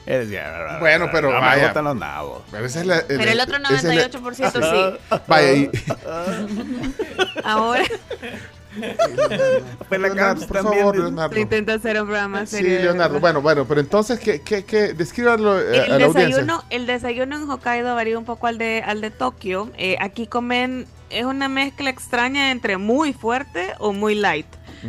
Bueno, 0.80 1.08
pero 1.12 1.30
no 1.30 1.40
me 1.40 1.46
vaya. 1.46 1.64
gustan 1.64 1.84
los 1.84 1.96
nabos. 1.96 2.42
Pero, 2.50 2.66
esa 2.66 2.80
es 2.80 2.86
la- 2.86 3.04
Pero 3.06 3.22
el 3.30 3.40
otro 3.40 3.56
esa 3.56 3.74
es 3.76 3.84
la- 3.84 4.08
98% 4.10 4.98
sí. 5.10 5.16
Vaya, 5.26 5.52
y- 5.52 5.70
Ahora 7.44 7.84
Pues 9.88 10.00
la 10.00 10.08
Leonardo, 10.08 10.46
por 10.46 10.56
también. 10.56 10.78
favor, 10.80 10.96
Leonardo. 10.98 11.38
intenta 11.38 11.74
hacer 11.74 12.00
un 12.00 12.08
programa 12.08 12.44
Sí, 12.46 12.56
serio. 12.56 12.72
de 12.78 12.82
Leonardo. 12.84 13.20
Bueno, 13.20 13.40
bueno, 13.40 13.64
pero 13.66 13.80
entonces, 13.80 14.18
¿qué, 14.18 14.40
qué, 14.42 14.64
qué? 14.64 14.94
Descríbanlo 14.94 15.60
eh, 15.60 15.80
a 15.80 15.84
El 15.84 15.88
la 15.90 15.94
audiencia. 16.06 16.26
desayuno, 16.26 16.64
el 16.70 16.86
desayuno 16.86 17.36
en 17.36 17.48
Hokkaido 17.50 17.94
varía 17.94 18.18
un 18.18 18.24
poco 18.24 18.46
al 18.48 18.58
de, 18.58 18.82
al 18.84 19.00
de 19.00 19.10
Tokio. 19.12 19.70
Eh, 19.78 19.96
aquí 20.00 20.26
comen, 20.26 20.86
es 21.10 21.24
una 21.24 21.48
mezcla 21.48 21.88
extraña 21.90 22.50
entre 22.50 22.76
muy 22.76 23.12
fuerte 23.12 23.74
o 23.78 23.92
muy 23.92 24.14
light. 24.16 24.46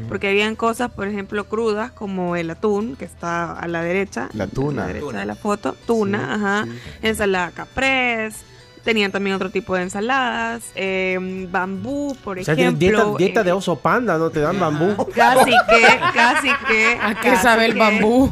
Porque 0.08 0.28
habían 0.30 0.56
cosas, 0.56 0.92
por 0.92 1.08
ejemplo, 1.08 1.46
crudas, 1.46 1.92
como 1.92 2.36
el 2.36 2.50
atún, 2.50 2.96
que 2.96 3.06
está 3.06 3.54
a 3.54 3.68
la 3.68 3.82
derecha. 3.82 4.30
La 4.34 4.48
tuna. 4.48 4.84
A 4.84 4.88
la 4.88 4.94
derecha 4.94 5.06
Tuna. 5.08 5.20
de 5.20 5.26
la 5.26 5.36
foto. 5.36 5.76
Tuna, 5.88 6.20
Sí, 6.20 6.26
ajá. 6.34 6.64
sí. 6.66 6.72
Ensalada 7.02 7.52
caprese. 7.52 8.40
Tenían 8.84 9.12
también 9.12 9.36
otro 9.36 9.50
tipo 9.50 9.76
de 9.76 9.82
ensaladas. 9.82 10.64
eh, 10.76 11.48
bambú, 11.52 12.16
por 12.24 12.38
O 12.38 12.44
sea, 12.44 12.54
ejemplo. 12.54 12.78
dieta, 12.80 13.06
dieta 13.18 13.42
eh, 13.42 13.44
de 13.46 13.52
oso 13.52 13.78
panda, 13.78 14.18
no 14.20 14.30
te 14.30 14.42
dan 14.42 14.60
bambú. 14.60 14.96
Casi 15.16 15.52
que, 15.70 16.00
casi 16.14 16.50
que. 16.68 17.00
¿A 17.02 17.16
qué 17.20 17.36
sabe 17.38 17.66
el 17.66 17.74
bambú? 17.76 18.32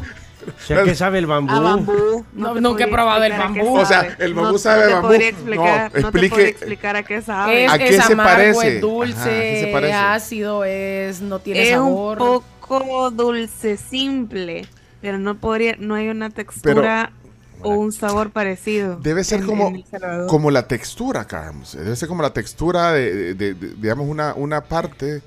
Que 0.66 0.94
sabe 0.94 1.18
el 1.18 1.26
bambú. 1.26 1.52
A 1.52 1.60
bambú. 1.60 2.24
No, 2.34 2.54
te 2.54 2.60
nunca 2.60 2.84
he 2.84 2.86
podría 2.86 2.92
probado 2.96 3.24
el 3.24 3.32
bambú. 3.32 3.76
O 3.78 3.84
sea, 3.86 4.16
el 4.18 4.34
bambú 4.34 4.52
No- 4.52 4.58
sabe 4.58 4.82
no 4.82 4.86
te 4.88 4.92
bambú. 4.94 5.08
podría 5.08 5.28
explicar, 5.28 5.66
No, 5.66 5.82
no, 5.84 5.90
te 5.90 6.00
explique- 6.00 6.28
podría 6.30 6.48
explicar 6.48 6.96
a 6.96 7.02
qué 7.02 7.22
sabe. 7.22 7.64
Es, 7.64 7.72
¿A 7.72 7.78
qué 7.78 7.88
es 7.88 8.04
se 8.04 8.12
amargo, 8.12 8.32
parece? 8.34 8.74
es 8.76 8.80
dulce, 8.80 9.14
Ajá, 9.20 9.24
¿a 9.24 9.30
qué 9.40 9.60
se 9.64 9.72
parece? 9.72 9.92
es 9.92 9.98
ácido, 10.00 10.64
es 10.64 11.20
no 11.20 11.38
tiene 11.38 11.62
es 11.64 11.70
sabor. 11.70 12.20
un 12.20 12.26
poco 12.60 13.10
dulce, 13.10 13.76
simple, 13.76 14.66
pero 15.00 15.18
no 15.18 15.34
podría, 15.36 15.76
no 15.78 15.94
hay 15.94 16.08
una 16.08 16.30
textura 16.30 17.10
o 17.62 17.70
un 17.70 17.92
sabor 17.92 18.30
parecido. 18.30 18.96
Debe 18.96 19.24
ser 19.24 19.40
en- 19.40 19.46
como, 19.46 19.68
en 19.68 20.26
como 20.28 20.50
la 20.50 20.66
textura, 20.68 21.24
Carms. 21.26 21.76
Debe 21.76 21.96
ser 21.96 22.08
como 22.08 22.22
la 22.22 22.32
textura 22.32 22.92
de, 22.92 23.34
de- 23.34 23.54
de- 23.54 23.74
digamos, 23.76 24.06
una, 24.08 24.34
una 24.34 24.62
parte 24.62 25.22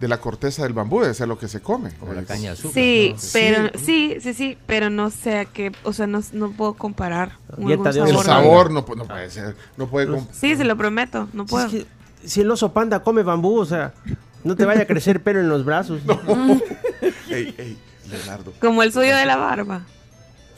de 0.00 0.08
la 0.08 0.18
corteza 0.20 0.62
del 0.62 0.72
bambú. 0.72 1.00
Debe 1.00 1.14
ser 1.14 1.28
lo 1.28 1.38
que 1.38 1.48
se 1.48 1.60
come. 1.60 1.90
Como 1.96 2.12
la 2.12 2.22
caña 2.22 2.42
de 2.42 2.48
azúcar. 2.50 2.72
Sí, 2.74 3.10
¿no? 3.14 3.20
pero 3.32 3.70
sí, 3.78 4.16
sí, 4.20 4.34
sí, 4.34 4.58
pero 4.66 4.90
no 4.90 5.10
sé 5.10 5.38
a 5.38 5.44
qué, 5.44 5.72
o 5.82 5.92
sea, 5.92 6.06
no, 6.06 6.20
no 6.32 6.50
puedo 6.52 6.74
comparar 6.74 7.32
un- 7.56 7.70
algún 7.72 7.86
El 7.86 8.16
sabor. 8.24 8.70
no, 8.70 8.84
pu- 8.86 8.96
no 8.96 9.04
puede 9.06 9.30
ser. 9.30 9.56
No 9.76 9.88
puede 9.88 10.20
Sí, 10.32 10.54
se 10.56 10.64
lo 10.64 10.76
prometo, 10.76 11.28
no 11.32 11.44
Si, 11.44 11.50
puedo. 11.50 11.66
es 11.66 11.72
que- 11.72 11.86
si 12.28 12.40
el 12.42 12.50
oso 12.50 12.72
panda 12.72 13.02
come 13.02 13.22
bambú, 13.22 13.58
o 13.58 13.64
sea, 13.64 13.94
no 14.44 14.54
te 14.56 14.64
vaya 14.64 14.82
a 14.82 14.86
crecer 14.86 15.22
pelo 15.22 15.40
en 15.40 15.48
los 15.48 15.64
brazos. 15.64 16.00
Ey, 17.30 17.54
ey, 17.58 17.78
Leonardo. 18.10 18.52
Como 18.60 18.82
el 18.82 18.92
suyo 18.92 19.16
de 19.16 19.26
la 19.26 19.36
barba. 19.36 19.82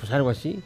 Pues 0.01 0.13
algo 0.13 0.31
así. 0.31 0.63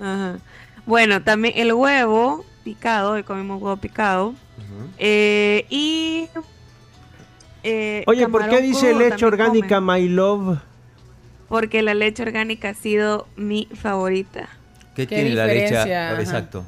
Ajá. 0.00 0.38
Bueno, 0.86 1.22
también 1.22 1.54
el 1.56 1.72
huevo 1.72 2.44
picado, 2.64 3.12
hoy 3.12 3.22
comimos 3.24 3.60
huevo 3.60 3.76
picado. 3.76 4.34
Eh, 4.98 5.66
y. 5.68 6.28
eh, 7.66 8.04
Oye, 8.06 8.28
¿por 8.28 8.48
qué 8.48 8.60
dice 8.62 8.94
leche 8.94 9.24
orgánica, 9.26 9.76
comen, 9.80 10.02
my 10.02 10.08
love? 10.08 10.58
Porque 11.48 11.82
la 11.82 11.94
leche 11.94 12.22
orgánica 12.22 12.70
ha 12.70 12.74
sido 12.74 13.26
mi 13.36 13.68
favorita. 13.74 14.48
¿Qué, 14.94 15.06
¿Qué 15.06 15.14
tiene 15.16 15.34
la 15.34 15.46
leche? 15.46 15.76
Ajá. 15.76 16.20
Exacto. 16.20 16.64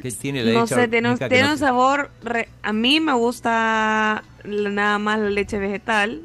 ¿Qué 0.00 0.10
tiene 0.10 0.42
la 0.44 0.52
No 0.52 0.60
leche? 0.62 0.74
sé, 0.74 0.88
tiene 0.88 1.10
un, 1.12 1.18
tiene 1.18 1.42
no 1.42 1.56
sabor. 1.56 2.10
re- 2.22 2.48
a 2.62 2.72
mí 2.72 2.98
me 3.00 3.12
gusta 3.12 4.22
nada 4.44 4.98
más 4.98 5.18
la 5.20 5.30
leche 5.30 5.58
vegetal. 5.58 6.22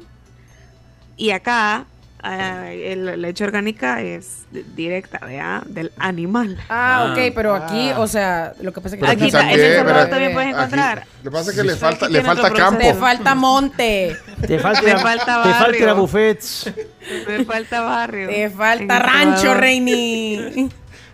Y 1.16 1.30
acá 1.30 1.84
ah, 2.22 2.70
el- 2.72 3.04
la 3.06 3.16
leche 3.16 3.44
orgánica 3.44 4.02
es 4.02 4.46
directa, 4.74 5.18
¿vea? 5.26 5.62
Del 5.66 5.92
animal. 5.98 6.58
Ah, 6.68 7.10
ok, 7.12 7.32
pero 7.34 7.54
aquí, 7.54 7.90
o 7.96 8.06
sea, 8.06 8.54
lo 8.60 8.72
que 8.72 8.80
pasa 8.80 8.96
es 8.96 9.00
que 9.00 9.06
Pero 9.08 9.12
aquí 9.22 9.30
ta- 9.30 9.42
en 9.42 9.48
El 9.60 9.60
Salvador 9.76 9.86
¿verdad? 9.86 10.10
también 10.10 10.32
puedes 10.32 10.48
Aquí- 10.48 10.56
encontrar. 10.58 11.06
Lo 11.22 11.30
que 11.30 11.36
pasa 11.36 11.50
es 11.50 11.56
que 11.56 11.64
le 11.64 11.72
Sí. 11.74 11.78
falta, 11.78 12.04
Aquí 12.06 12.12
le 12.14 12.20
tiene 12.20 12.34
falta 12.34 12.54
campo. 12.56 12.78
te 12.80 12.94
falta 12.94 13.34
monte, 13.34 14.16
Te 14.46 14.58
falta, 14.58 14.98
falta 14.98 15.42
te 15.42 15.48
falta 15.54 15.76
ir 15.76 15.82
a 15.84 15.86
barrio. 15.86 15.96
buffets. 15.96 16.72
Me 17.26 17.44
falta 17.44 17.80
barrio. 17.82 18.28
te 18.28 18.50
falta 18.50 18.98
rancho. 18.98 19.54
Reini. 19.54 20.68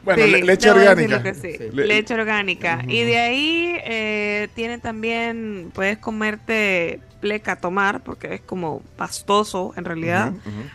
Bueno, 0.05 0.23
Sí, 0.23 0.31
le- 0.33 0.43
leche 0.43 0.71
orgánica. 0.71 1.23
que 1.23 1.33
sí. 1.33 1.57
Le- 1.73 1.87
Leche 1.87 2.13
orgánica. 2.13 2.81
Y 2.87 3.05
de 3.05 3.19
ahí 3.19 3.77
eh, 3.85 4.49
tienen 4.55 4.81
también, 4.83 5.71
puedes 5.75 5.97
comerte 5.97 7.01
pleca 7.21 7.57
tomar, 7.57 8.03
porque 8.03 8.35
es 8.35 8.41
como 8.43 8.83
pastoso 8.99 9.73
en 9.77 9.87
realidad. 9.87 10.29
Ujú, 10.33 10.39
ujú. 10.41 10.69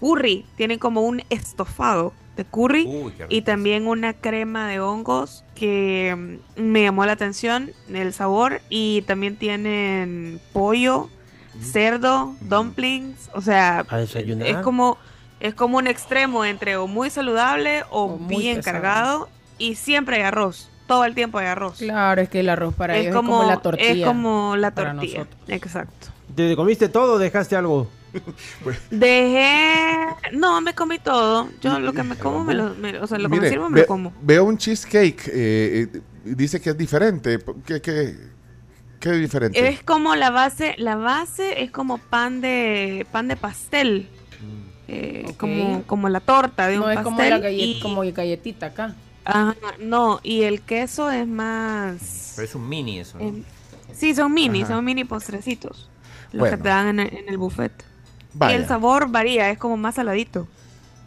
Curry, 0.00 0.44
tienen 0.56 0.78
como 0.78 1.02
un 1.02 1.22
estofado 1.30 2.12
de 2.36 2.44
curry 2.44 2.84
Uy, 2.86 3.12
y 3.28 3.42
también 3.42 3.86
una 3.86 4.12
crema 4.12 4.68
de 4.68 4.80
hongos 4.80 5.44
que 5.54 6.40
mm, 6.56 6.60
me 6.60 6.82
llamó 6.82 7.06
la 7.06 7.12
atención 7.12 7.70
el 7.92 8.12
sabor 8.12 8.60
y 8.68 9.02
también 9.02 9.36
tienen 9.36 10.40
pollo, 10.52 11.08
cerdo, 11.60 12.34
dumplings, 12.40 13.30
o 13.34 13.40
sea, 13.40 13.86
es 13.90 14.56
como 14.58 14.98
es 15.40 15.54
como 15.54 15.78
un 15.78 15.86
extremo 15.86 16.44
entre 16.44 16.76
o 16.76 16.86
muy 16.86 17.10
saludable 17.10 17.82
o, 17.90 18.04
O 18.04 18.18
muy 18.18 18.42
bien 18.42 18.56
pesado. 18.56 18.72
cargado 18.72 19.28
y 19.58 19.74
siempre 19.74 20.16
hay 20.16 20.22
arroz, 20.22 20.70
todo 20.86 21.04
el 21.04 21.14
tiempo 21.14 21.38
hay 21.38 21.46
arroz. 21.46 21.78
Claro, 21.78 22.20
es 22.20 22.28
que 22.28 22.40
el 22.40 22.48
arroz 22.48 22.74
para 22.74 22.96
ellos 22.96 23.08
es 23.08 23.14
como, 23.14 23.44
la 23.44 23.58
tortilla. 23.58 23.92
Es 23.92 24.06
como 24.06 24.56
la 24.56 24.70
tortilla. 24.72 25.26
Exacto. 25.48 26.08
¿Te 26.34 26.56
comiste 26.56 26.88
todo 26.88 27.14
o 27.14 27.18
dejaste 27.18 27.56
algo? 27.56 27.88
Dejé, 28.90 30.06
no, 30.32 30.60
me 30.60 30.74
comí 30.74 30.98
todo. 30.98 31.48
Yo 31.60 31.78
lo 31.78 31.92
que 31.92 32.02
me 32.02 32.16
como, 32.16 32.44
me 32.44 32.54
lo, 32.54 32.74
me- 32.74 32.98
o 32.98 33.06
sea, 33.06 33.18
lo 33.18 33.28
que 33.28 33.40
me 33.40 33.48
sirvo 33.48 33.68
me 33.68 33.76
ve- 33.76 33.80
lo 33.82 33.86
como. 33.86 34.12
Veo 34.22 34.44
un 34.44 34.58
cheesecake. 34.58 35.28
eh, 35.28 35.88
eh, 35.94 36.00
dice 36.24 36.60
que 36.60 36.70
es 36.70 36.78
diferente. 36.78 37.38
¿Qué, 37.66 37.80
qué, 37.80 38.16
qué 39.00 39.10
es 39.10 39.20
diferente? 39.20 39.68
Es 39.68 39.82
como 39.82 40.14
la 40.16 40.30
base, 40.30 40.74
la 40.78 40.96
base 40.96 41.62
es 41.62 41.70
como 41.70 41.98
pan 41.98 42.40
de 42.40 43.06
pan 43.12 43.28
de 43.28 43.36
pastel. 43.36 44.08
Eh, 44.86 45.24
Ok. 45.30 45.36
como, 45.38 45.82
como 45.84 46.08
la 46.10 46.20
torta 46.20 46.66
de 46.66 46.74
un 46.78 46.84
No 46.84 46.90
es 46.90 46.96
pastel. 46.96 47.04
como 47.14 47.22
la 47.22 47.38
gallet- 47.38 47.76
y- 47.76 47.80
como 47.80 48.02
galletita 48.02 48.66
acá. 48.66 48.94
Ajá, 49.24 49.56
no, 49.80 50.20
y 50.22 50.42
el 50.42 50.60
queso 50.60 51.10
es 51.10 51.26
más. 51.26 52.34
Pero 52.36 52.46
es 52.46 52.54
un 52.54 52.68
mini 52.68 52.98
eso, 53.00 53.16
¿no? 53.18 53.24
em, 53.24 53.42
sí, 53.94 54.14
son 54.14 54.32
mini, 54.34 54.60
Ajá. 54.62 54.74
son 54.74 54.84
mini 54.84 55.04
postrecitos. 55.04 55.88
Los 56.32 56.40
Bueno. 56.40 56.56
que 56.58 56.62
te 56.64 56.68
dan 56.68 56.88
en 56.88 57.00
el, 57.00 57.14
en 57.16 57.28
el 57.30 57.38
buffet. 57.38 57.72
Vaya. 58.34 58.56
Y 58.56 58.60
el 58.60 58.66
sabor 58.68 59.08
varía, 59.10 59.50
es 59.50 59.58
como 59.58 59.76
más 59.76 59.94
saladito. 59.94 60.46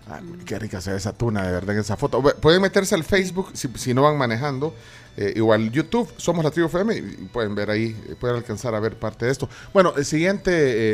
Ah, 0.09 0.21
qué 0.45 0.57
rica 0.57 0.79
se 0.79 0.91
ve 0.91 0.97
esa 0.97 1.11
tuna, 1.11 1.45
de 1.45 1.51
verdad, 1.51 1.75
en 1.75 1.81
esa 1.81 1.97
foto. 1.97 2.21
Pueden 2.21 2.61
meterse 2.61 2.95
al 2.95 3.03
Facebook 3.03 3.49
si, 3.53 3.67
si 3.75 3.93
no 3.93 4.03
van 4.03 4.17
manejando. 4.17 4.73
eh, 5.17 5.33
igual 5.35 5.69
YouTube, 5.71 6.07
somos 6.17 6.45
la 6.45 6.51
Tribu 6.51 6.67
FM 6.67 6.95
y 6.95 7.01
pueden 7.33 7.55
ver 7.55 7.69
ahí, 7.71 7.87
eh, 8.07 8.15
pueden 8.17 8.37
alcanzar 8.37 8.73
a 8.75 8.79
ver 8.79 8.95
parte 8.97 9.25
de 9.25 9.31
esto. 9.31 9.49
Bueno, 9.73 9.93
eh, 9.97 10.03
siguiente 10.05 10.51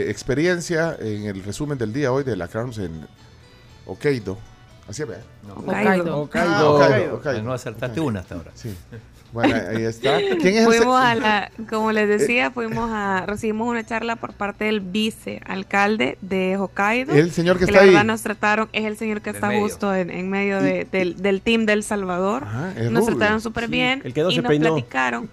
eh, 0.08 0.10
experiencia 0.10 0.98
en 1.00 1.26
el 1.26 1.44
resumen 1.44 1.78
del 1.78 1.94
día 1.94 2.12
hoy 2.12 2.24
de 2.24 2.36
la 2.36 2.48
Crowns 2.48 2.78
en 2.80 3.06
Hokkaido. 3.86 4.38
Así 4.88 5.04
ve. 5.04 5.18
Hokkaido. 5.56 6.22
Hokkaido. 6.22 6.50
Ah, 6.56 6.64
Hokkaido, 6.70 7.16
Hokkaido. 7.16 7.44
No 7.44 7.54
acertaste 7.54 8.00
una 8.00 8.22
hasta 8.22 8.36
ahora. 8.36 8.52
Sí. 8.56 8.74
Bueno, 9.34 9.56
ahí 9.70 9.84
está. 9.84 10.18
¿Quién 10.18 10.56
es 10.58 10.62
ese? 10.62 10.66
Fuimos 10.66 11.02
a 11.02 11.16
la, 11.16 11.52
como 11.70 11.92
les 11.92 12.08
decía, 12.08 12.52
fuimos 12.52 12.90
a, 12.92 13.26
recibimos 13.26 13.68
una 13.68 13.84
charla 13.84 14.16
por 14.16 14.34
parte 14.34 14.66
del 14.66 14.80
vicealcalde 14.80 16.18
de 16.22 16.56
Hokkaido. 16.58 17.14
El 17.16 17.32
señor 17.32 17.58
que 17.58 17.66
la 17.66 17.72
está 17.72 17.82
ahí. 17.82 17.90
verdad 17.90 18.06
nos 18.06 18.22
trataron, 18.22 18.70
es 18.74 18.86
el 18.86 18.96
señor 18.98 19.22
que 19.22 19.32
Del 19.32 19.36
está 19.36 19.48
medio. 19.50 19.62
justo 19.64 19.94
en, 19.96 20.10
en 20.12 20.30
medio 20.30 20.62
de- 20.62 20.86
del, 20.92 21.22
del 21.22 21.42
team 21.42 21.66
del 21.66 21.84
Salvador. 21.84 22.44
Ajá, 22.44 22.74
es 22.78 22.92
nos 22.92 23.04
rubio. 23.06 23.18
trataron 23.18 23.42
súper 23.42 23.68
bien 23.68 24.02
el 24.04 24.14
que 24.14 24.22
no 24.22 24.30
y 24.32 24.36
se 24.36 24.42
nos 24.42 24.50
peinó. 24.50 24.74
platicaron. 24.76 25.30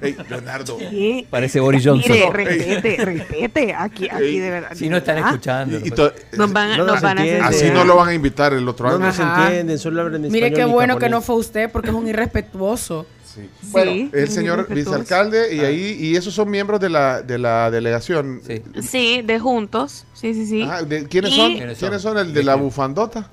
Ey, 0.00 0.16
Leonardo. 0.30 0.78
Sí. 0.78 1.26
Parece 1.30 1.60
Boris 1.60 1.84
Johnson. 1.86 2.10
Mire, 2.10 2.30
respete, 2.32 3.04
respete, 3.04 3.74
aquí, 3.74 4.08
aquí 4.10 4.38
de 4.38 4.50
verdad. 4.50 4.70
Si 4.74 4.88
no 4.88 4.96
están 4.96 5.18
escuchando. 5.18 5.78
Y- 5.78 5.88
y 5.88 5.90
no 5.90 5.94
to- 5.96 6.12
Nos 6.38 6.52
van 6.52 6.70
a, 6.72 6.76
No 6.78 6.84
nos 6.86 6.94
nos 6.94 7.02
van 7.02 7.18
a 7.18 7.46
así 7.48 7.70
no 7.70 7.84
lo 7.84 7.94
van 7.96 8.08
a 8.08 8.14
invitar 8.14 8.52
el 8.54 8.66
otro 8.66 8.88
No 8.88 8.94
año. 8.96 9.04
nos 9.06 9.20
Ajá. 9.20 9.46
entienden, 9.48 9.78
solo 9.78 10.00
hablan 10.00 10.22
Mire 10.22 10.46
español 10.46 10.56
qué 10.56 10.64
bueno 10.64 10.98
que 10.98 11.08
no 11.10 11.20
fue 11.20 11.36
usted 11.36 11.70
porque 11.70 11.90
es 11.90 11.94
un 11.94 12.08
irrespetuoso. 12.08 13.06
Sí. 13.34 13.50
Sí, 13.60 13.68
Bueno, 13.72 14.10
el 14.12 14.28
señor 14.28 14.68
vicealcalde 14.68 15.54
y 15.54 15.60
ahí 15.60 15.96
y 16.00 16.16
esos 16.16 16.32
son 16.34 16.48
miembros 16.50 16.78
de 16.80 16.88
la 16.88 17.20
de 17.22 17.38
la 17.38 17.70
delegación. 17.70 18.40
Sí. 18.46 18.62
Sí, 18.82 19.22
de 19.22 19.38
juntos. 19.40 20.04
Sí, 20.14 20.34
sí, 20.34 20.46
sí. 20.46 20.62
Ah, 20.70 20.82
de- 20.82 21.08
¿quiénes, 21.08 21.32
Y- 21.32 21.36
son? 21.36 21.52
¿Quiénes 21.54 21.78
¿Quiénes 21.78 22.02
son? 22.02 22.18
El 22.18 22.32
de 22.32 22.42
la 22.44 22.54
bufandota. 22.54 23.28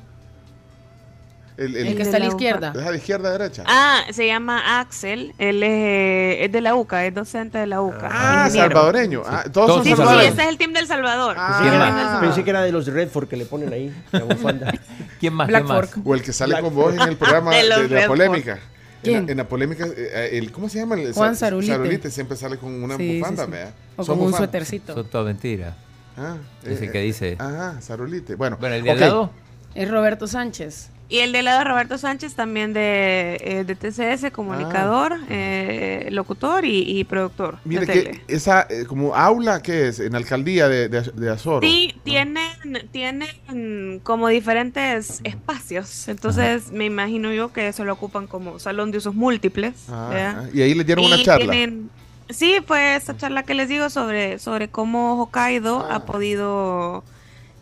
El, 1.57 1.76
el- 1.76 1.88
El 1.90 1.95
que 1.98 2.02
está 2.02 2.18
a 2.18 2.19
la 2.19 2.26
la 2.26 2.32
izquierda. 2.32 2.73
¿Es 2.76 2.82
a 2.88 2.90
la 2.91 2.98
izquierda 2.98 3.38
derecha? 3.38 3.64
Ah, 3.68 4.02
se 4.10 4.26
llama 4.26 4.80
Axel. 4.80 5.34
Él 5.38 5.61
es, 5.61 6.45
es 6.45 6.52
de 6.52 6.61
la 6.61 6.73
UCA, 6.73 7.06
es 7.06 7.14
docente 7.14 7.60
de 7.60 7.68
la 7.68 7.82
UCA. 7.82 8.10
Ah, 8.11 8.44
ingeniero. 8.48 8.69
salvadoreño. 8.69 9.22
Ah, 9.28 9.44
todos, 9.44 9.68
Todos 9.68 9.76
son 9.76 9.84
Sí, 9.84 9.94
sí, 9.95 10.26
ese 10.28 10.41
es 10.44 10.48
el 10.49 10.57
team 10.57 10.73
del 10.73 10.88
Salvador. 10.88 11.36
Ah. 11.38 12.18
Pensé 12.19 12.44
que 12.44 12.49
era- 12.49 12.64
de 12.64 12.72
los 12.72 12.88
Redford 12.88 13.28
que 13.28 13.36
le 13.38 13.45
ponen 13.45 13.72
ahí, 13.73 13.94
la 14.11 14.23
bufanda. 14.23 14.73
¿Quién 15.19 15.34
más? 15.34 15.48
Black 15.49 15.65
¿Quién 15.65 15.76
más? 15.78 15.90
Fork. 15.91 16.07
O 16.07 16.15
el 16.15 16.23
que 16.23 16.34
sale 16.34 16.53
Black 16.53 16.64
con 16.64 16.73
vos 16.73 16.94
en 16.95 17.02
el 17.02 17.18
programa 17.18 17.52
De 17.52 17.57
de, 17.64 17.69
los 17.69 17.90
de 17.90 18.02
la 18.02 18.07
polémica. 18.07 18.60
En 19.03 19.26
la, 19.26 19.32
en 19.32 19.38
la 19.38 19.48
polémica, 19.48 19.88
eh, 19.88 20.30
el, 20.34 20.52
¿cómo 20.52 20.69
se 20.69 20.78
llama? 20.80 20.95
El, 20.95 21.14
Juan 21.14 21.36
Sa- 21.36 21.48
Sarulite. 21.49 22.11
siempre 22.11 22.38
sale 22.38 22.57
con 22.57 22.72
una 22.84 22.98
Sí, 22.98 23.07
sí, 23.10 23.19
bufanda, 23.19 23.45
sí. 23.45 23.52
¿verdad? 23.52 23.73
O 23.98 24.03
Son 24.03 24.18
con 24.19 24.28
un 24.28 24.34
suétercito. 24.34 24.94
Son 24.94 25.07
todas 25.10 25.26
mentiras. 25.26 25.76
Ah, 26.18 26.38
Ese 26.64 26.86
eh, 26.86 26.91
que 26.91 26.99
dice. 27.02 27.36
Ajá, 27.40 27.82
Sarulite. 27.82 28.36
Bueno, 28.36 28.57
Bueno, 28.60 28.76
el 28.76 28.84
de 28.84 28.91
al 28.91 28.98
ok. 28.98 29.02
lado. 29.02 29.32
Es 29.73 29.90
Roberto 29.90 30.28
Sánchez. 30.28 30.90
Y 31.11 31.19
el 31.19 31.33
de 31.33 31.41
lado 31.41 31.59
de 31.59 31.65
Roberto 31.65 31.97
Sánchez 31.97 32.35
también 32.35 32.71
de, 32.71 33.35
eh, 33.41 33.63
de 33.65 33.75
TCS, 33.75 34.31
comunicador, 34.31 35.17
eh, 35.29 36.07
locutor 36.09 36.63
y, 36.63 36.99
y 36.99 37.03
productor 37.03 37.57
Mire 37.65 37.85
de 37.85 37.93
que 37.93 38.01
tele. 38.03 38.21
esa 38.29 38.65
eh, 38.69 38.85
como 38.88 39.13
aula 39.13 39.61
que 39.61 39.89
es 39.89 39.99
en 39.99 40.13
la 40.13 40.19
alcaldía 40.19 40.69
de, 40.69 40.88
de, 40.88 41.01
de 41.01 41.29
Azoro. 41.29 41.67
Sí, 41.67 41.93
tienen, 42.05 42.47
tienen 42.93 43.99
como 44.03 44.29
diferentes 44.29 45.19
espacios. 45.25 46.07
Entonces, 46.07 46.71
me 46.71 46.85
imagino 46.85 47.33
yo 47.33 47.51
que 47.51 47.67
eso 47.67 47.83
lo 47.83 47.91
ocupan 47.91 48.25
como 48.27 48.57
salón 48.59 48.91
de 48.91 48.99
usos 48.99 49.13
múltiples. 49.13 49.73
Ah, 49.89 50.11
ah, 50.38 50.49
y 50.53 50.61
ahí 50.61 50.73
les 50.73 50.85
dieron 50.85 51.03
una 51.03 51.21
charla. 51.21 51.51
tienen- 51.51 51.89
sí, 52.29 52.55
fue 52.65 52.95
esa 52.95 53.17
charla 53.17 53.43
que 53.43 53.53
les 53.53 53.67
digo 53.67 53.89
sobre, 53.89 54.39
sobre 54.39 54.69
cómo 54.69 55.21
Hokkaido 55.21 55.85
Ah. 55.89 55.95
ha 55.95 56.05
podido 56.05 57.03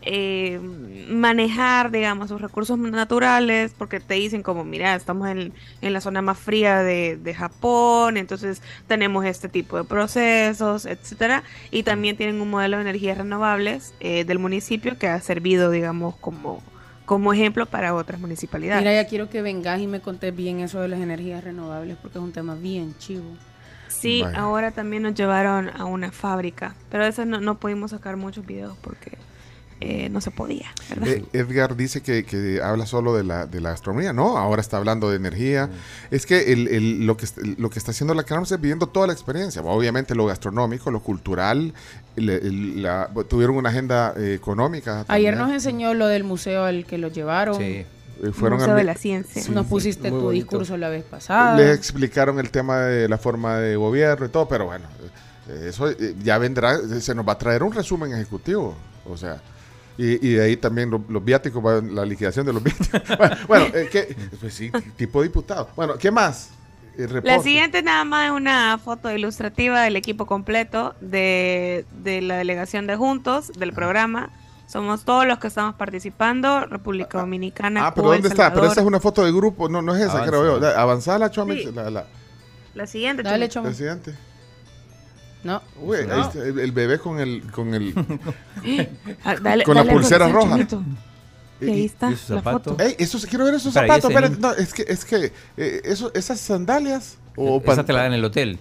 eh, 0.02 0.58
manejar, 1.08 1.90
digamos, 1.90 2.28
sus 2.28 2.40
recursos 2.40 2.78
naturales, 2.78 3.74
porque 3.76 4.00
te 4.00 4.14
dicen 4.14 4.42
como, 4.42 4.64
mira, 4.64 4.94
estamos 4.94 5.28
en, 5.28 5.52
en 5.82 5.92
la 5.92 6.00
zona 6.00 6.22
más 6.22 6.38
fría 6.38 6.82
de, 6.82 7.16
de 7.16 7.34
Japón, 7.34 8.16
entonces 8.16 8.62
tenemos 8.86 9.24
este 9.24 9.48
tipo 9.48 9.76
de 9.76 9.84
procesos, 9.84 10.86
etcétera, 10.86 11.42
y 11.70 11.82
también 11.82 12.16
tienen 12.16 12.40
un 12.40 12.50
modelo 12.50 12.76
de 12.76 12.82
energías 12.82 13.18
renovables 13.18 13.94
eh, 14.00 14.24
del 14.24 14.38
municipio 14.38 14.98
que 14.98 15.08
ha 15.08 15.20
servido, 15.20 15.70
digamos, 15.70 16.16
como, 16.16 16.62
como 17.04 17.32
ejemplo 17.32 17.66
para 17.66 17.94
otras 17.94 18.20
municipalidades. 18.20 18.82
Mira, 18.82 18.94
ya 18.94 19.06
quiero 19.06 19.28
que 19.28 19.42
vengas 19.42 19.80
y 19.80 19.86
me 19.86 20.00
contés 20.00 20.34
bien 20.34 20.60
eso 20.60 20.80
de 20.80 20.88
las 20.88 21.00
energías 21.00 21.44
renovables 21.44 21.96
porque 22.00 22.18
es 22.18 22.24
un 22.24 22.32
tema 22.32 22.54
bien 22.54 22.94
chivo. 22.98 23.36
Sí, 23.88 24.22
Vaya. 24.22 24.38
ahora 24.38 24.70
también 24.70 25.02
nos 25.02 25.14
llevaron 25.14 25.68
a 25.68 25.84
una 25.84 26.12
fábrica, 26.12 26.74
pero 26.90 27.04
eso 27.04 27.24
no, 27.26 27.40
no 27.40 27.58
pudimos 27.58 27.90
sacar 27.90 28.16
muchos 28.16 28.46
videos 28.46 28.76
porque 28.80 29.18
eh, 29.80 30.08
no 30.10 30.20
se 30.20 30.30
podía, 30.30 30.66
¿verdad? 30.90 31.08
Eh, 31.08 31.24
Edgar 31.32 31.74
dice 31.76 32.02
que, 32.02 32.24
que 32.24 32.60
habla 32.62 32.84
solo 32.86 33.14
de 33.16 33.24
la, 33.24 33.46
de 33.46 33.60
la 33.60 33.72
astronomía, 33.72 34.12
no, 34.12 34.36
ahora 34.36 34.60
está 34.60 34.76
hablando 34.76 35.08
de 35.10 35.16
energía. 35.16 35.66
Mm. 35.68 36.14
Es 36.14 36.26
que 36.26 36.52
el, 36.52 36.68
el- 36.68 37.06
lo 37.06 37.16
que 37.16 37.26
lo 37.56 37.70
que 37.70 37.78
está 37.78 37.90
haciendo 37.92 38.12
la 38.14 38.22
Crowns 38.24 38.52
es 38.52 38.60
viviendo 38.60 38.86
toda 38.88 39.06
la 39.06 39.12
experiencia. 39.12 39.62
Obviamente 39.62 40.14
lo 40.14 40.26
gastronómico, 40.26 40.90
lo 40.90 41.00
cultural, 41.00 41.72
el- 42.16 42.82
la- 42.82 43.08
tuvieron 43.28 43.56
una 43.56 43.70
agenda 43.70 44.12
eh, 44.16 44.34
económica. 44.34 45.04
Ayer 45.08 45.34
también. 45.34 45.38
nos 45.38 45.50
enseñó 45.52 45.94
lo 45.94 46.06
del 46.06 46.24
museo 46.24 46.64
al 46.64 46.84
que 46.84 46.98
lo 46.98 47.08
llevaron. 47.08 47.56
Sí. 47.56 47.84
Eh, 48.22 48.32
fueron 48.32 48.58
Museo 48.58 48.74
a 48.74 48.76
de 48.76 48.84
la 48.84 48.94
Ciencia. 48.96 49.42
Sí. 49.42 49.50
Nos 49.50 49.64
pusiste 49.66 50.10
tu 50.10 50.16
bonito. 50.16 50.30
discurso 50.32 50.76
la 50.76 50.90
vez 50.90 51.04
pasada. 51.04 51.56
Les 51.56 51.74
explicaron 51.74 52.38
el 52.38 52.50
tema 52.50 52.80
de 52.80 53.08
la 53.08 53.16
forma 53.16 53.56
de 53.56 53.76
gobierno 53.76 54.26
y 54.26 54.28
todo, 54.28 54.46
pero 54.46 54.66
bueno, 54.66 54.84
eh, 55.48 55.68
eso 55.70 55.88
eh, 55.88 56.14
ya 56.22 56.36
vendrá, 56.36 56.76
se 57.00 57.14
nos 57.14 57.26
va 57.26 57.32
a 57.32 57.38
traer 57.38 57.62
un 57.62 57.72
resumen 57.72 58.12
ejecutivo, 58.12 58.76
o 59.06 59.16
sea, 59.16 59.40
y, 60.02 60.28
y 60.28 60.32
de 60.34 60.42
ahí 60.44 60.56
también 60.56 60.90
lo- 60.90 61.04
los 61.08 61.24
viáticos, 61.24 61.62
la 61.84 62.04
liquidación 62.04 62.46
de 62.46 62.52
los 62.52 62.62
viáticos. 62.64 63.02
bueno, 63.18 63.36
bueno, 63.48 63.66
eh, 63.74 63.88
¿qué? 63.90 64.16
pues 64.40 64.54
sí, 64.54 64.70
tipo 64.96 65.22
diputado. 65.22 65.68
Bueno, 65.76 65.96
¿qué 65.98 66.10
más? 66.10 66.50
La 67.22 67.38
siguiente 67.40 67.82
nada 67.82 68.04
más 68.04 68.26
es 68.26 68.32
una 68.32 68.76
foto 68.78 69.10
ilustrativa 69.10 69.80
del 69.82 69.96
equipo 69.96 70.26
completo 70.26 70.94
de, 71.00 71.86
de 72.02 72.20
la 72.20 72.36
delegación 72.36 72.86
de 72.86 72.96
Juntos, 72.96 73.52
del 73.58 73.72
programa. 73.72 74.30
Somos 74.66 75.04
todos 75.04 75.26
los 75.26 75.38
que 75.38 75.46
estamos 75.48 75.74
participando, 75.76 76.66
República 76.66 77.18
Dominicana, 77.18 77.86
Ah, 77.86 77.94
pero 77.94 78.04
Cuba, 78.04 78.14
¿dónde 78.16 78.28
El 78.28 78.32
está? 78.32 78.52
Pero 78.52 78.66
esa 78.66 78.80
es 78.82 78.86
una 78.86 79.00
foto 79.00 79.24
de 79.24 79.32
grupo, 79.32 79.68
no, 79.68 79.80
no 79.82 79.94
es 79.96 80.02
esa, 80.02 80.12
Avanza. 80.12 80.28
creo 80.30 80.44
yo. 80.44 80.60
Da- 80.60 80.80
Avanzada 80.80 81.18
la 81.18 81.30
Chomix, 81.30 81.62
Sí. 81.62 81.72
la, 81.74 81.90
la, 81.90 82.06
La 82.74 82.86
siguiente, 82.86 83.22
Dale, 83.22 83.48
la 83.48 83.72
siguiente. 83.74 84.14
No. 85.42 85.62
Uy, 85.80 85.96
ahí 85.98 86.06
No. 86.06 86.22
está 86.22 86.38
el, 86.44 86.58
el 86.58 86.72
bebé 86.72 86.98
con 86.98 87.18
el 87.18 87.42
con 87.50 87.72
el 87.74 87.94
Ah, 89.24 89.36
dale- 89.40 89.64
con 89.64 89.74
la 89.74 89.82
dale 89.84 89.92
pulsera 89.94 90.30
corazón, 90.30 90.66
roja. 90.68 90.86
Y 91.62 91.70
ahí 91.70 91.84
está 91.84 92.10
la 92.28 92.42
foto. 92.42 92.76
Ey, 92.78 92.96
esos, 92.98 93.26
quiero 93.26 93.44
ver 93.44 93.54
esos 93.54 93.72
¿y 93.72 93.74
zapatos. 93.74 94.10
espérate, 94.10 94.36
no, 94.38 94.52
es 94.52 94.72
que 94.72 94.84
es 94.88 95.04
que 95.04 95.32
eh, 95.58 95.80
eso, 95.84 96.10
esas 96.14 96.40
sandalias 96.40 97.18
o 97.36 97.58
Esa 97.58 97.76
pan- 97.76 97.86
te 97.86 97.92
la 97.92 97.98
dan 98.02 98.12
en 98.12 98.18
el 98.18 98.24
hotel. 98.24 98.58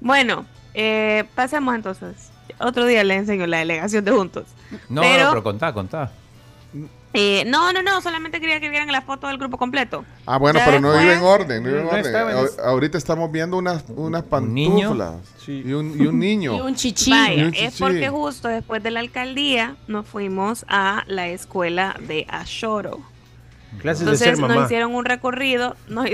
Bueno, 0.00 0.44
eh, 0.74 1.24
pasemos 1.34 1.74
entonces. 1.74 2.30
Otro 2.58 2.86
día 2.86 3.02
le 3.04 3.14
enseño 3.14 3.46
la 3.46 3.58
delegación 3.58 4.04
de 4.04 4.10
juntos. 4.12 4.44
No, 4.88 5.00
Pero- 5.02 5.24
no, 5.24 5.30
pero 5.30 5.42
contá, 5.42 5.72
contá. 5.72 6.12
Eh, 7.18 7.44
no, 7.46 7.72
no, 7.72 7.82
no, 7.82 8.02
solamente 8.02 8.40
quería 8.40 8.60
que 8.60 8.68
vieran 8.68 8.92
la 8.92 9.00
foto 9.00 9.26
del 9.26 9.38
grupo 9.38 9.56
completo. 9.56 10.04
Ah, 10.26 10.36
bueno, 10.36 10.58
Ya 10.58 10.66
pero 10.66 10.80
no 10.80 11.00
iba 11.00 11.14
en 11.14 11.22
orden, 11.22 11.62
no 11.62 11.70
iba 11.70 11.80
en 11.80 11.86
orden. 11.86 12.46
Ahorita 12.62 12.98
estamos 12.98 13.32
viendo 13.32 13.56
unas 13.56 13.84
unas 13.88 14.22
pantuflas 14.24 15.14
y 15.46 15.72
un, 15.72 15.98
y 15.98 16.06
un 16.06 16.18
niño. 16.18 16.54
Y 16.54 16.60
un 16.60 16.74
chichi. 16.74 17.10
Vaya, 17.10 17.34
Y 17.34 17.42
un 17.44 17.54
es 17.54 17.78
porque 17.78 18.10
justo 18.10 18.48
después 18.48 18.82
de 18.82 18.90
la 18.90 19.00
alcaldía 19.00 19.76
nos 19.88 20.06
fuimos 20.06 20.66
a 20.68 21.04
la 21.06 21.28
escuela 21.28 21.96
de 22.06 22.26
Ashoro. 22.28 23.00
Clases 23.78 24.02
Entonces 24.02 24.20
de 24.20 24.36
ser 24.36 24.48
nos 24.48 24.66
hicieron 24.66 24.94
un 24.94 25.06
recorrido, 25.06 25.74
nos, 25.88 26.10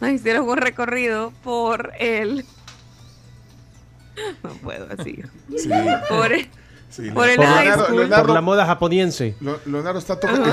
nos 0.00 0.10
hicieron 0.10 0.48
un 0.48 0.56
recorrido 0.56 1.32
por 1.42 1.94
el... 1.98 2.44
No 4.44 4.50
puedo 4.50 4.86
así. 4.96 5.20
Sí. 5.56 5.70
Por 6.08 6.32
el, 6.32 6.48
Sí, 6.92 7.10
por 7.10 7.26
el 7.28 7.36
school. 7.36 7.46
Leonardo- 7.96 8.22
por 8.26 8.34
la 8.34 8.40
moda 8.42 8.66
japoniense. 8.66 9.34
Leonardo 9.64 9.98
está 9.98 10.20
tocando. 10.20 10.44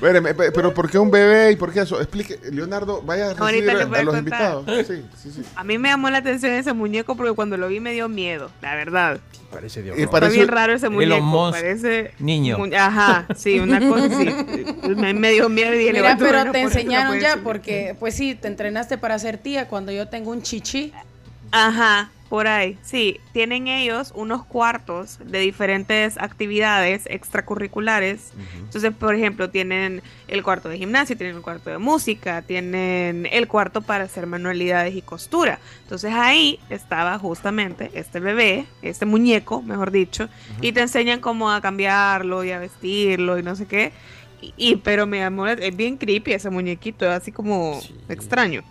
Pe- 0.00 0.52
pero 0.52 0.72
¿por 0.72 0.88
qué 0.90 0.98
un 0.98 1.10
bebé 1.10 1.52
y 1.52 1.56
por 1.56 1.72
qué 1.72 1.80
eso? 1.80 2.00
Explique, 2.00 2.38
Leonardo, 2.52 3.02
vaya 3.02 3.30
a 3.30 3.34
recibir 3.34 3.70
a, 3.70 3.74
los 3.74 3.82
contar. 3.84 4.18
invitados. 4.18 4.64
Sí, 4.86 5.02
sí, 5.20 5.30
sí. 5.30 5.42
A 5.56 5.64
mí 5.64 5.78
me 5.78 5.88
llamó 5.88 6.08
la 6.10 6.18
atención 6.18 6.52
ese 6.52 6.72
muñeco 6.72 7.16
porque 7.16 7.32
cuando 7.34 7.56
lo 7.56 7.68
vi 7.68 7.80
me 7.80 7.92
dio 7.92 8.08
miedo, 8.08 8.50
la 8.62 8.74
verdad. 8.76 9.18
Parece 9.50 9.84
Y 9.98 10.02
Está 10.02 10.28
bien 10.28 10.46
raro 10.48 10.72
ese 10.74 10.88
muñeco. 10.88 11.50
Parece 11.50 12.12
niño. 12.20 12.56
mu- 12.56 12.70
Ajá, 12.76 13.26
sí, 13.36 13.58
una 13.58 13.80
cosa 13.80 14.04
así. 14.06 14.30
Me, 14.96 15.12
me 15.12 15.32
dio 15.32 15.48
miedo 15.48 15.74
y 15.74 15.78
dije, 15.78 15.92
Mira, 15.92 16.02
"Levanto, 16.14 16.24
pero 16.24 16.52
te 16.52 16.60
enseñaron 16.60 17.18
ya 17.18 17.30
enseñar". 17.32 17.42
porque, 17.44 17.96
pues 17.98 18.14
sí, 18.14 18.34
te 18.36 18.46
entrenaste 18.48 18.96
para 18.96 19.18
ser 19.18 19.38
tía 19.38 19.66
cuando 19.66 19.90
yo 19.92 20.06
tengo 20.08 20.30
un 20.30 20.42
chichi. 20.42 20.92
Ajá, 21.52 22.10
por 22.28 22.46
ahí. 22.46 22.78
Sí, 22.82 23.18
tienen 23.32 23.66
ellos 23.66 24.12
unos 24.14 24.44
cuartos 24.44 25.18
de 25.24 25.40
diferentes 25.40 26.16
actividades 26.18 27.06
extracurriculares. 27.06 28.32
Entonces, 28.56 28.92
por 28.94 29.14
ejemplo, 29.16 29.50
tienen 29.50 30.00
el 30.28 30.42
cuarto 30.44 30.68
de 30.68 30.78
gimnasia, 30.78 31.16
tienen 31.16 31.34
el 31.36 31.42
cuarto 31.42 31.70
de 31.70 31.78
música, 31.78 32.42
tienen 32.42 33.26
el 33.32 33.48
cuarto 33.48 33.82
para 33.82 34.04
hacer 34.04 34.26
manualidades 34.28 34.94
y 34.94 35.02
costura. 35.02 35.58
Entonces 35.82 36.12
ahí 36.14 36.60
estaba 36.70 37.18
justamente 37.18 37.90
este 37.94 38.20
bebé, 38.20 38.66
este 38.82 39.06
muñeco, 39.06 39.60
mejor 39.60 39.90
dicho, 39.90 40.28
y 40.60 40.70
te 40.72 40.80
enseñan 40.82 41.20
cómo 41.20 41.50
a 41.50 41.60
cambiarlo 41.60 42.44
y 42.44 42.52
a 42.52 42.60
vestirlo 42.60 43.38
y 43.38 43.42
no 43.42 43.56
sé 43.56 43.66
qué. 43.66 43.92
Y, 44.40 44.54
y- 44.56 44.76
pero 44.76 45.06
me 45.06 45.18
la- 45.28 45.52
es 45.54 45.76
bien 45.76 45.96
creepy 45.96 46.32
ese 46.32 46.48
muñequito, 46.48 47.10
así 47.10 47.32
como 47.32 47.80
extraño. 48.08 48.62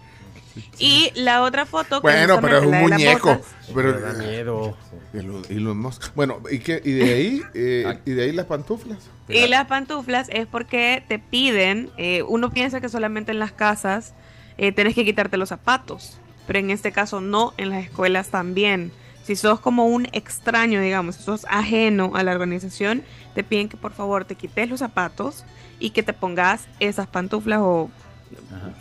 Y 0.77 1.11
la 1.15 1.41
otra 1.41 1.65
foto 1.65 2.01
que 2.01 2.07
Bueno, 2.07 2.39
pero 2.41 2.57
es 2.59 2.65
un 2.65 2.79
muñeco. 2.79 3.39
Pero, 3.73 3.99
da 3.99 4.13
miedo. 4.13 4.77
Elon, 5.13 5.41
Elon 5.49 5.77
Musk. 5.77 6.13
Bueno, 6.15 6.39
¿y, 6.51 6.59
qué, 6.59 6.81
y 6.83 6.91
de 6.91 7.13
ahí 7.13 7.41
eh, 7.53 7.99
y 8.05 8.11
de 8.11 8.23
ahí 8.23 8.31
las 8.31 8.45
pantuflas? 8.45 9.09
Y 9.27 9.47
las 9.47 9.65
pantuflas 9.67 10.27
es 10.31 10.47
porque 10.47 11.03
te 11.07 11.19
piden, 11.19 11.89
eh, 11.97 12.23
uno 12.23 12.51
piensa 12.51 12.81
que 12.81 12.89
solamente 12.89 13.31
en 13.31 13.39
las 13.39 13.51
casas 13.51 14.13
eh, 14.57 14.71
tenés 14.71 14.95
que 14.95 15.05
quitarte 15.05 15.37
los 15.37 15.49
zapatos, 15.49 16.17
pero 16.47 16.59
en 16.59 16.69
este 16.69 16.91
caso 16.91 17.21
no, 17.21 17.53
en 17.57 17.69
las 17.69 17.83
escuelas 17.83 18.29
también. 18.29 18.91
Si 19.23 19.35
sos 19.35 19.59
como 19.59 19.85
un 19.85 20.07
extraño, 20.11 20.81
digamos, 20.81 21.15
si 21.15 21.23
sos 21.23 21.45
ajeno 21.49 22.13
a 22.15 22.23
la 22.23 22.31
organización, 22.31 23.03
te 23.35 23.43
piden 23.43 23.69
que 23.69 23.77
por 23.77 23.93
favor 23.93 24.25
te 24.25 24.33
quites 24.33 24.69
los 24.69 24.79
zapatos 24.79 25.45
y 25.79 25.91
que 25.91 26.01
te 26.01 26.13
pongas 26.13 26.67
esas 26.79 27.07
pantuflas 27.07 27.59
o 27.61 27.91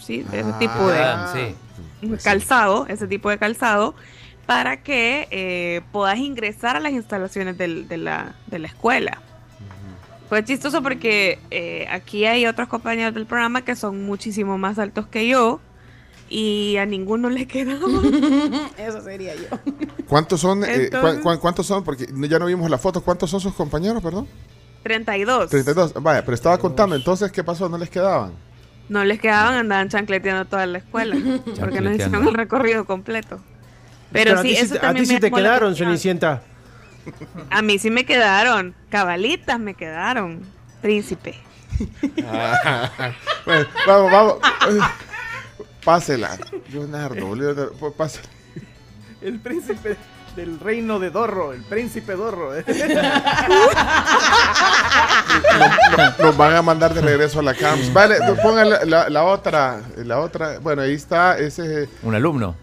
sí, 0.00 0.22
de 0.22 0.40
ese 0.40 0.52
tipo 0.55 0.88
de 0.88 0.98
Ah, 0.98 1.32
sí. 2.00 2.08
calzado, 2.22 2.86
ese 2.88 3.06
tipo 3.06 3.30
de 3.30 3.38
calzado, 3.38 3.94
para 4.46 4.82
que 4.82 5.28
eh, 5.30 5.82
puedas 5.92 6.18
ingresar 6.18 6.76
a 6.76 6.80
las 6.80 6.92
instalaciones 6.92 7.58
del- 7.58 7.86
de, 7.88 7.96
la, 7.98 8.34
de 8.46 8.58
la 8.58 8.66
escuela. 8.68 9.20
Fue 10.28 10.44
chistoso 10.44 10.82
porque 10.82 11.38
eh, 11.50 11.86
aquí 11.90 12.26
hay 12.26 12.44
otros 12.46 12.68
compañeros 12.68 13.14
del 13.14 13.24
programa 13.26 13.62
que 13.62 13.74
son 13.74 14.04
muchísimo 14.04 14.58
más 14.58 14.78
altos 14.78 15.06
que 15.06 15.26
yo 15.26 15.58
y 16.28 16.76
a 16.76 16.84
ninguno 16.84 17.30
le 17.30 17.46
quedaba. 17.48 17.80
Eso 18.78 19.00
sería 19.02 19.34
yo. 19.34 19.44
¿Cuántos 20.06 20.40
son? 20.40 20.64
eh, 20.64 20.84
Entonces- 20.84 21.24
cua- 21.24 21.38
¿Cuántos 21.38 21.66
son? 21.66 21.82
Porque 21.82 22.06
ya 22.28 22.38
no 22.38 22.44
vimos 22.46 22.68
la 22.70 22.76
foto. 22.78 23.00
¿Cuántos 23.02 23.30
son 23.30 23.40
sus 23.40 23.54
compañeros, 23.54 24.02
perdón? 24.02 24.26
32. 24.82 25.48
32. 25.50 25.94
Vaya, 26.02 26.22
pero 26.24 26.34
estaba 26.34 26.58
contando. 26.58 26.94
Entonces, 26.94 27.32
¿qué 27.32 27.42
pasó? 27.42 27.68
¿No 27.68 27.78
les 27.78 27.88
quedaban? 27.90 28.32
No 28.89 29.05
les 29.05 29.20
quedaban, 29.20 29.55
andaban 29.55 29.89
chancleteando 29.89 30.44
toda 30.47 30.65
la 30.66 30.78
escuela 30.78 31.16
porque 31.60 31.81
no 31.81 31.90
hicieron 31.93 32.27
el 32.28 32.35
recorrido 32.35 32.85
completo. 32.85 33.40
Pero, 34.12 34.39
a 34.39 34.43
sí, 34.43 34.52
eso 34.52 34.77
te- 34.78 34.86
a 34.86 34.94
ti 34.94 35.05
sí 35.05 35.20
te 35.20 35.31
quedaron. 35.31 35.77
Cenicienta. 35.77 36.43
A 37.51 37.60
mí 37.62 37.78
sí 37.78 37.90
me 37.90 38.05
quedaron, 38.05 38.74
cabalitas 38.90 39.59
me 39.60 39.74
quedaron, 39.74 40.40
príncipe. 40.82 41.35
Bueno, 43.47 43.66
vamos, 43.86 44.10
vamos. 44.12 44.35
Pásela. 45.85 46.36
Leonardo, 46.73 47.35
Leonardo, 47.35 47.73
p- 47.73 47.90
pásela. 47.97 48.28
El 49.23 49.39
príncipe 49.40 49.97
del 50.36 50.59
reino 50.60 50.98
de 50.98 51.10
Dorro, 51.10 51.52
el 51.52 51.62
príncipe 51.62 52.12
Dorro. 52.14 52.52
Nos, 55.96 56.18
nos 56.18 56.36
van 56.36 56.55
a 56.55 56.62
mandar 56.62 56.94
de 56.94 57.00
regreso 57.00 57.40
a 57.40 57.42
la 57.42 57.55
CAMS. 57.55 57.92
Vale, 57.92 58.16
pongan 58.42 58.70
la, 58.70 58.84
la- 58.84 59.09
la 59.09 59.24
otra. 59.24 59.80
La 59.96 60.20
otra. 60.20 60.59
Bueno, 60.60 60.82
ahí 60.82 60.94
está. 60.94 61.38
Ese. 61.38 61.88
Un 62.02 62.14
alumno. 62.14 62.55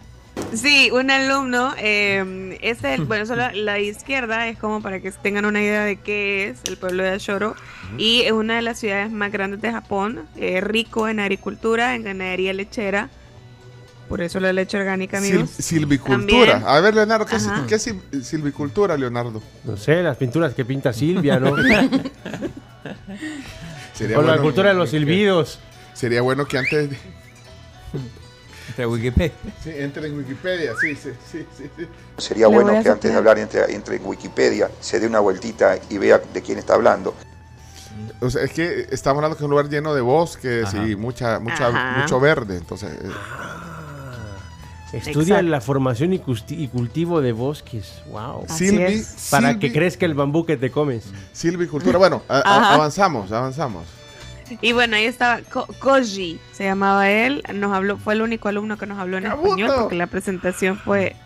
Sí, 0.52 0.90
un 0.92 1.10
alumno, 1.10 1.72
eh, 1.78 2.58
es 2.60 2.84
el, 2.84 3.04
bueno, 3.04 3.24
solo 3.26 3.50
la 3.52 3.78
izquierda 3.80 4.46
es 4.48 4.58
como 4.58 4.82
para 4.82 5.00
que 5.00 5.10
tengan 5.10 5.44
una 5.46 5.62
idea 5.62 5.82
de 5.82 5.96
qué 5.96 6.48
es 6.50 6.60
el 6.66 6.76
pueblo 6.76 7.02
de 7.02 7.10
Ashoro 7.10 7.56
y 7.96 8.20
es 8.22 8.32
una 8.32 8.56
de 8.56 8.62
las 8.62 8.78
ciudades 8.78 9.10
más 9.10 9.32
grandes 9.32 9.62
de 9.62 9.72
Japón, 9.72 10.26
eh, 10.36 10.60
rico 10.60 11.08
en 11.08 11.20
agricultura, 11.20 11.94
en 11.94 12.04
ganadería 12.04 12.52
lechera, 12.52 13.08
por 14.08 14.20
eso 14.20 14.38
la 14.40 14.52
leche 14.52 14.78
orgánica, 14.78 15.18
sil- 15.20 15.30
amigos. 15.34 15.50
silvicultura. 15.58 16.52
También- 16.52 16.68
A 16.70 16.80
ver, 16.80 16.94
Leonardo, 16.94 17.26
¿qué, 17.26 17.36
es, 17.36 17.46
Ajá. 17.46 17.64
qué 17.66 17.74
es 17.76 17.86
sil- 17.86 18.22
silvicultura, 18.22 18.96
Leonardo? 18.96 19.42
No 19.64 19.76
sé, 19.76 20.02
las 20.02 20.16
pinturas 20.16 20.54
que 20.54 20.64
pinta 20.64 20.92
Silvia, 20.92 21.38
¿no? 21.40 21.54
Sería 23.94 24.18
o 24.18 24.22
la 24.22 24.38
cultura 24.38 24.68
de 24.70 24.74
los 24.74 24.90
silbidos. 24.90 25.58
Sería 25.94 26.22
bueno 26.22 26.44
que 26.46 26.58
antes. 26.58 26.90
de- 26.90 26.96
Entre 28.68 28.86
Wikipedia. 28.86 29.32
Sí, 29.62 29.70
entre 29.74 30.06
en 30.08 30.18
Wikipedia, 30.18 30.72
sí, 30.80 30.94
sí, 30.96 31.10
sí. 31.30 31.46
sí, 31.56 31.64
sí. 31.76 31.86
Sería 32.18 32.48
bueno 32.48 32.82
que 32.82 32.88
antes 32.90 33.10
de 33.10 33.16
hablar 33.16 33.38
entre, 33.38 33.72
entre 33.74 33.96
en 33.96 34.04
Wikipedia, 34.04 34.70
se 34.80 35.00
dé 35.00 35.06
una 35.06 35.20
vueltita 35.20 35.78
y 35.88 35.98
vea 35.98 36.20
de 36.34 36.42
quién 36.42 36.58
está 36.58 36.74
hablando. 36.74 37.14
O 38.20 38.28
sea, 38.28 38.42
es 38.44 38.50
que 38.52 38.86
estamos 38.90 39.18
hablando 39.18 39.36
que 39.36 39.42
es 39.42 39.44
un 39.44 39.50
lugar 39.50 39.68
lleno 39.70 39.94
de 39.94 40.00
bosques 40.02 40.66
Ajá. 40.66 40.86
y 40.86 40.96
mucha, 40.96 41.38
mucha, 41.38 41.68
Ajá. 41.68 42.00
mucho 42.02 42.20
verde. 42.20 42.56
Entonces, 42.56 42.90
eh, 42.92 43.08
Estudia 44.96 45.34
Exacto. 45.36 45.42
la 45.50 45.60
formación 45.60 46.12
y, 46.12 46.18
cultivo 46.68 47.20
de 47.20 47.32
bosques. 47.32 48.00
Wow. 48.10 48.44
Silvi. 48.48 49.02
Para 49.30 49.52
silvi- 49.52 49.58
que 49.58 49.72
crezca 49.72 50.06
el 50.06 50.14
bambú 50.14 50.44
que 50.46 50.56
te 50.56 50.70
comes. 50.70 51.04
silvicultura. 51.32 51.98
Bueno, 51.98 52.22
a- 52.28 52.36
a- 52.38 52.40
Ajá. 52.58 52.74
avanzamos, 52.74 53.30
avanzamos. 53.32 53.84
Y 54.60 54.72
bueno, 54.72 54.94
ahí 54.96 55.04
estaba 55.06 55.40
Ko- 55.42 55.66
Koji, 55.80 56.38
se 56.52 56.64
llamaba 56.64 57.10
él, 57.10 57.42
nos 57.52 57.72
habló, 57.72 57.98
fue 57.98 58.14
el 58.14 58.22
único 58.22 58.48
alumno 58.48 58.78
que 58.78 58.86
nos 58.86 58.98
habló 58.98 59.18
en 59.18 59.24
¡Kabuto! 59.24 59.48
español 59.48 59.72
porque 59.80 59.96
la 59.96 60.06
presentación 60.06 60.78
fue 60.78 61.16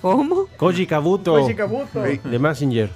¿Cómo? 0.00 0.46
Koji 0.56 0.86
Kabuto. 0.86 1.32
Koji 1.40 1.54
Kabuto. 1.54 2.02
De 2.02 2.38
Messenger. 2.38 2.90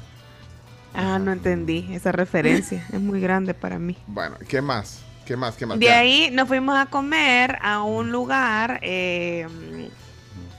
Ah, 0.95 1.19
no 1.19 1.33
entendí 1.33 1.89
esa 1.93 2.13
referencia, 2.13 2.87
es 2.93 3.01
muy 3.01 3.21
grande 3.21 3.55
para 3.55 3.79
mí. 3.79 3.97
Bueno, 4.07 4.37
¿qué 4.49 4.61
más? 4.61 5.01
¿Qué 5.29 5.37
más? 5.37 5.57
¿Qué 5.57 5.67
más? 5.67 5.79
De 5.79 5.85
Ya. 5.85 5.99
ahí 5.99 6.31
nos 6.33 6.49
fuimos 6.49 6.75
a 6.79 6.87
comer 6.87 7.59
a 7.61 7.83
un 7.83 8.11
lugar 8.11 8.81
eh, 8.83 9.47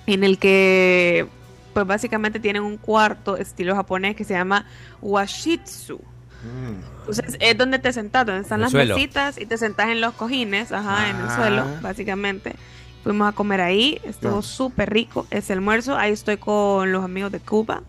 en 0.05 0.23
el 0.23 0.37
que, 0.37 1.25
pues 1.73 1.87
básicamente 1.87 2.39
tienen 2.39 2.61
un 2.61 2.77
cuarto 2.77 3.35
estilo 3.35 3.75
japonés 3.75 4.15
que 4.15 4.23
se 4.23 4.35
llama 4.35 4.65
Washitsu. 5.01 5.95
Mm. 5.97 6.99
Entonces 6.99 7.35
es 7.39 7.57
donde 7.57 7.79
te 7.79 7.91
sentás, 7.93 8.27
donde 8.27 8.43
están 8.43 8.59
el 8.59 8.63
las 8.65 8.71
suelo. 8.71 8.95
mesitas 8.95 9.39
y 9.39 9.47
te 9.47 9.57
sentás 9.57 9.89
en 9.89 10.01
los 10.01 10.13
cojines, 10.13 10.71
ajá, 10.71 11.09
en 11.09 11.15
el 11.15 11.25
Ah. 11.27 11.35
suelo, 11.35 11.65
básicamente. 11.81 12.55
Fuimos 13.03 13.27
a 13.27 13.31
comer 13.31 13.61
ahí, 13.61 13.99
estuvo 14.03 14.35
No. 14.35 14.41
súper 14.43 14.91
rico 14.93 15.25
ese 15.31 15.53
almuerzo. 15.53 15.97
Ahí 15.97 16.11
estoy 16.13 16.37
con 16.37 16.91
los 16.91 17.03
amigos 17.03 17.31
de 17.31 17.39
Cuba, 17.39 17.81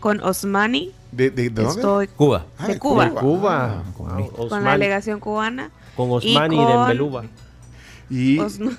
con 0.00 0.22
Osmani, 0.22 0.92
¿De, 1.10 1.28
de, 1.30 1.50
de 1.50 1.50
dónde? 1.50 1.72
estoy 1.80 2.06
Cuba. 2.08 2.46
Ah, 2.58 2.68
de 2.68 2.78
Cuba. 2.78 3.10
Cuba. 3.10 3.82
con 3.96 4.08
Wow, 4.08 4.16
mi- 4.16 4.48
con 4.48 4.64
la 4.64 4.72
delegación 4.72 5.20
cubana. 5.20 5.70
Con 5.96 6.10
y 6.10 6.14
Osmani 6.36 6.56
con-. 6.56 7.30
Y 8.10 8.38
Osma- 8.38 8.76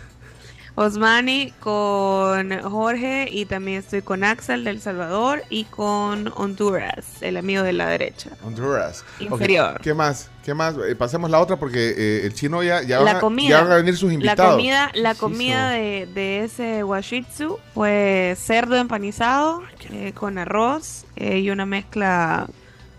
Osmani, 0.76 1.54
con 1.60 2.60
Jorge 2.64 3.28
y 3.32 3.46
también 3.46 3.78
estoy 3.80 4.02
con 4.02 4.24
Axel 4.24 4.64
del 4.64 4.82
Salvador 4.82 5.44
y 5.52 5.66
con 5.66 6.32
Honduras, 6.36 7.06
el 7.22 7.38
amigo 7.38 7.62
de 7.62 7.74
la 7.74 7.88
derecha. 7.88 8.32
Honduras. 8.44 9.06
Inferior. 9.20 9.80
¿Qué 9.84 9.94
más? 9.94 10.32
¿Qué 10.44 10.56
más? 10.56 10.74
Eh, 10.90 10.96
pasemos 10.96 11.30
la 11.30 11.40
otra 11.40 11.58
porque 11.58 11.94
eh, 11.96 12.26
el 12.26 12.34
chino 12.34 12.64
ya, 12.64 12.82
ya, 12.82 12.98
van 12.98 13.06
la 13.06 13.12
a, 13.18 13.20
comida. 13.20 13.50
ya 13.50 13.62
van 13.62 13.72
a 13.72 13.76
venir 13.76 13.96
sus 13.96 14.10
La 14.10 14.14
invitados. 14.16 14.52
comida, 14.56 14.90
la 14.96 15.14
comida 15.14 15.70
de, 15.70 16.08
de 16.12 16.44
ese 16.44 16.84
washitsu 16.84 17.60
fue 17.76 18.36
cerdo 18.36 18.76
empanizado 18.76 19.62
eh, 19.92 20.12
con 20.16 20.40
arroz 20.40 21.06
eh, 21.18 21.38
y 21.38 21.52
una 21.52 21.68
mezcla 21.68 22.48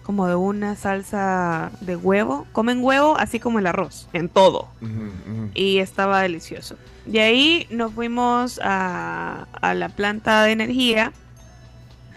como 0.04 0.28
de 0.28 0.34
una 0.36 0.76
salsa 0.76 1.72
de 1.80 1.96
huevo. 1.96 2.46
Comen 2.52 2.84
huevo 2.84 3.16
así 3.18 3.40
como 3.40 3.58
el 3.58 3.66
arroz, 3.66 4.08
en 4.12 4.28
todo. 4.28 4.68
Ujú, 4.80 4.92
ujú. 4.92 5.50
Y 5.54 5.78
estaba 5.78 6.20
delicioso. 6.22 6.76
De 7.06 7.20
ahí 7.20 7.66
nos 7.70 7.92
fuimos 7.92 8.60
a, 8.62 9.46
a 9.60 9.74
la 9.74 9.88
planta 9.88 10.42
de 10.44 10.52
energía. 10.52 11.12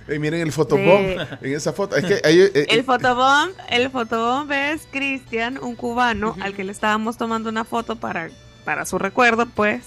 Eh, 0.07 0.19
miren 0.19 0.39
el 0.41 0.51
fotobomb 0.53 0.85
De- 0.85 1.27
en 1.41 1.53
esa 1.55 1.73
foto. 1.73 1.95
Es 1.97 2.05
que 2.05 2.21
ahí, 2.27 2.39
eh, 2.39 2.51
eh, 2.53 2.67
El 2.69 2.83
fotobomb, 2.83 3.51
el 3.69 3.89
fotobomb 3.89 4.51
es 4.51 4.87
Cristian, 4.91 5.57
un 5.61 5.75
cubano 5.75 6.35
al 6.41 6.53
que 6.53 6.63
le 6.63 6.71
estábamos 6.71 7.17
tomando 7.17 7.49
una 7.49 7.65
foto 7.65 7.95
para, 7.97 8.29
para 8.63 8.85
su 8.85 8.97
recuerdo, 8.99 9.45
pues, 9.47 9.83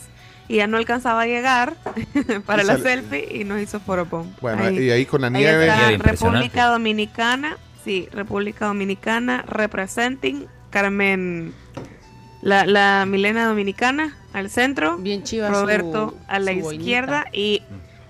y 0.48 0.56
ya 0.56 0.66
no 0.66 0.76
alcanzaba 0.76 1.22
a 1.22 1.26
llegar 1.26 1.74
para 2.46 2.62
Y 2.62 2.66
la 2.66 2.72
sale- 2.76 2.82
selfie 3.02 3.28
y 3.40 3.44
nos 3.44 3.60
hizo 3.60 3.80
fotobomb. 3.80 4.28
Bueno, 4.42 4.68
y 4.70 4.90
ahí 4.90 5.06
con 5.06 5.20
la 5.22 5.28
ahí 5.28 5.32
nieve. 5.32 5.66
está 5.68 5.88
Nieve. 5.88 6.02
República 6.02 6.66
Dominicana, 6.66 7.56
sí, 7.90 8.08
República 8.12 8.66
Dominicana, 8.66 9.42
representing 9.48 10.46
Carmen, 10.70 11.52
la, 12.40 12.64
la 12.64 13.04
Milena 13.04 13.46
Dominicana 13.46 14.16
al 14.32 14.48
centro, 14.48 14.96
Bien 14.98 15.24
chiva 15.24 15.48
Roberto 15.48 16.10
su- 16.10 16.16
a 16.28 16.38
la 16.38 16.52
izquierda 16.52 17.24
y, 17.32 17.62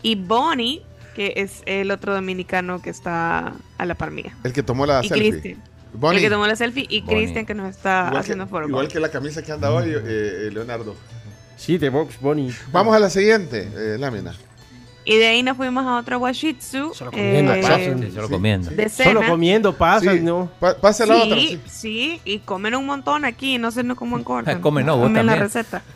y 0.03 0.17
Bonnie, 0.17 0.83
que 1.15 1.33
es 1.37 1.63
el 1.65 1.91
otro 1.91 2.13
dominicano 2.15 2.83
que 2.83 2.91
está 2.91 3.55
a 3.79 3.87
la 3.87 3.95
par 3.95 4.11
mía. 4.11 4.37
el 4.45 4.53
que 4.53 4.63
tomó 4.63 4.85
la 4.85 5.03
y 5.03 5.09
selfie. 5.09 5.57
Bonnie. 5.95 6.19
El 6.19 6.25
que 6.25 6.31
tomó 6.31 6.47
la 6.47 6.57
selfie 6.57 6.87
y 6.91 7.01
Bonnie. 7.01 7.17
Cristian 7.23 7.47
que 7.47 7.55
nos 7.55 7.71
está 7.71 8.05
Igual 8.09 8.21
haciendo 8.21 8.45
que, 8.45 8.51
foro. 8.51 8.69
igual 8.69 8.89
que 8.89 9.01
la 9.01 9.11
camisa 9.11 9.43
que 9.43 9.51
anda 9.53 9.73
hoy, 9.73 9.89
eh, 9.91 10.03
eh, 10.05 10.51
Leonardo. 10.53 10.95
Sí, 11.57 11.79
de 11.79 11.89
Box 11.89 12.21
Bunny. 12.21 12.53
Vamos 12.73 12.95
a 12.95 12.99
la 12.99 13.09
siguiente 13.09 13.69
eh, 13.75 13.97
lámina. 13.99 14.35
Y 15.11 15.17
de 15.19 15.27
ahí 15.27 15.43
nos 15.43 15.57
fuimos 15.57 15.85
a 15.87 15.97
otro 15.99 16.19
Washitsu. 16.21 16.93
comiendo 17.11 17.53
eh, 17.55 17.63
pasan. 17.63 18.01
Sí, 18.03 18.11
solo 18.13 18.29
comiendo. 18.29 18.71
De 18.71 18.89
cena. 18.89 19.13
Solo 19.13 19.27
comiendo 19.29 19.77
pasas, 19.77 20.21
¿no? 20.21 20.49
pase 20.81 21.03
sí, 21.03 21.09
la 21.09 21.17
otra. 21.17 21.37
Sí, 21.37 21.61
sí. 21.67 22.21
y 22.25 22.39
comen 22.39 22.77
un 22.77 22.87
montón 22.87 23.25
aquí, 23.25 23.59
no 23.59 23.71
sé 23.73 23.83
no 23.83 23.97
cómo 23.97 24.17
en 24.19 24.23
corto. 24.25 24.51
Comen, 24.61 24.87
no, 24.87 24.97
vos 24.97 25.07
Comen 25.07 25.27
la 25.27 25.35
receta. 25.37 25.83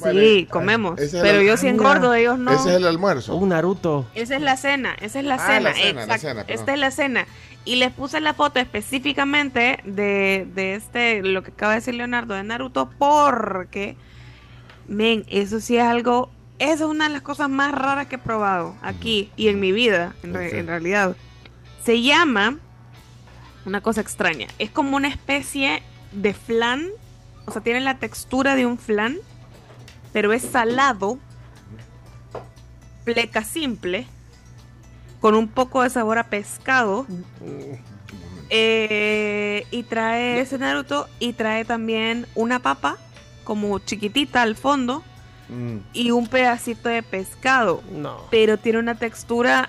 Bueno, 0.00 0.20
sí, 0.20 0.46
comemos. 0.50 0.98
es 0.98 1.12
Pero 1.12 1.40
el- 1.40 1.46
yo 1.46 1.58
sí 1.58 1.66
engordo, 1.68 2.14
ellos 2.14 2.38
no. 2.38 2.52
Ese 2.52 2.70
es 2.70 2.76
el 2.76 2.86
almuerzo. 2.86 3.36
Un 3.36 3.50
Naruto. 3.50 4.06
Esa 4.14 4.36
es 4.36 4.40
la 4.40 4.56
cena, 4.56 4.94
esa 4.98 5.18
es 5.18 5.26
la 5.26 5.34
Ah, 5.34 5.46
cena, 5.46 5.60
la 5.60 5.74
cena, 5.74 5.92
la 5.92 6.00
exacto. 6.04 6.20
cena, 6.22 6.34
perdón. 6.46 6.58
Esta 6.58 6.72
es 6.72 6.78
la 6.80 6.90
cena. 6.90 7.26
Y 7.66 7.76
les 7.76 7.92
puse 7.92 8.18
la 8.22 8.32
foto 8.32 8.58
específicamente 8.60 9.80
de, 9.84 10.48
de 10.54 10.74
este, 10.74 11.22
lo 11.22 11.42
que 11.42 11.50
acaba 11.50 11.72
de 11.72 11.80
decir 11.80 11.92
Leonardo 11.96 12.32
de 12.32 12.42
Naruto, 12.42 12.88
porque, 12.96 13.96
men, 14.88 15.26
eso 15.28 15.60
sí 15.60 15.76
es 15.76 15.82
algo, 15.82 16.30
eso 16.60 16.84
es 16.84 16.90
una 16.90 17.08
de 17.08 17.14
las 17.14 17.22
cosas 17.22 17.48
más 17.48 17.72
raras 17.72 18.06
que 18.06 18.14
he 18.14 18.18
probado 18.18 18.76
aquí 18.82 19.32
y 19.36 19.48
en 19.48 19.58
mi 19.58 19.72
vida, 19.72 20.14
en, 20.22 20.34
re- 20.34 20.48
Ok. 20.48 20.54
en 20.54 20.66
realidad. 20.68 21.16
Se 21.84 22.00
llama, 22.02 22.58
una 23.64 23.80
cosa 23.80 24.00
extraña, 24.00 24.46
es 24.58 24.70
como 24.70 24.96
una 24.96 25.08
especie 25.08 25.82
de 26.12 26.32
flan, 26.34 26.86
o 27.46 27.50
sea, 27.52 27.62
tiene 27.62 27.80
la 27.80 27.98
textura 27.98 28.54
de 28.54 28.66
un 28.66 28.78
flan, 28.78 29.16
pero 30.12 30.32
es 30.32 30.42
salado, 30.42 31.18
pleca 33.04 33.42
simple, 33.44 34.06
con 35.20 35.34
un 35.34 35.48
poco 35.48 35.82
de 35.82 35.90
sabor 35.90 36.18
a 36.18 36.24
pescado. 36.24 37.06
eh, 38.50 39.64
y 39.70 39.82
trae 39.84 40.40
ese 40.40 40.58
Naruto 40.58 41.08
y 41.20 41.32
trae 41.34 41.64
también 41.64 42.26
una 42.34 42.58
papa 42.58 42.96
como 43.44 43.78
chiquitita 43.78 44.42
al 44.42 44.56
fondo 44.56 45.04
Mm. 45.50 45.78
y 45.92 46.10
un 46.12 46.26
pedacito 46.28 46.88
de 46.88 47.02
pescado. 47.02 47.82
No. 47.92 48.18
Pero 48.30 48.56
tiene 48.58 48.78
una 48.78 48.94
textura 48.94 49.68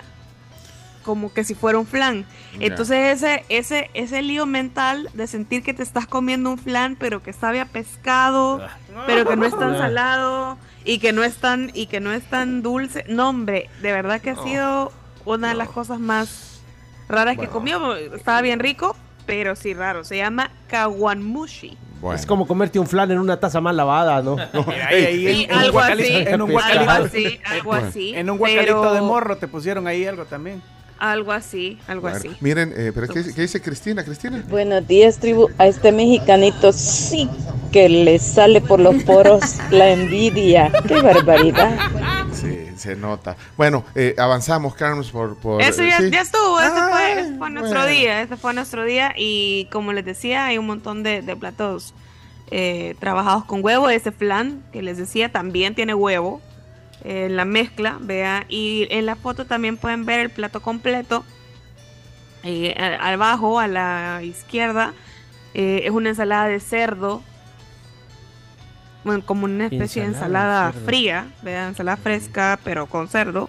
como 1.02 1.32
que 1.32 1.42
si 1.42 1.54
fuera 1.56 1.78
un 1.78 1.86
flan. 1.86 2.24
Entonces 2.60 3.16
ese, 3.22 3.44
ese, 3.48 3.90
ese 3.92 4.22
lío 4.22 4.46
mental 4.46 5.10
de 5.14 5.26
sentir 5.26 5.64
que 5.64 5.74
te 5.74 5.82
estás 5.82 6.06
comiendo 6.06 6.50
un 6.50 6.58
flan, 6.58 6.94
pero 6.96 7.22
que 7.22 7.32
sabe 7.32 7.60
a 7.60 7.64
pescado, 7.66 8.64
pero 9.06 9.26
que 9.28 9.34
no 9.36 9.44
es 9.44 9.58
tan 9.58 9.74
Ah. 9.74 9.78
salado 9.78 10.58
y 10.84 10.98
que 11.00 11.12
no 11.12 11.24
es 11.24 11.36
tan, 11.38 11.70
y 11.74 11.86
que 11.86 11.98
no 11.98 12.12
es 12.12 12.22
tan 12.30 12.62
dulce. 12.62 13.04
No, 13.08 13.30
hombre, 13.30 13.68
de 13.80 13.90
verdad 13.92 14.20
que 14.20 14.30
ha 14.30 14.36
sido 14.44 14.92
una 15.24 15.48
de 15.48 15.54
las 15.54 15.68
cosas 15.70 15.98
más 15.98 16.60
raras 17.08 17.36
que 17.36 17.46
he 17.46 17.48
comido. 17.48 17.96
Estaba 17.96 18.40
bien 18.40 18.60
rico, 18.60 18.94
pero 19.26 19.54
sí 19.56 19.74
raro. 19.74 20.04
Se 20.04 20.16
llama 20.16 20.50
kawanmushi. 20.68 21.76
Es 22.14 22.26
como 22.26 22.48
comerte 22.48 22.80
un 22.80 22.86
flan 22.88 23.10
en 23.12 23.18
una 23.20 23.38
taza 23.38 23.60
mal 23.60 23.76
lavada, 23.76 24.20
¿no? 24.22 24.36
Ahí, 24.88 25.04
ahí, 25.06 25.34
Sí, 25.36 25.46
en, 25.48 25.52
algo 25.56 25.78
así, 25.78 26.06
en 26.08 26.42
un 26.42 26.50
algo 26.50 26.58
guacalito- 26.58 27.04
así, 27.06 27.40
algo 27.44 27.72
así, 27.74 28.14
En 28.16 28.28
un 28.30 28.38
guacalito 28.38 28.80
pero- 28.80 28.94
de 28.94 29.00
morro 29.02 29.36
te 29.36 29.46
pusieron 29.46 29.86
ahí 29.86 30.04
algo 30.04 30.24
también. 30.24 30.60
Algo 30.98 31.32
así, 31.32 31.78
algo 31.88 32.02
Bueno, 32.02 32.16
así. 32.16 32.30
Miren, 32.40 32.72
eh, 32.76 32.92
pero 32.94 33.08
¿qué, 33.08 33.24
qué 33.34 33.40
dice 33.42 33.60
Cristina? 33.60 34.04
Cristina. 34.04 34.40
Buenos 34.48 34.86
días, 34.86 35.18
tribu. 35.18 35.48
A 35.58 35.66
este 35.66 35.90
mexicanito 35.90 36.72
sí 36.72 37.28
que 37.72 37.88
le 37.88 38.20
sale 38.20 38.60
por 38.60 38.78
los 38.78 39.02
poros 39.02 39.40
la 39.72 39.90
envidia. 39.90 40.70
¡Qué 40.86 41.00
barbaridad! 41.02 41.76
Se 42.82 42.96
nota. 42.96 43.36
Bueno, 43.56 43.84
eh, 43.94 44.14
avanzamos, 44.18 44.74
Carlos, 44.74 45.10
por... 45.10 45.36
por 45.36 45.62
Eso 45.62 45.82
eh, 45.82 45.88
ya, 45.90 45.98
sí. 45.98 46.10
ya 46.10 46.20
estuvo, 46.20 46.60
ese 46.60 46.70
fue, 46.70 47.20
ese 47.20 47.38
fue 47.38 47.50
nuestro 47.50 47.80
bueno. 47.80 47.94
día, 47.94 48.22
ese 48.22 48.36
fue 48.36 48.54
nuestro 48.54 48.84
día 48.84 49.14
y 49.16 49.68
como 49.70 49.92
les 49.92 50.04
decía, 50.04 50.46
hay 50.46 50.58
un 50.58 50.66
montón 50.66 51.02
de, 51.02 51.22
de 51.22 51.36
platos 51.36 51.94
eh, 52.50 52.96
trabajados 52.98 53.44
con 53.44 53.64
huevo, 53.64 53.88
ese 53.88 54.10
flan 54.10 54.62
que 54.72 54.82
les 54.82 54.96
decía 54.98 55.30
también 55.30 55.74
tiene 55.74 55.94
huevo 55.94 56.40
eh, 57.04 57.26
en 57.26 57.36
la 57.36 57.44
mezcla, 57.44 57.98
vea, 58.00 58.44
y 58.48 58.88
en 58.90 59.06
la 59.06 59.14
foto 59.16 59.44
también 59.46 59.76
pueden 59.76 60.04
ver 60.04 60.20
el 60.20 60.30
plato 60.30 60.60
completo, 60.60 61.24
Eh, 62.44 62.74
abajo 63.00 63.60
a 63.60 63.68
la 63.68 64.20
izquierda 64.24 64.94
eh, 65.54 65.82
es 65.84 65.92
una 65.92 66.08
ensalada 66.08 66.48
de 66.48 66.58
cerdo, 66.58 67.22
bueno, 69.04 69.24
como 69.24 69.44
una 69.44 69.64
especie 69.66 70.02
de 70.02 70.08
Ensalada 70.08 70.08
de 70.08 70.66
ensalada 70.68 70.72
cerdo. 70.72 70.86
fría, 70.86 71.26
vea, 71.42 71.68
ensalada 71.68 71.96
fresca 71.96 72.58
pero 72.64 72.86
con 72.86 73.08
cerdo. 73.08 73.48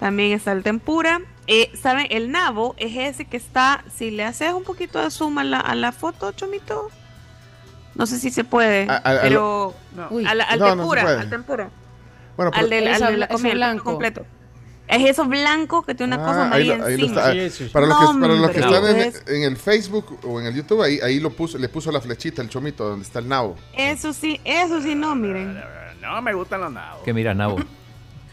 También 0.00 0.32
está 0.32 0.52
el 0.52 0.62
tempura. 0.62 1.20
Eh, 1.48 1.70
¿Saben? 1.80 2.06
El 2.10 2.30
nabo 2.30 2.74
es 2.78 2.94
ese 2.96 3.24
que 3.24 3.36
está. 3.36 3.82
Si 3.92 4.10
le 4.10 4.24
haces 4.24 4.52
un 4.52 4.62
poquito 4.64 5.00
de 5.02 5.10
zoom 5.10 5.38
a 5.38 5.44
la, 5.44 5.58
a 5.60 5.74
la 5.74 5.92
foto, 5.92 6.30
Chomito. 6.32 6.88
No 7.94 8.06
sé 8.06 8.18
si 8.18 8.30
se 8.30 8.44
puede. 8.44 8.86
A- 8.88 8.94
a- 8.96 9.18
a 9.18 9.20
pero. 9.22 9.74
al 10.26 10.58
No, 10.58 10.66
tempura. 10.76 11.02
al 11.20 11.30
tempura. 11.30 11.70
Bueno, 12.36 12.52
pero- 12.52 12.62
al 12.64 12.70
de, 12.70 12.88
al 12.88 13.00
de 13.12 13.16
la 13.16 13.28
comida, 13.28 13.76
completo. 13.78 14.24
Es 14.88 15.10
eso 15.10 15.26
blanco 15.26 15.82
que 15.82 15.94
tiene 15.94 16.16
una 16.16 16.24
cosa 16.24 16.38
Ah, 16.38 16.54
ahí 16.54 16.70
amarilla 16.70 16.76
lo- 16.78 16.84
ahí 16.86 16.96
lo 16.96 17.04
encima. 17.06 17.32
está. 17.32 17.72
Para, 17.72 17.86
los 17.86 17.98
que, 17.98 18.20
para 18.20 18.34
los 18.34 18.50
que 18.50 18.60
No, 18.60 18.74
están 18.74 19.34
en, 19.36 19.42
el 19.42 19.56
Facebook 19.58 20.18
o 20.24 20.40
en 20.40 20.46
el 20.46 20.54
YouTube, 20.54 20.82
ahí, 20.82 20.98
ahí 21.02 21.20
lo 21.20 21.30
puso, 21.30 21.58
le 21.58 21.68
puso 21.68 21.92
la 21.92 22.00
flechita, 22.00 22.40
el 22.40 22.48
chomito, 22.48 22.88
donde 22.88 23.04
está 23.04 23.18
el 23.18 23.28
nabo. 23.28 23.56
Eso 23.76 24.12
sí, 24.14 24.40
eso 24.44 24.80
sí, 24.80 24.94
no, 24.94 25.14
miren. 25.14 25.60
No 26.00 26.22
me 26.22 26.32
gustan 26.32 26.60
los 26.62 26.72
nabos. 26.72 27.02
¿Qué 27.04 27.12
mira, 27.12 27.34
Nabo? 27.34 27.58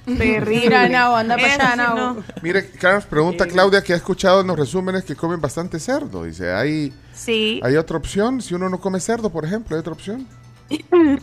Mira, 0.06 0.88
Nao, 0.88 1.16
anda 1.16 1.36
para 1.36 1.54
allá, 1.56 1.72
sí, 1.72 1.78
Nao. 1.78 1.96
no. 2.14 2.24
Mire, 2.44 2.70
Carlos, 2.80 3.06
pregunta 3.06 3.48
Claudia 3.48 3.82
que 3.84 3.92
ha 3.92 3.96
escuchado 3.96 4.42
en 4.42 4.48
los 4.48 4.58
resúmenes 4.58 5.04
que 5.04 5.16
comen 5.16 5.42
bastante 5.42 5.80
cerdo. 5.80 6.24
Dice, 6.24 6.54
¿hay, 6.54 6.94
Sí. 7.14 7.60
¿hay 7.64 7.76
otra 7.76 7.98
opción? 7.98 8.40
Si 8.42 8.54
uno 8.54 8.70
no 8.70 8.80
come 8.80 9.00
cerdo, 9.00 9.32
por 9.32 9.44
ejemplo, 9.46 9.76
¿hay 9.76 9.80
otra 9.80 9.94
opción? 9.94 10.28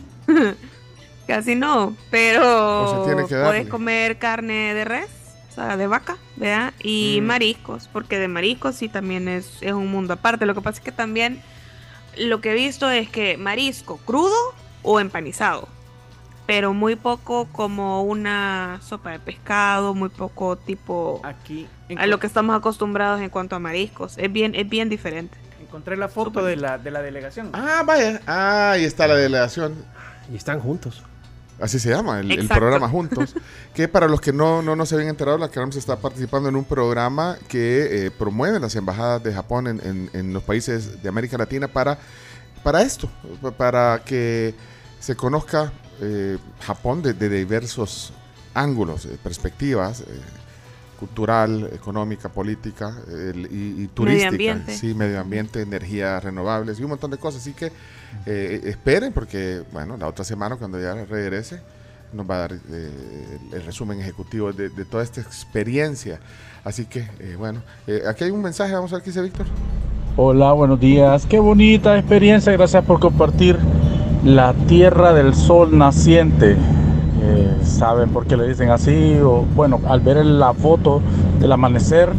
Casi 1.27 1.55
no, 1.55 1.95
pero 2.11 2.83
O 2.83 3.05
se 3.05 3.09
tiene 3.13 3.27
que 3.27 3.35
darle. 3.35 3.49
puedes 3.49 3.67
comer 3.69 4.19
carne 4.19 4.73
de 4.73 4.83
res, 4.85 5.07
o 5.53 5.55
sea, 5.55 5.77
de 5.77 5.87
vaca, 5.87 6.17
¿verdad? 6.35 6.73
Y 6.83 7.19
Mm. 7.21 7.25
mariscos, 7.25 7.87
porque 7.93 8.17
de 8.19 8.27
mariscos 8.27 8.75
sí 8.75 8.89
también 8.89 9.27
es, 9.27 9.57
es 9.61 9.71
un 9.73 9.87
mundo 9.87 10.13
aparte. 10.13 10.45
Lo 10.45 10.55
que 10.55 10.61
pasa 10.61 10.79
es 10.79 10.83
que 10.83 10.91
también 10.91 11.41
lo 12.17 12.41
que 12.41 12.51
he 12.51 12.55
visto 12.55 12.89
es 12.89 13.07
que 13.09 13.37
marisco 13.37 13.97
crudo 13.97 14.35
o 14.81 14.99
empanizado, 14.99 15.67
pero 16.47 16.73
muy 16.73 16.95
poco 16.95 17.47
como 17.51 18.01
una 18.03 18.79
sopa 18.83 19.11
de 19.11 19.19
pescado, 19.19 19.93
muy 19.93 20.09
poco 20.09 20.57
tipo 20.57 21.21
Aquí 21.23 21.67
a 21.97 22.07
lo 22.07 22.19
que 22.19 22.25
estamos 22.27 22.55
acostumbrados 22.55 23.21
en 23.21 23.29
cuanto 23.29 23.55
a 23.55 23.59
mariscos. 23.59 24.17
Es 24.17 24.31
bien, 24.31 24.55
es 24.55 24.67
bien 24.67 24.89
diferente. 24.89 25.37
encontré 25.61 25.95
la 25.97 26.07
foto 26.09 26.43
de 26.43 26.55
la, 26.55 26.77
de 26.79 26.89
la 26.91 27.01
delegación. 27.03 27.49
Ah, 27.53 27.83
vaya. 27.85 28.21
Ah, 28.27 28.71
ahí 28.71 28.83
está 28.85 29.07
la 29.07 29.15
delegación. 29.15 29.75
Y 30.31 30.35
están 30.35 30.59
juntos. 30.59 31.03
Así 31.63 31.79
se 31.79 31.89
llama, 31.89 32.19
el, 32.19 32.27
programa 32.59 32.89
Juntos. 32.89 33.35
que 33.73 33.87
para 33.87 34.07
los 34.07 34.19
que 34.19 34.33
no, 34.33 34.61
no, 34.61 34.75
no 34.75 34.85
se 34.85 34.95
habían 34.95 35.09
enterado, 35.09 35.37
la 35.37 35.47
Carms 35.49 35.75
está 35.77 35.95
participando 35.95 36.49
en 36.49 36.55
un 36.57 36.65
programa 36.65 37.37
que 37.47 38.07
eh, 38.07 38.11
promueve 38.11 38.59
las 38.59 38.75
embajadas 38.75 39.23
de 39.23 39.33
Japón 39.33 39.67
en, 39.67 39.79
en- 39.85 40.09
en 40.13 40.33
los 40.33 40.43
países 40.43 41.01
de 41.01 41.07
América 41.09 41.37
Latina 41.37 41.67
para, 41.69 41.97
para 42.63 42.81
esto, 42.81 43.09
pa- 43.41 43.51
para 43.51 44.01
que 44.03 44.53
se 44.99 45.15
conozca 45.15 45.71
eh, 46.01 46.37
Japón 46.61 47.01
desde 47.01 47.29
diversos 47.29 48.11
ángulos, 48.53 49.05
eh, 49.05 49.17
perspectivas, 49.23 50.01
eh, 50.01 50.05
cultural, 51.03 51.69
económica, 51.73 52.29
política 52.29 52.95
el- 53.09 53.47
y, 53.51 53.83
y 53.83 53.87
turística. 53.87 54.29
ambiente. 54.29 54.73
Sí, 54.75 54.93
medio 54.93 55.19
ambiente, 55.19 55.61
energías 55.61 56.23
renovables 56.23 56.79
y 56.79 56.83
un 56.83 56.89
montón 56.91 57.11
de 57.11 57.17
cosas. 57.17 57.41
Así 57.41 57.53
que 57.53 57.71
eh, 58.25 58.61
esperen 58.65 59.11
porque, 59.11 59.63
bueno, 59.73 59.97
la 59.97 60.07
otra 60.07 60.23
semana 60.23 60.55
cuando 60.55 60.79
ya 60.79 60.93
regrese 61.05 61.59
nos 62.13 62.29
va 62.29 62.35
a 62.35 62.37
dar 62.39 62.53
eh, 62.53 62.59
el, 63.51 63.53
el 63.59 63.65
resumen 63.65 63.99
ejecutivo 63.99 64.53
de, 64.53 64.69
de 64.69 64.85
toda 64.85 65.03
esta 65.03 65.19
experiencia. 65.19 66.19
Así 66.63 66.85
que, 66.85 66.99
eh, 67.19 67.35
bueno, 67.37 67.61
eh, 67.87 68.03
aquí 68.07 68.23
hay 68.23 68.31
un 68.31 68.41
mensaje, 68.41 68.73
vamos 68.73 68.93
a 68.93 68.95
ver 68.95 69.03
qué 69.03 69.09
dice 69.09 69.21
Víctor. 69.21 69.45
Hola, 70.15 70.53
buenos 70.53 70.79
días. 70.79 71.25
Qué 71.25 71.39
bonita 71.39 71.97
experiencia. 71.97 72.53
Gracias 72.53 72.85
por 72.85 72.99
compartir 72.99 73.57
la 74.23 74.53
tierra 74.67 75.11
del 75.13 75.33
sol 75.33 75.77
naciente. 75.77 76.55
Eh, 77.25 77.57
¿Saben 77.63 78.09
por 78.09 78.25
qué 78.27 78.35
le 78.35 78.47
dicen 78.47 78.69
así? 78.69 79.17
O, 79.23 79.43
bueno, 79.55 79.79
al 79.87 80.01
ver 80.01 80.17
la 80.25 80.53
foto 80.53 81.01
del 81.39 81.51
amanecer 81.53 82.09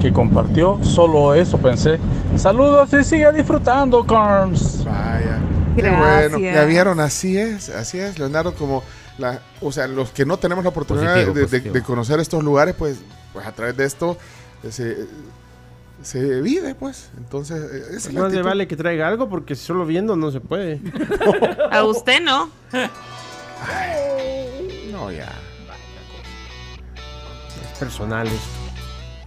que 0.00 0.12
compartió, 0.12 0.78
solo 0.82 1.34
eso 1.34 1.58
pensé. 1.58 1.98
Saludos 2.36 2.90
y 2.94 3.04
sigue 3.04 3.30
disfrutando, 3.32 4.04
Carms. 4.06 4.82
Vaya. 4.84 5.38
Qué 5.76 5.90
bueno, 5.90 6.38
ya 6.38 6.64
vieron, 6.64 7.00
así 7.00 7.36
es, 7.36 7.68
así 7.68 7.98
es, 7.98 8.18
Leonardo, 8.18 8.54
como 8.54 8.82
la, 9.18 9.40
o 9.60 9.70
sea, 9.72 9.86
los 9.86 10.10
que 10.10 10.24
no 10.24 10.38
tenemos 10.38 10.64
la 10.64 10.70
oportunidad 10.70 11.12
Positivo, 11.12 11.34
de, 11.34 11.40
de- 11.40 11.46
positivo. 11.46 11.74
de 11.74 11.82
conocer 11.82 12.18
estos 12.20 12.42
lugares, 12.42 12.74
pues, 12.78 12.98
pues 13.34 13.46
a 13.46 13.52
través 13.52 13.76
de 13.76 13.84
esto 13.84 14.16
eh, 14.64 14.72
se, 14.72 14.96
se 16.02 16.40
vive, 16.40 16.74
pues. 16.74 17.10
Entonces, 17.18 17.58
eh, 17.62 17.82
esa 17.96 18.08
es 18.08 18.14
la 18.14 18.22
Más 18.22 18.32
le 18.32 18.40
vale 18.42 18.66
que 18.66 18.74
traiga 18.76 19.06
algo 19.06 19.28
porque 19.28 19.54
solo 19.54 19.84
viendo 19.84 20.16
no 20.16 20.30
se 20.30 20.40
puede. 20.40 20.80
A 21.70 21.84
usted 21.84 22.22
no. 22.22 22.48
Ya. 25.10 25.32
Es 27.72 27.78
personal 27.78 28.26
esto. 28.26 28.38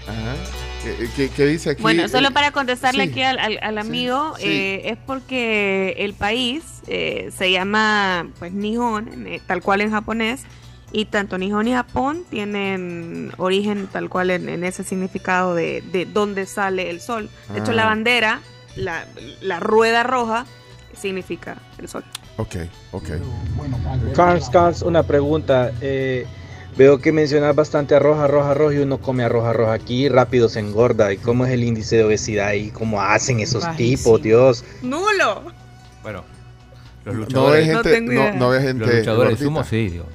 Ajá. 0.07 0.35
¿Qué, 0.83 1.09
qué- 1.15 1.29
qué 1.29 1.45
dice 1.45 1.71
aquí? 1.71 1.81
Bueno, 1.81 2.07
solo 2.07 2.31
para 2.31 2.51
contestarle 2.51 3.03
sí. 3.05 3.09
aquí 3.11 3.21
al, 3.21 3.37
al- 3.37 3.59
al 3.61 3.77
amigo, 3.77 4.33
sí. 4.37 4.45
eh, 4.45 4.81
es 4.91 4.97
porque 5.05 5.93
el 5.99 6.13
país 6.13 6.63
eh, 6.87 7.31
se 7.37 7.51
llama 7.51 8.27
pues 8.39 8.53
Nihon, 8.53 9.27
eh, 9.27 9.41
tal 9.45 9.61
cual 9.61 9.81
en 9.81 9.91
japonés, 9.91 10.43
y 10.91 11.05
tanto 11.05 11.37
Nihon 11.37 11.67
y 11.67 11.73
Japón 11.73 12.23
tienen 12.29 13.31
origen 13.37 13.87
tal 13.87 14.09
cual 14.09 14.31
en, 14.31 14.47
en 14.49 14.63
ese 14.63 14.83
significado 14.83 15.53
de, 15.53 15.81
de 15.91 16.05
dónde 16.05 16.45
sale 16.45 16.89
el 16.89 17.01
sol. 17.01 17.29
De 17.53 17.59
hecho, 17.59 17.71
Ah. 17.71 17.75
la 17.75 17.85
bandera, 17.85 18.39
la, 18.75 19.05
la 19.41 19.59
rueda 19.59 20.01
roja, 20.03 20.45
significa 20.99 21.57
el 21.77 21.87
sol. 21.89 22.03
Ok, 22.39 22.55
ok. 22.93 23.09
Carls, 24.15 24.49
Carls, 24.49 24.81
una 24.81 25.03
pregunta. 25.03 25.71
eh, 25.81 26.25
veo 26.77 26.99
que 26.99 27.11
mencionas 27.11 27.53
bastante 27.55 27.95
arroz, 27.95 28.17
arroz, 28.19 28.45
arroz 28.45 28.73
y 28.73 28.77
uno 28.77 28.99
come 28.99 29.23
arroz, 29.23 29.45
arroz 29.45 29.69
aquí 29.69 30.07
rápido 30.07 30.47
se 30.47 30.59
engorda. 30.61 31.11
¿Y 31.11 31.17
cómo 31.17 31.45
es 31.45 31.51
el 31.51 31.63
índice 31.63 31.97
de 31.97 32.05
obesidad 32.05 32.53
y 32.53 32.71
cómo 32.71 33.01
hacen 33.01 33.41
esos 33.41 33.63
Bajísimo. 33.63 33.97
tipos, 33.97 34.21
Dios? 34.21 34.65
¡Nulo! 34.81 35.43
Bueno, 36.01 36.23
los 37.03 37.13
No 37.15 37.21
luchadores, 37.25 37.67
ve 37.67 37.73
gente, 37.73 37.91
tengo 37.91 38.13
no, 38.13 38.21
idea. 38.21 38.33
no 38.33 38.49
ve 38.49 38.61
gente 38.61 38.85
los 38.85 38.95
luchadores 38.95 39.39
de 39.39 39.45
sumo, 39.45 39.63
sí, 39.65 39.89
digo. 39.89 40.05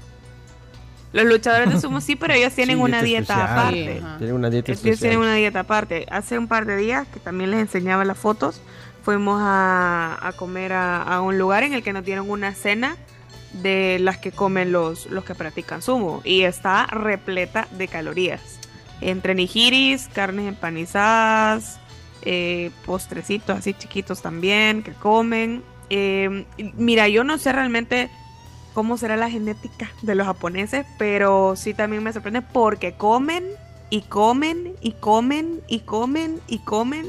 Los 1.12 1.26
luchadores 1.26 1.72
de 1.72 1.80
sumo 1.80 2.00
sí, 2.00 2.16
pero 2.16 2.34
ellos 2.34 2.52
tienen 2.54 2.76
Sí, 2.78 2.82
una 2.82 3.02
dieta 3.02 3.34
dieta 3.34 3.44
especial. 3.44 3.58
aparte. 3.58 4.18
Tienen 4.18 4.34
una 4.34 4.50
dieta 4.50 4.72
ellos 4.72 4.98
tienen 4.98 5.18
una 5.18 5.34
dieta 5.34 5.60
aparte. 5.60 6.06
Hace 6.10 6.38
un 6.38 6.48
par 6.48 6.64
de 6.66 6.76
días, 6.76 7.06
que 7.12 7.20
también 7.20 7.50
les 7.52 7.60
enseñaba 7.60 8.04
las 8.04 8.18
fotos, 8.18 8.60
fuimos 9.04 9.40
a, 9.40 10.18
a 10.20 10.32
comer 10.32 10.72
a, 10.72 11.20
un 11.20 11.38
lugar 11.38 11.62
en 11.62 11.74
el 11.74 11.82
que 11.82 11.92
nos 11.92 12.04
dieron 12.04 12.30
una 12.30 12.54
cena 12.54 12.96
de 13.52 13.98
las 14.00 14.18
que 14.18 14.32
comen 14.32 14.72
los, 14.72 15.06
los 15.06 15.24
que 15.24 15.34
practican 15.34 15.82
sumo. 15.82 16.22
Y 16.24 16.42
está 16.42 16.86
repleta 16.86 17.68
de 17.72 17.86
calorías. 17.86 18.58
Entre 19.00 19.34
nigiris, 19.34 20.08
carnes 20.12 20.48
empanizadas, 20.48 21.78
eh, 22.22 22.70
postrecitos 22.86 23.58
así 23.58 23.74
chiquitos 23.74 24.22
también 24.22 24.82
que 24.82 24.92
comen. 24.92 25.62
Eh, 25.90 26.46
mira, 26.74 27.06
yo 27.08 27.22
no 27.22 27.36
sé 27.36 27.52
realmente 27.52 28.10
cómo 28.72 28.96
será 28.96 29.16
la 29.16 29.28
genética 29.28 29.90
de 30.00 30.14
los 30.14 30.26
japoneses, 30.26 30.86
pero 30.98 31.54
sí 31.56 31.74
también 31.74 32.02
me 32.02 32.12
sorprende 32.12 32.40
porque 32.40 32.94
comen 32.94 33.44
y 33.90 34.00
comen 34.00 34.74
y 34.80 34.92
comen 34.92 35.60
y 35.68 35.80
comen 35.80 36.40
y 36.48 36.58
comen 36.60 37.06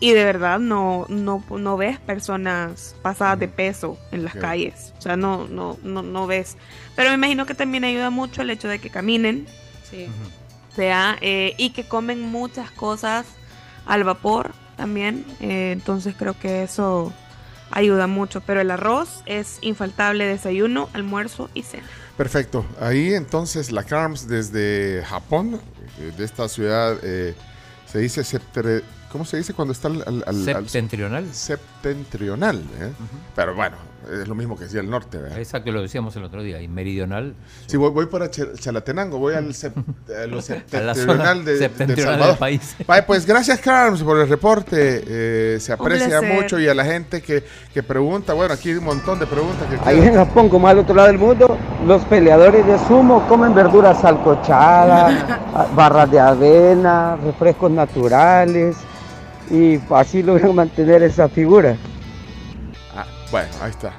de 0.00 0.24
verdad 0.24 0.58
no, 0.58 1.06
no, 1.08 1.42
no 1.50 1.76
ves 1.76 1.98
personas 1.98 2.94
pasadas 3.02 3.38
de 3.38 3.48
peso 3.48 3.98
en 4.12 4.24
las 4.24 4.34
calles, 4.34 4.92
o 4.98 5.00
sea, 5.00 5.16
no, 5.16 5.46
no, 5.48 5.78
no, 5.82 6.02
no 6.02 6.26
ves. 6.26 6.56
Pero 6.94 7.08
me 7.10 7.14
imagino 7.16 7.46
que 7.46 7.54
también 7.54 7.84
ayuda 7.84 8.10
mucho 8.10 8.42
el 8.42 8.50
hecho 8.50 8.68
de 8.68 8.78
que 8.78 8.90
caminen, 8.90 9.46
Sí. 9.90 10.06
¿vea? 10.76 11.16
Eh, 11.20 11.54
y 11.56 11.70
que 11.70 11.84
comen 11.84 12.20
muchas 12.20 12.70
cosas 12.72 13.24
al 13.86 14.04
vapor 14.04 14.52
también, 14.76 15.24
eh, 15.40 15.70
entonces 15.72 16.14
creo 16.18 16.38
que 16.38 16.62
eso 16.64 17.12
ayuda 17.70 18.06
mucho, 18.06 18.40
pero 18.42 18.60
el 18.60 18.70
arroz 18.70 19.22
es 19.26 19.58
infaltable 19.62 20.26
desayuno, 20.26 20.88
almuerzo 20.92 21.48
y 21.54 21.62
cena. 21.62 21.86
Perfecto. 22.16 22.64
Ahí 22.80 23.14
entonces 23.14 23.72
la 23.72 23.84
CARMS 23.84 24.28
desde 24.28 25.02
Japón, 25.06 25.60
eh, 26.00 26.12
de 26.16 26.24
esta 26.24 26.48
ciudad, 26.48 26.96
eh, 27.02 27.34
se 27.86 27.98
dice 27.98 28.22
¿Cómo 29.12 29.24
se 29.24 29.36
dice 29.36 29.54
cuando 29.54 29.72
está 29.72 29.88
al, 29.88 30.02
al- 30.06 30.24
al- 30.26 30.48
al- 30.48 30.68
Septentrional. 30.68 31.32
septentrional? 31.32 32.58
¿eh? 32.80 32.92
Pero 33.34 33.54
bueno, 33.54 33.76
es 34.12 34.28
lo 34.28 34.34
mismo 34.34 34.56
que 34.56 34.64
decía 34.64 34.80
el 34.80 34.88
norte. 34.90 35.18
¿verdad? 35.18 35.38
Exacto, 35.38 35.70
lo 35.72 35.82
decíamos 35.82 36.14
el 36.16 36.24
otro 36.24 36.42
día. 36.42 36.60
Y 36.62 36.68
meridional. 36.68 37.34
Si 37.66 37.76
voy, 37.76 37.90
voy 37.90 38.06
para 38.06 38.30
Ch- 38.30 38.58
Chalatenango, 38.58 39.18
voy 39.18 39.34
al 39.34 39.48
sep- 39.54 39.74
a 40.22 40.26
lo 40.26 40.40
septentrional 40.42 41.44
de, 41.44 41.52
de 41.52 41.58
septentrional 41.58 42.12
Salvador. 42.14 42.34
del 42.34 42.38
país. 42.38 42.76
Vaya, 42.86 43.06
pues 43.06 43.26
gracias, 43.26 43.58
Carms, 43.60 44.02
por 44.02 44.18
el 44.20 44.28
reporte. 44.28 45.02
Eh, 45.06 45.58
se 45.60 45.72
aprecia 45.72 46.20
mucho 46.22 46.58
y 46.60 46.68
a 46.68 46.74
la 46.74 46.84
gente 46.84 47.20
que, 47.22 47.42
que 47.74 47.82
pregunta. 47.82 48.32
Bueno, 48.32 48.54
aquí 48.54 48.70
hay 48.70 48.76
un 48.76 48.84
montón 48.84 49.18
de 49.18 49.26
preguntas 49.26 49.66
que 49.68 49.78
Ahí 49.88 49.98
en. 50.00 50.14
Japón, 50.14 50.48
como 50.48 50.68
al 50.68 50.78
otro 50.78 50.94
lado 50.94 51.08
del 51.08 51.18
mundo, 51.18 51.58
los 51.86 52.04
peleadores 52.04 52.66
de 52.66 52.78
sumo 52.86 53.26
comen 53.28 53.54
verduras 53.54 54.00
salcochadas, 54.00 55.24
barras 55.76 56.10
de 56.10 56.20
avena, 56.20 57.16
refrescos 57.16 57.70
naturales 57.70 58.76
y 59.50 59.78
así 59.90 60.22
logran 60.22 60.54
mantener 60.54 61.02
esa 61.02 61.28
figura. 61.28 61.76
Bueno, 63.30 63.48
ahí 63.60 63.70
está. 63.70 63.92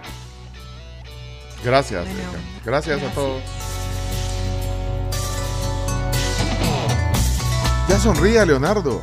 Gracias. 1.63 2.05
gracias, 2.63 3.01
a 3.01 3.09
todos. 3.13 3.41
Ya 7.89 7.99
sonríe, 7.99 8.45
Leonardo. 8.45 9.01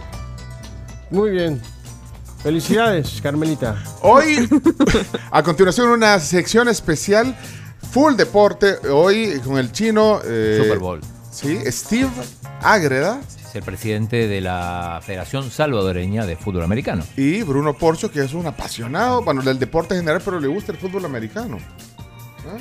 Muy 1.10 1.30
bien. 1.30 1.60
Felicidades, 2.42 3.20
Carmelita. 3.22 3.82
Hoy, 4.02 4.48
a 5.30 5.42
continuación, 5.42 5.88
una 5.88 6.20
sección 6.20 6.68
especial, 6.68 7.36
full 7.90 8.14
deporte. 8.14 8.76
Hoy 8.90 9.40
con 9.44 9.56
el 9.58 9.72
chino. 9.72 10.20
eh, 10.24 10.58
Super 10.62 10.78
Bowl. 10.78 11.00
Sí, 11.30 11.58
Steve 11.66 12.10
Ágreda 12.62 13.20
Es 13.54 13.58
el 13.58 13.62
presidente 13.62 14.26
de 14.26 14.40
la 14.40 14.98
Federación 15.00 15.48
Salvadoreña 15.48 16.26
de 16.26 16.34
Fútbol 16.34 16.64
Americano. 16.64 17.04
y 17.16 17.40
Bruno 17.44 17.72
Porcho, 17.74 18.10
que 18.10 18.20
es 18.24 18.34
un 18.34 18.48
apasionado, 18.48 19.22
bueno, 19.22 19.42
del 19.42 19.60
deporte 19.60 19.94
en 19.94 20.00
general, 20.00 20.20
pero 20.24 20.40
le 20.40 20.48
gusta 20.48 20.72
el 20.72 20.78
fútbol 20.78 21.04
americano. 21.04 21.58
¿Ah? 22.48 22.58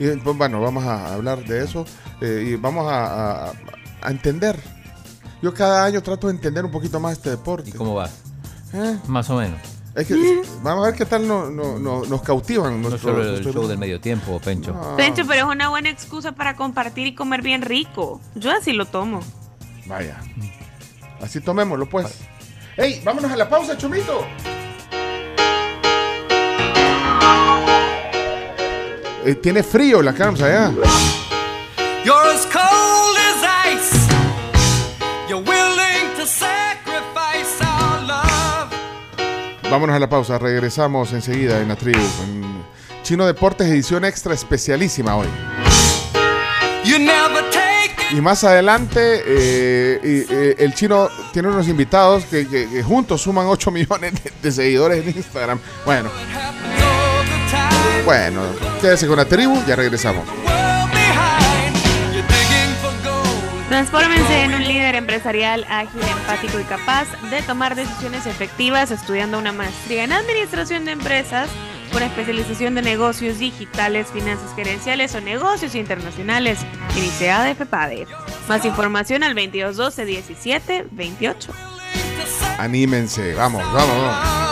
Y 0.00 0.08
pues, 0.16 0.36
bueno, 0.36 0.60
vamos 0.60 0.82
a 0.84 1.14
hablar 1.14 1.44
de 1.44 1.62
eso 1.62 1.84
eh, 2.20 2.44
y 2.48 2.56
vamos 2.56 2.90
a, 2.90 3.50
a- 3.50 3.52
a 4.02 4.10
entender. 4.10 4.58
Yo 5.42 5.54
cada 5.54 5.84
año 5.84 6.02
trato 6.02 6.26
de 6.26 6.32
entender 6.34 6.64
un 6.64 6.72
poquito 6.72 6.98
más 6.98 7.12
este 7.12 7.30
deporte. 7.30 7.70
¿Y 7.70 7.72
cómo 7.72 7.94
vas? 7.94 8.10
¿Eh? 8.74 8.98
Más 9.06 9.30
o 9.30 9.36
menos. 9.36 9.60
Es 9.94 10.08
que, 10.08 10.42
vamos 10.64 10.84
a 10.84 10.90
ver 10.90 10.98
qué 10.98 11.04
tal 11.06 11.28
no- 11.28 11.50
no- 11.50 11.78
no- 11.78 12.04
nos 12.04 12.22
cautivan 12.22 12.82
No 12.82 12.88
nuestro, 12.88 13.12
solo 13.12 13.22
el 13.22 13.30
nuestro- 13.42 13.52
show 13.52 13.68
del 13.68 13.78
medio 13.78 14.00
tiempo, 14.00 14.40
Pencho. 14.40 14.74
Pencho, 14.96 15.22
pero 15.24 15.46
es 15.46 15.54
una 15.54 15.68
buena 15.68 15.88
excusa 15.90 16.32
para 16.32 16.56
compartir 16.56 17.06
y 17.06 17.14
comer 17.14 17.42
bien 17.42 17.62
rico. 17.62 18.20
Yo 18.34 18.50
así 18.50 18.72
lo 18.72 18.86
tomo. 18.86 19.20
Vaya. 19.86 20.18
Así 21.20 21.40
tomémoslo, 21.40 21.86
pues. 21.86 22.18
¡Ey! 22.76 23.00
¡Vámonos 23.04 23.30
a 23.30 23.36
la 23.36 23.48
pausa, 23.48 23.76
Chomito! 23.76 24.26
Eh, 29.24 29.36
tiene 29.36 29.62
frío 29.62 30.02
la 30.02 30.12
Carms 30.12 30.42
allá. 30.42 30.72
You're 32.04 32.28
as 32.32 32.44
cold 32.46 33.16
as 33.16 33.44
ice. 33.66 34.08
You're 35.28 35.42
willing 35.42 36.16
to 36.16 36.26
sacrifice 36.26 37.62
our 37.62 38.02
love. 38.02 38.72
Vámonos 39.70 39.94
a 39.94 40.00
la 40.00 40.08
pausa, 40.08 40.38
regresamos 40.38 41.12
enseguida 41.12 41.60
en 41.60 41.68
la 41.68 41.76
tribu. 41.76 42.00
en 42.24 42.64
Chino 43.04 43.26
Deportes, 43.26 43.68
edición 43.68 44.04
extra 44.04 44.34
especialísima 44.34 45.16
hoy. 45.16 45.28
Y 48.12 48.20
más 48.20 48.44
adelante, 48.44 49.22
eh, 49.24 50.00
eh, 50.04 50.54
el 50.58 50.74
chino 50.74 51.08
tiene 51.32 51.48
unos 51.48 51.66
invitados 51.66 52.26
que, 52.26 52.82
juntos 52.82 53.22
suman 53.22 53.46
8 53.46 53.70
millones 53.70 54.12
de, 54.42 54.52
seguidores 54.52 55.06
en 55.06 55.16
Instagram. 55.16 55.58
Bueno. 55.86 56.10
Bueno, 58.04 58.42
quédese 58.82 59.06
con 59.06 59.16
la 59.16 59.24
tribu, 59.24 59.58
ya 59.66 59.76
regresamos. 59.76 60.26
Transfórmense 63.70 64.42
en 64.42 64.54
un 64.54 64.64
líder 64.64 64.96
empresarial 64.96 65.64
ágil, 65.70 66.02
empático 66.02 66.60
y 66.60 66.64
capaz 66.64 67.06
de 67.30 67.40
tomar 67.40 67.74
decisiones 67.74 68.26
efectivas 68.26 68.90
estudiando 68.90 69.38
una 69.38 69.52
maestría 69.52 70.04
en 70.04 70.12
administración 70.12 70.84
de 70.84 70.92
empresas 70.92 71.48
con 71.92 72.02
especialización 72.02 72.74
de 72.74 72.82
negocios 72.82 73.38
digitales, 73.38 74.08
finanzas 74.08 74.54
gerenciales 74.56 75.14
o 75.14 75.20
negocios 75.20 75.74
internacionales, 75.74 76.58
iniciada 76.96 77.44
de 77.44 77.54
FEPADE. 77.54 78.06
Más 78.48 78.64
información 78.64 79.22
al 79.22 79.34
2212 79.34 80.04
17 80.04 80.86
28. 80.90 81.52
Anímense, 82.58 83.34
vamos, 83.34 83.62
vamos, 83.72 83.96
vamos. 83.96 84.42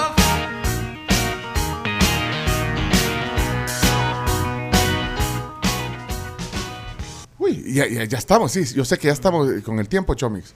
Uy, 7.39 7.73
ya, 7.73 7.89
ya, 7.89 8.05
ya 8.05 8.19
estamos, 8.19 8.53
sí, 8.53 8.65
yo 8.75 8.85
sé 8.85 8.99
que 8.99 9.07
ya 9.07 9.15
estamos 9.15 9.51
eh, 9.51 9.63
con 9.63 9.79
el 9.79 9.89
tiempo, 9.89 10.15
Chomix. 10.15 10.55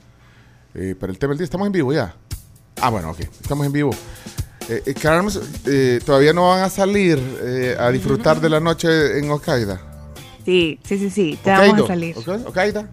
Eh, 0.75 0.95
pero 0.99 1.11
el 1.11 1.17
tema 1.17 1.31
del 1.31 1.39
día, 1.39 1.45
estamos 1.45 1.65
en 1.65 1.73
vivo 1.73 1.91
ya. 1.93 2.15
Ah, 2.79 2.89
bueno, 2.89 3.11
ok, 3.11 3.21
estamos 3.41 3.65
en 3.65 3.71
vivo. 3.71 3.91
Eh, 4.67 4.81
eh, 4.85 4.93
Carms, 4.95 5.39
eh, 5.67 5.99
todavía 6.05 6.33
no 6.33 6.49
van 6.49 6.61
a 6.63 6.69
salir 6.69 7.19
eh, 7.43 7.75
a 7.79 7.89
disfrutar 7.91 8.41
de 8.41 8.49
la 8.49 8.59
noche 8.59 9.19
en 9.19 9.29
Hokkaido. 9.29 9.77
Sí, 10.43 10.79
sí, 10.83 10.97
sí, 10.97 11.09
sí, 11.09 11.39
ya 11.45 11.59
vamos 11.59 11.81
a 11.81 11.87
salir. 11.87 12.17
¿Ok? 12.17 12.27
¿Hokkaido? 12.47 12.85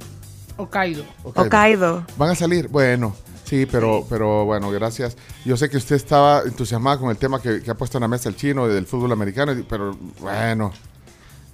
Hokkaido. 0.57 1.05
Hokkaido. 1.23 2.07
Van 2.17 2.31
a 2.31 2.35
salir, 2.35 2.69
bueno, 2.69 3.17
sí, 3.45 3.67
pero, 3.71 4.07
pero 4.09 4.45
bueno, 4.45 4.71
gracias. 4.71 5.17
Yo 5.47 5.57
sé 5.57 5.71
que 5.71 5.79
usted 5.79 5.97
estaba 5.97 6.43
entusiasmado 6.45 7.01
con 7.01 7.11
el 7.11 7.17
tema 7.17 7.41
que, 7.41 7.63
que 7.63 7.71
ha 7.71 7.75
puesto 7.75 7.97
en 7.99 8.03
la 8.03 8.09
mesa 8.09 8.29
el 8.29 8.37
chino 8.37 8.69
del 8.69 8.87
fútbol 8.87 9.13
americano, 9.13 9.55
pero 9.69 9.97
bueno, 10.21 10.73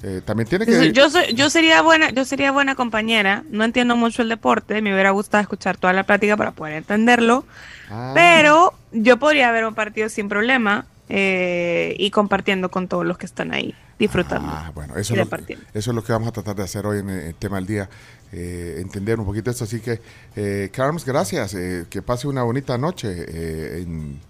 eh, 0.03 0.21
también 0.25 0.49
tiene 0.49 0.67
que... 0.67 0.93
Yo, 0.93 1.11
soy- 1.11 1.33
yo 1.35 1.49
sería 1.51 1.81
buena, 1.83 2.11
yo 2.11 2.25
sería 2.25 2.51
buena 2.53 2.75
compañera. 2.75 3.45
No 3.51 3.65
entiendo 3.65 3.95
mucho 3.97 4.23
el 4.23 4.29
deporte. 4.29 4.81
Me 4.83 4.93
hubiera 4.93 5.11
gustado 5.11 5.43
escuchar 5.43 5.77
toda 5.77 5.93
la 5.93 6.05
plática 6.05 6.37
para 6.37 6.51
poder 6.53 6.75
entenderlo. 6.75 7.45
Ah. 7.91 8.13
Pero 8.15 8.75
yo 8.93 9.19
podría 9.19 9.51
ver 9.53 9.65
un 9.67 9.75
partido 9.75 10.09
sin 10.09 10.29
problema 10.29 10.87
eh, 11.09 11.95
y 11.99 12.11
compartiendo 12.11 12.71
con 12.71 12.89
todos 12.89 13.07
los 13.07 13.17
que 13.19 13.27
están 13.27 13.53
ahí, 13.53 13.75
disfrutando. 13.99 14.49
Ah, 14.51 14.71
bueno, 14.75 14.95
eso 14.97 15.15
es, 15.15 15.19
lo, 15.19 15.25
departiendo. 15.25 15.65
eso 15.73 15.91
es 15.91 15.95
lo 15.95 16.05
que 16.05 16.13
vamos 16.13 16.29
a 16.29 16.33
tratar 16.33 16.57
de 16.57 16.63
hacer 16.63 16.87
hoy 16.87 16.99
en 16.99 17.09
el 17.09 17.35
tema 17.35 17.57
del 17.57 17.67
día, 17.67 17.89
eh, 18.33 18.77
entender 18.79 19.19
un 19.19 19.25
poquito 19.25 19.51
esto. 19.51 19.65
Así 19.65 19.81
que, 19.81 20.01
eh, 20.37 20.71
Carms, 20.73 21.05
gracias. 21.05 21.55
eh, 21.55 21.87
que 21.89 22.03
pase 22.03 22.29
una 22.29 22.43
bonita 22.43 22.77
noche 22.77 23.09
eh, 23.27 23.83
en, 23.83 24.21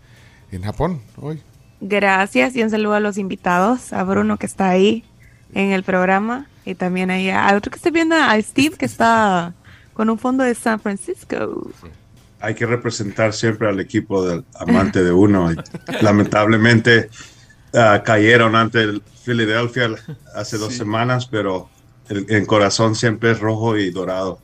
en 0.53 0.63
Japón 0.63 1.01
hoy. 1.21 1.43
Gracias 1.81 2.57
y 2.57 2.63
un 2.63 2.71
saludo 2.71 2.95
a 2.95 3.01
los 3.01 3.19
invitados, 3.19 3.93
a 3.93 4.03
Bruno 4.03 4.37
que 4.37 4.47
está 4.47 4.69
ahí 4.69 5.05
en 5.55 5.71
el 5.71 5.85
programa 5.85 6.47
y 6.65 6.75
también 6.75 7.11
ahí 7.11 7.31
a 7.31 7.55
otro 7.57 7.71
que 7.71 7.77
estoy 7.77 7.93
viendo, 7.93 8.17
a 8.17 8.41
Steve 8.41 8.77
que 8.77 8.85
está 8.85 9.55
con 9.95 10.11
un 10.11 10.19
fondo 10.19 10.45
de 10.45 10.55
San 10.55 10.81
Francisco. 10.81 11.71
Hay 12.41 12.55
que 12.55 12.67
representar 12.67 13.33
siempre 13.33 13.69
al 13.69 13.81
equipo 13.81 14.27
del 14.27 14.45
amante 14.55 15.03
de 15.03 15.13
uno. 15.13 15.53
Y 15.53 15.57
lamentablemente 16.03 17.11
ah, 17.75 18.03
cayeron 18.05 18.55
ante 18.57 18.83
el 18.83 19.03
Philadelphia 19.25 19.91
hace 20.35 20.59
dos 20.59 20.75
semanas, 20.75 21.27
pero 21.27 21.69
el, 22.09 22.27
el 22.29 22.47
corazón 22.47 22.95
siempre 22.95 23.33
es 23.33 23.41
rojo 23.41 23.77
y 23.77 23.91
dorado. 23.91 24.41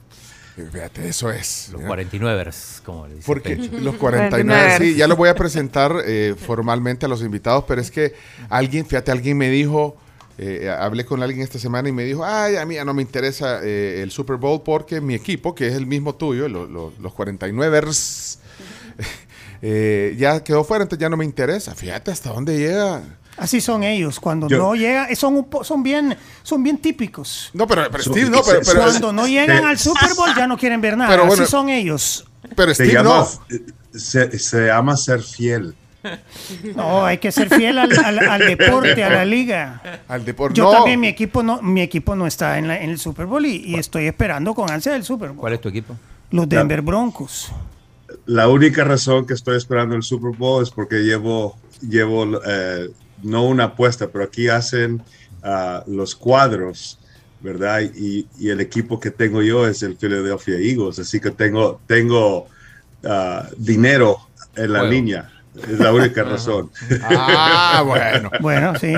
Fíjate, 0.54 1.08
eso 1.08 1.32
es. 1.32 1.70
Los 1.72 1.82
49ers, 1.82 2.80
como 2.84 3.08
le 3.08 3.16
dice 3.16 3.26
Porque 3.26 3.56
Pecho. 3.56 3.78
los 3.80 3.96
49, 3.96 4.76
sí, 4.78 4.94
ya 4.94 5.08
los 5.08 5.18
voy 5.18 5.28
a 5.28 5.34
presentar 5.34 5.96
eh, 6.06 6.36
formalmente 6.38 7.06
a 7.06 7.08
los 7.08 7.22
invitados, 7.22 7.64
pero 7.66 7.80
es 7.80 7.90
que 7.90 8.14
alguien, 8.48 8.86
fíjate, 8.86 9.10
alguien 9.10 9.36
me 9.36 9.50
dijo, 9.50 9.96
eh, 10.38 10.68
hablé 10.76 11.04
con 11.04 11.22
alguien 11.22 11.42
esta 11.42 11.58
semana 11.58 11.88
y 11.88 11.92
me 11.92 12.04
dijo, 12.04 12.24
ay, 12.24 12.56
a 12.56 12.64
mí 12.66 12.74
ya 12.74 12.84
no 12.84 12.92
me 12.94 13.02
interesa 13.02 13.60
eh, 13.62 14.00
el 14.02 14.10
Super 14.10 14.36
Bowl 14.36 14.62
porque 14.62 15.00
mi 15.00 15.14
equipo, 15.14 15.54
que 15.54 15.68
es 15.68 15.74
el 15.74 15.86
mismo 15.86 16.14
tuyo, 16.14 16.48
lo- 16.48 16.66
lo- 16.66 16.92
los 17.00 17.12
49ers, 17.12 18.38
eh, 19.62 20.14
ya 20.18 20.42
quedó 20.42 20.64
fuera, 20.64 20.82
entonces 20.84 21.00
ya 21.02 21.08
no 21.08 21.16
me 21.16 21.24
interesa. 21.24 21.74
Fíjate 21.74 22.10
hasta 22.10 22.30
dónde 22.32 22.56
llega. 22.58 23.02
Así 23.36 23.60
son 23.60 23.82
ellos, 23.82 24.20
cuando 24.20 24.46
Yo- 24.48 24.58
no 24.58 24.74
llegan, 24.74 25.14
son, 25.16 25.34
un 25.36 25.44
po- 25.50 25.64
son, 25.64 25.82
bien, 25.82 26.16
son 26.44 26.62
bien 26.62 26.78
típicos. 26.78 27.50
No, 27.52 27.66
pero, 27.66 27.90
pero 27.90 28.04
Steve, 28.04 28.30
no, 28.30 28.42
pero, 28.44 28.60
pero- 28.64 28.80
cuando 28.80 29.12
no 29.12 29.26
llegan 29.26 29.64
Eh, 29.64 29.66
al 29.68 29.78
Super 29.78 30.14
Bowl 30.16 30.30
ya 30.36 30.46
no 30.46 30.56
quieren 30.56 30.80
ver 30.80 30.96
nada. 30.96 31.10
Pero 31.10 31.26
bueno, 31.26 31.42
Así 31.42 31.50
son 31.50 31.68
ellos. 31.68 32.26
Pero 32.54 32.74
se, 32.74 32.86
llama, 32.86 33.26
se, 33.92 34.38
se 34.38 34.66
llama 34.66 34.96
ser 34.96 35.20
fiel. 35.22 35.74
No, 36.76 37.04
hay 37.04 37.18
que 37.18 37.32
ser 37.32 37.48
fiel 37.48 37.78
al, 37.78 37.92
al- 37.98 38.18
al 38.18 38.40
deporte, 38.46 39.02
a 39.04 39.10
la 39.10 39.24
liga. 39.24 40.02
Al 40.08 40.24
deporte. 40.24 40.56
Yo 40.58 40.64
no. 40.64 40.72
también, 40.72 41.00
mi 41.00 41.08
equipo 41.08 41.42
no, 41.42 41.60
mi 41.62 41.80
equipo 41.80 42.14
no 42.14 42.26
está 42.26 42.58
en, 42.58 42.68
la- 42.68 42.80
en 42.80 42.90
el 42.90 42.98
Super 42.98 43.26
Bowl 43.26 43.44
y, 43.46 43.56
y 43.56 43.74
estoy 43.76 44.06
esperando 44.06 44.54
con 44.54 44.70
ansia 44.70 44.94
el 44.96 45.04
Super 45.04 45.30
Bowl. 45.30 45.38
¿Cuál 45.38 45.54
es 45.54 45.60
tu 45.60 45.68
equipo? 45.68 45.96
Los 46.30 46.48
Denver 46.48 46.82
Broncos. 46.82 47.50
La 48.26 48.48
única 48.48 48.84
razón 48.84 49.26
que 49.26 49.34
estoy 49.34 49.56
esperando 49.56 49.94
el 49.94 50.02
Super 50.02 50.36
Bowl 50.36 50.62
es 50.62 50.70
porque 50.70 50.96
llevo, 51.02 51.56
llevo 51.86 52.40
eh, 52.46 52.90
no 53.22 53.44
una 53.44 53.64
apuesta, 53.64 54.08
pero 54.08 54.24
aquí 54.24 54.48
hacen 54.48 55.02
ah, 55.42 55.82
los 55.86 56.14
cuadros, 56.14 56.98
¿verdad? 57.40 57.80
Y, 57.94 58.26
y 58.38 58.50
el 58.50 58.60
equipo 58.60 58.98
que 59.00 59.10
tengo 59.10 59.42
yo 59.42 59.66
es 59.66 59.82
el 59.82 59.96
Philadelphia 59.96 60.56
Eagles, 60.58 60.98
así 60.98 61.20
que 61.20 61.30
tengo, 61.30 61.80
tengo 61.86 62.46
ah, 63.04 63.46
dinero 63.56 64.18
en 64.56 64.72
la 64.72 64.80
Juego. 64.80 64.92
línea. 64.94 65.30
Es 65.56 65.78
la 65.78 65.92
única 65.92 66.22
razón. 66.24 66.70
Ah, 67.08 67.82
bueno. 67.86 68.30
Bueno, 68.40 68.72
sí. 68.78 68.92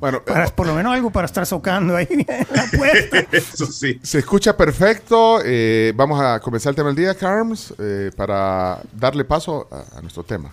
Bueno, 0.00 0.22
Para- 0.22 0.46
por 0.48 0.66
lo 0.66 0.74
menos 0.74 0.92
algo 0.92 1.10
para 1.10 1.24
estar 1.24 1.46
socando 1.46 1.96
ahí 1.96 2.06
en 2.10 2.26
la 2.54 2.62
apuesta. 2.62 3.24
Eso 3.32 3.64
sí. 3.66 3.98
Se 4.02 4.18
escucha 4.18 4.56
perfecto. 4.56 5.40
eh, 5.44 5.92
vamos 5.96 6.20
a 6.20 6.40
comenzar 6.40 6.70
el 6.70 6.76
tema 6.76 6.88
del 6.88 6.96
día, 6.96 7.14
Carms, 7.14 7.72
eh, 7.78 8.10
para 8.14 8.80
darle 8.92 9.24
paso 9.24 9.66
a, 9.70 9.98
a 9.98 10.02
nuestro 10.02 10.22
tema. 10.22 10.50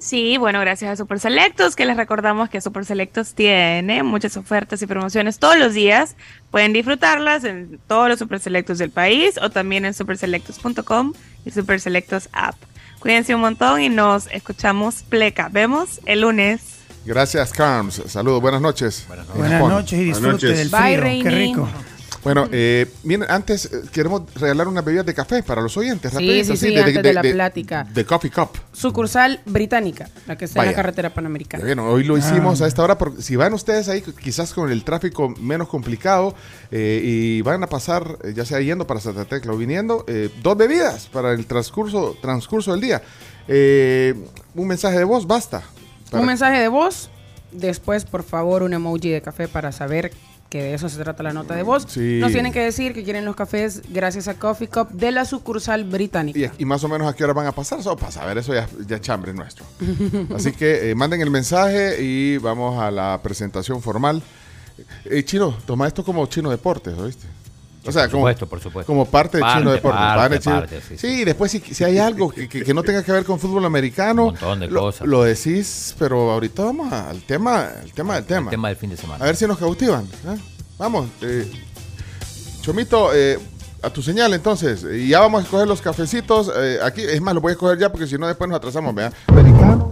Sí, 0.00 0.36
bueno, 0.36 0.60
gracias 0.60 0.92
a 0.92 0.96
Super 0.96 1.18
Selectos, 1.18 1.74
que 1.74 1.84
les 1.84 1.96
recordamos 1.96 2.48
que 2.50 2.60
Super 2.60 2.84
Selectos 2.84 3.34
tiene 3.34 4.02
muchas 4.04 4.36
ofertas 4.36 4.80
y 4.82 4.86
promociones 4.86 5.38
todos 5.40 5.58
los 5.58 5.72
días. 5.74 6.14
Pueden 6.52 6.72
disfrutarlas 6.72 7.42
en 7.42 7.80
todos 7.88 8.08
los 8.08 8.18
Super 8.18 8.38
Selectos 8.38 8.78
del 8.78 8.90
país 8.90 9.38
o 9.42 9.50
también 9.50 9.84
en 9.86 9.94
superselectos.com 9.94 11.14
y 11.44 11.50
Super 11.50 11.80
Selectos 11.80 12.28
app. 12.32 12.54
Cuídense 12.98 13.34
un 13.34 13.40
montón 13.40 13.80
y 13.80 13.88
nos 13.88 14.26
escuchamos 14.28 15.02
pleca. 15.02 15.48
Vemos 15.50 16.00
el 16.06 16.22
lunes. 16.22 16.60
Gracias, 17.04 17.52
Carms. 17.52 18.02
Saludos, 18.06 18.42
buenas 18.42 18.60
noches. 18.60 19.06
Buenas 19.34 19.60
noches 19.62 19.98
y 19.98 20.04
disfrute 20.04 20.48
del 20.48 20.68
Bye, 20.68 20.98
frío. 20.98 21.22
Qué 21.22 21.30
rico. 21.30 21.68
Bueno, 22.34 22.46
eh, 22.52 22.86
miren, 23.04 23.30
antes 23.30 23.64
eh, 23.72 23.80
queremos 23.90 24.22
regalar 24.34 24.68
una 24.68 24.82
bebida 24.82 25.02
de 25.02 25.14
café 25.14 25.42
para 25.42 25.62
los 25.62 25.74
oyentes. 25.78 26.10
Sí, 26.10 26.16
rapidito, 26.16 26.44
sí, 26.44 26.52
así, 26.52 26.66
sí, 26.68 26.76
antes 26.78 27.02
de 27.02 27.12
la 27.14 27.22
plática. 27.22 27.84
De 27.84 28.04
Coffee 28.04 28.30
Cup. 28.30 28.50
Sucursal 28.72 29.40
británica, 29.46 30.10
la 30.26 30.36
que 30.36 30.44
está 30.44 30.60
en 30.60 30.66
la 30.66 30.74
carretera 30.74 31.14
panamericana. 31.14 31.64
Vieron, 31.64 31.86
hoy 31.88 32.04
lo 32.04 32.18
hicimos 32.18 32.60
Ah. 32.60 32.66
a 32.66 32.68
esta 32.68 32.82
hora, 32.82 32.98
porque 32.98 33.22
si 33.22 33.34
van 33.36 33.54
ustedes 33.54 33.88
ahí, 33.88 34.02
quizás 34.02 34.52
con 34.52 34.70
el 34.70 34.84
tráfico 34.84 35.30
menos 35.40 35.68
complicado, 35.68 36.34
eh, 36.70 37.00
y 37.02 37.40
van 37.40 37.62
a 37.62 37.66
pasar, 37.66 38.18
eh, 38.22 38.34
ya 38.36 38.44
sea 38.44 38.60
yendo 38.60 38.86
para 38.86 39.00
Santa 39.00 39.24
Tecla 39.24 39.52
o 39.54 39.56
viniendo, 39.56 40.04
eh, 40.06 40.28
dos 40.42 40.54
bebidas 40.58 41.06
para 41.06 41.32
el 41.32 41.46
transcurso, 41.46 42.14
transcurso 42.20 42.72
del 42.72 42.82
día. 42.82 43.02
Eh, 43.48 44.12
un 44.54 44.66
mensaje 44.68 44.98
de 44.98 45.04
voz, 45.04 45.26
basta. 45.26 45.62
Para- 46.10 46.20
Un 46.20 46.26
mensaje 46.26 46.58
de 46.60 46.68
voz, 46.68 47.08
después 47.52 48.04
por 48.04 48.22
favor 48.22 48.62
un 48.62 48.74
emoji 48.74 49.08
de 49.08 49.22
café 49.22 49.48
para 49.48 49.72
saber 49.72 50.10
que 50.48 50.62
de 50.62 50.74
eso 50.74 50.88
se 50.88 51.02
trata 51.02 51.22
la 51.22 51.32
nota 51.32 51.54
de 51.54 51.62
voz. 51.62 51.84
Sí. 51.88 52.18
Nos 52.20 52.32
tienen 52.32 52.52
que 52.52 52.60
decir 52.60 52.94
que 52.94 53.04
quieren 53.04 53.24
los 53.24 53.36
cafés 53.36 53.82
gracias 53.90 54.28
a 54.28 54.34
Coffee 54.34 54.68
Cup 54.68 54.88
de 54.90 55.12
la 55.12 55.24
sucursal 55.24 55.84
británica. 55.84 56.52
Y, 56.58 56.62
y 56.62 56.64
más 56.64 56.82
o 56.84 56.88
menos 56.88 57.08
a 57.08 57.14
qué 57.14 57.24
hora 57.24 57.32
van 57.34 57.46
a 57.46 57.52
pasar, 57.52 57.82
solo 57.82 57.96
para 57.96 58.12
saber 58.12 58.38
eso 58.38 58.54
ya, 58.54 58.68
ya 58.86 58.96
es 58.96 59.02
chambre 59.02 59.34
nuestro. 59.34 59.64
Así 60.34 60.52
que 60.52 60.90
eh, 60.90 60.94
manden 60.94 61.20
el 61.20 61.30
mensaje 61.30 62.02
y 62.02 62.38
vamos 62.38 62.80
a 62.80 62.90
la 62.90 63.20
presentación 63.22 63.82
formal. 63.82 64.22
Eh, 65.04 65.24
chino, 65.24 65.56
toma 65.66 65.86
esto 65.86 66.04
como 66.04 66.24
Chino 66.26 66.50
Deportes, 66.50 66.96
¿oíste? 66.96 67.26
O 67.86 67.92
sea, 67.92 68.02
Por 68.02 68.10
como, 68.10 68.22
supuesto, 68.22 68.46
por 68.46 68.60
supuesto. 68.60 68.86
como 68.92 69.04
parte 69.06 69.38
de 69.38 69.42
Parte, 69.42 69.58
Chino 69.60 69.70
Deportes. 69.72 70.00
parte, 70.00 70.18
Parte 70.20 70.34
de 70.34 70.40
Chino- 70.40 70.58
parte, 70.60 70.80
sí, 70.88 70.98
sí, 70.98 71.24
después 71.24 71.50
si, 71.50 71.60
si 71.60 71.84
hay 71.84 71.98
algo 71.98 72.28
que, 72.30 72.48
que- 72.48 72.62
que 72.64 72.74
no 72.74 72.82
tenga 72.82 73.02
que 73.02 73.12
ver 73.12 73.24
con 73.24 73.38
fútbol 73.38 73.64
americano, 73.64 74.26
montón 74.26 74.60
de 74.60 74.66
lo, 74.66 74.80
cosas. 74.80 75.06
lo 75.06 75.22
decís, 75.22 75.94
pero 75.98 76.30
ahorita 76.32 76.64
vamos 76.64 76.92
al 76.92 77.22
tema, 77.22 77.68
al 77.82 77.92
tema 77.92 78.16
del 78.16 78.24
tema. 78.24 78.46
El 78.46 78.50
tema 78.50 78.68
del 78.68 78.76
fin 78.76 78.90
de 78.90 78.96
semana. 78.96 79.22
A 79.24 79.26
ver 79.26 79.36
si 79.36 79.46
nos 79.46 79.56
cautivan. 79.58 80.04
¿eh? 80.04 80.36
Vamos, 80.76 81.08
eh, 81.22 81.50
Chomito, 82.60 83.14
eh, 83.14 83.38
a 83.80 83.90
tu 83.90 84.02
señal 84.02 84.34
entonces. 84.34 84.84
Y 84.92 85.08
ya 85.08 85.20
vamos 85.20 85.40
a 85.40 85.44
escoger 85.44 85.66
los 85.68 85.80
cafecitos. 85.80 86.50
eh, 86.54 86.78
aquí, 86.82 87.02
es 87.02 87.20
más, 87.22 87.32
los 87.32 87.42
voy 87.42 87.50
a 87.50 87.52
escoger 87.52 87.78
ya 87.78 87.90
porque 87.90 88.06
si 88.06 88.18
no 88.18 88.26
después 88.26 88.48
nos 88.50 88.56
atrasamos, 88.58 88.94
¿verdad? 88.94 89.12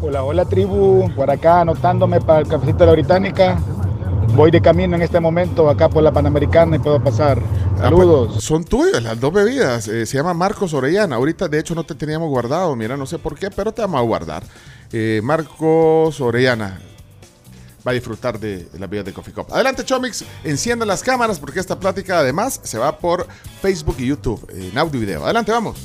Hola, 0.03 0.23
hola 0.25 0.45
tribu, 0.45 1.09
por 1.15 1.31
acá 1.31 1.61
anotándome 1.63 2.21
para 2.21 2.41
el 2.41 2.49
cafecito 2.49 2.79
de 2.81 2.87
la 2.87 2.93
británica. 2.93 3.59
Voy 4.35 4.51
de 4.51 4.61
camino 4.61 4.97
en 4.97 5.03
este 5.03 5.19
momento 5.19 5.69
acá 5.71 5.89
por 5.89 6.03
la 6.03 6.13
Panamericana 6.13 6.77
y 6.77 6.79
puedo 6.79 7.03
pasar. 7.03 7.41
Saludos. 7.79 8.29
Ah, 8.29 8.33
pues, 8.35 8.45
son 8.45 8.65
tuyas 8.65 9.03
las 9.03 9.19
dos 9.19 9.33
bebidas. 9.33 9.89
eh, 9.89 10.05
se 10.07 10.17
llama 10.17 10.35
Marcos 10.35 10.75
Orellana. 10.75 11.17
Ahorita, 11.17 11.49
de 11.49 11.59
hecho, 11.59 11.75
no 11.75 11.85
te 11.85 11.95
teníamos 11.95 12.29
guardado. 12.29 12.75
Mira, 12.77 12.97
no 12.97 13.07
sé 13.07 13.19
por 13.19 13.39
qué, 13.39 13.51
pero 13.51 13.73
te 13.73 13.81
vamos 13.83 13.99
a 13.99 14.03
guardar. 14.03 14.43
Eh, 14.93 15.21
Marcos 15.25 16.21
Orellana. 16.21 16.81
va 17.87 17.93
a 17.93 17.95
disfrutar 17.95 18.39
de 18.41 18.69
las 18.73 18.91
bebidas 18.91 19.07
de 19.07 19.13
Coffee 19.13 19.33
Cup. 19.33 19.47
Adelante, 19.53 19.85
Chomix, 19.85 20.25
enciendan 20.43 20.89
las 20.89 21.03
cámaras 21.05 21.39
porque 21.39 21.61
esta 21.61 21.79
plática 21.79 22.19
además 22.19 22.61
se 22.65 22.79
va 22.79 22.99
por 22.99 23.27
Facebook 23.63 23.97
y 23.99 24.07
YouTube 24.09 24.45
en 24.51 24.77
audio 24.77 25.01
y 25.01 25.05
video. 25.07 25.25
Adelante, 25.25 25.53
vamos. 25.53 25.77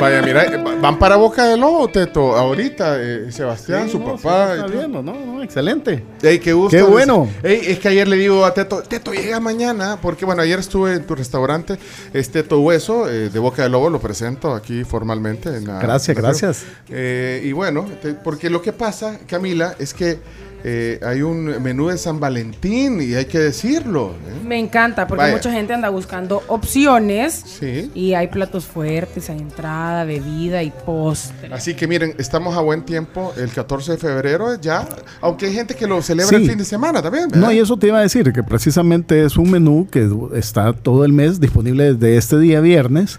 Vaya, 0.00 0.20
mira, 0.22 0.44
eh, 0.44 0.58
van 0.80 0.98
para 0.98 1.14
Boca 1.14 1.44
de 1.46 1.56
Lobo, 1.56 1.86
Teto, 1.88 2.34
ahorita, 2.36 2.96
eh, 3.00 3.30
Sebastián, 3.30 3.88
su 3.88 4.02
papá. 4.02 4.54
Está 4.56 4.66
viendo, 4.66 5.00
¿no? 5.00 5.12
No, 5.14 5.42
excelente. 5.44 6.02
Ey, 6.22 6.40
qué 6.40 6.52
gusto. 6.52 6.76
Qué 6.76 6.82
bueno. 6.82 7.28
Ey, 7.44 7.60
es 7.68 7.78
que 7.78 7.88
ayer 7.88 8.08
le 8.08 8.16
digo 8.16 8.44
a 8.44 8.52
Teto, 8.52 8.82
Teto, 8.82 9.12
llega 9.12 9.38
mañana, 9.38 9.98
porque 10.02 10.24
bueno, 10.24 10.42
ayer 10.42 10.58
estuve 10.58 10.94
en 10.94 11.04
tu 11.06 11.14
restaurante, 11.14 11.78
es 12.12 12.30
Teto 12.30 12.60
Hueso, 12.60 13.08
eh, 13.08 13.28
de 13.30 13.38
Boca 13.38 13.62
de 13.62 13.68
Lobo, 13.68 13.90
lo 13.90 14.00
presento 14.00 14.54
aquí 14.54 14.82
formalmente. 14.82 15.50
En 15.56 15.68
la- 15.68 15.78
Gracias, 15.78 16.16
en 16.16 16.22
la- 16.22 16.28
gracias. 16.28 16.64
Eh, 16.88 17.42
y 17.44 17.52
bueno, 17.52 17.86
te- 18.02 18.14
porque 18.14 18.50
lo 18.50 18.60
que 18.60 18.72
pasa, 18.72 19.20
Camila, 19.28 19.76
es 19.78 19.94
que 19.94 20.18
eh, 20.64 21.00
hay 21.04 21.22
un 21.22 21.62
menú 21.62 21.88
de 21.88 21.98
San 21.98 22.20
Valentín 22.20 23.00
y 23.02 23.14
hay 23.14 23.24
que 23.24 23.38
decirlo. 23.38 24.12
¿eh? 24.28 24.44
Me 24.46 24.58
encanta 24.58 25.06
porque 25.06 25.22
Vaya. 25.24 25.34
mucha 25.36 25.50
gente 25.52 25.72
anda 25.74 25.88
buscando 25.88 26.42
opciones 26.48 27.42
Sí. 27.58 27.90
y 27.94 28.14
hay 28.14 28.28
platos 28.28 28.64
fuertes, 28.64 29.28
hay 29.30 29.38
entrada, 29.38 30.04
bebida 30.04 30.62
y 30.62 30.70
postre. 30.70 31.52
Así 31.52 31.74
que 31.74 31.86
miren, 31.86 32.14
estamos 32.18 32.56
a 32.56 32.60
buen 32.60 32.82
tiempo, 32.84 33.32
el 33.36 33.50
14 33.50 33.92
de 33.92 33.98
febrero 33.98 34.60
ya, 34.60 34.88
aunque 35.20 35.46
hay 35.46 35.54
gente 35.54 35.74
que 35.74 35.86
lo 35.86 36.00
celebra 36.02 36.36
el 36.36 36.48
fin 36.48 36.58
de 36.58 36.64
semana 36.64 37.02
también. 37.02 37.28
¿verdad? 37.28 37.46
No, 37.46 37.52
y 37.52 37.58
eso 37.58 37.76
te 37.76 37.88
iba 37.88 37.98
a 37.98 38.02
decir, 38.02 38.32
que 38.32 38.42
precisamente 38.42 39.24
es 39.24 39.36
un 39.36 39.50
menú 39.50 39.88
que 39.90 40.08
está 40.34 40.72
todo 40.72 41.04
el 41.04 41.12
mes 41.12 41.40
disponible 41.40 41.94
desde 41.94 42.16
este 42.16 42.38
día 42.38 42.60
viernes. 42.60 43.18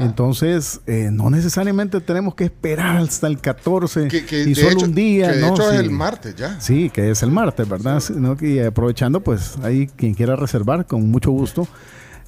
Entonces, 0.00 0.80
eh, 0.86 1.10
no 1.12 1.30
necesariamente 1.30 2.00
tenemos 2.00 2.34
que 2.34 2.44
esperar 2.44 2.96
hasta 2.98 3.26
el 3.26 3.40
14 3.40 4.08
Que- 4.08 4.24
que 4.24 4.42
y 4.42 4.54
solo 4.54 4.70
hecho- 4.70 4.84
un 4.86 4.94
día. 4.94 5.30
que 5.30 5.36
de 5.36 5.42
¿no? 5.42 5.48
hecho 5.54 5.70
es 5.70 5.78
Sí. 5.78 5.84
el 5.84 5.90
martes 5.90 6.36
ya. 6.36 6.60
Sí, 6.60 6.90
que 6.90 7.10
es 7.10 7.22
el 7.22 7.30
martes, 7.30 7.68
¿verdad? 7.68 8.00
Sí, 8.00 8.14
¿no? 8.16 8.36
Y 8.40 8.60
aprovechando, 8.60 9.20
pues 9.20 9.56
ahí 9.62 9.86
quien 9.96 10.14
quiera 10.14 10.36
reservar, 10.36 10.86
con 10.86 11.10
mucho 11.10 11.30
gusto, 11.30 11.66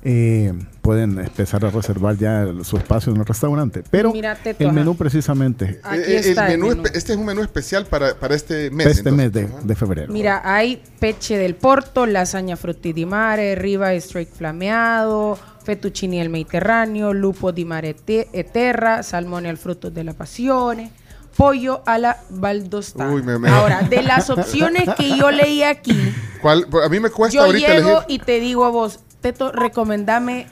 eh, 0.02 0.54
pueden 0.80 1.18
empezar 1.18 1.62
a 1.66 1.70
reservar 1.70 2.16
ya 2.16 2.46
su 2.62 2.78
espacio 2.78 3.12
en 3.12 3.20
el 3.20 3.26
restaurante. 3.26 3.82
Pero 3.90 4.14
el 4.58 4.72
menú 4.72 4.96
precisamente, 4.96 5.78
Aquí 5.82 5.98
Eh, 5.98 6.04
el 6.20 6.24
está 6.24 6.46
el 6.50 6.58
menú 6.58 6.70
menú. 6.70 6.82
espe- 6.84 6.96
este 6.96 7.12
es 7.12 7.18
un 7.18 7.26
menú 7.26 7.42
especial 7.42 7.84
para, 7.84 8.14
para 8.14 8.34
este 8.34 8.70
mes. 8.70 8.86
este 8.86 9.10
entonces. 9.10 9.32
mes 9.44 9.50
de, 9.60 9.66
de 9.66 9.74
febrero. 9.76 10.10
Mira, 10.10 10.40
hay 10.42 10.82
peche 10.98 11.36
del 11.36 11.54
Porto, 11.54 12.06
lasaña 12.06 12.56
frutti 12.56 12.94
di 12.94 13.04
mare, 13.04 13.54
riba 13.56 13.92
straight 13.94 14.30
flameado, 14.32 15.38
fettuccini 15.62 16.20
al 16.20 16.28
Mediterráneo, 16.28 17.12
lupo 17.12 17.50
di 17.52 17.64
mare 17.64 17.94
te- 17.94 18.28
e 18.30 18.44
terra, 18.50 19.02
salmone 19.02 19.48
al 19.48 19.56
frutto 19.58 19.88
della 19.90 20.14
passione, 20.14 20.90
pollo 21.36 21.82
a 21.84 21.96
la 21.98 22.16
valdostana. 22.28 23.10
Uy, 23.12 23.22
me- 23.22 23.38
me- 23.38 23.48
Ahora, 23.50 23.82
de 23.82 24.02
las 24.02 24.30
opciones 24.30 24.88
que 24.96 25.16
yo 25.16 25.30
leí 25.30 25.62
aquí, 25.62 26.12
¿Cuál? 26.42 26.66
A 26.84 26.88
mí 26.88 26.98
me 27.00 27.10
cuesta 27.10 27.34
yo 27.38 27.44
ahorita 27.44 27.74
llego 27.74 27.88
elegir. 27.98 28.04
y 28.08 28.18
te 28.18 28.40
digo 28.40 28.64
a 28.64 28.70
vos, 28.70 29.00
Teto, 29.20 29.52
recomendame 29.52 30.46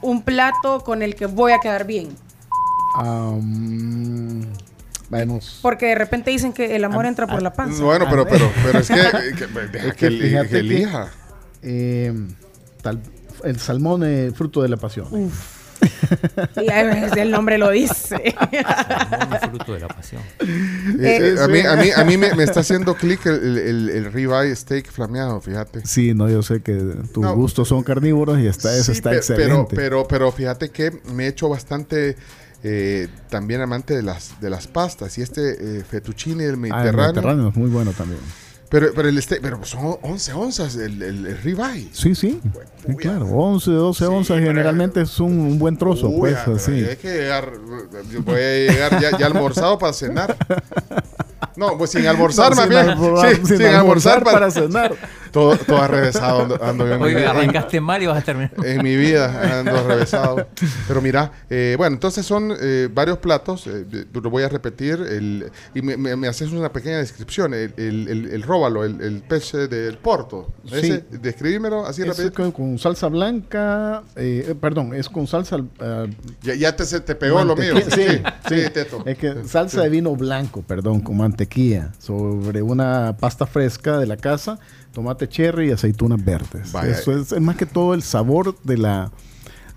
un 0.00 0.22
plato 0.22 0.80
con 0.84 1.02
el 1.02 1.16
que 1.16 1.26
voy 1.26 1.50
a 1.52 1.58
quedar 1.58 1.84
bien. 1.84 2.16
Am, 2.96 4.42
vamos. 5.10 5.58
Porque 5.62 5.86
de 5.86 5.94
repente 5.96 6.30
dicen 6.30 6.52
que 6.52 6.76
el 6.76 6.84
amor 6.84 7.06
entra 7.06 7.26
por 7.26 7.42
la 7.42 7.52
panza. 7.52 7.82
Bueno, 7.82 8.06
pero, 8.08 8.26
pero, 8.26 8.50
pero 8.64 8.78
es 8.78 8.88
que, 8.88 8.94
que- 9.36 9.46
deja 9.46 9.86
Es 9.88 9.92
que, 9.94 9.98
que 9.98 10.06
eli- 10.06 10.20
fíjate 10.28 10.46
que 10.48 10.52
que- 10.52 10.58
elija. 10.60 11.08
Eh, 11.62 12.12
tal- 12.82 13.00
el 13.44 13.58
salmón 13.58 14.04
es 14.04 14.34
fruto 14.34 14.62
de 14.62 14.68
la 14.68 14.76
pasión. 14.76 15.30
El 17.16 17.30
nombre 17.30 17.58
lo 17.58 17.70
dice. 17.70 18.16
El 18.52 19.50
fruto 19.50 19.74
de 19.74 19.80
la 19.80 19.88
pasión. 19.88 20.22
Eh, 20.40 21.34
eh, 21.34 21.36
a 21.40 21.48
mí, 21.48 21.60
a 21.60 21.76
mí, 21.76 21.90
a 21.94 22.04
mí 22.04 22.16
me, 22.16 22.34
me 22.34 22.44
está 22.44 22.60
haciendo 22.60 22.94
clic 22.94 23.26
el, 23.26 23.34
el, 23.34 23.58
el, 23.58 23.90
el 23.90 24.12
ribeye 24.12 24.54
steak 24.54 24.90
flameado, 24.90 25.40
fíjate. 25.40 25.86
Sí, 25.86 26.14
no, 26.14 26.28
yo 26.30 26.42
sé 26.42 26.60
que 26.62 26.74
tus 27.12 27.26
gustos 27.32 27.68
son 27.68 27.82
carnívoros 27.82 28.38
y 28.38 28.46
está, 28.46 28.74
eso 28.74 28.92
Sí, 28.92 28.92
está 28.92 29.10
pe- 29.10 29.16
excelente. 29.16 29.74
Pero, 29.76 30.04
pero, 30.04 30.08
pero 30.08 30.32
fíjate 30.32 30.70
que 30.70 30.90
me 31.12 31.24
he 31.24 31.28
hecho 31.28 31.48
bastante 31.48 32.16
eh, 32.62 33.08
también 33.28 33.60
amante 33.60 33.94
de 33.94 34.02
las, 34.02 34.40
de 34.40 34.50
las 34.50 34.66
pastas. 34.66 35.18
Y 35.18 35.22
este 35.22 35.78
eh, 35.80 35.84
fettuccine 35.84 36.44
del 36.44 36.52
Ah, 36.52 36.54
el 36.54 36.58
Mediterráneo. 36.60 37.02
Mediterráneo 37.12 37.48
es 37.50 37.56
muy 37.56 37.68
bueno 37.70 37.92
también. 37.92 38.20
Pero, 38.74 38.92
pero, 38.92 39.08
el 39.08 39.22
steak, 39.22 39.40
pero 39.40 39.64
son 39.64 39.98
11 40.02 40.32
onzas 40.32 40.74
el, 40.74 41.00
el, 41.00 41.26
el 41.26 41.38
ribeye. 41.38 41.90
Sí, 41.92 42.16
sí. 42.16 42.40
Sí, 42.84 42.96
claro, 42.96 43.26
11, 43.26 43.70
12 43.70 44.06
onzas 44.06 44.40
generalmente 44.40 45.02
es 45.02 45.20
un, 45.20 45.30
un 45.30 45.60
buen 45.60 45.76
trozo, 45.76 46.08
Uy, 46.08 46.18
pues 46.18 46.36
ah, 46.44 46.52
así. 46.56 46.84
Hay 46.84 46.96
que 46.96 47.12
llegar, 47.12 47.52
yo 48.10 48.22
voy 48.24 48.34
a 48.34 48.72
llegar 48.72 49.00
ya, 49.00 49.16
ya 49.16 49.26
almorzado 49.26 49.78
para 49.78 49.92
cenar. 49.92 50.36
No, 51.56 51.76
pues 51.78 51.90
sin 51.90 52.06
almorzar, 52.06 52.50
No, 52.54 52.56
más 52.56 52.64
sin 52.64 52.70
bien. 52.70 52.88
almorzar- 52.88 53.30
Sí, 53.30 53.36
sin 53.46 53.56
sin, 53.58 53.66
almorzar 53.66 54.18
almorzar 54.18 54.24
para 54.24 54.50
cenar. 54.50 54.94
Todo, 55.30 55.56
todo 55.56 55.82
arrevesado 55.82 56.42
ando, 56.42 56.62
ando 56.64 56.86
yo 56.86 56.92
en 56.94 56.98
mi 57.00 57.04
Oye, 57.06 57.14
vida. 57.16 57.30
arrancaste 57.30 57.80
mal 57.80 58.00
y 58.02 58.06
vas 58.06 58.18
a 58.18 58.22
terminar. 58.24 58.52
En 58.64 58.82
mi 58.84 58.94
vida 58.96 59.58
ando 59.58 59.76
arrevesado. 59.76 60.46
Pero 60.86 61.02
mira, 61.02 61.32
eh, 61.50 61.74
bueno, 61.76 61.94
entonces 61.94 62.24
son 62.24 62.54
eh, 62.60 62.88
varios 62.92 63.18
platos. 63.18 63.66
eh, 63.66 63.84
lo 64.12 64.30
voy 64.30 64.44
a 64.44 64.48
repetir. 64.48 64.94
El, 64.94 65.50
y 65.74 65.82
me, 65.82 65.96
me- 65.96 66.14
me 66.14 66.28
haces 66.28 66.52
una 66.52 66.72
pequeña 66.72 66.98
descripción. 66.98 67.52
El, 67.52 67.74
el, 67.76 68.06
el, 68.08 68.26
el 68.30 68.42
róbalo, 68.42 68.84
el, 68.84 69.00
el 69.00 69.22
pez 69.22 69.54
eh, 69.54 69.66
del 69.66 69.98
Porto. 69.98 70.52
Ese, 70.70 71.04
Describímelo 71.10 71.84
así 71.84 72.02
Es 72.02 72.08
rápido. 72.08 72.32
con, 72.32 72.52
con 72.52 72.78
salsa 72.78 73.08
blanca, 73.08 74.02
eh, 74.14 74.46
eh, 74.50 74.54
perdón, 74.54 74.94
es 74.94 75.08
con 75.08 75.26
salsa... 75.26 75.56
eh, 75.80 76.14
Ya, 76.42 76.54
ya 76.54 76.76
te, 76.76 76.84
se 76.84 77.00
te 77.00 77.16
pegó 77.16 77.42
lo 77.42 77.56
mío. 77.56 77.74
mantequilla, 77.74 78.40
Sí, 78.48 78.54
sí, 78.62 78.70
Teto. 78.70 79.02
Es 79.04 79.18
que 79.18 79.34
salsa 79.46 79.82
de 79.82 79.88
vino 79.88 80.14
blanco, 80.14 80.62
perdón, 80.62 81.00
con 81.00 81.16
mantequilla, 81.16 81.33
sobre 81.98 82.62
una 82.62 83.16
pasta 83.18 83.46
fresca 83.46 83.98
de 83.98 84.06
la 84.06 84.16
casa, 84.16 84.58
tomate 84.92 85.28
cherry 85.28 85.68
y 85.68 85.72
aceitunas 85.72 86.24
verdes. 86.24 86.72
Vaya. 86.72 86.92
Eso 86.92 87.12
es, 87.12 87.32
es 87.32 87.40
más 87.40 87.56
que 87.56 87.66
todo 87.66 87.94
el 87.94 88.02
sabor 88.02 88.56
de 88.62 88.78
la 88.78 89.10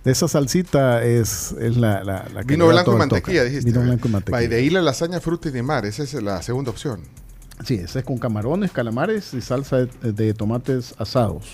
de 0.04 0.12
esa 0.14 0.30
salsita 0.30 1.04
es, 1.04 1.54
es 1.60 1.76
la, 1.76 2.02
la, 2.02 2.26
la 2.34 2.42
que 2.42 2.54
Vino 2.54 2.68
blanco 2.68 2.92
y 2.92 2.94
toque. 2.94 2.98
mantequilla, 2.98 3.44
dijiste. 3.44 3.70
Vino 3.70 3.82
blanco 3.84 4.08
y 4.08 4.12
mantequilla. 4.12 4.44
Y 4.44 4.48
de 4.48 4.56
ahí 4.56 4.70
la 4.70 4.82
lasaña 4.82 5.20
frutti 5.20 5.50
di 5.50 5.62
mare. 5.62 5.90
Esa 5.90 6.04
es 6.04 6.14
la 6.14 6.42
segunda 6.42 6.72
opción. 6.72 7.02
Sí, 7.66 7.74
ese 7.74 8.00
es 8.00 8.06
con 8.06 8.18
camarones, 8.18 8.72
calamares 8.72 9.34
y 9.34 9.42
salsa 9.42 9.78
de, 9.78 10.14
de 10.14 10.34
tomates 10.34 10.96
asados. 10.98 11.46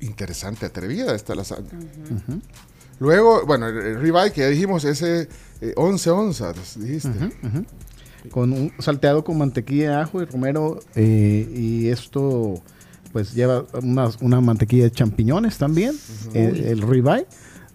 Interesante, 0.00 0.66
atrevida 0.66 1.14
esta 1.14 1.34
lasaña. 1.34 1.70
Luego, 2.98 3.46
bueno, 3.46 3.68
el, 3.68 3.98
ribeye 3.98 4.32
que 4.32 4.42
ya 4.42 4.48
dijimos, 4.48 4.84
ese 4.84 5.28
eh, 5.62 5.72
11 5.76 6.10
onzas, 6.10 6.78
dijiste. 6.78 7.10
Con 8.30 8.52
un 8.52 8.72
salteado 8.78 9.24
con 9.24 9.38
mantequilla, 9.38 10.00
ajo 10.02 10.22
y 10.22 10.24
romero. 10.26 10.80
eh, 10.94 11.48
y 11.54 11.88
esto, 11.88 12.62
pues 13.12 13.34
lleva 13.34 13.64
una, 13.82 14.10
una 14.20 14.40
mantequilla 14.40 14.84
de 14.84 14.90
champiñones 14.90 15.58
también. 15.58 15.94
eh, 16.34 16.68
el 16.70 16.82
ribeye, 16.82 17.26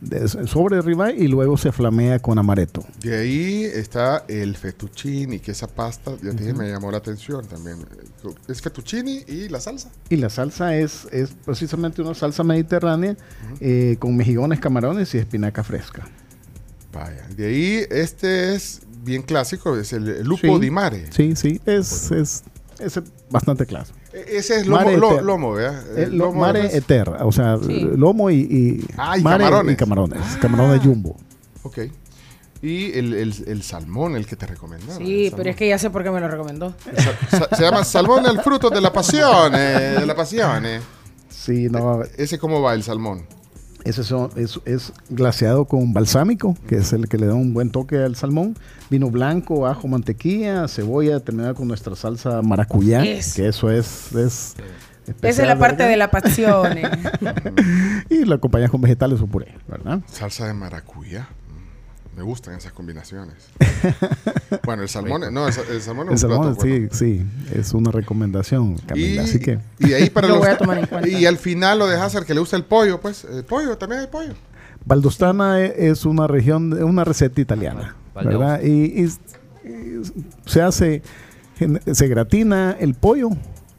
de- 0.01 0.27
sobre 0.27 0.77
el 0.77 0.83
ribeye, 0.83 1.23
y 1.23 1.27
luego 1.27 1.57
se 1.57 1.71
flamea 1.71 2.19
con 2.19 2.37
amaretto. 2.39 2.83
De 3.03 3.15
ahí 3.17 3.63
está 3.65 4.25
el 4.27 4.55
fettuccine, 4.55 5.39
que 5.39 5.51
esa 5.51 5.67
pasta, 5.67 6.11
ya 6.23 6.31
te 6.31 6.37
dije, 6.43 6.53
me 6.53 6.69
llamó 6.69 6.91
la 6.91 6.97
atención 6.97 7.45
también. 7.47 7.77
Es 8.47 8.61
fettuccine 8.61 9.23
y 9.27 9.47
la 9.49 9.59
salsa. 9.59 9.89
Y 10.09 10.15
la 10.17 10.29
salsa 10.29 10.75
es, 10.75 11.07
es 11.11 11.29
precisamente 11.45 12.01
una 12.01 12.13
salsa 12.15 12.43
mediterránea 12.43 13.15
eh, 13.59 13.95
con 13.99 14.15
mejillones, 14.15 14.59
camarones 14.59 15.13
y 15.15 15.17
espinaca 15.19 15.63
fresca. 15.63 16.07
Vaya. 16.93 17.25
De 17.37 17.45
ahí, 17.47 17.85
este 17.89 18.53
es 18.55 18.81
bien 19.03 19.21
clásico, 19.23 19.75
es 19.77 19.93
el, 19.93 20.07
el 20.09 20.23
lupo 20.27 20.41
Sí, 20.55 20.59
di 20.59 20.71
mare. 20.71 21.11
Sí, 21.11 21.35
sí, 21.35 21.59
es, 21.65 22.11
es, 22.11 22.43
es 22.79 22.99
bastante 23.29 23.65
clásico. 23.65 23.97
E- 24.13 24.37
Ese 24.37 24.57
es 24.57 24.67
lomo, 24.67 24.83
Mare 24.83 24.97
lo- 24.97 25.07
eterno. 25.11 25.27
lomo, 25.27 25.51
¿verdad? 25.53 25.97
Eh, 25.97 26.03
El 26.03 26.17
lomo 26.17 26.39
mare 26.41 26.75
eterra, 26.75 27.25
o 27.25 27.31
sea, 27.31 27.57
Sí. 27.65 27.89
lomo 27.95 28.29
y, 28.29 28.35
y, 28.39 28.85
Ah, 28.97 29.17
y 29.17 29.21
mare 29.21 29.43
camarones. 29.45 29.73
y 29.73 29.75
camarones, 29.77 30.21
camarones 30.41 30.81
jumbo. 30.81 31.15
Ok. 31.63 31.79
Y 32.63 32.91
el, 32.97 33.13
el, 33.15 33.33
el 33.47 33.63
salmón, 33.63 34.15
el 34.15 34.27
que 34.27 34.35
te 34.35 34.45
recomendaba. 34.45 34.99
Sí, 34.99 35.31
pero 35.35 35.49
es 35.49 35.55
que 35.55 35.67
ya 35.67 35.79
sé 35.79 35.89
por 35.89 36.03
qué 36.03 36.11
me 36.11 36.19
lo 36.19 36.27
recomendó. 36.27 36.75
Sa- 37.29 37.39
sa- 37.49 37.55
se 37.55 37.63
llama 37.63 37.83
salmón 37.83 38.23
el 38.27 38.39
fruto 38.41 38.69
de 38.69 38.79
la 38.81 38.93
pasión, 38.93 39.53
eh, 39.55 39.95
de 39.99 40.05
la 40.05 40.15
pasión. 40.15 40.65
eh. 40.67 40.79
Sí, 41.29 41.69
no, 41.71 42.03
Ese 42.17 42.37
cómo 42.37 42.61
va 42.61 42.75
el 42.75 42.83
salmón. 42.83 43.25
Ese 43.83 44.03
son- 44.03 44.29
es, 44.35 44.59
es 44.65 44.93
glaseado 45.09 45.65
con 45.65 45.93
balsámico, 45.93 46.55
que 46.67 46.75
es 46.77 46.93
el 46.93 47.07
que 47.09 47.17
le 47.17 47.25
da 47.27 47.33
un 47.33 47.53
buen 47.53 47.69
toque 47.71 47.97
al 47.97 48.15
salmón. 48.15 48.55
Vino 48.89 49.09
blanco, 49.09 49.67
ajo, 49.67 49.87
mantequilla, 49.87 50.67
cebolla, 50.67 51.19
terminada 51.19 51.53
con 51.53 51.67
nuestra 51.67 51.95
salsa 51.95 52.41
maracuyá, 52.41 53.03
Es. 53.03 53.33
que 53.33 53.47
eso 53.47 53.69
es... 53.71 54.13
es 54.15 54.55
Esa 55.21 55.41
es 55.41 55.47
la 55.47 55.57
parte 55.57 55.83
de 55.83 55.97
la 55.97 56.11
pasión. 56.11 56.77
eh. 56.77 56.83
Y 58.09 58.25
lo 58.25 58.35
acompañas 58.35 58.69
con 58.69 58.81
vegetales 58.81 59.19
o 59.21 59.27
puré, 59.27 59.55
¿verdad? 59.67 59.99
Salsa 60.07 60.45
de 60.47 60.53
maracuyá. 60.53 61.27
Me 62.15 62.23
gustan 62.23 62.55
esas 62.55 62.73
combinaciones. 62.73 63.35
bueno, 64.65 64.83
el 64.83 64.89
salmón, 64.89 65.21
no, 65.33 65.47
el, 65.47 65.53
sa- 65.53 65.61
el 65.71 65.81
salmón 65.81 66.09
El 66.09 66.15
es 66.15 66.23
un 66.23 66.29
salmón, 66.29 66.55
plato, 66.55 66.61
sí, 66.67 66.87
sí, 66.91 67.25
es 67.53 67.73
una 67.73 67.89
recomendación, 67.91 68.75
Y. 68.95 69.17
Así 69.17 69.39
que 69.39 69.59
y 69.79 69.93
ahí 69.93 70.09
para 70.09 70.27
Lo 70.27 70.35
los- 70.35 70.43
voy 70.43 70.53
a 70.53 70.57
tomar 70.57 70.77
en 70.79 70.85
cuenta. 70.87 71.07
Y 71.07 71.25
al 71.25 71.37
final 71.37 71.79
lo 71.79 71.87
dejas 71.87 72.15
al 72.15 72.25
que 72.25 72.33
le 72.33 72.41
gusta 72.41 72.57
el 72.57 72.65
pollo, 72.65 72.99
pues. 72.99 73.23
El 73.23 73.45
pollo, 73.45 73.77
también 73.77 74.01
hay 74.01 74.07
pollo. 74.07 74.33
Valdostana 74.85 75.61
e- 75.61 75.87
es 75.89 76.05
una 76.05 76.27
región, 76.27 76.73
una 76.83 77.03
receta 77.05 77.39
italiana, 77.39 77.95
Valdeos. 78.13 78.39
¿verdad? 78.39 78.61
Y, 78.63 79.03
y- 79.03 79.09
y 79.63 80.01
se 80.45 80.61
hace 80.61 81.01
se 81.91 82.07
gratina 82.07 82.75
el 82.79 82.93
pollo. 82.95 83.29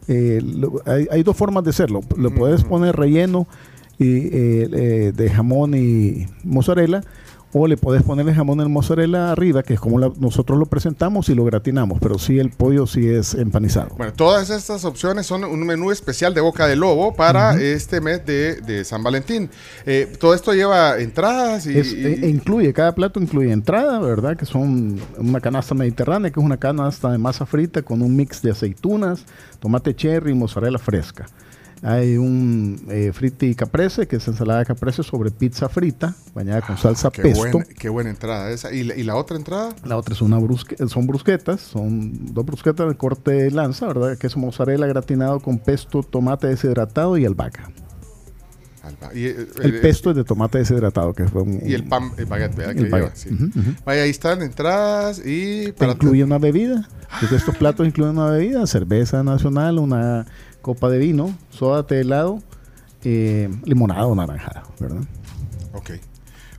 Eh, 0.08 0.40
lo- 0.42 0.80
hay, 0.86 1.06
hay 1.10 1.22
dos 1.22 1.36
formas 1.36 1.64
de 1.64 1.70
hacerlo. 1.70 2.00
Lo 2.16 2.30
puedes 2.34 2.64
poner 2.64 2.96
relleno 2.96 3.46
y, 3.98 4.06
eh, 4.28 4.30
eh, 4.72 5.12
de 5.14 5.30
jamón 5.30 5.74
y 5.74 6.26
mozzarella. 6.44 7.02
O 7.54 7.66
le 7.66 7.76
puedes 7.76 8.02
poner 8.02 8.26
el 8.26 8.34
jamón 8.34 8.60
el 8.60 8.70
mozzarella 8.70 9.30
arriba, 9.30 9.62
que 9.62 9.74
es 9.74 9.80
como 9.80 9.98
la- 9.98 10.10
nosotros 10.18 10.58
lo 10.58 10.64
presentamos 10.64 11.28
y 11.28 11.34
lo 11.34 11.44
gratinamos. 11.44 11.98
Pero 12.00 12.18
sí, 12.18 12.38
el 12.38 12.48
pollo 12.48 12.86
sí 12.86 13.06
es 13.06 13.34
empanizado. 13.34 13.90
Bueno, 13.96 14.14
todas 14.14 14.48
estas 14.48 14.86
opciones 14.86 15.26
son 15.26 15.44
un 15.44 15.66
menú 15.66 15.90
especial 15.90 16.32
de 16.32 16.40
Boca 16.40 16.66
de 16.66 16.76
Lobo 16.76 17.14
para 17.14 17.60
este 17.60 18.00
mes 18.00 18.24
de, 18.24 18.56
de 18.62 18.84
San 18.84 19.02
Valentín. 19.02 19.50
Eh, 19.84 20.10
todo 20.18 20.32
esto 20.32 20.54
lleva 20.54 20.98
entradas 20.98 21.66
y... 21.66 21.78
Es- 21.78 21.92
e, 21.92 22.24
e 22.24 22.28
incluye, 22.30 22.72
cada 22.72 22.94
plato 22.94 23.20
incluye 23.20 23.52
entrada, 23.52 23.98
¿verdad? 23.98 24.34
Que 24.36 24.46
son 24.46 24.98
una 25.18 25.40
canasta 25.40 25.74
mediterránea, 25.74 26.30
que 26.30 26.40
es 26.40 26.46
una 26.46 26.56
canasta 26.56 27.10
de 27.12 27.18
masa 27.18 27.44
frita 27.44 27.82
con 27.82 28.00
un 28.00 28.16
mix 28.16 28.40
de 28.40 28.50
aceitunas, 28.52 29.26
tomate 29.60 29.94
cherry 29.94 30.30
y 30.30 30.34
mozzarella 30.34 30.78
fresca. 30.78 31.26
Hay 31.84 32.16
un 32.16 32.80
eh, 32.88 33.10
fritti 33.12 33.56
caprese, 33.56 34.06
que 34.06 34.16
es 34.16 34.28
ensalada 34.28 34.64
caprese 34.64 35.02
sobre 35.02 35.32
pizza 35.32 35.68
frita, 35.68 36.14
bañada 36.32 36.60
con 36.62 36.78
salsa 36.78 37.08
Ah, 37.08 37.10
qué, 37.10 37.22
pesto. 37.22 37.38
buena, 37.40 37.64
qué 37.76 37.88
buena 37.88 38.10
entrada 38.10 38.50
esa. 38.52 38.72
¿Y 38.72 38.84
la, 38.84 38.94
y 38.96 39.02
la 39.02 39.16
otra 39.16 39.36
entrada? 39.36 39.74
La 39.84 39.96
otra 39.96 40.14
es 40.14 40.22
una 40.22 40.38
brusque- 40.38 40.76
son 40.88 41.08
brusquetas, 41.08 41.60
son 41.60 42.32
dos 42.32 42.46
brusquetas 42.46 42.88
de 42.88 42.94
corte 42.96 43.32
de 43.32 43.50
lanza, 43.50 43.88
¿verdad? 43.88 44.16
Que 44.16 44.28
es 44.28 44.36
mozzarella 44.36 44.86
gratinado 44.86 45.40
con 45.40 45.58
pesto, 45.58 46.04
tomate 46.04 46.46
deshidratado 46.46 47.18
y 47.18 47.24
albahaca. 47.24 47.68
Alba- 48.84 49.12
y, 49.14 49.26
eh, 49.26 49.46
El 49.62 49.74
eh, 49.76 49.78
pesto 49.80 50.10
es 50.10 50.16
de 50.16 50.22
tomate 50.24 50.58
deshidratado, 50.58 51.12
que 51.14 51.24
fue 51.26 51.42
un, 51.42 51.60
Y 51.66 51.74
el 51.74 51.82
pan, 51.82 52.12
el 52.16 52.26
baguette, 52.26 52.54
¿verdad? 52.54 52.76
El 52.76 52.84
lleva, 52.84 52.98
baguette. 52.98 53.84
Vaya, 53.84 54.02
ahí 54.02 54.10
están 54.10 54.40
entradas 54.42 55.20
y... 55.24 55.64
Te 55.66 55.72
Para 55.72 55.92
incluye 55.94 56.22
una 56.22 56.38
bebida. 56.38 56.88
Entonces, 57.14 57.40
estos 57.40 57.56
platos 57.56 57.86
incluyen 57.88 58.16
una 58.18 58.30
bebida, 58.30 58.66
cerveza 58.68 59.22
nacional, 59.24 59.78
una 59.80 60.26
copa 60.62 60.88
de 60.88 60.98
vino, 60.98 61.36
soda, 61.50 61.86
té 61.86 62.00
helado, 62.00 62.42
eh, 63.04 63.50
limonada 63.64 64.06
o 64.06 64.14
naranjada, 64.14 64.62
¿verdad? 64.80 65.02
Ok. 65.74 65.90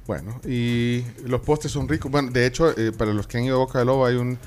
Bueno, 0.06 0.40
y 0.46 1.04
los 1.26 1.42
postres 1.42 1.72
son 1.72 1.88
ricos. 1.88 2.12
Bueno, 2.12 2.30
de 2.30 2.46
hecho, 2.46 2.78
eh, 2.78 2.92
para 2.92 3.14
los 3.14 3.26
que 3.26 3.38
han 3.38 3.46
ido 3.46 3.56
a 3.56 3.60
Boca 3.60 3.80
de 3.80 3.86
Lobo 3.86 4.06
hay 4.06 4.16
un... 4.16 4.38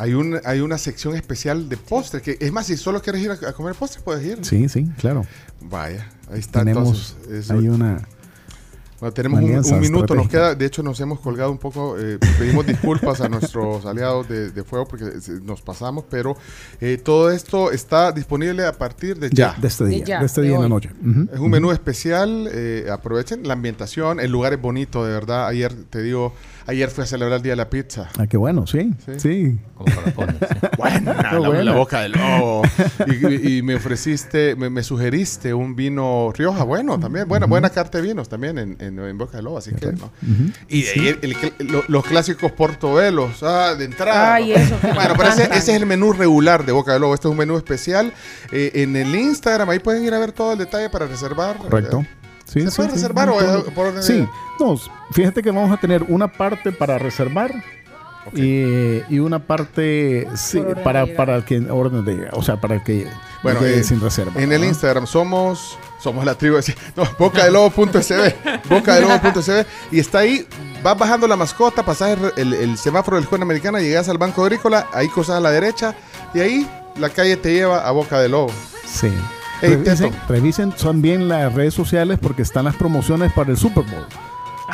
Hay, 0.00 0.14
un, 0.14 0.38
hay 0.44 0.60
una 0.60 0.78
sección 0.78 1.16
especial 1.16 1.68
de 1.68 1.76
postres. 1.76 2.22
Que, 2.22 2.36
es 2.38 2.52
más, 2.52 2.66
si 2.66 2.76
solo 2.76 3.02
quieres 3.02 3.20
ir 3.20 3.32
a, 3.32 3.48
a 3.48 3.52
comer 3.52 3.74
postres, 3.74 4.00
puedes 4.00 4.24
ir. 4.24 4.44
Sí, 4.44 4.68
sí, 4.68 4.88
claro. 4.96 5.26
Vaya, 5.60 6.08
ahí 6.30 6.38
está 6.38 6.60
Tenemos, 6.60 7.16
entonces. 7.24 7.50
hay 7.50 7.68
una... 7.68 8.06
Bueno, 9.00 9.12
tenemos 9.14 9.38
un, 9.40 9.80
minuto, 9.80 10.14
nos 10.16 10.28
queda, 10.28 10.54
de 10.56 10.66
hecho 10.66 10.82
nos 10.82 10.98
hemos 11.00 11.20
colgado 11.20 11.52
un 11.52 11.58
poco, 11.58 11.96
eh, 11.98 12.18
pedimos 12.38 12.66
disculpas 12.66 13.20
a 13.20 13.28
nuestros 13.28 13.86
aliados 13.86 14.28
de, 14.28 14.50
de 14.50 14.64
Fuego 14.64 14.86
porque 14.88 15.20
se- 15.20 15.40
nos 15.40 15.62
pasamos, 15.62 16.04
pero 16.10 16.36
eh, 16.80 16.98
todo 17.02 17.30
esto 17.30 17.70
está 17.70 18.10
disponible 18.10 18.64
a 18.66 18.72
partir 18.72 19.16
de 19.18 19.30
ya. 19.32 19.54
de 19.60 19.68
este 19.68 19.84
día, 19.86 19.98
De 20.00 20.04
ya, 20.04 20.18
de 20.20 20.26
este 20.26 20.40
de 20.40 20.48
día 20.48 20.56
en 20.56 20.62
la 20.62 20.68
noche. 20.68 20.90
Es 21.32 21.38
un 21.38 21.50
menú 21.50 21.70
especial, 21.70 22.48
eh, 22.52 22.88
aprovechen 22.90 23.46
la 23.46 23.52
ambientación, 23.52 24.18
el 24.18 24.32
lugar 24.32 24.52
es 24.52 24.60
bonito, 24.60 25.04
de 25.04 25.12
verdad. 25.12 25.46
Ayer, 25.46 25.72
te 25.90 26.02
digo, 26.02 26.32
ayer 26.68 26.88
fui 26.90 27.02
a 27.02 27.06
celebrar 27.06 27.38
el 27.38 27.42
Día 27.42 27.52
de 27.52 27.56
la 27.56 27.68
Pizza. 27.70 28.08
Ah, 28.18 28.26
qué 28.26 28.36
bueno, 28.36 28.66
sí, 28.66 28.94
sí. 29.16 29.58
Buena, 30.76 31.14
Qué 31.30 31.38
la, 31.40 31.48
buena. 31.48 31.64
la 31.64 31.72
boca 31.72 32.00
del 32.02 32.12
lobo. 32.12 32.62
Y, 33.06 33.58
y 33.58 33.62
me 33.62 33.76
ofreciste, 33.76 34.56
me, 34.56 34.70
me 34.70 34.82
sugeriste 34.82 35.54
un 35.54 35.74
vino 35.76 36.32
Rioja, 36.36 36.64
bueno, 36.64 36.98
también, 36.98 37.28
buena, 37.28 37.46
buena 37.46 37.70
carta 37.70 37.98
de 37.98 38.04
vinos 38.08 38.28
también 38.28 38.58
en, 38.58 38.76
en, 38.80 38.98
en 38.98 39.18
Boca 39.18 39.36
del 39.38 39.44
Lobo, 39.44 39.58
así 39.58 39.72
que, 39.72 39.92
¿no? 39.92 40.10
Y 40.68 40.82
de 40.82 40.90
ahí 40.90 41.08
el- 41.08 41.36
el- 41.58 41.66
lo- 41.68 41.84
los 41.88 42.04
clásicos 42.04 42.52
portobelos, 42.52 43.42
ah, 43.42 43.74
de 43.78 43.84
entrada. 43.84 44.34
Ay, 44.34 44.52
eso 44.52 44.76
Bueno, 44.82 45.14
pero 45.16 45.28
ese, 45.30 45.44
ese 45.44 45.56
es 45.56 45.68
el 45.68 45.86
menú 45.86 46.12
regular 46.12 46.64
de 46.66 46.72
Boca 46.72 46.92
del 46.92 47.02
Lobo. 47.02 47.14
Este 47.14 47.28
es 47.28 47.32
un 47.32 47.38
menú 47.38 47.56
especial. 47.56 48.12
Eh, 48.52 48.72
en 48.74 48.96
el 48.96 49.14
Instagram, 49.14 49.70
ahí 49.70 49.78
pueden 49.78 50.04
ir 50.04 50.14
a 50.14 50.18
ver 50.18 50.32
todo 50.32 50.52
el 50.52 50.58
detalle 50.58 50.90
para 50.90 51.06
reservar. 51.06 51.56
Correcto. 51.58 52.04
Sí, 52.48 52.62
¿Se 52.62 52.70
sí, 52.70 52.76
puede 52.76 52.88
sí, 52.90 52.94
reservar 52.96 53.28
o 53.28 53.38
de- 53.40 53.70
por 53.72 53.86
orden 53.88 53.96
de- 53.96 54.02
Sí, 54.02 54.26
no, 54.58 54.74
s- 54.74 54.90
fíjate 55.12 55.42
que 55.42 55.50
vamos 55.50 55.70
a 55.70 55.76
tener 55.78 56.02
una 56.08 56.28
parte 56.32 56.72
para 56.72 56.96
reservar 56.98 57.52
y, 58.34 59.02
y 59.08 59.18
una 59.20 59.38
parte 59.38 60.26
sí, 60.34 60.62
para, 60.84 61.06
de 61.06 61.12
para 61.14 61.36
el 61.36 61.44
que 61.44 61.58
orden 61.70 62.04
de 62.04 62.28
o 62.32 62.42
sea, 62.42 62.60
para 62.60 62.74
el 62.76 62.82
que 62.82 63.06
Bueno, 63.42 63.64
eh, 63.64 63.82
sin 63.84 64.00
reserva. 64.00 64.32
En 64.40 64.52
el 64.52 64.60
¿no? 64.62 64.66
Instagram 64.66 65.06
somos 65.06 65.78
somos 66.02 66.24
la 66.24 66.34
tribu 66.36 66.56
de- 66.56 66.74
no, 66.96 67.04
bocadelobo.sb 67.18 68.34
bocadelobo.sb 68.68 69.66
y 69.90 69.98
está 70.00 70.18
ahí 70.20 70.46
vas 70.82 70.96
bajando 70.98 71.26
la 71.26 71.36
mascota 71.36 71.84
pasas 71.84 72.18
el, 72.18 72.32
el- 72.52 72.54
el 72.54 72.78
semáforo 72.78 73.16
del 73.16 73.26
Juego 73.26 73.44
Americana 73.44 73.80
llegas 73.80 74.08
al 74.08 74.18
Banco 74.18 74.42
Agrícola 74.42 74.86
ahí 74.92 75.08
cruzas 75.08 75.36
a 75.36 75.40
la 75.40 75.50
derecha 75.50 75.94
y 76.34 76.40
ahí 76.40 76.70
la 76.96 77.08
calle 77.10 77.36
te 77.36 77.52
lleva 77.52 77.86
a 77.86 77.90
Boca 77.92 78.20
de 78.20 78.28
Lobo 78.28 78.52
Sí. 78.86 79.10
Revisen 80.28 80.72
también 80.72 81.28
las 81.28 81.52
redes 81.54 81.74
sociales 81.74 82.18
porque 82.20 82.42
están 82.42 82.64
las 82.66 82.76
promociones 82.76 83.32
para 83.32 83.50
el 83.50 83.56
Super 83.56 83.84
Bowl. 83.84 84.27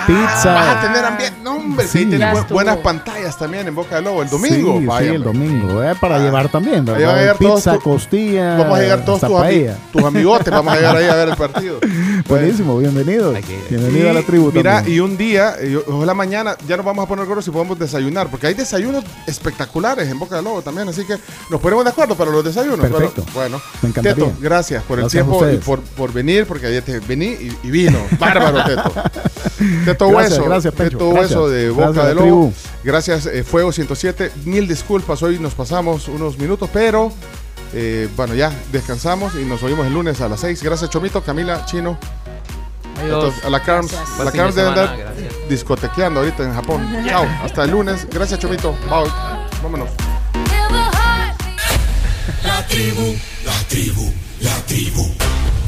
Pizza. 0.06 0.52
vas 0.52 0.76
a 0.76 0.80
tener 0.82 1.04
ambiente 1.04 1.38
no 1.44 1.54
hombre 1.56 1.86
sí, 1.86 2.04
bu- 2.04 2.14
estuvo. 2.40 2.54
buenas 2.54 2.78
pantallas 2.78 3.38
también 3.38 3.68
en 3.68 3.76
Boca 3.76 3.94
de 3.94 4.02
Lobo 4.02 4.22
el 4.24 4.28
domingo 4.28 4.80
Sí, 4.80 4.86
vaya, 4.86 5.08
sí, 5.10 5.14
el 5.14 5.22
domingo. 5.22 5.82
eh, 5.84 5.94
para 6.00 6.16
Ah. 6.16 6.18
llevar 6.18 6.48
también, 6.48 6.80
Ahí 6.80 6.84
¿verdad? 6.84 7.06
van 7.06 7.16
a 7.16 7.20
llegar 7.20 7.38
todos 7.38 7.54
Pizza, 7.60 7.72
tu- 7.74 7.80
costilla. 7.80 8.56
vamos 8.58 8.76
a 8.78 8.82
llegar 8.82 9.04
todos 9.04 9.20
tus, 9.20 9.30
ami- 9.30 9.72
tus 9.92 10.02
amigotes 10.04 10.50
vamos 10.50 10.72
a 10.72 10.76
llegar 10.76 10.96
ahí 10.96 11.06
a 11.06 11.14
ver 11.14 11.28
el 11.28 11.36
partido 11.36 11.78
Buenísimo, 12.28 12.76
bienvenido. 12.78 13.34
Bienvenido 13.70 14.06
Y, 14.06 14.08
a 14.08 14.12
la 14.14 14.22
tribu 14.22 14.50
Mira, 14.52 14.76
también. 14.76 14.96
y 14.96 15.00
un 15.00 15.16
día, 15.16 15.54
eh, 15.60 15.78
ojalá 15.86 16.12
mañana, 16.14 16.56
ya 16.66 16.76
nos 16.76 16.84
vamos 16.86 17.04
a 17.04 17.08
poner 17.08 17.26
gordos 17.26 17.46
y 17.46 17.50
podemos 17.52 17.78
desayunar, 17.78 18.28
porque 18.28 18.48
hay 18.48 18.54
desayunos 18.54 19.04
espectaculares 19.26 20.08
en 20.08 20.18
Boca 20.18 20.36
del 20.36 20.44
Lobo 20.44 20.62
también, 20.62 20.88
así 20.88 21.04
que 21.04 21.16
nos 21.50 21.60
ponemos 21.60 21.84
de 21.84 21.90
acuerdo 21.90 22.14
para 22.16 22.30
los 22.32 22.42
desayunos. 22.44 22.80
Perfecto. 22.80 23.22
Pero, 23.26 23.32
bueno, 23.34 23.60
Me 23.82 23.90
encantaría. 23.90 24.24
Teto, 24.24 24.36
gracias 24.40 24.82
por 24.82 24.98
el 24.98 25.04
Gracias 25.04 25.24
tiempo 25.24 25.48
y 25.48 25.56
por, 25.58 25.80
por 25.82 26.12
venir, 26.12 26.46
porque 26.46 26.66
ayer 26.66 26.82
te 26.82 26.98
vení 27.00 27.26
y, 27.26 27.56
y 27.62 27.70
vino. 27.70 27.98
Bárbaro, 28.18 28.64
Teto. 28.64 28.92
Teto 29.84 30.08
Gracias, 30.08 30.38
Hueso, 30.38 30.48
gracias. 30.50 30.74
Teto 30.74 31.10
Gracias. 31.10 31.30
Hueso 31.30 31.48
de 31.48 31.64
Gracias 31.66 31.86
Boca 31.86 32.00
a 32.00 32.02
la 32.02 32.08
del 32.08 32.16
Lobo. 32.16 32.26
tribu. 32.26 32.52
Gracias, 32.84 33.26
eh, 33.26 33.44
Fuego 33.44 33.72
107. 33.72 34.32
Mil 34.44 34.66
disculpas, 34.68 35.22
hoy 35.22 35.38
nos 35.38 35.54
pasamos 35.54 36.08
unos 36.08 36.38
minutos, 36.38 36.68
pero 36.72 37.12
eh, 37.72 38.08
bueno, 38.16 38.34
ya 38.34 38.52
descansamos 38.72 39.34
y 39.34 39.44
nos 39.44 39.62
oímos 39.62 39.86
el 39.86 39.92
lunes 39.92 40.20
a 40.20 40.28
las 40.28 40.40
6. 40.40 40.62
Gracias, 40.62 40.90
Chomito, 40.90 41.22
Camila, 41.22 41.64
Chino. 41.66 41.98
Entonces, 43.02 43.44
a 43.44 43.50
la 43.50 43.60
Carms, 43.62 43.90
Gracias. 43.92 44.20
a 44.20 44.24
la 44.24 44.32
Carms 44.32 44.54
de 44.54 44.62
deben 44.62 44.74
semana, 44.76 44.92
andar 44.92 45.14
gracias. 45.16 45.48
discotequeando 45.48 46.20
ahorita 46.20 46.44
en 46.44 46.54
Japón. 46.54 46.88
Chao, 47.06 47.26
hasta 47.42 47.64
el 47.64 47.70
lunes. 47.72 48.06
Gracias, 48.10 48.38
Chomito. 48.40 48.72
Bye. 48.88 49.10
Vámonos. 49.62 49.88
La 52.44 52.66
tribu, 52.66 53.14
la 53.44 53.58
tribu, 53.68 54.12
la 54.40 54.54
tribu. 54.66 55.06